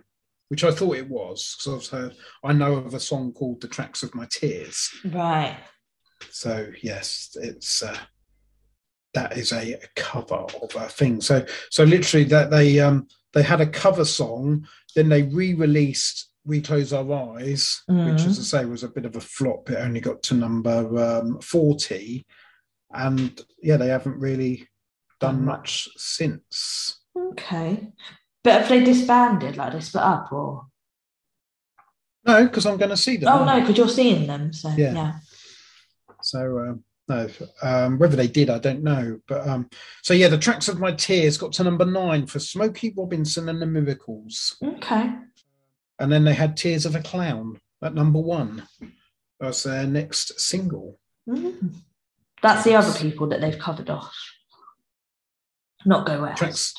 Which 0.49 0.63
I 0.63 0.71
thought 0.71 0.95
it 0.97 1.09
was 1.09 1.55
because 1.57 1.91
I've 1.91 1.99
heard 1.99 2.15
I 2.43 2.53
know 2.53 2.75
of 2.75 2.93
a 2.93 2.99
song 2.99 3.33
called 3.33 3.61
"The 3.61 3.67
Tracks 3.67 4.03
of 4.03 4.13
My 4.13 4.27
Tears." 4.29 4.89
Right. 5.03 5.57
So 6.29 6.67
yes, 6.81 7.35
it's 7.41 7.81
uh, 7.83 7.97
that 9.13 9.37
is 9.37 9.51
a 9.51 9.77
cover 9.95 10.35
of 10.61 10.75
a 10.75 10.87
thing. 10.87 11.19
So 11.21 11.45
so 11.71 11.83
literally 11.83 12.25
that 12.25 12.51
they 12.51 12.79
um 12.79 13.07
they 13.33 13.43
had 13.43 13.59
a 13.59 13.67
cover 13.67 14.05
song, 14.05 14.67
then 14.95 15.09
they 15.09 15.23
re-released 15.23 16.29
"We 16.45 16.61
Close 16.61 16.93
Our 16.93 17.11
Eyes," 17.37 17.81
which, 17.87 17.97
Mhm. 18.21 18.27
as 18.27 18.39
I 18.39 18.43
say, 18.61 18.65
was 18.65 18.83
a 18.83 18.87
bit 18.89 19.05
of 19.05 19.15
a 19.15 19.21
flop. 19.21 19.69
It 19.71 19.77
only 19.77 19.99
got 19.99 20.21
to 20.23 20.35
number 20.35 20.97
um, 21.03 21.41
forty, 21.41 22.25
and 22.91 23.41
yeah, 23.63 23.77
they 23.77 23.87
haven't 23.87 24.19
really 24.19 24.67
done 25.25 25.45
much 25.45 25.89
since. 25.97 26.99
Okay. 27.17 27.91
But 28.43 28.53
have 28.61 28.69
they 28.69 28.83
disbanded, 28.83 29.57
like 29.57 29.73
they 29.73 29.79
split 29.79 30.03
up 30.03 30.31
or? 30.31 30.67
No, 32.25 32.43
because 32.45 32.65
I'm 32.65 32.77
going 32.77 32.89
to 32.89 32.97
see 32.97 33.17
them. 33.17 33.29
Oh 33.31 33.45
no, 33.45 33.59
because 33.59 33.77
you're 33.77 33.87
seeing 33.89 34.27
them. 34.27 34.51
So 34.53 34.69
Yeah. 34.77 34.93
yeah. 34.93 35.13
So 36.21 36.59
um, 36.59 36.83
no, 37.07 37.29
um, 37.61 37.99
whether 37.99 38.15
they 38.15 38.27
did, 38.27 38.49
I 38.49 38.57
don't 38.57 38.81
know. 38.83 39.19
But 39.27 39.47
um, 39.47 39.69
so 40.01 40.13
yeah, 40.13 40.27
the 40.27 40.37
tracks 40.39 40.67
of 40.67 40.79
my 40.79 40.91
tears 40.91 41.37
got 41.37 41.53
to 41.53 41.63
number 41.63 41.85
nine 41.85 42.25
for 42.25 42.39
Smokey 42.39 42.93
Robinson 42.97 43.47
and 43.49 43.61
the 43.61 43.67
Miracles, 43.67 44.57
Okay. 44.63 45.11
and 45.99 46.11
then 46.11 46.23
they 46.23 46.33
had 46.33 46.57
Tears 46.57 46.85
of 46.87 46.95
a 46.95 47.01
Clown 47.01 47.59
at 47.83 47.93
number 47.93 48.19
one. 48.19 48.67
That's 49.39 49.61
their 49.63 49.85
next 49.85 50.39
single. 50.39 50.99
Mhm. 51.29 51.75
That's 52.41 52.63
the 52.63 52.73
other 52.75 52.97
people 52.97 53.27
that 53.27 53.41
they've 53.41 53.59
covered 53.59 53.89
off. 53.91 54.15
Not 55.85 56.05
Go 56.07 56.21
West. 56.21 56.37
Tracks. 56.37 56.73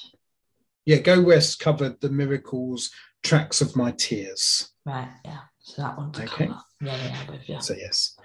Yeah, 0.84 0.98
Go 0.98 1.20
West 1.22 1.58
covered 1.58 2.00
the 2.00 2.10
Miracles, 2.10 2.90
Tracks 3.22 3.60
of 3.60 3.76
My 3.76 3.92
Tears. 3.92 4.70
Right, 4.84 5.08
yeah. 5.24 5.40
So 5.60 5.82
that 5.82 5.96
one 5.96 6.12
to 6.12 6.22
Okay. 6.24 6.46
cover. 6.46 6.60
Yeah, 6.80 6.96
yeah, 6.96 7.30
with 7.30 7.48
you. 7.48 7.60
So 7.60 7.74
yes. 7.74 8.16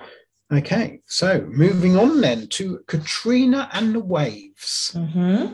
Okay, 0.51 0.99
so 1.05 1.47
moving 1.49 1.97
on 1.97 2.19
then 2.21 2.47
to 2.49 2.79
Katrina 2.87 3.69
and 3.73 3.95
the 3.95 3.99
Waves. 4.01 4.91
hmm 4.93 5.45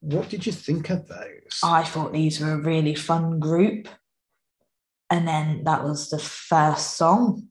What 0.00 0.28
did 0.28 0.44
you 0.46 0.52
think 0.52 0.90
of 0.90 1.06
those? 1.06 1.60
I 1.62 1.84
thought 1.84 2.12
these 2.12 2.40
were 2.40 2.52
a 2.52 2.58
really 2.58 2.94
fun 2.94 3.38
group. 3.38 3.88
And 5.10 5.26
then 5.26 5.64
that 5.64 5.84
was 5.84 6.10
the 6.10 6.18
first 6.18 6.96
song. 6.96 7.48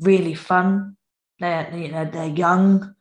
Really 0.00 0.34
fun. 0.34 0.96
They're, 1.38 1.74
you 1.76 1.88
know, 1.90 2.04
they're 2.04 2.26
young, 2.26 2.94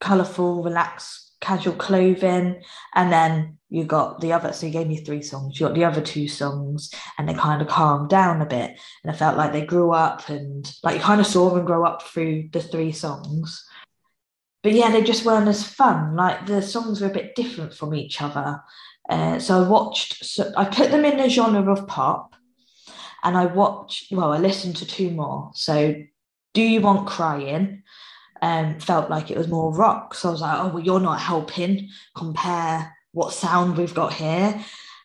colourful, 0.00 0.62
relaxed, 0.62 1.29
casual 1.40 1.74
clothing. 1.74 2.62
And 2.94 3.12
then 3.12 3.58
you 3.68 3.84
got 3.84 4.20
the 4.20 4.32
other, 4.32 4.52
so 4.52 4.66
you 4.66 4.72
gave 4.72 4.88
me 4.88 5.04
three 5.04 5.22
songs. 5.22 5.58
You 5.58 5.66
got 5.66 5.74
the 5.74 5.84
other 5.84 6.00
two 6.00 6.28
songs, 6.28 6.92
and 7.18 7.28
they 7.28 7.34
kind 7.34 7.62
of 7.62 7.68
calmed 7.68 8.10
down 8.10 8.42
a 8.42 8.46
bit. 8.46 8.78
And 9.02 9.12
I 9.12 9.16
felt 9.16 9.36
like 9.36 9.52
they 9.52 9.64
grew 9.64 9.92
up 9.92 10.28
and 10.28 10.70
like 10.82 10.96
you 10.96 11.00
kind 11.00 11.20
of 11.20 11.26
saw 11.26 11.50
them 11.50 11.64
grow 11.64 11.84
up 11.84 12.02
through 12.02 12.48
the 12.52 12.60
three 12.60 12.92
songs. 12.92 13.64
But 14.62 14.72
yeah, 14.72 14.90
they 14.90 15.02
just 15.02 15.24
weren't 15.24 15.48
as 15.48 15.64
fun. 15.64 16.16
Like 16.16 16.46
the 16.46 16.60
songs 16.60 17.00
were 17.00 17.08
a 17.08 17.12
bit 17.12 17.34
different 17.34 17.72
from 17.72 17.94
each 17.94 18.20
other. 18.20 18.60
Uh, 19.08 19.38
so 19.38 19.64
I 19.64 19.68
watched, 19.68 20.24
so 20.24 20.52
I 20.56 20.64
put 20.66 20.90
them 20.90 21.04
in 21.04 21.16
the 21.16 21.28
genre 21.28 21.72
of 21.72 21.86
pop 21.86 22.34
and 23.22 23.36
I 23.36 23.46
watched, 23.46 24.12
well, 24.12 24.32
I 24.32 24.38
listened 24.38 24.76
to 24.76 24.86
two 24.86 25.10
more. 25.10 25.50
So 25.54 25.94
Do 26.54 26.62
You 26.62 26.80
Want 26.80 27.08
Crying? 27.08 27.82
Um, 28.42 28.80
felt 28.80 29.10
like 29.10 29.30
it 29.30 29.36
was 29.36 29.48
more 29.48 29.74
rock. 29.74 30.14
So 30.14 30.28
I 30.28 30.32
was 30.32 30.40
like, 30.40 30.58
oh, 30.58 30.68
well, 30.68 30.82
you're 30.82 30.98
not 31.00 31.20
helping 31.20 31.90
compare 32.14 32.96
what 33.12 33.34
sound 33.34 33.76
we've 33.76 33.94
got 33.94 34.14
here. 34.14 34.64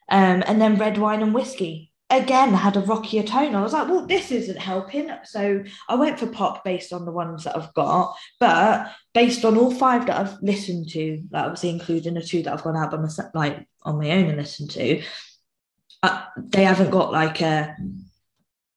Um, 0.09 0.43
and 0.47 0.61
then 0.61 0.77
Red 0.77 0.97
Wine 0.97 1.21
and 1.21 1.33
Whiskey 1.33 1.91
again 2.09 2.53
had 2.53 2.77
a 2.77 2.81
rockier 2.81 3.23
tone. 3.23 3.55
I 3.55 3.61
was 3.61 3.73
like, 3.73 3.87
well, 3.87 4.05
this 4.05 4.31
isn't 4.31 4.57
helping. 4.57 5.09
So 5.23 5.63
I 5.89 5.95
went 5.95 6.19
for 6.19 6.27
pop 6.27 6.63
based 6.63 6.93
on 6.93 7.05
the 7.05 7.11
ones 7.11 7.43
that 7.43 7.57
I've 7.57 7.73
got, 7.73 8.15
but 8.39 8.91
based 9.13 9.43
on 9.43 9.57
all 9.57 9.71
five 9.71 10.05
that 10.05 10.19
I've 10.19 10.41
listened 10.41 10.89
to, 10.89 11.23
that 11.31 11.45
obviously 11.45 11.69
including 11.69 12.13
the 12.13 12.21
two 12.21 12.43
that 12.43 12.53
I've 12.53 12.63
gone 12.63 12.77
out 12.77 12.91
by 12.91 12.97
myself, 12.97 13.31
like 13.33 13.67
on 13.81 13.97
my 13.97 14.11
own 14.11 14.25
and 14.25 14.37
listened 14.37 14.71
to, 14.71 15.01
uh, 16.03 16.23
they 16.37 16.63
haven't 16.63 16.91
got 16.91 17.11
like 17.11 17.41
a 17.41 17.75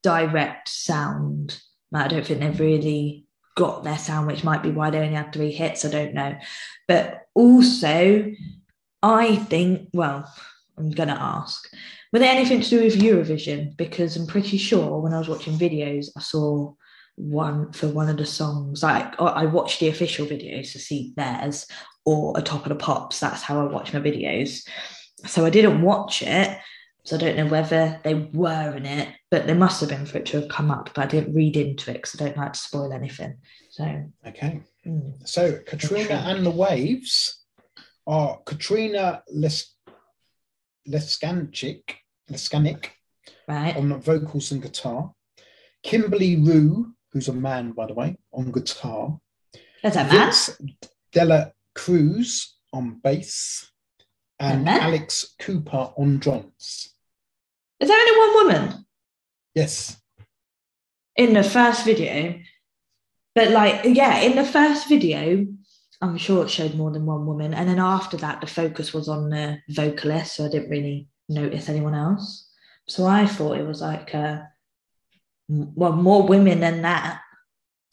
direct 0.02 0.68
sound. 0.68 1.60
Like, 1.90 2.06
I 2.06 2.08
don't 2.08 2.26
think 2.26 2.40
they've 2.40 2.60
really 2.60 3.26
got 3.58 3.82
their 3.82 3.98
sound, 3.98 4.28
which 4.28 4.44
might 4.44 4.62
be 4.62 4.70
why 4.70 4.88
they 4.88 5.00
only 5.00 5.14
had 5.14 5.32
three 5.32 5.50
hits. 5.50 5.84
I 5.84 5.90
don't 5.90 6.14
know. 6.14 6.38
But 6.86 7.22
also, 7.34 8.32
I 9.02 9.36
think, 9.36 9.88
well, 9.92 10.32
I'm 10.76 10.90
going 10.92 11.08
to 11.08 11.20
ask, 11.20 11.68
were 12.12 12.20
there 12.20 12.30
anything 12.32 12.60
to 12.60 12.70
do 12.70 12.84
with 12.84 13.00
Eurovision? 13.00 13.76
Because 13.76 14.16
I'm 14.16 14.28
pretty 14.28 14.58
sure 14.58 15.00
when 15.00 15.12
I 15.12 15.18
was 15.18 15.28
watching 15.28 15.58
videos, 15.58 16.06
I 16.16 16.20
saw 16.20 16.74
one 17.16 17.72
for 17.72 17.88
one 17.88 18.08
of 18.08 18.16
the 18.16 18.26
songs. 18.26 18.84
Like 18.84 19.20
I 19.20 19.46
watched 19.46 19.80
the 19.80 19.88
official 19.88 20.24
videos 20.24 20.70
to 20.72 20.78
see 20.78 21.12
theirs 21.16 21.66
or 22.04 22.38
a 22.38 22.42
top 22.42 22.62
of 22.62 22.68
the 22.68 22.76
pops. 22.76 23.18
That's 23.18 23.42
how 23.42 23.60
I 23.60 23.64
watch 23.64 23.92
my 23.92 23.98
videos. 23.98 24.64
So 25.26 25.44
I 25.44 25.50
didn't 25.50 25.82
watch 25.82 26.22
it. 26.22 26.56
So 27.08 27.16
I 27.16 27.20
don't 27.20 27.36
know 27.38 27.46
whether 27.46 27.98
they 28.04 28.12
were 28.12 28.76
in 28.76 28.84
it, 28.84 29.08
but 29.30 29.46
they 29.46 29.54
must 29.54 29.80
have 29.80 29.88
been 29.88 30.04
for 30.04 30.18
it 30.18 30.26
to 30.26 30.40
have 30.42 30.50
come 30.50 30.70
up. 30.70 30.90
But 30.94 31.04
I 31.04 31.06
didn't 31.06 31.34
read 31.34 31.56
into 31.56 31.90
it 31.90 31.94
because 31.94 32.20
I 32.20 32.24
don't 32.26 32.36
like 32.36 32.52
to 32.52 32.58
spoil 32.58 32.92
anything. 32.92 33.38
So 33.70 34.04
Okay. 34.26 34.60
mm, 34.86 35.26
So 35.26 35.52
Katrina 35.66 36.02
Katrina. 36.06 36.22
and 36.26 36.44
the 36.44 36.50
Waves 36.50 37.46
are 38.06 38.38
Katrina 38.44 39.22
Les 39.32 39.74
Leskanchik, 40.86 41.94
Leskanik 42.30 42.90
right. 43.48 43.74
on 43.74 43.98
vocals 44.02 44.52
and 44.52 44.60
guitar. 44.60 45.10
Kimberley 45.82 46.36
Rew, 46.36 46.92
who's 47.12 47.28
a 47.28 47.32
man, 47.32 47.72
by 47.72 47.86
the 47.86 47.94
way, 47.94 48.18
on 48.34 48.52
guitar. 48.52 49.18
That's 49.82 49.96
a 49.96 50.04
man. 50.04 50.30
Della 51.12 51.52
Cruz 51.74 52.54
on 52.70 53.00
bass. 53.02 53.66
And 54.38 54.66
man. 54.66 54.80
Alex 54.82 55.34
Cooper 55.38 55.90
on 55.96 56.18
drums. 56.18 56.94
Is 57.80 57.88
there 57.88 57.98
only 57.98 58.18
one 58.18 58.34
woman 58.44 58.84
Yes. 59.54 59.96
in 61.16 61.32
the 61.34 61.42
first 61.42 61.84
video? 61.84 62.40
But 63.34 63.50
like, 63.50 63.84
yeah, 63.84 64.18
in 64.20 64.34
the 64.36 64.44
first 64.44 64.88
video, 64.88 65.46
I'm 66.00 66.16
sure 66.18 66.44
it 66.44 66.50
showed 66.50 66.74
more 66.74 66.90
than 66.90 67.06
one 67.06 67.24
woman. 67.26 67.54
And 67.54 67.68
then 67.68 67.78
after 67.78 68.16
that, 68.18 68.40
the 68.40 68.46
focus 68.46 68.92
was 68.92 69.08
on 69.08 69.30
the 69.30 69.58
vocalist. 69.68 70.36
So 70.36 70.46
I 70.46 70.48
didn't 70.48 70.70
really 70.70 71.08
notice 71.28 71.68
anyone 71.68 71.94
else. 71.94 72.48
So 72.88 73.06
I 73.06 73.26
thought 73.26 73.58
it 73.58 73.66
was 73.66 73.80
like, 73.80 74.14
uh, 74.14 74.40
well, 75.48 75.92
more 75.92 76.26
women 76.26 76.60
than 76.60 76.82
that 76.82 77.20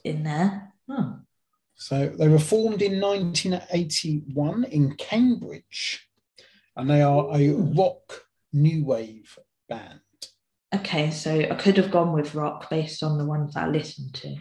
in 0.04 0.24
there. 0.24 0.72
Oh, 0.90 1.20
So 1.76 2.08
they 2.10 2.28
were 2.28 2.40
formed 2.40 2.82
in 2.82 3.00
1981 3.00 4.64
in 4.66 4.96
Cambridge, 4.96 6.08
and 6.76 6.90
they 6.90 7.02
are 7.02 7.28
a 7.36 7.50
rock 7.52 8.24
new 8.54 8.86
wave 8.86 9.38
band. 9.68 10.00
okay. 10.74 11.12
So 11.12 11.40
I 11.40 11.56
could 11.56 11.76
have 11.78 11.92
gone 11.92 12.14
with 12.14 12.36
rock 12.36 12.70
based 12.70 13.04
on 13.04 13.18
the 13.18 13.26
ones 13.26 13.54
that 13.54 13.66
I 13.66 13.68
listened 13.68 14.14
to. 14.16 14.36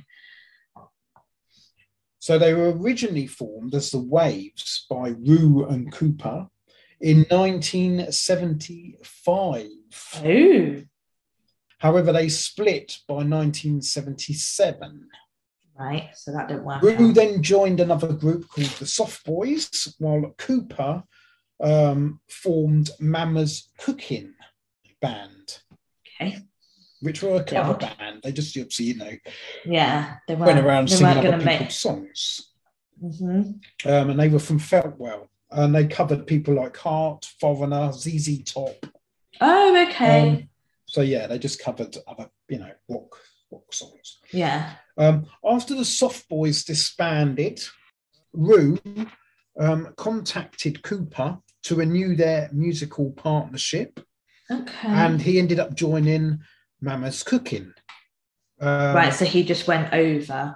So 2.19 2.39
they 2.39 2.55
were 2.55 2.73
originally 2.73 3.27
formed 3.27 3.75
as 3.75 3.91
the 3.91 3.99
Waves 3.99 4.87
by 4.89 5.09
Rew 5.11 5.67
and 5.69 5.93
Cooper 5.93 6.47
in 7.01 7.27
1975. 7.29 9.69
Oh, 10.25 10.83
However, 11.79 12.13
they 12.15 12.31
split 12.31 13.01
by 13.07 13.17
1977. 13.17 15.07
right. 15.79 16.09
So 16.15 16.33
that 16.33 16.49
didn't 16.49 16.65
work. 16.65 16.81
Rew 16.83 17.09
out. 17.11 17.15
then 17.15 17.43
joined 17.43 17.81
another 17.81 18.15
group 18.15 18.49
called 18.49 18.69
the 18.69 18.87
Soft 18.87 19.23
Boys, 19.27 19.95
while 19.99 20.35
Cooper 20.39 21.03
um, 21.61 22.21
formed 22.31 22.89
Mama's 23.01 23.69
Cooking 23.79 24.33
Band, 25.05 25.47
Okay. 26.21 26.39
which 27.01 27.23
were 27.23 27.37
a 27.37 27.45
cover 27.45 27.77
Yeah. 27.81 27.95
band. 27.97 28.21
They 28.23 28.33
just 28.33 28.57
you 28.57 28.95
know, 28.97 29.13
Yeah. 29.67 30.17
They 30.27 30.35
went 30.35 30.59
around 30.59 30.89
they 30.89 30.97
singing 30.97 31.19
other 31.19 31.39
people's 31.39 31.61
make. 31.61 31.71
songs. 31.71 32.53
Mhm. 33.03 33.61
Um, 33.85 34.11
and 34.11 34.19
they 34.21 34.29
were 34.29 34.39
from 34.39 34.59
Feltwell. 34.59 35.29
And 35.51 35.75
they 35.75 35.87
covered 35.87 36.27
people 36.27 36.55
like 36.55 36.77
Heart, 36.77 37.27
Foreigner, 37.41 37.93
ZZ 37.93 38.43
Top. 38.45 38.87
Oh, 39.41 39.87
okay. 39.89 40.21
Um, 40.31 40.49
so 40.87 41.01
yeah, 41.03 41.27
they 41.27 41.39
just 41.39 41.61
covered 41.61 41.97
other, 42.07 42.29
you 42.49 42.59
know, 42.59 42.73
rock 42.89 43.11
rock 43.53 43.73
songs. 43.73 44.19
yeah. 44.33 44.77
Um, 44.97 45.27
after 45.45 45.75
the 45.75 45.85
Soft 45.85 46.29
Boys 46.29 46.65
disbanded, 46.65 47.61
Rew 48.33 48.79
um, 49.61 49.93
contacted 49.97 50.83
Cooper 50.83 51.39
to 51.65 51.75
renew 51.77 52.17
their 52.17 52.49
musical 52.53 53.13
partnership, 53.13 54.01
Okay. 54.51 54.89
and 54.89 55.21
he 55.21 55.39
ended 55.39 55.59
up 55.59 55.75
joining 55.75 56.41
Mama's 56.81 57.23
Cooking. 57.23 57.73
Um, 58.61 58.95
right. 58.95 59.13
So 59.13 59.25
he 59.25 59.43
just 59.43 59.67
went 59.67 59.93
over. 59.93 60.55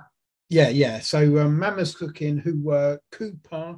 Yeah, 0.51 0.69
yeah. 0.69 1.01
So 1.01 1.39
um, 1.39 1.59
Mama's 1.59 1.95
Cooking, 1.95 2.39
who 2.39 2.61
were 2.63 3.01
Cooper, 3.13 3.77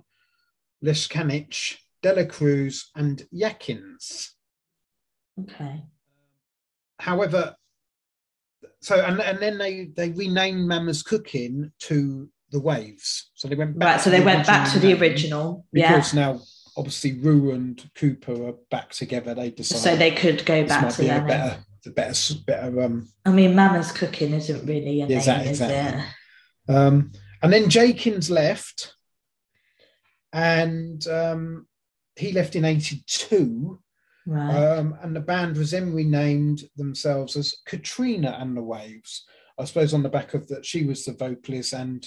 Leskanich, 0.85 1.77
Dela 2.03 2.27
Cruz, 2.27 2.91
and 2.95 3.25
Yakins. 3.35 4.31
Okay. 5.41 5.83
However, 6.99 7.55
so 8.81 8.97
and, 9.01 9.21
and 9.21 9.39
then 9.39 9.59
they 9.59 9.91
they 9.97 10.11
renamed 10.11 10.67
Mama's 10.69 11.03
Cooking 11.03 11.73
to 11.81 12.29
the 12.51 12.61
Waves. 12.61 13.31
So 13.35 13.49
they 13.49 13.55
went 13.55 13.79
back 13.79 13.89
Right. 13.89 14.01
So 14.01 14.05
to 14.05 14.11
they 14.11 14.21
the 14.21 14.27
went 14.27 14.47
back 14.47 14.73
to 14.73 14.79
the 14.79 14.95
original. 14.99 15.67
Yeah. 15.73 15.93
because 15.95 16.15
now 16.15 16.41
obviously 16.81 17.13
Rew 17.13 17.53
and 17.53 17.89
Cooper 17.95 18.49
are 18.49 18.55
back 18.71 18.91
together. 18.91 19.35
They 19.35 19.51
decided 19.51 19.83
So 19.83 19.97
they 19.97 20.11
could 20.11 20.45
go 20.47 20.67
back 20.67 20.93
to 20.95 21.03
their 21.03 21.21
better, 21.23 21.59
the 21.85 21.91
better, 21.91 22.35
better. 22.47 22.83
Um, 22.83 23.09
I 23.27 23.31
mean, 23.31 23.55
Mama's 23.55 23.93
cooking 23.93 24.33
isn't 24.33 24.67
really 24.67 25.03
a 25.03 25.07
name, 25.07 25.19
Exactly, 25.19 25.51
is 25.51 25.61
exactly. 25.61 26.03
it? 26.69 26.75
um, 26.75 27.13
And 27.43 27.53
then 27.53 27.65
Jakins 27.67 28.31
left, 28.31 28.95
and 30.33 31.07
um, 31.09 31.67
he 32.17 32.33
left 32.33 32.57
in 32.57 32.65
'82. 32.65 33.79
Right. 34.27 34.55
Um, 34.79 34.97
and 35.03 35.15
the 35.17 35.21
band 35.21 35.57
was 35.57 35.71
then 35.73 35.93
renamed 35.93 36.63
themselves 36.77 37.37
as 37.37 37.55
Katrina 37.67 38.37
and 38.41 38.57
the 38.57 38.63
Waves. 38.63 39.25
I 39.59 39.65
suppose 39.65 39.93
on 39.93 40.03
the 40.03 40.09
back 40.09 40.35
of 40.35 40.49
that, 40.49 40.65
she 40.65 40.85
was 40.85 41.05
the 41.05 41.13
vocalist 41.13 41.73
and 41.73 42.07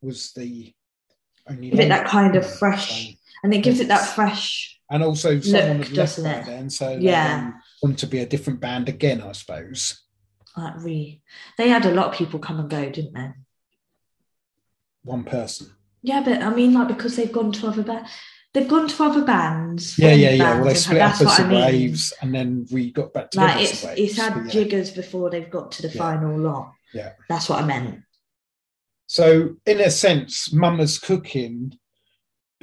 was 0.00 0.32
the 0.32 0.72
only. 1.48 1.70
Give 1.70 1.80
it 1.80 1.88
that 1.88 2.06
kind 2.06 2.36
of 2.36 2.46
fresh- 2.58 3.16
and 3.44 3.54
it 3.54 3.62
gives 3.62 3.78
it 3.78 3.88
that 3.88 4.04
fresh. 4.16 4.80
and 4.90 5.02
also 5.02 5.38
someone 5.40 5.78
Look, 5.78 5.88
had 5.88 5.96
left 5.96 6.22
by 6.22 6.30
it? 6.30 6.46
then, 6.46 6.70
so 6.70 6.96
Yeah. 7.00 7.36
Um, 7.36 7.54
they 7.82 7.88
then 7.88 7.98
to 7.98 8.06
be 8.06 8.18
a 8.18 8.26
different 8.26 8.60
band 8.60 8.88
again, 8.88 9.20
I 9.22 9.32
suppose. 9.32 10.00
Like 10.56 10.82
re, 10.82 11.22
they 11.58 11.68
had 11.68 11.84
a 11.86 11.92
lot 11.94 12.08
of 12.08 12.14
people 12.14 12.38
come 12.40 12.58
and 12.60 12.68
go, 12.70 12.88
didn't 12.90 13.12
they? 13.14 13.30
One 15.02 15.24
person. 15.24 15.70
Yeah, 16.02 16.22
but 16.24 16.42
I 16.42 16.50
mean, 16.54 16.72
like 16.74 16.88
because 16.88 17.16
they've 17.16 17.32
gone 17.32 17.52
to 17.52 17.66
other 17.68 17.82
bands, 17.82 18.10
they've 18.52 18.68
gone 18.68 18.88
to 18.88 19.04
other 19.04 19.24
bands. 19.24 19.98
Yeah, 19.98 20.12
yeah, 20.12 20.30
yeah. 20.30 20.54
Well, 20.56 20.64
they 20.64 20.74
split 20.74 21.00
up 21.02 21.14
as 21.14 21.26
what 21.26 21.36
the 21.38 21.44
I 21.44 21.48
mean. 21.48 21.60
Waves, 21.60 22.12
and 22.22 22.34
then 22.34 22.66
we 22.70 22.90
got 22.92 23.12
back 23.12 23.30
together. 23.30 23.52
Like 23.52 23.62
it's 23.62 23.82
the 23.82 24.02
it's 24.02 24.16
had 24.16 24.36
yeah. 24.36 24.50
jiggers 24.50 24.90
before 24.90 25.28
they've 25.30 25.50
got 25.50 25.72
to 25.72 25.82
the 25.82 25.88
Yeah. 25.88 25.98
final 25.98 26.38
lot. 26.38 26.72
Yeah. 26.92 27.12
That's 27.28 27.48
what 27.48 27.62
I 27.62 27.66
meant. 27.66 28.00
So, 29.06 29.56
in 29.66 29.80
a 29.80 29.90
sense, 29.90 30.52
Mama's 30.52 30.98
Cooking 30.98 31.78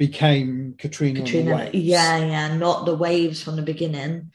became 0.06 0.74
Katrina, 0.78 1.20
and 1.20 1.28
the 1.28 1.32
Katrina, 1.32 1.54
Waves. 1.56 1.74
yeah, 1.74 2.16
yeah, 2.18 2.56
not 2.56 2.86
the 2.86 2.94
waves 2.96 3.40
from 3.42 3.54
the 3.56 3.62
beginning. 3.62 4.32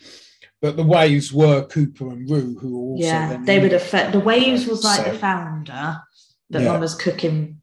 But 0.61 0.77
the 0.77 0.83
Waves 0.83 1.31
were 1.33 1.65
Cooper 1.65 2.09
and 2.13 2.27
Rew, 2.29 2.57
who 2.59 2.71
also 2.91 3.03
yeah, 3.05 3.37
they 3.43 3.59
would 3.59 3.73
have. 3.73 3.83
Fe- 3.83 4.11
the 4.11 4.19
waves 4.21 4.65
was 4.65 4.83
like 4.83 5.05
So- 5.05 5.11
the 5.11 5.17
founder, 5.19 5.99
but 6.49 6.61
Yeah. 6.61 6.71
Mama's 6.71 6.95
cooking. 6.95 7.61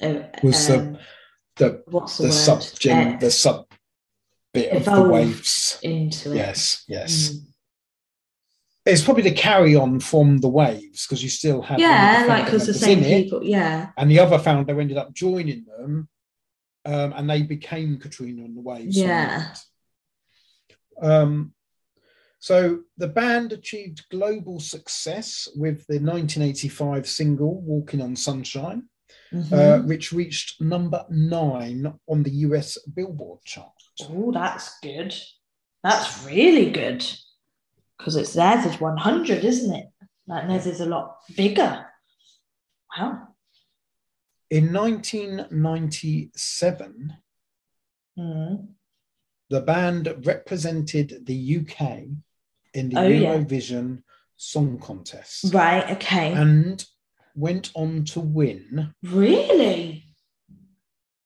Uh, 0.00 0.22
Was 0.42 0.68
the- 0.68 0.78
um, 0.78 0.98
the 1.56 1.82
what's 1.88 2.16
the, 2.16 2.22
the 2.24 2.28
word? 2.28 2.34
sub 2.46 2.58
Uh, 2.60 3.16
the 3.18 3.30
sub 3.30 3.66
bit 4.54 4.70
of 4.72 4.84
the 4.84 5.02
Waves. 5.02 5.78
into 5.82 6.32
it. 6.32 6.36
Yes, 6.36 6.84
yes. 6.88 7.12
Mm. 7.32 7.46
It's 8.84 9.02
probably 9.04 9.22
the 9.24 9.32
carry 9.48 9.74
on 9.76 10.00
from 10.00 10.38
the 10.38 10.48
Waves 10.48 11.06
because 11.06 11.22
you 11.24 11.28
still 11.28 11.60
of 11.62 11.78
Yeah, 11.78 12.24
like 12.28 12.44
because 12.46 12.66
the 12.66 12.74
same 12.74 12.98
in 12.98 13.04
it, 13.04 13.22
people. 13.24 13.44
Yeah, 13.44 13.90
and 13.96 14.10
the 14.10 14.20
other 14.20 14.38
founder 14.38 14.80
ended 14.80 14.96
up 14.96 15.12
joining 15.12 15.64
them, 15.66 16.08
um, 16.84 17.12
and 17.16 17.28
they 17.28 17.42
became 17.42 17.98
Katrina 17.98 18.44
and 18.44 18.56
the 18.56 18.60
Waves. 18.60 18.96
Yeah. 18.96 19.54
Um, 21.00 21.54
so 22.38 22.80
the 22.98 23.08
band 23.08 23.52
achieved 23.52 24.04
global 24.10 24.58
success 24.60 25.48
with 25.54 25.86
the 25.86 26.00
1985 26.00 27.08
single 27.08 27.60
"Walking 27.60 28.00
on 28.00 28.16
Sunshine," 28.16 28.88
Mhm. 29.32 29.52
uh, 29.52 29.82
which 29.86 30.12
reached 30.12 30.60
number 30.60 31.04
nine 31.08 31.98
on 32.08 32.22
the 32.22 32.30
US 32.46 32.78
Billboard 32.86 33.40
chart. 33.44 33.72
Oh, 34.08 34.32
that's 34.32 34.78
good. 34.80 35.14
That's 35.82 36.24
really 36.24 36.70
good. 36.70 37.04
Because 37.98 38.16
it's 38.16 38.32
theirs 38.32 38.64
is 38.66 38.80
100, 38.80 39.44
isn't 39.44 39.74
it? 39.74 39.86
Like 40.26 40.48
theirs 40.48 40.66
is 40.66 40.80
a 40.80 40.86
lot 40.86 41.18
bigger. 41.36 41.86
Wow. 42.96 43.31
In 44.52 44.72
1997, 44.72 47.16
Mm. 48.18 48.74
the 49.48 49.60
band 49.62 50.14
represented 50.26 51.24
the 51.24 51.56
UK 51.56 52.10
in 52.74 52.90
the 52.90 52.98
Oh, 52.98 53.06
yeah. 53.08 53.36
Eurovision 53.38 54.02
Song 54.36 54.78
Contest 54.78 55.54
Right, 55.54 55.88
okay. 55.96 56.34
and 56.34 56.84
went 57.34 57.70
on 57.74 58.04
to 58.12 58.20
win 58.20 58.92
really? 59.02 60.04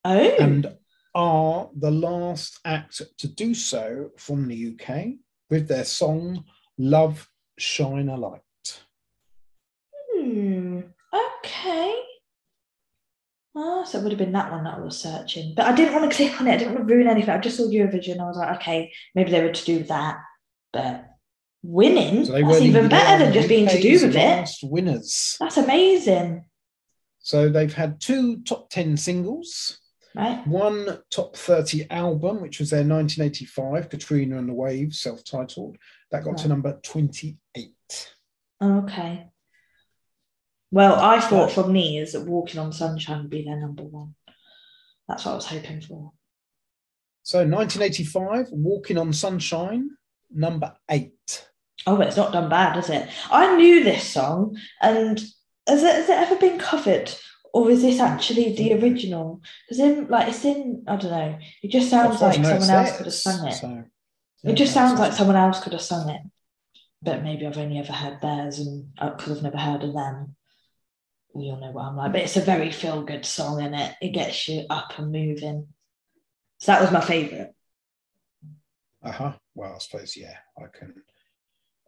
Oh, 0.05 0.37
and 0.39 0.77
are 1.17 1.69
the 1.75 1.91
last 1.91 2.61
act 2.65 3.03
to 3.19 3.27
do 3.27 3.53
so 3.55 4.13
from 4.17 4.47
the 4.47 4.69
UK 4.71 5.15
with 5.51 5.67
their 5.67 5.85
song 5.85 6.45
Love 6.79 7.29
Shine 7.59 8.09
a 8.09 8.17
Light. 8.17 8.85
hmm. 10.15 10.83
okay. 11.13 12.01
Oh, 13.59 13.85
so 13.85 13.99
it 13.99 14.03
would 14.03 14.13
have 14.13 14.19
been 14.19 14.33
that 14.33 14.53
one 14.53 14.65
that 14.65 14.75
I 14.75 14.81
was 14.81 14.99
searching. 14.99 15.55
But 15.57 15.65
I 15.65 15.75
didn't 15.75 15.95
want 15.95 16.11
to 16.11 16.15
click 16.15 16.39
on 16.39 16.47
it. 16.47 16.53
I 16.53 16.57
didn't 16.59 16.75
want 16.75 16.87
to 16.87 16.95
ruin 16.95 17.09
anything. 17.09 17.31
I 17.31 17.39
just 17.39 17.57
saw 17.57 17.65
Eurovision. 17.65 18.21
I 18.21 18.27
was 18.27 18.37
like, 18.37 18.57
okay, 18.57 18.93
maybe 19.15 19.31
they 19.31 19.43
were 19.43 19.53
to 19.53 19.65
do 19.65 19.79
with 19.79 19.89
that. 19.89 20.19
But 20.75 21.09
winning, 21.63 22.27
so 22.27 22.33
that's 22.33 22.61
even 22.61 22.89
better 22.91 23.25
than 23.25 23.33
just 23.33 23.49
being 23.49 23.67
to 23.67 23.81
do 23.81 24.07
with 24.07 24.15
it. 24.15 24.51
winners. 24.63 25.37
That's 25.41 25.57
amazing. 25.57 26.45
So 27.21 27.49
they've 27.49 27.73
had 27.73 27.99
two 27.99 28.43
top 28.43 28.69
10 28.69 28.99
singles. 28.99 29.81
Right? 30.15 30.47
one 30.47 31.01
top 31.11 31.37
30 31.37 31.91
album, 31.91 32.41
which 32.41 32.59
was 32.59 32.71
their 32.71 32.81
1985, 32.81 33.91
Katrina 33.91 34.39
and 34.39 34.49
the 34.49 34.55
Waves, 34.55 35.01
self 35.01 35.23
titled. 35.25 35.77
That 36.11 36.25
got 36.25 36.39
to 36.39 36.49
number 36.49 36.79
28. 36.83 38.11
Okay. 38.63 39.27
Well, 40.71 40.95
I 40.95 41.21
thought 41.21 41.53
from 41.53 41.77
is 41.77 42.13
that 42.13 42.27
Walking 42.27 42.61
on 42.61 42.73
Sunshine 42.73 43.23
would 43.23 43.31
be 43.31 43.45
their 43.45 43.57
number 43.57 43.85
one. 43.85 44.15
That's 45.09 45.25
what 45.25 45.33
I 45.33 45.35
was 45.37 45.47
hoping 45.47 45.81
for. 45.81 46.13
So 47.23 47.39
1985, 47.39 48.49
Walking 48.51 48.99
on 48.99 49.13
Sunshine, 49.13 49.91
number 50.33 50.75
eight. 50.91 51.49
Oh, 51.87 52.01
it's 52.01 52.17
not 52.17 52.33
done 52.33 52.49
bad, 52.49 52.77
is 52.79 52.91
it? 52.91 53.09
I 53.31 53.57
knew 53.57 53.85
this 53.85 54.09
song, 54.09 54.57
and 54.81 55.19
has 55.67 55.83
it, 55.83 55.95
has 55.95 56.09
it 56.09 56.19
ever 56.19 56.37
been 56.37 56.59
covered, 56.59 57.13
or 57.53 57.71
is 57.71 57.83
this 57.83 58.01
actually 58.01 58.55
the 58.55 58.75
original? 58.75 59.41
Because 59.69 59.81
in 59.81 60.09
like 60.09 60.29
it's 60.29 60.45
in, 60.45 60.85
I 60.87 60.97
don't 60.97 61.11
know. 61.11 61.39
It 61.63 61.71
just 61.71 61.91
sounds 61.91 62.15
As 62.15 62.21
far 62.21 62.31
as 62.31 62.39
like 62.39 62.47
someone 62.47 62.71
else 62.71 62.97
could 62.97 63.07
have 63.07 63.15
sung 63.15 63.47
it. 63.49 63.53
So, 63.55 63.85
it 64.45 64.55
just 64.55 64.75
yeah, 64.75 64.87
sounds 64.87 65.01
like 65.01 65.13
someone 65.13 65.37
else 65.37 65.61
could 65.61 65.73
have 65.73 65.83
sung 65.83 66.09
it. 66.09 66.21
But 67.03 67.23
maybe 67.23 67.47
I've 67.47 67.59
only 67.59 67.79
ever 67.79 67.93
heard 67.93 68.21
theirs, 68.21 68.61
and 68.61 68.95
because 68.95 69.39
I've 69.39 69.43
never 69.43 69.59
heard 69.59 69.83
of 69.83 69.95
them. 69.95 70.36
All 71.43 71.61
know 71.61 71.71
what 71.71 71.85
I'm 71.85 71.97
like, 71.97 72.13
but 72.13 72.23
it's 72.23 72.37
a 72.37 72.41
very 72.41 72.71
feel 72.71 73.03
good 73.03 73.25
song, 73.27 73.63
and 73.63 73.75
it 73.75 73.95
it 74.01 74.11
gets 74.11 74.49
you 74.49 74.65
up 74.71 74.99
and 74.99 75.13
moving. 75.13 75.69
So 76.59 76.73
that 76.73 76.81
was 76.81 76.91
my 76.91 77.01
favourite. 77.01 77.51
Uh-huh. 79.03 79.33
Well, 79.55 79.75
I 79.75 79.79
suppose, 79.79 80.17
yeah, 80.17 80.37
I 80.59 80.65
can 80.77 80.95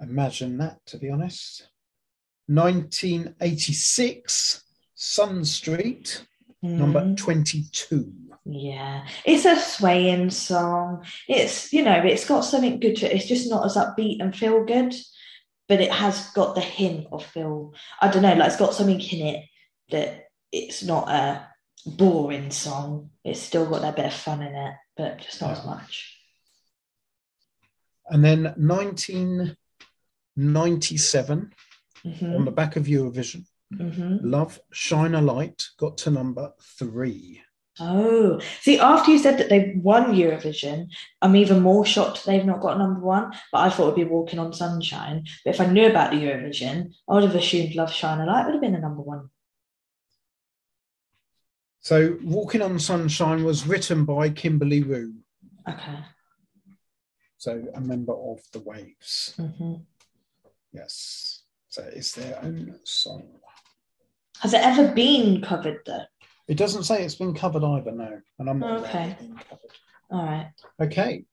imagine 0.01 0.59
that, 0.59 0.85
to 0.87 0.99
be 0.99 1.11
honest. 1.11 1.69
1986, 2.47 4.65
Sun 4.95 5.45
Street, 5.45 6.25
number 6.63 7.01
Mm. 7.01 7.17
22. 7.17 8.13
Yeah, 8.45 9.07
it's 9.25 9.45
a 9.45 9.57
swaying 9.57 10.31
song. 10.31 11.05
It's 11.29 11.73
you 11.73 11.83
know, 11.83 12.01
it's 12.03 12.27
got 12.27 12.41
something 12.43 12.81
good 12.81 12.97
to 12.97 13.07
it. 13.07 13.13
It's 13.17 13.27
just 13.27 13.51
not 13.51 13.65
as 13.67 13.77
upbeat 13.77 14.21
and 14.21 14.35
feel 14.35 14.65
good, 14.65 14.95
but 15.69 15.81
it 15.81 15.93
has 15.93 16.31
got 16.31 16.55
the 16.55 16.61
hint 16.61 17.07
of 17.13 17.25
feel. 17.25 17.75
I 18.01 18.09
don't 18.09 18.23
know, 18.23 18.35
like 18.35 18.49
it's 18.49 18.57
got 18.57 18.75
something 18.75 19.01
in 19.01 19.27
it 19.27 19.45
that 19.91 20.25
it's 20.51 20.83
not 20.83 21.09
a 21.09 21.47
boring 21.87 22.51
song. 22.51 23.11
It's 23.25 23.41
still 23.41 23.67
got 23.67 23.83
that 23.83 23.97
bit 23.97 24.07
of 24.07 24.15
fun 24.15 24.43
in 24.43 24.55
it, 24.55 24.75
but 24.97 25.19
just 25.19 25.41
not 25.41 25.59
as 25.59 25.65
much. 25.65 26.17
And 28.11 28.25
then 28.25 28.55
1997, 28.57 31.53
Mhm, 32.05 32.37
on 32.37 32.45
the 32.45 32.53
back 32.53 32.77
of 32.77 32.87
Eurovision, 32.87 33.45
mhm. 33.73 34.21
Love 34.23 34.61
Shine 34.73 35.17
a 35.17 35.21
Light 35.21 35.65
got 35.77 35.99
to 35.99 36.11
number 36.11 36.53
three. 36.79 37.43
Oh, 37.81 38.41
see, 38.61 38.79
after 38.79 39.11
you 39.13 39.19
said 39.19 39.39
that 39.39 39.49
they've 39.49 39.77
won 39.77 40.15
Eurovision, 40.15 40.89
I'm 41.23 41.37
even 41.37 41.61
more 41.63 41.85
shocked 41.87 42.25
they've 42.27 42.45
not 42.45 42.61
got 42.61 42.79
number 42.79 43.01
one. 43.01 43.33
But 43.53 43.59
I 43.59 43.71
thought 43.71 43.85
it'd 43.93 43.95
be 43.97 44.05
Walking 44.05 44.39
on 44.39 44.53
Sunshine. 44.53 45.25
But 45.45 45.55
if 45.55 45.61
I 45.61 45.67
knew 45.67 45.87
about 45.89 46.11
the 46.11 46.17
Eurovision, 46.19 46.93
I 47.09 47.15
would 47.15 47.25
have 47.25 47.35
assumed 47.35 47.75
Love 47.75 47.93
Shine 47.93 48.21
a 48.21 48.27
Light 48.27 48.47
would 48.47 48.55
have 48.55 48.61
been 48.63 48.73
the 48.73 48.79
number 48.79 49.03
one. 49.03 49.31
So, 51.81 52.19
Walking 52.23 52.63
on 52.63 52.79
Sunshine 52.79 53.45
was 53.45 53.67
written 53.67 54.05
by 54.05 54.31
Kimberley 54.31 54.83
Rew, 54.83 55.15
Okay. 55.69 55.99
so 57.39 57.65
a 57.75 57.81
member 57.81 58.13
of 58.13 58.41
the 58.53 58.59
Waves. 58.61 59.35
hmm 59.37 59.75
Yes. 60.73 61.45
So, 61.69 61.83
it's 61.95 62.13
their 62.13 62.39
own 62.45 62.79
song. 62.85 63.29
Has 64.41 64.53
it 64.53 64.61
ever 64.63 64.93
been 64.93 65.41
covered 65.41 65.81
though? 65.87 66.05
It 66.49 66.57
doesn't 66.57 66.85
say 66.85 67.05
it's 67.05 67.15
been 67.15 67.35
covered 67.35 67.63
either, 67.63 67.93
no. 67.93 68.21
And 68.39 68.49
I'm 68.49 68.59
not 68.59 68.85
Okay. 68.85 69.11
it 69.11 69.19
being 69.19 69.35
covered. 69.37 69.71
All 70.11 70.25
right. 70.25 70.51
Okay, 70.81 71.25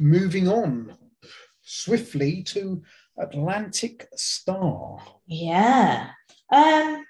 moving 0.00 0.48
on 0.48 0.96
swiftly 1.62 2.42
to 2.44 2.82
Atlantic 3.18 4.08
Starr. 4.16 4.98
Yeah. 5.26 6.10
Um, 6.50 7.04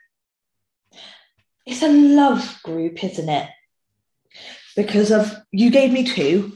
it's 1.64 1.82
a 1.82 1.88
love 1.88 2.60
group, 2.62 3.02
isn't 3.02 3.28
it? 3.28 3.48
Because 4.76 5.10
of 5.10 5.34
you 5.50 5.70
gave 5.70 5.90
me 5.92 6.04
two. 6.04 6.55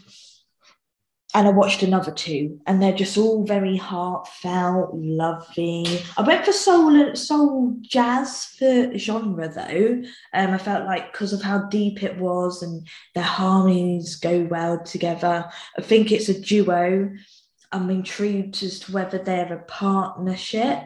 And 1.34 1.46
I 1.46 1.50
watched 1.50 1.82
another 1.82 2.10
two, 2.10 2.60
and 2.66 2.82
they're 2.82 2.92
just 2.92 3.16
all 3.16 3.44
very 3.44 3.76
heartfelt, 3.76 4.90
lovely. 4.94 6.02
I 6.16 6.22
went 6.22 6.44
for 6.44 6.52
soul 6.52 7.14
soul 7.14 7.76
jazz 7.82 8.46
for 8.58 8.96
genre 8.98 9.48
though. 9.48 10.02
Um, 10.34 10.50
I 10.50 10.58
felt 10.58 10.86
like 10.86 11.12
because 11.12 11.32
of 11.32 11.42
how 11.42 11.66
deep 11.68 12.02
it 12.02 12.16
was 12.16 12.62
and 12.62 12.86
their 13.14 13.24
harmonies 13.24 14.16
go 14.16 14.42
well 14.50 14.82
together. 14.82 15.48
I 15.78 15.82
think 15.82 16.10
it's 16.10 16.28
a 16.28 16.40
duo. 16.40 17.10
I'm 17.72 17.90
intrigued 17.90 18.62
as 18.64 18.80
to 18.80 18.92
whether 18.92 19.18
they're 19.18 19.52
a 19.52 19.62
partnership, 19.64 20.80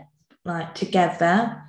like 0.44 0.74
together. 0.74 1.63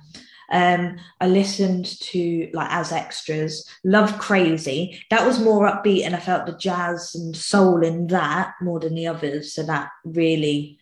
Um, 0.50 0.96
I 1.20 1.26
listened 1.26 1.86
to 2.00 2.50
like 2.52 2.70
as 2.70 2.92
extras, 2.92 3.68
Love 3.84 4.18
Crazy. 4.18 5.00
That 5.10 5.26
was 5.26 5.40
more 5.40 5.68
upbeat, 5.68 6.04
and 6.04 6.14
I 6.14 6.20
felt 6.20 6.46
the 6.46 6.56
jazz 6.56 7.14
and 7.14 7.36
soul 7.36 7.82
in 7.82 8.06
that 8.08 8.54
more 8.60 8.80
than 8.80 8.94
the 8.94 9.06
others. 9.08 9.54
So 9.54 9.62
that 9.64 9.90
really 10.04 10.78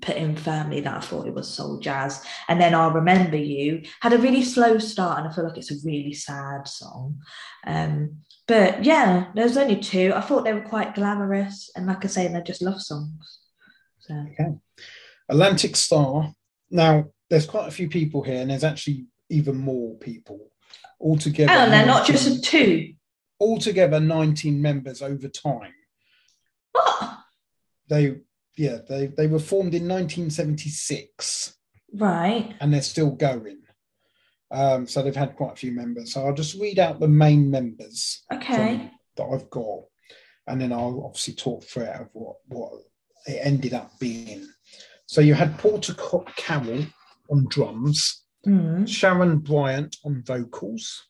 put 0.00 0.16
in 0.16 0.34
firmly 0.36 0.80
that 0.80 0.96
I 0.96 1.00
thought 1.00 1.26
it 1.26 1.34
was 1.34 1.48
soul 1.48 1.78
jazz. 1.78 2.24
And 2.48 2.60
then 2.60 2.74
I'll 2.74 2.90
Remember 2.90 3.36
You 3.36 3.82
had 4.00 4.12
a 4.12 4.18
really 4.18 4.42
slow 4.42 4.78
start, 4.78 5.18
and 5.18 5.28
I 5.28 5.32
feel 5.32 5.44
like 5.44 5.58
it's 5.58 5.72
a 5.72 5.86
really 5.86 6.14
sad 6.14 6.68
song. 6.68 7.20
Um, 7.66 8.18
but 8.46 8.84
yeah, 8.84 9.26
there's 9.34 9.56
only 9.56 9.76
two. 9.76 10.12
I 10.14 10.20
thought 10.20 10.44
they 10.44 10.54
were 10.54 10.60
quite 10.60 10.94
glamorous, 10.94 11.70
and 11.76 11.86
like 11.86 12.04
I 12.04 12.08
say, 12.08 12.28
they're 12.28 12.42
just 12.42 12.62
love 12.62 12.80
songs. 12.80 13.38
So 14.00 14.14
Okay. 14.32 14.54
Atlantic 15.28 15.76
Starr. 15.76 16.32
Now, 16.70 17.10
there's 17.30 17.46
quite 17.46 17.68
a 17.68 17.72
few 17.72 17.88
people 17.88 18.22
here, 18.22 18.40
and 18.40 18.50
there's 18.50 18.64
actually 18.64 19.06
even 19.30 19.56
more 19.56 19.94
people 19.96 20.50
altogether. 21.00 21.52
and 21.52 21.72
they're 21.72 21.86
not 21.86 22.06
just 22.06 22.44
two. 22.44 22.92
altogether 23.40 24.00
19 24.00 24.60
members 24.60 25.00
over 25.00 25.28
time. 25.28 25.72
What? 26.72 27.18
They, 27.88 28.16
yeah, 28.56 28.78
they 28.88 29.06
they 29.06 29.26
were 29.26 29.38
formed 29.38 29.74
in 29.74 29.88
1976, 29.88 31.56
Right. 31.94 32.54
and 32.60 32.72
they're 32.72 32.82
still 32.82 33.10
going. 33.10 33.58
Um, 34.52 34.86
so 34.86 35.02
they've 35.02 35.14
had 35.14 35.36
quite 35.36 35.52
a 35.52 35.56
few 35.56 35.72
members. 35.72 36.12
So 36.12 36.26
I'll 36.26 36.34
just 36.34 36.60
read 36.60 36.78
out 36.80 36.98
the 37.00 37.08
main 37.08 37.50
members 37.50 38.24
Okay. 38.32 38.90
that 39.16 39.24
I've 39.24 39.48
got, 39.50 39.82
and 40.48 40.60
then 40.60 40.72
I'll 40.72 41.02
obviously 41.04 41.34
talk 41.34 41.64
through 41.64 41.84
it 41.84 42.00
of 42.00 42.08
what 42.12 42.36
what 42.48 42.72
it 43.26 43.38
ended 43.42 43.74
up 43.74 43.92
being. 44.00 44.48
So 45.06 45.20
you 45.20 45.34
had 45.34 45.58
Porter 45.58 45.94
Carroll 46.36 46.84
on 47.30 47.46
drums, 47.48 48.22
Mm. 48.46 48.88
Sharon 48.88 49.38
Bryant 49.40 49.98
on 50.02 50.22
vocals, 50.22 51.08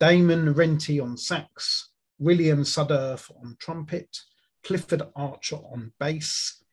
Damon 0.00 0.52
Rentie 0.52 0.98
on 0.98 1.16
sax, 1.16 1.90
William 2.18 2.62
Sudderth 2.64 3.30
on 3.40 3.54
trumpet, 3.60 4.18
Clifford 4.64 5.02
Archer 5.14 5.56
on 5.72 5.92
bass, 6.00 6.64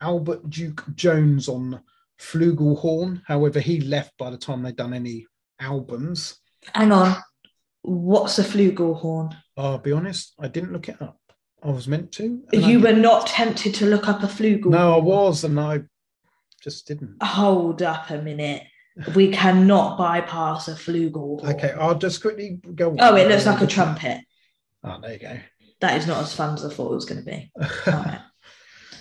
Albert 0.00 0.50
Duke 0.50 0.84
Jones 0.96 1.48
on 1.48 1.80
flugelhorn. 2.20 3.22
However, 3.26 3.60
he 3.60 3.80
left 3.80 4.16
by 4.18 4.30
the 4.30 4.36
time 4.36 4.62
they'd 4.62 4.74
done 4.74 4.92
any 4.94 5.26
albums. 5.60 6.40
Hang 6.74 6.90
on. 6.90 7.16
What's 7.82 8.40
a 8.40 8.44
flugelhorn? 8.44 9.36
I'll 9.56 9.78
be 9.78 9.92
honest, 9.92 10.34
I 10.40 10.48
didn't 10.48 10.72
look 10.72 10.88
it 10.88 11.00
up. 11.00 11.20
I 11.62 11.70
was 11.70 11.86
meant 11.86 12.10
to. 12.12 12.42
You 12.52 12.80
were 12.80 12.92
didn't. 12.92 13.26
tempted 13.26 13.72
to 13.74 13.86
look 13.86 14.08
up 14.08 14.24
a 14.24 14.26
flugel. 14.26 14.66
No, 14.70 14.96
I 14.96 15.00
was, 15.00 15.44
and 15.44 15.60
I 15.60 15.82
just 16.62 16.86
didn't. 16.86 17.22
Hold 17.22 17.82
up 17.82 18.10
a 18.10 18.20
minute. 18.20 18.62
We 19.14 19.30
cannot 19.30 19.96
bypass 19.96 20.68
a 20.68 20.72
flugel. 20.72 21.42
Okay, 21.54 21.72
I'll 21.72 21.98
just 21.98 22.20
quickly 22.20 22.60
go. 22.74 22.94
Oh, 22.98 23.16
it 23.16 23.28
looks 23.28 23.46
like 23.46 23.62
a 23.62 23.66
trumpet. 23.66 24.20
Oh, 24.84 24.98
there 25.00 25.12
you 25.14 25.18
go. 25.18 25.38
That 25.80 25.96
is 25.96 26.06
not 26.06 26.22
as 26.22 26.34
fun 26.34 26.54
as 26.54 26.64
I 26.64 26.68
thought 26.68 26.92
it 26.92 26.96
was 26.96 27.04
going 27.04 27.24
to 27.24 27.30
be. 27.30 27.50
All 27.86 27.92
right. 27.92 28.20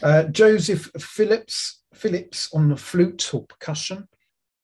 Uh, 0.02 0.24
Joseph 0.24 0.90
Phillips 0.98 1.84
Phillips 1.94 2.50
on 2.54 2.70
the 2.70 2.78
flute 2.78 3.34
or 3.34 3.46
percussion, 3.46 4.08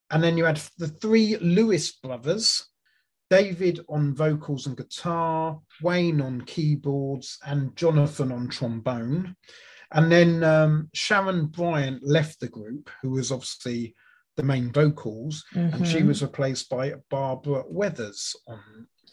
and 0.10 0.24
then 0.24 0.38
you 0.38 0.46
had 0.46 0.62
the 0.78 0.88
three 0.88 1.38
Lewis 1.38 1.92
brothers, 1.92 2.66
David 3.30 3.82
on 3.90 4.16
vocals 4.16 4.66
and 4.66 4.78
guitar, 4.78 5.60
Wayne 5.82 6.22
on 6.22 6.42
keyboards, 6.42 7.38
and 7.46 7.76
Jonathan 7.76 8.32
on 8.32 8.48
trombone. 8.48 9.36
And 9.92 10.12
then 10.12 10.44
um, 10.44 10.90
Sharon 10.94 11.48
Bryant 11.48 12.04
left 12.04 12.40
the 12.40 12.48
group, 12.50 12.90
who 13.02 13.12
was 13.12 13.32
obviously 13.32 13.96
the 14.36 14.44
main 14.44 14.72
vocals, 14.72 15.44
and 15.56 15.88
she 15.88 16.00
Mhm. 16.00 16.08
was 16.08 16.22
replaced 16.22 16.70
by 16.70 16.94
Barbara 17.10 17.64
Weathers 17.68 18.36
on 18.48 18.60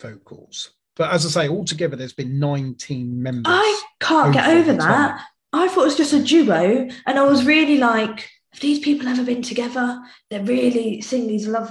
vocals. 0.00 0.72
But 0.96 1.12
as 1.12 1.24
I 1.26 1.28
say, 1.44 1.48
altogether, 1.48 1.96
there's 1.96 2.12
been 2.12 2.38
19 2.38 3.22
members. 3.22 3.44
I 3.46 3.82
can't 4.00 4.32
get 4.34 4.48
over 4.48 4.58
over 4.70 4.72
that. 4.74 4.80
time. 4.80 5.20
I 5.52 5.68
thought 5.68 5.82
it 5.82 5.84
was 5.84 5.96
just 5.96 6.12
a 6.12 6.22
duo, 6.22 6.88
and 7.06 7.18
I 7.18 7.22
was 7.22 7.44
really 7.46 7.78
like, 7.78 8.28
have 8.52 8.60
these 8.60 8.80
people 8.80 9.08
ever 9.08 9.24
been 9.24 9.42
together? 9.42 10.00
They 10.30 10.40
really 10.40 11.00
sing 11.00 11.26
these 11.26 11.46
love, 11.48 11.70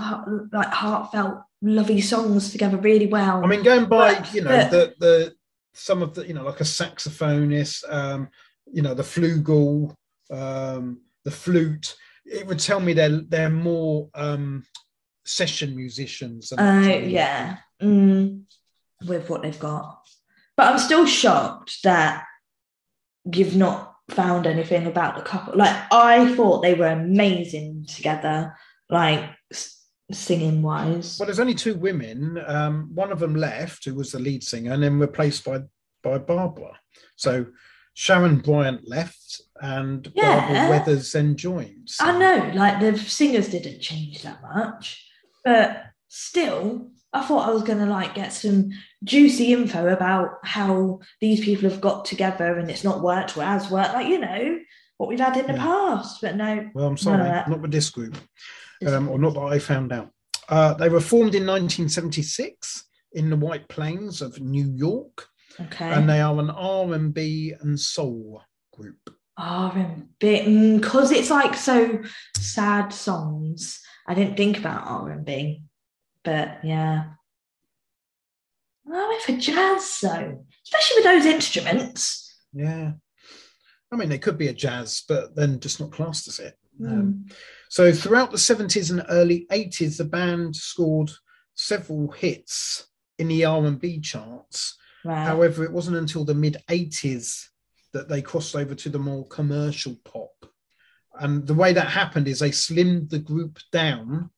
like 0.51 0.67
heartfelt, 0.73 1.43
lovey 1.61 2.01
songs 2.01 2.51
together 2.51 2.77
really 2.77 3.07
well. 3.07 3.43
I 3.43 3.47
mean, 3.47 3.63
going 3.63 3.85
by 3.85 4.15
But- 4.15 4.33
you 4.33 4.41
know 4.41 4.49
but- 4.49 4.71
the 4.71 4.93
the 4.99 5.33
some 5.75 6.01
of 6.01 6.13
the 6.15 6.27
you 6.27 6.33
know 6.33 6.43
like 6.43 6.59
a 6.61 6.65
saxophonist, 6.65 7.83
um, 7.91 8.29
you 8.71 8.81
know 8.81 8.93
the 8.93 9.03
flugel, 9.03 9.93
um, 10.31 11.01
the 11.23 11.31
flute. 11.31 11.95
It 12.25 12.47
would 12.47 12.59
tell 12.59 12.79
me 12.79 12.93
they're 12.93 13.21
they're 13.27 13.49
more 13.49 14.09
um, 14.15 14.63
session 15.25 15.75
musicians. 15.75 16.49
than 16.49 16.59
Uh, 16.59 16.87
yeah, 16.87 17.57
mm, 17.81 18.43
with 19.05 19.29
what 19.29 19.41
they've 19.41 19.59
got. 19.59 20.01
But 20.55 20.71
I'm 20.71 20.79
still 20.79 21.05
shocked 21.05 21.83
that 21.83 22.25
you've 23.31 23.55
not 23.55 23.95
found 24.09 24.45
anything 24.45 24.85
about 24.85 25.15
the 25.15 25.21
couple. 25.21 25.55
Like, 25.55 25.75
I 25.91 26.33
thought 26.35 26.61
they 26.61 26.73
were 26.73 26.87
amazing 26.87 27.85
together, 27.87 28.55
like 28.89 29.29
singing 30.11 30.61
wise. 30.61 31.17
Well, 31.17 31.27
there's 31.27 31.39
only 31.39 31.55
two 31.55 31.75
women. 31.75 32.41
Um, 32.45 32.89
one 32.93 33.11
of 33.11 33.19
them 33.19 33.35
left, 33.35 33.85
who 33.85 33.95
was 33.95 34.11
the 34.11 34.19
lead 34.19 34.43
singer, 34.43 34.73
and 34.73 34.83
then 34.83 34.99
replaced 34.99 35.45
by 35.45 35.61
by 36.03 36.17
Barbara. 36.17 36.77
So 37.15 37.45
Sharon 37.93 38.37
Bryant 38.39 38.87
left, 38.87 39.41
and 39.61 40.11
Yeah. 40.15 40.39
Barbara 40.39 40.69
Weathers 40.69 41.11
then 41.11 41.35
joined. 41.35 41.89
So- 41.89 42.05
I 42.05 42.17
know, 42.17 42.51
like 42.55 42.79
the 42.79 42.97
singers 42.97 43.49
didn't 43.49 43.79
change 43.81 44.23
that 44.23 44.41
much, 44.41 45.05
but 45.43 45.83
still, 46.07 46.89
I 47.13 47.23
thought 47.23 47.47
I 47.47 47.51
was 47.53 47.63
gonna 47.63 47.85
like 47.85 48.15
get 48.15 48.33
some 48.33 48.71
juicy 49.03 49.53
info 49.53 49.87
about 49.89 50.29
how 50.43 50.99
these 51.21 51.43
people 51.45 51.69
have 51.69 51.79
got 51.81 52.05
together 52.05 52.57
and 52.57 52.69
it's 52.71 52.83
not 52.83 53.01
worked 53.03 53.37
or 53.37 53.43
has 53.43 53.69
worked, 53.69 53.93
like 53.93 54.07
you 54.07 54.19
know 54.19 54.59
what 54.97 55.09
we've 55.09 55.19
had 55.19 55.37
in 55.37 55.45
the 55.47 55.53
Yeah. 55.53 55.63
past. 55.63 56.21
But 56.21 56.35
no, 56.35 56.69
Well, 56.73 56.87
I'm 56.87 56.97
sorry, 56.97 57.23
not 57.47 57.61
with 57.61 57.71
this 57.71 57.89
group. 57.91 58.17
um, 58.87 59.07
or 59.09 59.19
not 59.19 59.33
that 59.35 59.41
I 59.41 59.59
found 59.59 59.91
out. 59.93 60.09
Uh, 60.49 60.73
they 60.73 60.89
were 60.89 60.99
formed 60.99 61.35
in 61.35 61.45
1976 61.45 62.83
in 63.13 63.29
the 63.29 63.35
White 63.37 63.67
Plains 63.69 64.21
of 64.21 64.39
New 64.41 64.67
York, 64.75 65.27
okay. 65.59 65.91
and 65.91 66.09
they 66.09 66.21
are 66.21 66.37
an 66.39 66.49
R 66.49 66.93
and 66.93 67.13
B 67.13 67.53
and 67.59 67.79
soul 67.79 68.41
group. 68.73 69.09
R 69.37 69.75
and 69.75 70.09
B 70.19 70.77
because 70.77 71.11
it's 71.11 71.29
like 71.29 71.55
so 71.55 72.01
sad 72.37 72.89
songs. 72.93 73.81
I 74.07 74.13
didn't 74.13 74.37
think 74.37 74.57
about 74.57 74.85
R 74.85 75.09
and 75.11 75.25
B, 75.25 75.63
but 76.23 76.59
yeah. 76.63 77.05
I 78.91 79.07
went 79.07 79.21
for 79.21 79.37
jazz 79.37 79.99
though, 80.01 80.45
especially 80.65 80.97
with 80.97 81.03
those 81.05 81.25
instruments. 81.25 82.35
Yeah, 82.53 82.91
I 83.91 83.95
mean 83.95 84.09
they 84.09 84.19
could 84.19 84.37
be 84.37 84.49
a 84.49 84.53
jazz, 84.53 85.03
but 85.07 85.35
then 85.35 85.59
just 85.59 85.79
not 85.79 85.91
classed 85.91 86.27
as 86.27 86.39
it. 86.39 86.57
Um, 86.83 87.25
Mm. 87.27 87.33
so 87.69 87.91
throughout 87.91 88.31
the 88.31 88.37
70s 88.37 88.89
and 88.89 89.05
early 89.09 89.45
80s, 89.51 89.97
the 89.97 90.05
band 90.05 90.55
scored 90.55 91.11
several 91.53 92.11
hits 92.11 92.87
in 93.19 93.27
the 93.27 93.45
R 93.45 93.63
and 93.65 93.79
B 93.79 93.99
charts. 93.99 94.75
Right. 95.03 95.25
However, 95.25 95.63
it 95.63 95.71
wasn't 95.71 95.97
until 95.97 96.23
the 96.25 96.33
mid 96.35 96.57
80s 96.69 97.49
that 97.91 98.07
they 98.09 98.21
crossed 98.21 98.55
over 98.55 98.73
to 98.75 98.89
the 98.89 98.99
more 98.99 99.27
commercial 99.27 99.95
pop. 100.03 100.31
And 101.19 101.45
the 101.45 101.53
way 101.53 101.73
that 101.73 101.87
happened 101.87 102.27
is 102.27 102.39
they 102.39 102.49
slimmed 102.51 103.09
the 103.09 103.19
group 103.19 103.59
down 103.71 104.29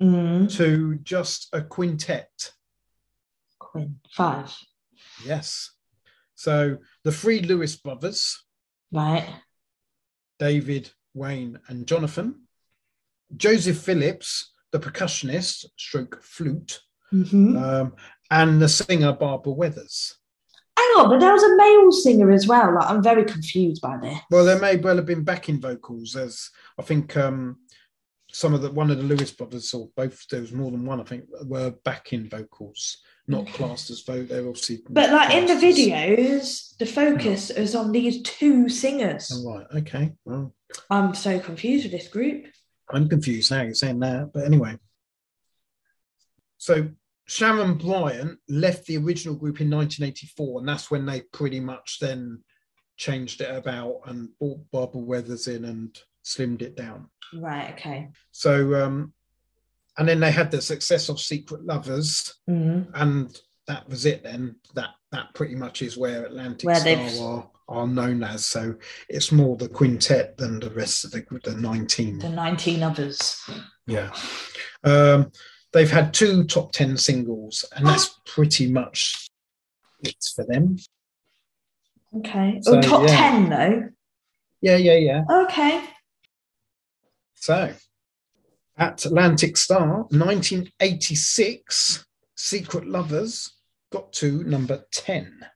Mm. 0.00 0.50
to 0.56 0.94
just 1.02 1.48
a 1.52 1.60
quintet. 1.60 2.52
Quinn 3.58 4.00
five. 4.10 4.50
Yes. 5.24 5.72
So 6.36 6.78
the 7.04 7.12
three 7.12 7.40
Lewis 7.42 7.76
brothers, 7.76 8.42
Right. 8.90 9.28
David, 10.38 10.90
Wayne, 11.12 11.60
and 11.68 11.86
Jonathan, 11.86 12.46
Joseph 13.36 13.76
Phillips, 13.78 14.52
the 14.70 14.80
percussionist, 14.80 15.66
stroke 15.76 16.22
flute, 16.22 16.80
hmm 17.10 17.56
um, 17.56 17.94
and 18.30 18.60
the 18.60 18.68
singer 18.68 19.12
Barbara 19.12 19.52
Weathers. 19.52 20.16
Hang 20.76 20.90
on, 20.98 21.10
but 21.10 21.20
there 21.20 21.32
was 21.32 21.42
a 21.42 21.56
male 21.56 21.92
singer 21.92 22.30
as 22.30 22.46
well. 22.46 22.74
Like 22.74 22.88
I'm 22.88 23.02
very 23.02 23.24
confused 23.24 23.82
by 23.82 23.98
this. 23.98 24.18
Well, 24.30 24.44
there 24.44 24.58
may 24.58 24.76
well 24.76 24.96
have 24.96 25.06
been 25.06 25.24
backing 25.24 25.60
vocals, 25.60 26.16
as 26.16 26.48
I 26.78 26.82
think 26.82 27.16
um, 27.16 27.58
some 28.32 28.54
of 28.54 28.62
the 28.62 28.70
one 28.70 28.90
of 28.90 28.96
the 28.96 29.02
Lewis 29.02 29.30
brothers, 29.30 29.74
or 29.74 29.90
both, 29.96 30.26
there 30.28 30.40
was 30.40 30.52
more 30.52 30.70
than 30.70 30.86
one, 30.86 31.00
I 31.00 31.04
think, 31.04 31.24
were 31.44 31.74
backing 31.84 32.28
vocals. 32.28 32.98
not 33.26 33.46
classed 33.48 33.90
as 33.90 34.00
folk. 34.00 34.28
They're 34.28 34.46
obviously. 34.46 34.80
But 34.88 35.10
like 35.10 35.34
in 35.34 35.46
the 35.46 35.54
videos, 35.54 36.76
the 36.78 36.86
focus 36.86 37.50
is 37.50 37.74
on 37.74 37.92
these 37.92 38.22
two 38.22 38.68
singers. 38.68 39.30
Oh, 39.34 39.54
right. 39.54 39.66
Okay. 39.78 40.12
Well, 40.24 40.54
I'm 40.88 41.14
so 41.14 41.38
confused 41.40 41.84
with 41.84 41.92
this 41.92 42.08
group. 42.08 42.46
I'm 42.90 43.08
confused 43.08 43.50
now 43.50 43.62
you're 43.62 43.74
saying 43.74 44.00
that. 44.00 44.32
But 44.32 44.44
anyway. 44.44 44.78
So 46.58 46.88
Sharon 47.30 47.74
Bryant 47.74 48.40
left 48.48 48.86
the 48.86 48.96
original 48.96 49.36
group 49.36 49.60
in 49.60 49.70
1984, 49.70 50.58
and 50.58 50.68
that's 50.68 50.90
when 50.90 51.06
they 51.06 51.20
pretty 51.32 51.60
much 51.60 51.98
then 52.00 52.42
changed 52.96 53.40
it 53.40 53.54
about 53.54 54.00
and 54.06 54.30
brought 54.40 54.68
Barbara 54.72 55.00
Weathers 55.00 55.46
in 55.46 55.64
and 55.64 55.96
slimmed 56.24 56.60
it 56.60 56.76
down. 56.76 57.08
Right, 57.32 57.72
okay. 57.74 58.08
So, 58.32 58.84
um, 58.84 59.12
and 59.96 60.08
then 60.08 60.18
they 60.18 60.32
had 60.32 60.50
the 60.50 60.60
success 60.60 61.08
of 61.08 61.20
Secret 61.20 61.64
Lovers, 61.64 62.34
Mhm. 62.48 62.90
and 62.94 63.40
that 63.68 63.88
was 63.88 64.06
it. 64.06 64.24
Then 64.24 64.56
that 64.74 64.90
that 65.12 65.32
pretty 65.34 65.54
much 65.54 65.82
is 65.82 65.96
where 65.96 66.24
Atlantic 66.26 66.66
Where 66.66 66.76
Starr 66.80 67.20
are, 67.20 67.50
are 67.68 67.86
known 67.86 68.24
as. 68.24 68.44
So 68.44 68.74
it's 69.08 69.30
more 69.30 69.56
the 69.56 69.68
quintet 69.68 70.36
than 70.36 70.58
the 70.58 70.70
rest 70.70 71.04
of 71.04 71.12
the 71.12 71.24
the 71.44 71.54
19. 71.56 72.18
The 72.18 72.28
19 72.28 72.82
others. 72.82 73.40
Yeah. 73.86 74.12
Um, 74.82 75.30
they've 75.72 75.90
had 75.90 76.14
two 76.14 76.44
top 76.44 76.72
10 76.72 76.96
singles, 76.96 77.64
and 77.76 77.86
that's 77.86 78.18
pretty 78.26 78.70
much 78.70 79.28
it 80.02 80.16
for 80.34 80.44
them. 80.44 80.76
Okay. 82.18 82.60
Oh, 82.66 82.72
so, 82.72 82.78
oh, 82.78 82.82
top 82.82 83.02
yeah. 83.02 83.16
10 83.16 83.48
though. 83.50 83.88
Yeah, 84.60 84.76
yeah, 84.76 84.96
yeah. 84.96 85.24
Okay. 85.44 85.84
So, 87.34 87.72
Atlantic 88.76 89.56
Starr, 89.56 90.04
1986, 90.10 92.04
Secret 92.34 92.86
Lovers 92.86 93.52
got 93.90 94.12
to 94.14 94.42
number 94.44 94.84
10. 94.92 95.46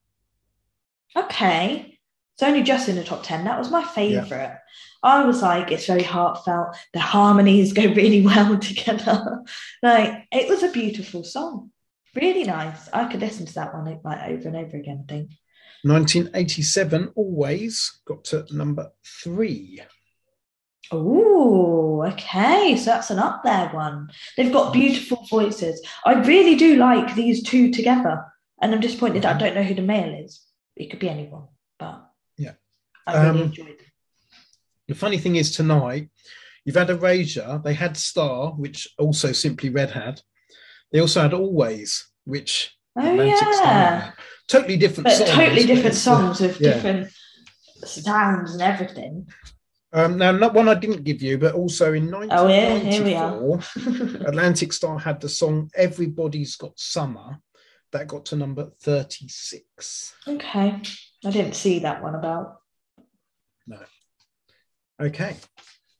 Okay. 1.16 1.93
It's 2.34 2.42
only 2.42 2.62
just 2.62 2.88
in 2.88 2.96
the 2.96 3.04
top 3.04 3.22
10. 3.22 3.44
That 3.44 3.58
was 3.58 3.70
my 3.70 3.84
favourite. 3.84 4.58
I 5.02 5.24
was 5.24 5.42
like, 5.42 5.70
it's 5.70 5.86
very 5.86 6.02
heartfelt. 6.02 6.76
The 6.92 7.00
harmonies 7.00 7.72
go 7.72 7.84
really 7.84 8.22
well 8.26 8.58
together. 8.58 9.42
like, 9.82 10.26
it 10.32 10.48
was 10.48 10.62
a 10.62 10.72
beautiful 10.72 11.22
song. 11.24 11.70
Really 12.14 12.44
nice. 12.44 12.88
I 12.92 13.06
could 13.06 13.20
listen 13.20 13.46
to 13.46 13.54
that 13.54 13.74
one 13.74 14.00
like 14.04 14.28
over 14.28 14.48
and 14.48 14.56
over 14.56 14.76
again, 14.76 15.04
I 15.08 15.12
think. 15.12 15.30
1987, 15.82 17.12
Always 17.14 18.00
got 18.06 18.24
to 18.24 18.46
number 18.50 18.90
three. 19.04 19.82
Oh, 20.90 22.02
okay. 22.12 22.76
So 22.76 22.86
that's 22.86 23.10
an 23.10 23.18
up 23.18 23.42
there 23.44 23.68
one. 23.68 24.10
They've 24.36 24.52
got 24.52 24.72
beautiful 24.72 25.26
voices. 25.28 25.80
I 26.04 26.14
really 26.14 26.56
do 26.56 26.76
like 26.76 27.14
these 27.14 27.42
two 27.42 27.70
together. 27.70 28.24
And 28.60 28.74
I'm 28.74 28.80
disappointed 28.80 29.22
that 29.22 29.28
I 29.28 29.30
mm-hmm. 29.32 29.38
don't 29.40 29.54
know 29.56 29.62
who 29.62 29.74
the 29.74 29.82
male 29.82 30.24
is. 30.24 30.40
It 30.76 30.90
could 30.90 31.00
be 31.00 31.08
anyone, 31.08 31.42
Yeah. 31.42 31.53
I 33.06 33.26
really 33.26 33.28
Um, 33.40 33.46
enjoyed. 33.46 33.76
The 34.88 34.94
funny 34.94 35.18
thing 35.18 35.36
is, 35.36 35.54
tonight, 35.54 36.10
you've 36.64 36.76
had 36.76 36.90
Erasure, 36.90 37.60
they 37.64 37.74
had 37.74 37.96
Star, 37.96 38.52
which 38.52 38.88
also 38.98 39.32
Simply 39.32 39.70
Red 39.70 39.90
had. 39.90 40.20
They 40.92 41.00
also 41.00 41.22
had 41.22 41.34
Always, 41.34 42.06
which 42.24 42.76
Oh, 42.96 43.00
Atlantic 43.00 43.38
Starr 43.38 43.52
yeah. 43.64 44.00
had. 44.00 44.12
Totally 44.46 44.76
different 44.76 45.04
But 45.04 45.14
songs. 45.16 45.30
totally 45.30 45.66
different 45.66 45.96
songs 45.96 46.40
with 46.40 46.60
yeah. 46.60 46.74
different 46.74 47.10
sounds 47.84 48.52
and 48.52 48.62
everything. 48.62 49.26
Um, 49.92 50.18
now, 50.18 50.32
not 50.32 50.54
one 50.54 50.68
I 50.68 50.74
didn't 50.74 51.04
give 51.04 51.22
you, 51.22 51.38
but 51.38 51.54
also 51.54 51.92
in 51.92 52.12
Oh, 52.14 52.48
yeah, 52.48 52.78
here 52.78 53.04
we 53.04 53.14
are. 53.14 53.36
1994, 53.40 54.26
Atlantic 54.28 54.72
Starr 54.72 54.98
had 54.98 55.20
the 55.20 55.28
song 55.28 55.70
Everybody's 55.74 56.56
Got 56.56 56.78
Summer. 56.78 57.38
That 57.92 58.08
got 58.08 58.26
to 58.26 58.36
number 58.36 58.70
36. 58.82 60.14
okay. 60.28 60.80
I 61.24 61.30
didn't 61.30 61.54
see 61.54 61.78
that 61.80 62.02
one 62.02 62.14
about. 62.16 62.56
Okay. 65.00 65.36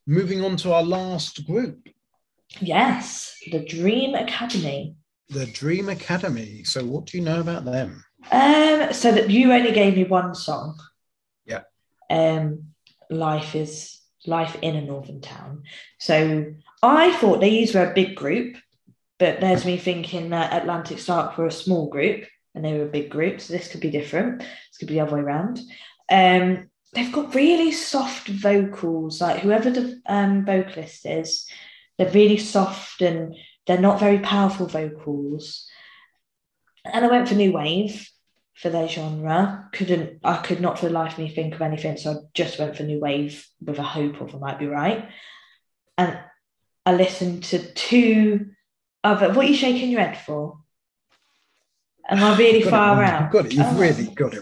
Moving 0.07 0.43
on 0.43 0.55
to 0.57 0.73
our 0.73 0.83
last 0.83 1.45
group, 1.45 1.87
Yes, 2.61 3.35
the 3.51 3.59
Dream 3.65 4.15
Academy. 4.15 4.95
the 5.29 5.45
Dream 5.47 5.89
Academy. 5.89 6.63
So, 6.63 6.85
what 6.85 7.05
do 7.05 7.17
you 7.17 7.23
know 7.23 7.41
about 7.41 7.65
them? 7.65 8.03
Um, 8.31 8.93
so 8.93 9.11
that 9.11 9.29
you 9.29 9.51
only 9.51 9.71
gave 9.71 9.95
me 9.95 10.03
one 10.05 10.33
song. 10.35 10.79
Yeah. 11.45 11.61
Um, 12.09 12.67
life 13.09 13.55
is 13.55 13.99
life 14.25 14.55
in 14.61 14.75
a 14.75 14.81
northern 14.81 15.21
town. 15.21 15.63
So 15.99 16.53
I 16.81 17.11
thought 17.17 17.41
these 17.41 17.75
were 17.75 17.89
a 17.89 17.93
big 17.93 18.15
group, 18.15 18.57
but 19.19 19.39
there's 19.41 19.65
me 19.65 19.77
thinking 19.77 20.29
that 20.29 20.53
Atlantic 20.53 20.99
Starr 20.99 21.33
were 21.37 21.47
a 21.47 21.51
small 21.51 21.89
group 21.89 22.25
and 22.55 22.63
they 22.65 22.73
were 22.73 22.85
a 22.85 22.89
big 22.91 23.09
group. 23.11 23.41
So 23.41 23.53
this 23.53 23.67
could 23.67 23.81
be 23.81 23.91
different. 23.91 24.39
This 24.39 24.77
could 24.79 24.87
be 24.87 24.95
the 24.95 25.01
other 25.01 25.15
way 25.17 25.21
around. 25.21 25.59
Um, 26.09 26.69
they've 26.95 27.11
got 27.11 27.35
really 27.35 27.71
soft 27.71 28.27
vocals. 28.27 29.21
Like 29.21 29.41
whoever 29.41 29.69
the 29.69 30.01
um, 30.07 30.45
vocalist 30.45 31.05
is, 31.05 31.47
they're 31.97 32.11
really 32.11 32.37
soft 32.37 33.01
and 33.01 33.35
they're 33.67 33.77
not 33.79 33.99
very 33.99 34.19
powerful 34.19 34.67
vocals. 34.67 35.67
And 36.85 37.05
I 37.05 37.09
went 37.09 37.27
for 37.27 37.35
new 37.35 37.51
wave 37.51 38.09
for 38.55 38.69
their 38.69 38.87
genre. 38.87 39.69
Couldn't 39.73 40.19
I 40.23 40.37
could 40.37 40.61
not 40.61 40.79
for 40.79 40.85
the 40.87 40.93
life 40.93 41.13
of 41.13 41.19
me 41.19 41.29
think 41.29 41.55
of 41.55 41.61
anything, 41.61 41.97
so 41.97 42.11
I 42.11 42.15
just 42.33 42.57
went 42.57 42.77
for 42.77 42.83
new 42.83 42.99
wave 42.99 43.45
with 43.61 43.79
a 43.79 43.83
hope 43.83 44.21
of 44.21 44.33
I 44.33 44.37
might 44.37 44.59
be 44.59 44.67
right. 44.67 45.09
And 45.97 46.17
I 46.85 46.93
listened 46.93 47.43
to 47.45 47.59
two 47.73 48.51
other. 49.03 49.29
What 49.29 49.45
are 49.45 49.49
you 49.49 49.55
shaking 49.55 49.89
your 49.89 50.01
head 50.01 50.17
for? 50.17 50.59
Am 52.07 52.23
I 52.23 52.37
really 52.37 52.61
far 52.61 53.03
out? 53.03 53.23
You've 53.23 53.31
got 53.31 53.45
it. 53.45 53.53
You've 53.53 53.65
Oh, 53.65 53.79
really 53.79 54.07
got 54.07 54.33
it. 54.35 54.41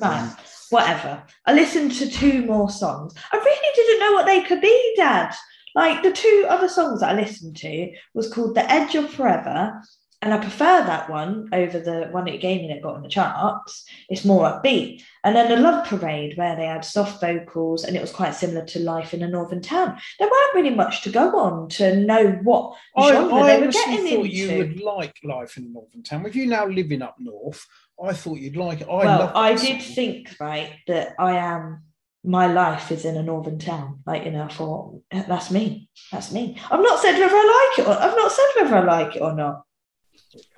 Whatever. 0.73 1.23
I 1.45 1.53
listened 1.53 1.91
to 1.93 2.09
two 2.09 2.43
more 2.47 2.67
songs. 2.67 3.13
I 3.31 3.37
really 3.37 3.75
didn't 3.75 3.99
know 3.99 4.13
what 4.13 4.25
they 4.25 4.41
could 4.41 4.59
be, 4.59 4.93
Dad. 4.97 5.31
Like 5.75 6.01
the 6.01 6.11
two 6.11 6.47
other 6.49 6.67
songs 6.67 7.01
that 7.01 7.11
I 7.11 7.21
listened 7.21 7.55
to 7.57 7.91
was 8.15 8.33
called 8.33 8.55
The 8.55 8.71
Edge 8.71 8.95
of 8.95 9.11
Forever, 9.11 9.81
and 10.23 10.33
I 10.33 10.37
prefer 10.37 10.83
that 10.85 11.09
one 11.09 11.49
over 11.51 11.79
the 11.79 12.07
one 12.11 12.23
that 12.23 12.33
you 12.33 12.39
gave 12.39 12.61
me 12.61 12.69
that 12.69 12.81
got 12.81 12.95
on 12.95 13.03
the 13.03 13.09
charts. 13.09 13.83
It's 14.07 14.23
more 14.23 14.45
upbeat. 14.45 15.03
And 15.25 15.35
then 15.35 15.49
the 15.49 15.57
Love 15.57 15.85
Parade, 15.85 16.37
where 16.37 16.55
they 16.55 16.65
had 16.65 16.85
soft 16.85 17.19
vocals, 17.19 17.83
and 17.83 17.97
it 17.97 18.01
was 18.01 18.13
quite 18.13 18.33
similar 18.33 18.65
to 18.67 18.79
Life 18.79 19.13
in 19.13 19.21
a 19.21 19.27
Northern 19.27 19.61
Town. 19.61 19.97
There 20.19 20.29
weren't 20.29 20.55
really 20.55 20.75
much 20.75 21.01
to 21.03 21.09
go 21.09 21.37
on 21.37 21.67
to 21.71 21.97
know 21.97 22.31
what 22.41 22.77
I, 22.95 23.11
genre 23.11 23.35
I 23.35 23.47
they 23.57 23.65
were 23.65 23.71
getting 23.73 23.97
thought 24.07 24.25
into. 24.25 24.29
you 24.29 24.57
would 24.57 24.79
like 24.79 25.19
life 25.25 25.57
in 25.57 25.65
a 25.65 25.67
Northern 25.67 26.03
Town. 26.03 26.23
With 26.23 26.37
you 26.37 26.45
now 26.45 26.67
living 26.67 27.01
up 27.01 27.17
north, 27.19 27.67
I 28.01 28.13
thought 28.13 28.39
you'd 28.39 28.55
like 28.57 28.81
it. 28.81 28.87
I 28.87 29.05
well, 29.05 29.31
I 29.35 29.55
did 29.55 29.81
think 29.81 30.35
right 30.39 30.71
that 30.87 31.15
I 31.19 31.37
am. 31.37 31.83
My 32.25 32.47
life 32.47 32.89
is 32.89 33.03
in 33.03 33.17
a 33.17 33.23
northern 33.23 33.59
town. 33.59 34.01
Like 34.05 34.23
you 34.23 34.31
know, 34.31 34.43
I 34.43 34.47
thought 34.47 35.01
that's 35.11 35.51
me. 35.51 35.89
That's 36.11 36.31
me. 36.31 36.57
I've 36.71 36.79
not 36.81 37.01
said 37.01 37.19
whether 37.19 37.35
I 37.35 37.69
like 37.75 37.79
it. 37.79 37.89
or 37.89 38.01
I've 38.01 38.15
not 38.15 38.31
said 38.31 38.61
whether 38.61 38.77
I 38.77 38.83
like 38.83 39.15
it 39.17 39.21
or 39.21 39.33
not. 39.33 39.63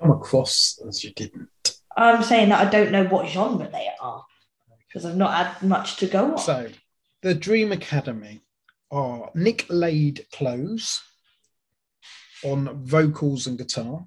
come 0.00 0.12
across 0.12 0.78
as 0.86 1.02
you 1.02 1.12
didn't. 1.12 1.48
I'm 1.96 2.22
saying 2.22 2.50
that 2.50 2.66
I 2.66 2.70
don't 2.70 2.92
know 2.92 3.04
what 3.04 3.28
genre 3.28 3.68
they 3.70 3.88
are 4.00 4.24
because 4.86 5.04
I've 5.04 5.16
not 5.16 5.32
had 5.34 5.66
much 5.66 5.96
to 5.96 6.06
go 6.06 6.32
on. 6.32 6.38
So, 6.38 6.68
the 7.22 7.34
Dream 7.34 7.72
Academy 7.72 8.42
are 8.90 9.30
Nick 9.34 9.66
Laird-Clowes 9.68 11.02
on 12.44 12.84
vocals 12.84 13.46
and 13.46 13.58
guitar, 13.58 14.06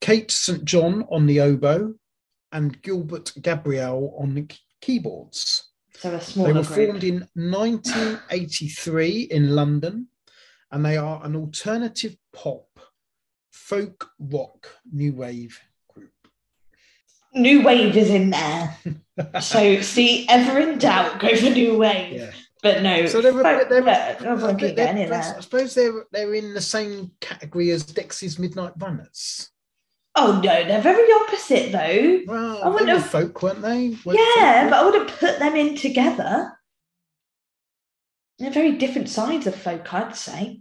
Kate 0.00 0.30
St. 0.30 0.64
John 0.64 1.04
on 1.10 1.26
the 1.26 1.40
oboe, 1.40 1.94
and 2.54 2.80
Gilbert 2.82 3.32
Gabriel 3.42 4.16
on 4.18 4.34
the 4.34 4.46
keyboards. 4.80 5.64
So 5.98 6.10
They 6.10 6.52
were 6.52 6.62
group. 6.62 6.66
formed 6.66 7.04
in 7.04 7.28
1983 7.34 9.22
in 9.30 9.54
London, 9.54 10.08
and 10.70 10.84
they 10.84 10.96
are 10.96 11.24
an 11.24 11.36
alternative 11.36 12.16
pop, 12.32 12.66
folk 13.52 14.10
rock, 14.18 14.68
new 14.92 15.12
wave 15.12 15.58
group. 15.92 16.10
New 17.34 17.62
wave 17.62 17.96
is 17.96 18.10
in 18.10 18.30
there. 18.30 18.76
so 19.40 19.80
see, 19.80 20.26
ever 20.28 20.58
in 20.60 20.78
doubt, 20.78 21.20
go 21.20 21.34
for 21.36 21.50
new 21.50 21.76
wave. 21.78 22.12
Yeah. 22.20 22.30
But 22.62 22.82
no, 22.82 23.06
So 23.06 23.20
they're, 23.20 23.32
folk- 23.32 23.68
they're, 23.68 23.84
yeah, 23.84 24.16
a- 24.22 24.28
I 24.30 24.34
won't 24.34 24.58
they're- 24.60 24.68
in 24.70 24.74
they're- 24.76 25.12
I 25.12 25.40
suppose 25.40 25.74
they're 25.74 26.04
they're 26.12 26.34
in 26.34 26.54
the 26.54 26.60
same 26.62 27.10
category 27.20 27.70
as 27.72 27.84
Dexys 27.84 28.38
Midnight 28.38 28.72
Runners. 28.78 29.50
Oh 30.16 30.40
no, 30.42 30.64
they're 30.64 30.80
very 30.80 31.10
opposite 31.12 31.72
though. 31.72 32.20
Well, 32.26 32.62
I 32.62 32.68
wouldn't 32.68 32.86
they 32.86 32.92
were 32.94 32.98
have- 33.00 33.10
folk, 33.10 33.42
weren't 33.42 33.62
they? 33.62 33.96
Weren't 34.04 34.18
Yeah, 34.36 34.62
folk? 34.62 34.70
but 34.70 34.78
I 34.78 34.84
wouldn't 34.84 35.18
put 35.18 35.38
them 35.38 35.56
in 35.56 35.76
together. 35.76 36.52
They're 38.38 38.50
very 38.50 38.72
different 38.72 39.08
sides 39.08 39.46
of 39.46 39.54
folk, 39.54 39.92
I'd 39.92 40.16
say. 40.16 40.60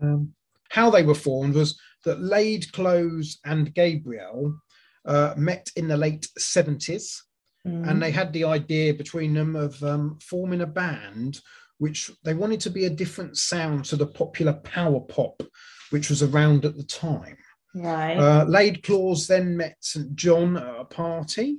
Um, 0.00 0.34
how 0.70 0.90
they 0.90 1.02
were 1.02 1.14
formed 1.14 1.54
was 1.54 1.78
that 2.04 2.20
Laird-Clowes 2.20 3.38
and 3.44 3.74
Gabriel 3.74 4.58
uh, 5.04 5.34
met 5.36 5.70
in 5.76 5.88
the 5.88 5.96
late 5.96 6.26
70s 6.38 7.22
Mm. 7.64 7.88
and 7.88 8.02
they 8.02 8.10
had 8.10 8.32
the 8.32 8.42
idea 8.42 8.92
between 8.92 9.34
them 9.34 9.54
of 9.54 9.80
um, 9.84 10.18
forming 10.20 10.62
a 10.62 10.66
band 10.66 11.38
which 11.78 12.10
they 12.24 12.34
wanted 12.34 12.58
to 12.58 12.70
be 12.70 12.86
a 12.86 12.90
different 12.90 13.36
sound 13.38 13.84
to 13.84 13.94
the 13.94 14.04
popular 14.08 14.52
power 14.52 14.98
pop 14.98 15.44
which 15.90 16.10
was 16.10 16.24
around 16.24 16.64
at 16.64 16.76
the 16.76 16.82
time 16.82 17.36
Right. 17.74 18.16
Uh, 18.16 18.44
Laird-Clowes 18.46 19.26
then 19.26 19.56
met 19.56 19.76
St. 19.80 20.14
John 20.14 20.56
at 20.56 20.80
a 20.80 20.84
party 20.84 21.58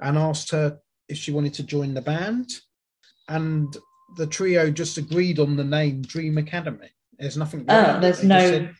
and 0.00 0.18
asked 0.18 0.50
her 0.50 0.78
if 1.08 1.16
she 1.16 1.32
wanted 1.32 1.54
to 1.54 1.62
join 1.62 1.94
the 1.94 2.02
band. 2.02 2.50
And 3.28 3.74
the 4.16 4.26
trio 4.26 4.70
just 4.70 4.98
agreed 4.98 5.38
on 5.38 5.56
the 5.56 5.64
name 5.64 6.02
Dream 6.02 6.38
Academy. 6.38 6.90
There's 7.18 7.36
nothing. 7.36 7.64
oh, 7.68 8.00
there's 8.00 8.22
no. 8.22 8.38
said, 8.38 8.74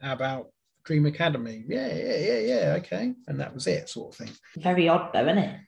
How 0.00 0.12
about 0.12 0.50
Dream 0.84 1.06
Academy? 1.06 1.64
Yeah, 1.68 1.94
yeah, 1.94 2.16
yeah, 2.16 2.38
yeah. 2.38 2.74
Okay. 2.78 3.12
And 3.26 3.40
that 3.40 3.52
was 3.54 3.66
it, 3.66 3.88
sort 3.88 4.14
of 4.14 4.18
thing. 4.26 4.34
Very 4.56 4.88
odd 4.88 5.12
though, 5.12 5.26
isn't 5.26 5.38
it? 5.38 5.60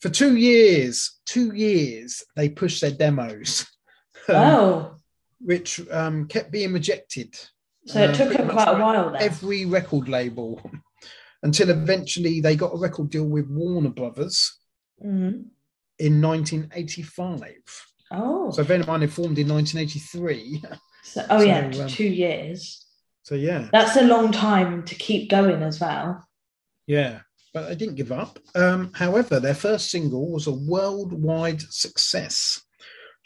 For 0.00 0.08
two 0.08 0.36
years, 0.36 1.18
two 1.26 1.52
years, 1.54 2.22
they 2.36 2.48
pushed 2.48 2.80
their 2.80 2.92
demos, 2.92 3.66
um, 4.28 4.36
oh, 4.36 4.96
which 5.40 5.80
um, 5.90 6.28
kept 6.28 6.52
being 6.52 6.72
rejected. 6.72 7.36
So 7.88 8.00
it 8.02 8.10
um, 8.10 8.14
took 8.14 8.32
them 8.36 8.48
quite 8.48 8.68
a 8.68 8.78
while 8.78 9.10
then. 9.12 9.22
every 9.22 9.64
record 9.64 10.08
label 10.08 10.60
until 11.42 11.70
eventually 11.70 12.40
they 12.40 12.54
got 12.56 12.74
a 12.74 12.78
record 12.78 13.10
deal 13.10 13.24
with 13.24 13.46
Warner 13.48 13.90
Brothers 13.90 14.58
Mhm. 15.04 15.44
in 15.98 16.20
1985. 16.20 17.52
Oh, 18.10 18.50
So 18.50 18.62
Venom 18.62 19.00
had 19.00 19.12
formed 19.12 19.38
in 19.38 19.48
1983. 19.48 20.62
so, 21.04 21.26
oh 21.30 21.42
yeah, 21.42 21.70
um, 21.80 21.88
two 21.88 22.04
years. 22.08 22.84
So 23.22 23.34
yeah, 23.34 23.68
That's 23.72 23.96
a 23.96 24.02
long 24.04 24.32
time 24.32 24.84
to 24.84 24.94
keep 24.94 25.30
going 25.30 25.62
as 25.62 25.80
well. 25.80 26.26
yeah, 26.86 27.20
but 27.52 27.68
they 27.68 27.74
didn't 27.76 27.96
give 27.96 28.12
up. 28.12 28.38
Um, 28.54 28.90
however, 28.94 29.38
their 29.40 29.54
first 29.54 29.90
single 29.90 30.30
was 30.32 30.46
a 30.46 30.52
worldwide 30.52 31.60
success, 31.62 32.62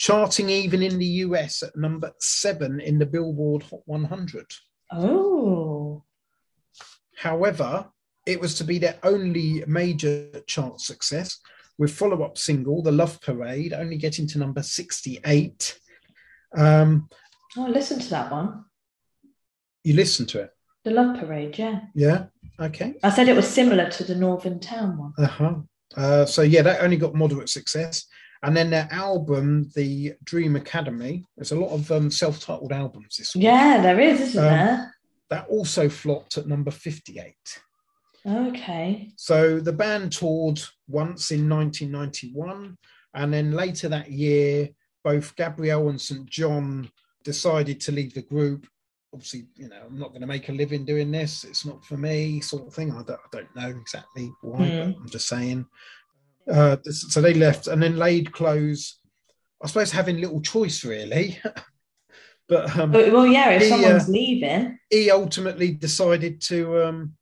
charting 0.03 0.51
even 0.51 0.83
in 0.83 0.99
the 0.99 1.13
US 1.27 1.63
at 1.63 1.77
number 1.77 2.13
seven 2.19 2.81
in 2.81 2.99
the 2.99 3.07
Billboard 3.07 3.63
Hot 3.63 3.83
100. 3.87 4.47
Oh, 4.91 6.03
However, 7.17 7.87
it 8.27 8.41
was 8.41 8.57
to 8.57 8.65
be 8.65 8.79
their 8.79 8.99
only 9.05 9.63
major 9.69 10.43
chart 10.49 10.81
success, 10.81 11.39
with 11.79 11.93
follow-up 11.93 12.37
single 12.37 12.83
"The 12.83 12.91
Love 12.91 13.21
Parade" 13.21 13.73
only 13.73 13.97
getting 13.97 14.27
to 14.29 14.39
number 14.39 14.63
sixty-eight. 14.63 15.79
Um, 16.57 17.09
oh, 17.57 17.69
listen 17.69 18.01
to 18.01 18.11
that 18.11 18.33
one. 18.33 18.65
you 19.85 19.95
listen 19.95 20.27
to 20.27 20.41
it, 20.41 20.51
The 20.85 20.91
Love 20.91 21.21
Parade, 21.21 21.57
yeah. 21.59 21.81
yeah? 21.95 22.25
Okay. 22.61 22.95
I 23.05 23.11
said 23.11 23.29
it 23.29 23.37
was 23.37 23.49
similar 23.49 23.89
to 23.91 24.05
the 24.05 24.17
Northern 24.17 24.59
Town 24.59 24.99
one. 24.99 25.13
Uh-huh. 25.17 25.55
Uh, 25.97 26.27
so 26.27 26.43
yeah, 26.43 26.63
that 26.63 26.83
only 26.83 26.97
got 26.97 27.15
moderate 27.15 27.49
success. 27.49 28.07
And 28.45 28.57
then 28.57 28.71
their 28.71 28.89
album, 28.91 29.71
The 29.77 30.15
Dream 30.25 30.57
Academy, 30.57 31.25
there's 31.37 31.53
a 31.53 31.57
lot 31.61 31.71
of 31.73 31.91
um, 31.93 32.11
self-titled 32.11 32.73
albums 32.73 33.17
this 33.17 33.35
week. 33.37 33.45
Yeah, 33.45 33.81
there 33.81 34.01
is, 34.01 34.21
isn't 34.21 34.43
Um, 34.45 34.51
there? 34.51 34.95
That 35.31 35.47
also 35.49 35.89
flopped 35.89 36.37
at 36.39 36.47
number 36.49 36.71
58. 36.73 37.35
Okay. 38.27 39.13
So 39.17 39.59
the 39.61 39.73
band 39.73 40.13
toured 40.13 40.61
once 40.89 41.31
in 41.31 41.49
1991, 41.49 42.77
and 43.15 43.33
then 43.33 43.53
later 43.53 43.89
that 43.89 44.11
year, 44.11 44.69
both 45.05 45.35
Gabriel 45.37 45.89
and 45.89 46.01
St. 46.01 46.29
John 46.29 46.91
decided 47.25 47.81
to 47.83 47.93
leave 47.93 48.15
the 48.15 48.23
group. 48.23 48.67
Obviously, 49.15 49.47
you 49.57 49.69
know, 49.69 49.83
I'm 49.87 49.99
not 49.99 50.11
going 50.11 50.21
to 50.23 50.27
make 50.27 50.49
a 50.49 50.53
living 50.53 50.85
doing 50.85 51.11
this. 51.11 51.45
It's 51.45 51.67
not 51.67 51.85
for 51.85 51.97
me, 51.97 52.41
sort 52.41 52.67
of 52.67 52.75
thing. 52.75 52.93
I 52.93 53.03
don't, 53.03 53.11
I 53.21 53.29
don't 53.33 53.57
know 53.57 53.69
exactly 53.69 54.33
why, 54.41 54.59
Mm. 54.61 54.95
but 54.95 55.01
I'm 55.03 55.09
just 55.09 55.29
saying. 55.29 55.67
Uh, 56.51 56.77
so 56.91 57.21
they 57.21 57.35
left, 57.35 57.67
and 57.67 57.83
then 57.83 57.97
Laird-Clowes. 57.97 58.99
I 59.63 59.69
suppose 59.69 59.93
having 59.93 60.21
little 60.21 60.41
choice 60.41 60.85
really, 60.85 61.39
but 62.49 62.77
um, 62.77 62.91
Well, 62.91 63.13
well, 63.13 63.27
yeah, 63.27 63.51
if 63.51 63.63
He, 63.63 63.69
someone's 63.69 64.09
uh, 64.09 64.13
leaving, 64.13 64.79
he 64.91 65.11
ultimately 65.11 65.71
decided 65.71 66.41
to 66.43 66.85
um, 66.85 67.13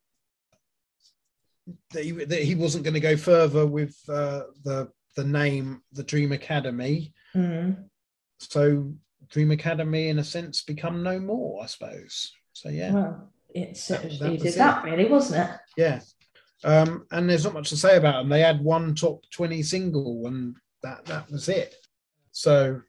that, 1.92 2.04
he, 2.04 2.12
that 2.12 2.42
he 2.42 2.54
wasn't 2.54 2.84
going 2.84 2.94
to 2.94 3.00
go 3.00 3.16
further 3.16 3.66
with 3.66 3.94
uh, 4.08 4.44
the 4.64 4.88
the 5.16 5.24
name 5.24 5.82
the 5.92 6.02
Dream 6.04 6.32
Academy. 6.32 7.12
mm, 7.36 7.76
So 8.38 8.94
Dream 9.28 9.50
Academy, 9.50 10.08
in 10.08 10.18
a 10.18 10.24
sense, 10.24 10.62
become 10.62 11.02
no 11.02 11.20
more. 11.20 11.62
I 11.62 11.66
suppose. 11.66 12.32
So 12.54 12.68
yeah, 12.70 12.92
well, 12.92 13.32
it's 13.54 13.90
it, 13.90 14.18
that 14.18 14.30
did 14.30 14.46
it. 14.46 14.54
that 14.56 14.84
really, 14.84 15.06
wasn't 15.06 15.48
it? 15.48 15.56
yeah. 15.76 16.00
Um, 16.64 17.06
and 17.10 17.28
there's 17.28 17.44
not 17.44 17.54
much 17.54 17.70
to 17.70 17.76
say 17.76 17.96
about 17.96 18.18
them. 18.20 18.28
They 18.28 18.40
had 18.40 18.62
one 18.62 18.94
top 18.94 19.22
twenty 19.30 19.62
single, 19.62 20.26
and 20.26 20.56
that 20.82 21.04
that 21.06 21.30
was 21.30 21.48
it. 21.48 21.74
So, 22.32 22.80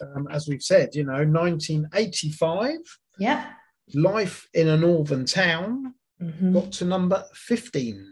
um, 0.00 0.26
as 0.30 0.48
we've 0.48 0.62
said, 0.62 0.94
you 0.94 1.04
know, 1.04 1.24
1985, 1.24 2.78
Yeah. 3.18 3.52
Life 3.94 4.48
in 4.54 4.68
a 4.68 4.76
Northern 4.78 5.26
Town 5.26 5.94
Mhm. 6.20 6.54
got 6.54 6.72
to 6.72 6.84
number 6.86 7.24
15. 7.34 8.08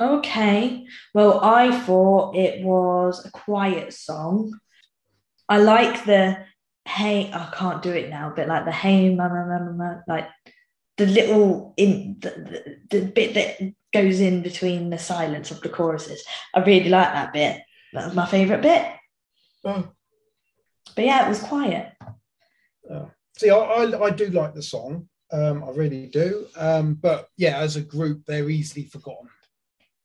Okay. 0.00 0.86
Well, 1.14 1.38
I 1.40 1.78
thought 1.80 2.34
it 2.34 2.64
was 2.64 3.24
a 3.24 3.30
quiet 3.30 3.92
song. 3.92 4.58
I 5.48 5.58
like 5.58 6.04
the 6.04 6.44
hey, 6.86 7.30
I 7.32 7.50
can't 7.54 7.80
do 7.82 7.92
it 7.92 8.10
now, 8.10 8.30
but 8.36 8.46
like 8.48 8.66
the 8.66 8.72
hey, 8.72 9.14
mama, 9.14 9.46
mama, 9.46 9.72
mama, 9.72 10.04
like 10.06 10.28
the 10.96 11.06
little 11.06 11.74
in 11.76 12.16
the, 12.20 12.30
the, 12.90 12.98
the 12.98 13.06
bit 13.06 13.34
that 13.34 13.74
goes 13.92 14.20
in 14.20 14.42
between 14.42 14.90
the 14.90 14.98
silence 14.98 15.50
of 15.50 15.60
the 15.60 15.68
choruses. 15.68 16.24
I 16.54 16.60
really 16.60 16.88
like 16.88 17.12
that 17.12 17.32
bit. 17.32 17.62
That 17.92 18.06
was 18.06 18.14
my 18.14 18.26
favorite 18.26 18.62
bit. 18.62 18.86
Oh. 19.64 19.88
But 20.94 21.04
yeah, 21.04 21.26
it 21.26 21.28
was 21.28 21.40
quiet. 21.40 21.92
See, 23.36 23.50
I, 23.50 23.56
I, 23.56 24.04
I 24.04 24.10
do 24.10 24.26
like 24.30 24.54
the 24.54 24.62
song. 24.62 25.08
Um, 25.32 25.64
I 25.64 25.70
really 25.70 26.06
do. 26.06 26.46
Um, 26.56 26.94
but 26.94 27.28
yeah, 27.36 27.58
as 27.58 27.76
a 27.76 27.80
group, 27.80 28.24
they're 28.26 28.50
easily 28.50 28.84
forgotten. 28.84 29.28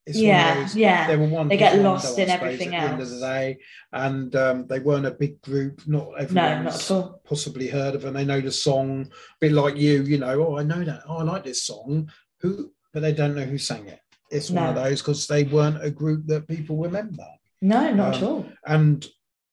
It's 0.05 0.17
yeah, 0.17 0.61
those- 0.61 0.75
yeah. 0.75 1.07
They 1.07 1.17
were 1.17 1.27
one. 1.27 1.47
They 1.49 1.57
get 1.57 1.77
lost 1.79 2.17
in 2.17 2.29
everything 2.29 2.73
at 2.75 2.81
the 2.81 2.91
end 2.93 3.01
of 3.01 3.07
else. 3.07 3.19
the 3.19 3.25
day, 3.27 3.57
and 3.93 4.35
um, 4.35 4.65
they 4.67 4.79
weren't 4.79 5.05
a 5.05 5.11
big 5.11 5.39
group. 5.41 5.81
Not 5.87 6.09
No, 6.31 6.63
not 6.63 6.73
at 6.75 6.91
all. 6.91 7.21
possibly 7.25 7.67
heard 7.67 7.93
of 7.95 8.01
them. 8.01 8.13
They 8.15 8.25
know 8.25 8.41
the 8.41 8.51
song, 8.51 9.01
a 9.11 9.35
bit 9.39 9.51
like 9.51 9.75
you. 9.77 10.03
You 10.03 10.17
know, 10.17 10.47
oh, 10.47 10.57
I 10.57 10.63
know 10.63 10.83
that. 10.83 11.01
Oh, 11.07 11.17
I 11.17 11.23
like 11.23 11.43
this 11.43 11.63
song. 11.63 12.09
Who? 12.41 12.71
But 12.93 13.01
they 13.01 13.13
don't 13.13 13.35
know 13.35 13.43
who 13.43 13.57
sang 13.59 13.87
it. 13.87 13.99
It's 14.31 14.49
one 14.49 14.67
of 14.69 14.75
those 14.75 15.01
because 15.01 15.27
they 15.27 15.43
weren't 15.43 15.83
a 15.83 15.91
group 15.91 16.25
that 16.27 16.47
people 16.47 16.77
remember. 16.77 17.25
No, 17.61 17.93
not 17.93 18.15
at 18.15 18.23
Um, 18.23 18.27
all. 18.27 18.45
and 18.65 19.07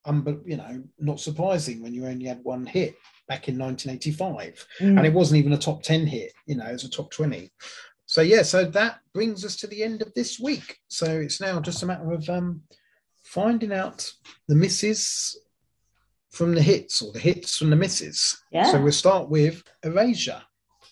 um, 0.06 0.23
but 0.23 0.39
you 0.47 0.56
know, 0.56 0.85
not 0.98 1.18
surprising 1.20 1.82
when 1.82 1.93
you 1.93 2.06
only 2.06 2.27
had 2.27 2.40
one 2.44 2.64
hit 2.64 2.94
back 3.28 3.48
in 3.48 3.59
1985, 3.59 4.66
Mm. 4.81 4.97
and 4.98 5.06
it 5.06 5.12
wasn't 5.12 5.39
even 5.39 5.52
a 5.52 5.59
top 5.59 5.82
10 5.82 6.06
hit. 6.06 6.32
You 6.47 6.56
know, 6.56 6.66
it 6.66 6.73
was 6.74 6.85
a 6.85 6.90
top 6.90 7.10
20. 7.10 7.51
So 8.07 8.20
yeah, 8.23 8.43
so 8.43 8.65
that 8.65 9.01
brings 9.12 9.45
us 9.45 9.57
to 9.57 9.66
the 9.66 9.83
end 9.83 10.01
of 10.01 10.15
this 10.15 10.39
week. 10.39 10.78
So 10.89 11.07
it's 11.07 11.41
now 11.41 11.61
just 11.61 11.83
a 11.83 11.87
matter 11.87 12.12
of 12.12 12.28
um, 12.31 12.62
finding 13.24 13.73
out 13.73 14.11
the 14.49 14.55
misses 14.55 15.39
from 16.31 16.55
the 16.55 16.62
hits 16.62 17.03
or 17.03 17.12
the 17.12 17.19
hits 17.19 17.57
from 17.57 17.70
the 17.70 17.77
misses. 17.77 18.41
Yeah. 18.53 18.70
So 18.70 18.81
we'll 18.81 18.93
start 18.93 19.28
with 19.28 19.62
Erasure. 19.83 20.43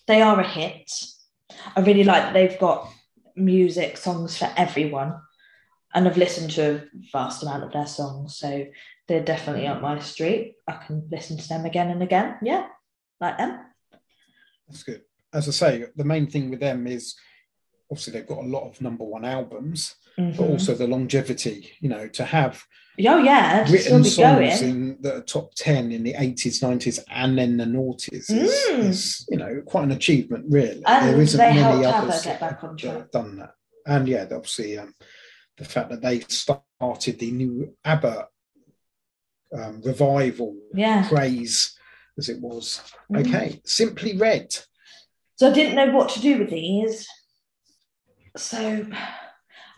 they 0.07 0.21
are 0.21 0.39
a 0.39 0.47
hit. 0.47 0.91
I 1.75 1.79
really 1.81 2.03
like 2.03 2.23
that 2.23 2.33
they've 2.33 2.59
got 2.59 2.89
music 3.35 3.95
songs 3.97 4.37
for 4.37 4.51
everyone, 4.57 5.15
and 5.93 6.07
I've 6.07 6.17
listened 6.17 6.51
to 6.51 6.75
a 6.75 6.83
vast 7.13 7.43
amount 7.43 7.63
of 7.63 7.71
their 7.71 7.85
songs, 7.87 8.37
so 8.37 8.65
they're 9.07 9.23
definitely 9.23 9.67
up 9.67 9.81
my 9.81 9.99
street. 9.99 10.55
I 10.67 10.73
can 10.73 11.07
listen 11.11 11.37
to 11.37 11.47
them 11.47 11.65
again 11.65 11.91
and 11.91 12.03
again. 12.03 12.37
Yeah, 12.41 12.67
like 13.21 13.37
them. 13.37 13.59
That's 14.67 14.83
good. 14.83 15.03
As 15.35 15.47
I 15.49 15.51
say, 15.51 15.85
the 15.95 16.05
main 16.05 16.27
thing 16.27 16.49
with 16.49 16.61
them 16.61 16.87
is 16.87 17.13
obviously 17.91 18.13
they've 18.13 18.27
got 18.27 18.43
a 18.43 18.47
lot 18.47 18.67
of 18.69 18.81
number 18.81 19.03
one 19.03 19.25
albums. 19.25 19.95
but 20.17 20.23
Mhm. 20.35 20.49
also 20.51 20.73
the 20.73 20.87
longevity, 20.87 21.73
you 21.81 21.89
know, 21.89 22.07
to 22.07 22.23
have 22.23 22.63
oh 23.05 23.17
yeah, 23.17 23.69
written 23.69 24.01
songs 24.05 24.61
in 24.61 24.95
the 25.01 25.19
top 25.23 25.53
10 25.55 25.91
in 25.91 26.03
the 26.03 26.13
80s, 26.13 26.61
90s, 26.61 26.99
and 27.11 27.37
then 27.37 27.57
the 27.57 27.65
noughties 27.65 28.31
is, 28.31 28.49
Mm. 28.71 28.79
is, 28.91 29.25
you 29.29 29.37
know, 29.37 29.61
quite 29.65 29.83
an 29.83 29.91
achievement, 29.91 30.45
really. 30.47 30.81
And 30.85 31.09
there 31.09 31.19
isn't 31.19 31.37
many 31.37 31.59
others 31.85 32.23
that, 32.23 32.41
on 32.41 32.77
that 32.77 32.81
have 32.93 33.11
done 33.11 33.35
that. 33.39 33.55
And 33.85 34.07
yeah, 34.07 34.23
obviously, 34.31 34.77
um, 34.77 34.93
the 35.57 35.65
fact 35.65 35.89
that 35.89 36.01
they 36.01 36.21
started 36.21 37.19
the 37.19 37.31
new 37.31 37.75
ABBA 37.83 38.29
um, 39.53 39.81
revival 39.81 40.55
Yeah. 40.73 41.07
craze, 41.09 41.77
as 42.17 42.29
it 42.29 42.39
was. 42.39 42.79
Mm. 43.11 43.19
Okay, 43.27 43.61
Simply 43.65 44.15
Red. 44.15 44.55
So 45.37 45.49
I 45.49 45.53
didn't 45.53 45.75
know 45.75 45.91
what 45.95 46.09
to 46.09 46.21
do 46.21 46.39
with 46.39 46.49
these. 46.49 47.07
So 48.37 48.85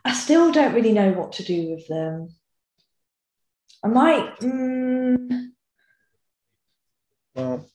I 0.05 0.13
still 0.13 0.51
don't 0.51 0.73
really 0.73 0.93
know 0.93 1.11
what 1.11 1.34
to 1.34 1.43
do 1.43 1.71
with 1.71 1.88
them. 1.88 2.29
I 3.84 3.88
might. 3.88 4.39
mm, 4.39 5.47
Well, 7.35 7.69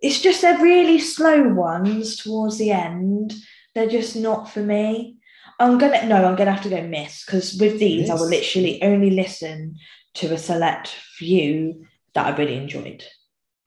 it's 0.00 0.20
just 0.20 0.40
they're 0.42 0.58
really 0.58 0.98
slow 0.98 1.48
ones 1.48 2.16
towards 2.16 2.58
the 2.58 2.70
end. 2.70 3.34
They're 3.74 3.88
just 3.88 4.16
not 4.16 4.50
for 4.50 4.60
me. 4.60 5.18
I'm 5.58 5.76
gonna 5.78 6.06
no, 6.06 6.24
I'm 6.24 6.36
gonna 6.36 6.52
have 6.52 6.62
to 6.62 6.70
go 6.70 6.86
miss 6.86 7.24
because 7.24 7.54
with 7.60 7.78
these 7.78 8.08
I 8.08 8.14
will 8.14 8.28
literally 8.28 8.82
only 8.82 9.10
listen 9.10 9.76
to 10.14 10.32
a 10.32 10.38
select 10.38 10.88
few 10.88 11.84
that 12.14 12.26
I 12.26 12.36
really 12.36 12.56
enjoyed. 12.56 13.04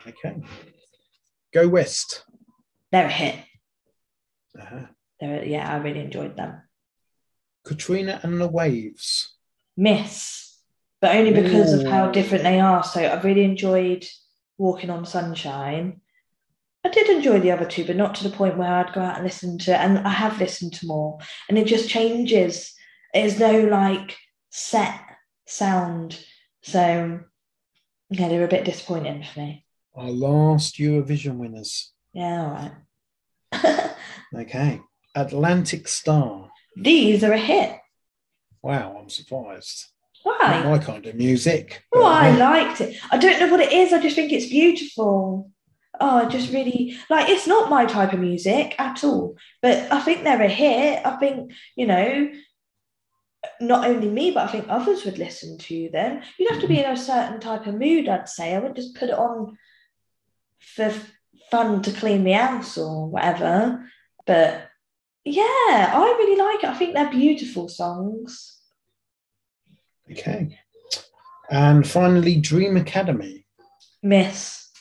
okay. 0.07 0.41
Go 1.53 1.67
West. 1.67 2.23
They're 2.93 3.07
a 3.07 3.11
hit. 3.11 3.35
Uh-huh. 4.57 4.85
They're, 5.19 5.43
yeah, 5.43 5.69
I 5.69 5.77
really 5.77 5.99
enjoyed 5.99 6.37
them. 6.37 6.61
Katrina 7.65 8.19
and 8.21 8.39
the 8.39 8.47
Waves. 8.47 9.33
Miss, 9.75 10.59
but 11.01 11.15
only 11.15 11.33
because 11.33 11.73
of 11.73 11.87
how 11.87 12.11
different 12.11 12.43
they 12.43 12.59
are. 12.59 12.83
So 12.83 13.01
I 13.01 13.19
really 13.21 13.45
enjoyed 13.45 14.05
Walking 14.59 14.91
on 14.91 15.07
Sunshine. 15.07 16.01
I 16.85 16.89
did 16.89 17.09
enjoy 17.09 17.39
the 17.39 17.49
other 17.49 17.65
two, 17.65 17.83
but 17.83 17.95
not 17.95 18.13
to 18.15 18.23
the 18.23 18.35
point 18.35 18.57
where 18.57 18.71
I'd 18.71 18.93
go 18.93 19.01
out 19.01 19.15
and 19.15 19.23
listen 19.23 19.57
to, 19.59 19.75
and 19.75 19.97
I 19.99 20.11
have 20.11 20.39
listened 20.39 20.73
to 20.73 20.85
more, 20.85 21.17
and 21.49 21.57
it 21.57 21.65
just 21.65 21.89
changes. 21.89 22.75
There's 23.11 23.39
no 23.39 23.61
like 23.61 24.15
set 24.51 25.01
sound. 25.47 26.23
So 26.61 27.21
yeah, 28.11 28.27
they 28.27 28.37
were 28.37 28.45
a 28.45 28.49
bit 28.49 28.65
disappointing 28.65 29.23
for 29.23 29.39
me. 29.39 29.65
Our 29.95 30.11
last 30.11 30.77
Eurovision 30.77 31.37
winners. 31.37 31.91
Yeah, 32.13 32.43
all 32.43 32.51
right. 32.51 32.71
Okay. 34.35 34.81
Atlantic 35.15 35.87
Starr. 35.87 36.49
These 36.75 37.23
are 37.23 37.33
a 37.33 37.37
hit. 37.37 37.77
Wow, 38.63 38.97
I'm 38.99 39.09
surprised. 39.09 39.85
Why? 40.23 40.63
Not 40.63 40.65
my 40.65 40.77
kind 40.79 41.05
of 41.05 41.15
music. 41.15 41.83
Oh, 41.93 42.05
I 42.05 42.31
liked 42.35 42.81
it. 42.81 42.97
I 43.11 43.17
don't 43.17 43.39
know 43.39 43.51
what 43.51 43.59
it 43.59 43.71
is. 43.71 43.93
I 43.93 44.01
just 44.01 44.15
think 44.15 44.31
it's 44.31 44.49
beautiful. 44.49 45.51
Oh, 45.99 46.17
I 46.17 46.25
just 46.25 46.51
really 46.51 46.97
like 47.09 47.29
it's 47.29 47.45
not 47.45 47.69
my 47.69 47.85
type 47.85 48.13
of 48.13 48.19
music 48.19 48.73
at 48.79 49.03
all. 49.03 49.37
But 49.61 49.91
I 49.91 49.99
think 50.01 50.23
they're 50.23 50.41
a 50.41 50.47
hit. 50.47 51.05
I 51.05 51.17
think, 51.17 51.51
you 51.75 51.85
know, 51.85 52.31
not 53.59 53.87
only 53.87 54.09
me, 54.09 54.31
but 54.31 54.47
I 54.47 54.51
think 54.51 54.65
others 54.67 55.05
would 55.05 55.17
listen 55.19 55.57
to 55.59 55.89
them. 55.91 56.21
You'd 56.39 56.51
have 56.51 56.61
to 56.61 56.67
be 56.67 56.79
in 56.79 56.89
a 56.91 56.97
certain 56.97 57.39
type 57.39 57.67
of 57.67 57.75
mood, 57.75 58.09
I'd 58.09 58.29
say. 58.29 58.55
I 58.55 58.57
wouldn't 58.57 58.77
just 58.77 58.95
put 58.95 59.09
it 59.09 59.17
on 59.19 59.57
for 60.59 60.91
fun 61.53 61.83
to 61.83 61.91
clean 61.91 62.23
the 62.23 62.31
house 62.31 62.79
or 62.79 63.07
whatever. 63.07 63.87
But 64.25 64.69
yeah, 65.23 65.43
I 65.93 66.15
really 66.17 66.41
like 66.41 66.63
it. 66.63 66.69
I 66.69 66.73
think 66.73 66.95
they're 66.95 67.11
beautiful 67.11 67.69
songs. 67.69 68.57
Okay. 70.11 70.57
And 71.51 71.87
finally, 71.87 72.37
Dream 72.41 72.75
Academy, 72.75 73.45
Miss. 74.01 74.71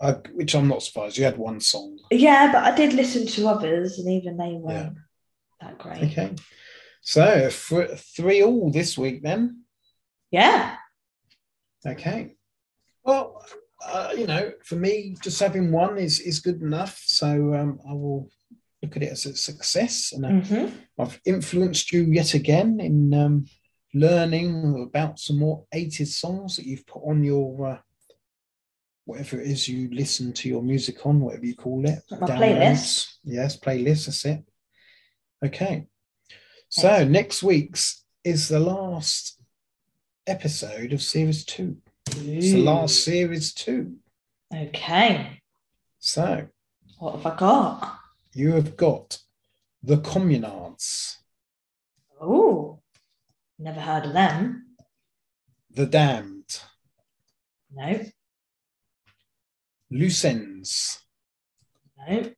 uh, 0.00 0.16
which 0.34 0.54
I'm 0.54 0.68
not 0.68 0.82
surprised. 0.82 1.16
You 1.16 1.24
had 1.24 1.38
one 1.38 1.60
song. 1.60 1.98
Yeah, 2.10 2.52
but 2.52 2.62
I 2.64 2.76
did 2.76 2.92
listen 2.92 3.26
to 3.26 3.48
others, 3.48 3.98
and 3.98 4.10
even 4.10 4.36
they 4.36 4.52
weren't 4.52 4.98
that 5.62 5.78
great. 5.78 6.02
Okay. 6.12 6.34
So 7.00 7.48
for 7.48 7.86
three 7.86 8.42
all 8.42 8.70
this 8.70 8.98
week 8.98 9.22
then. 9.22 9.62
Yeah, 10.30 10.76
Okay. 11.86 12.34
Well, 13.04 13.44
uh, 13.86 14.12
you 14.16 14.26
know, 14.26 14.52
for 14.64 14.76
me, 14.76 15.16
just 15.22 15.40
having 15.40 15.70
one 15.72 15.98
is 15.98 16.20
is 16.20 16.40
good 16.40 16.60
enough. 16.62 17.02
So 17.04 17.54
um, 17.54 17.80
I 17.88 17.92
will 17.92 18.28
look 18.82 18.96
at 18.96 19.02
it 19.02 19.12
as 19.12 19.26
a 19.26 19.36
success, 19.36 20.12
and 20.12 20.24
uh, 20.26 20.46
hmm 20.46 20.66
I've 20.98 21.20
influenced 21.24 21.92
you 21.92 22.02
yet 22.04 22.34
again 22.34 22.78
in 22.80 23.12
um, 23.14 23.46
learning 23.92 24.84
about 24.88 25.18
some 25.18 25.38
more 25.38 25.64
80s 25.74 26.08
songs 26.08 26.56
that 26.56 26.66
you've 26.66 26.86
put 26.86 27.02
on 27.04 27.24
your 27.24 27.66
uh, 27.66 27.78
whatever 29.06 29.40
it 29.40 29.46
is 29.48 29.68
you 29.68 29.88
listen 29.92 30.32
to 30.32 30.48
your 30.48 30.62
music 30.62 31.04
on, 31.04 31.20
whatever 31.20 31.44
you 31.44 31.54
call 31.56 31.84
it. 31.86 31.98
My 32.10 32.18
downloads. 32.18 32.38
playlist. 32.38 33.14
Yes, 33.24 33.58
playlist. 33.58 34.06
That's 34.06 34.24
it. 34.24 34.44
Okay. 35.44 35.86
So 36.68 36.88
Thanks. 36.88 37.10
next 37.12 37.42
week's 37.42 38.04
is 38.24 38.48
the 38.48 38.60
last 38.60 39.40
episode 40.26 40.92
of 40.92 41.02
series 41.02 41.44
two. 41.44 41.76
It's 42.16 42.52
the 42.52 42.62
last 42.62 43.02
series 43.04 43.52
two. 43.52 43.96
Okay, 44.54 45.40
So 45.98 46.46
what 46.98 47.16
have 47.16 47.26
I 47.26 47.36
got? 47.36 47.98
you 48.32 48.52
have 48.52 48.76
got 48.76 49.18
the 49.82 49.96
Communards, 49.96 51.16
Oh, 52.20 52.80
never 53.58 53.80
heard 53.80 54.06
of 54.06 54.12
them. 54.12 54.76
the 55.70 55.86
Damned, 55.86 56.60
No, 57.72 58.00
Loose 59.90 60.24
Ends, 60.24 61.00
no, 61.98 62.30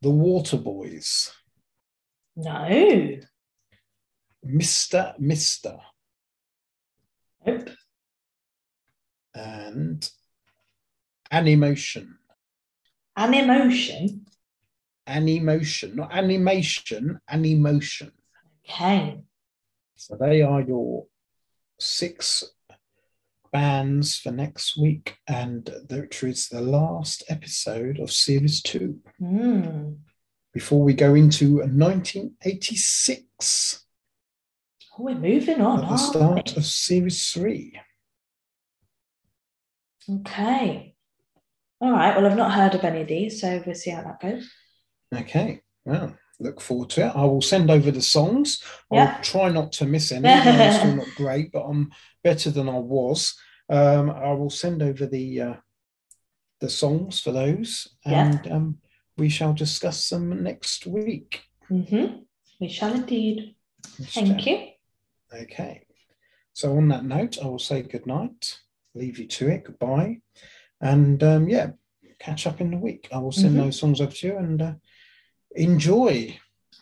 the 0.00 0.08
Waterboys, 0.10 1.30
no, 2.36 3.18
Mister 4.42 5.14
Mister, 5.18 5.78
nope, 7.46 7.70
and 9.34 10.08
Animotion. 11.32 12.14
Animotion. 13.18 14.20
Animotion, 15.08 15.94
not 15.96 16.12
animation, 16.14 17.18
Animotion. 17.30 18.12
Okay, 18.70 19.20
So 19.96 20.16
they 20.18 20.40
are 20.42 20.60
your 20.62 21.06
six 21.78 22.44
bands 23.52 24.16
for 24.18 24.30
next 24.30 24.78
week, 24.78 25.16
and 25.26 25.68
which 25.90 26.22
is 26.22 26.48
the 26.48 26.60
last 26.60 27.24
episode 27.28 27.98
of 27.98 28.12
series 28.12 28.62
two. 28.62 29.00
Hmm. 29.18 29.94
Before 30.54 30.82
we 30.84 30.92
go 30.94 31.14
into 31.14 31.56
1986, 31.56 33.84
Oh, 34.98 35.02
we're 35.04 35.14
moving 35.14 35.60
on. 35.62 35.82
at 35.84 35.88
the 35.90 35.96
start 35.96 36.52
we? 36.54 36.58
of 36.58 36.66
series 36.66 37.30
three. 37.32 37.80
Okay. 40.10 40.94
All 41.80 41.92
right. 41.92 42.16
Well, 42.16 42.26
I've 42.30 42.36
not 42.36 42.52
heard 42.52 42.74
of 42.74 42.84
any 42.84 43.02
of 43.02 43.08
these, 43.08 43.40
so 43.40 43.62
we'll 43.66 43.74
see 43.74 43.90
how 43.90 44.02
that 44.02 44.20
goes. 44.20 44.48
Okay, 45.14 45.60
well, 45.84 46.16
look 46.40 46.60
forward 46.60 46.90
to 46.90 47.06
it. 47.06 47.12
I 47.16 47.24
will 47.24 47.42
send 47.42 47.70
over 47.70 47.90
the 47.90 48.00
songs. 48.02 48.62
Yeah. 48.90 49.14
I'll 49.16 49.22
try 49.22 49.48
not 49.50 49.72
to 49.72 49.84
miss 49.86 50.12
any. 50.12 50.28
I'm 50.28 50.72
still 50.72 50.96
not 50.96 51.08
great, 51.16 51.52
but 51.52 51.62
I'm 51.64 51.90
better 52.22 52.50
than 52.50 52.68
I 52.68 52.78
was. 52.78 53.34
Um, 53.68 54.10
I 54.10 54.32
will 54.32 54.50
send 54.50 54.82
over 54.82 55.06
the 55.06 55.40
uh, 55.40 55.54
the 56.60 56.68
songs 56.70 57.20
for 57.20 57.32
those, 57.32 57.88
Yeah. 58.06 58.26
and 58.26 58.52
um, 58.52 58.78
we 59.16 59.28
shall 59.28 59.52
discuss 59.52 60.08
them 60.08 60.42
next 60.42 60.86
week. 60.86 61.42
Mm-hmm. 61.70 62.18
We 62.60 62.68
shall 62.68 62.94
indeed. 62.94 63.56
Thank 63.84 64.46
you. 64.46 64.68
Okay. 65.34 65.84
So 66.52 66.76
on 66.76 66.88
that 66.88 67.04
note, 67.04 67.38
I 67.42 67.46
will 67.46 67.58
say 67.58 67.82
good 67.82 68.06
night. 68.06 68.58
Leave 68.94 69.18
you 69.18 69.26
to 69.26 69.48
it. 69.48 69.64
Goodbye, 69.64 70.18
and 70.80 71.22
um, 71.22 71.48
yeah, 71.48 71.70
catch 72.18 72.46
up 72.46 72.60
in 72.60 72.70
the 72.70 72.76
week. 72.76 73.08
I 73.12 73.18
will 73.18 73.32
send 73.32 73.54
Mhm. 73.56 73.64
those 73.64 73.78
songs 73.78 74.00
over 74.00 74.12
to 74.12 74.26
you 74.26 74.36
and 74.36 74.60
uh, 74.62 74.74
enjoy. 75.54 76.36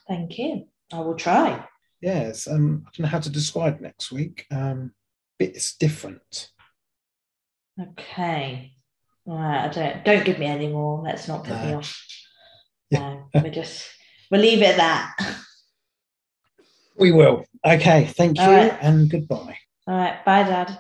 Thank 0.09 0.39
you. 0.39 0.67
I 0.93 1.01
will 1.01 1.15
try. 1.15 1.65
Yes, 2.01 2.49
um, 2.49 2.85
I 2.87 2.91
don't 2.97 3.05
know 3.05 3.09
how 3.11 3.21
to 3.21 3.31
describe 3.31 3.81
next 3.81 4.11
week. 4.11 4.47
Um, 4.51 4.93
bits 5.39 5.77
different. 5.77 6.51
Okay. 7.81 8.73
All 9.27 9.37
right. 9.39 9.67
I 9.67 9.69
don't 9.69 10.05
don't 10.05 10.25
give 10.25 10.39
me 10.39 10.47
any 10.47 10.69
more. 10.69 11.03
Let's 11.03 11.29
not 11.29 11.45
put 11.45 11.63
me 11.63 11.71
No. 11.71 11.79
off. 11.79 12.07
No, 12.91 13.29
we 13.45 13.51
just 13.51 13.87
we'll 14.31 14.41
leave 14.41 14.63
it 14.63 14.71
at 14.71 14.77
that. 14.79 15.37
We 16.99 17.13
will. 17.13 17.45
Okay, 17.65 18.07
thank 18.07 18.37
you 18.37 18.45
right. 18.45 18.77
and 18.83 19.09
goodbye. 19.09 19.57
All 19.87 19.97
right. 19.97 20.25
Bye, 20.25 20.43
Dad. 20.43 20.77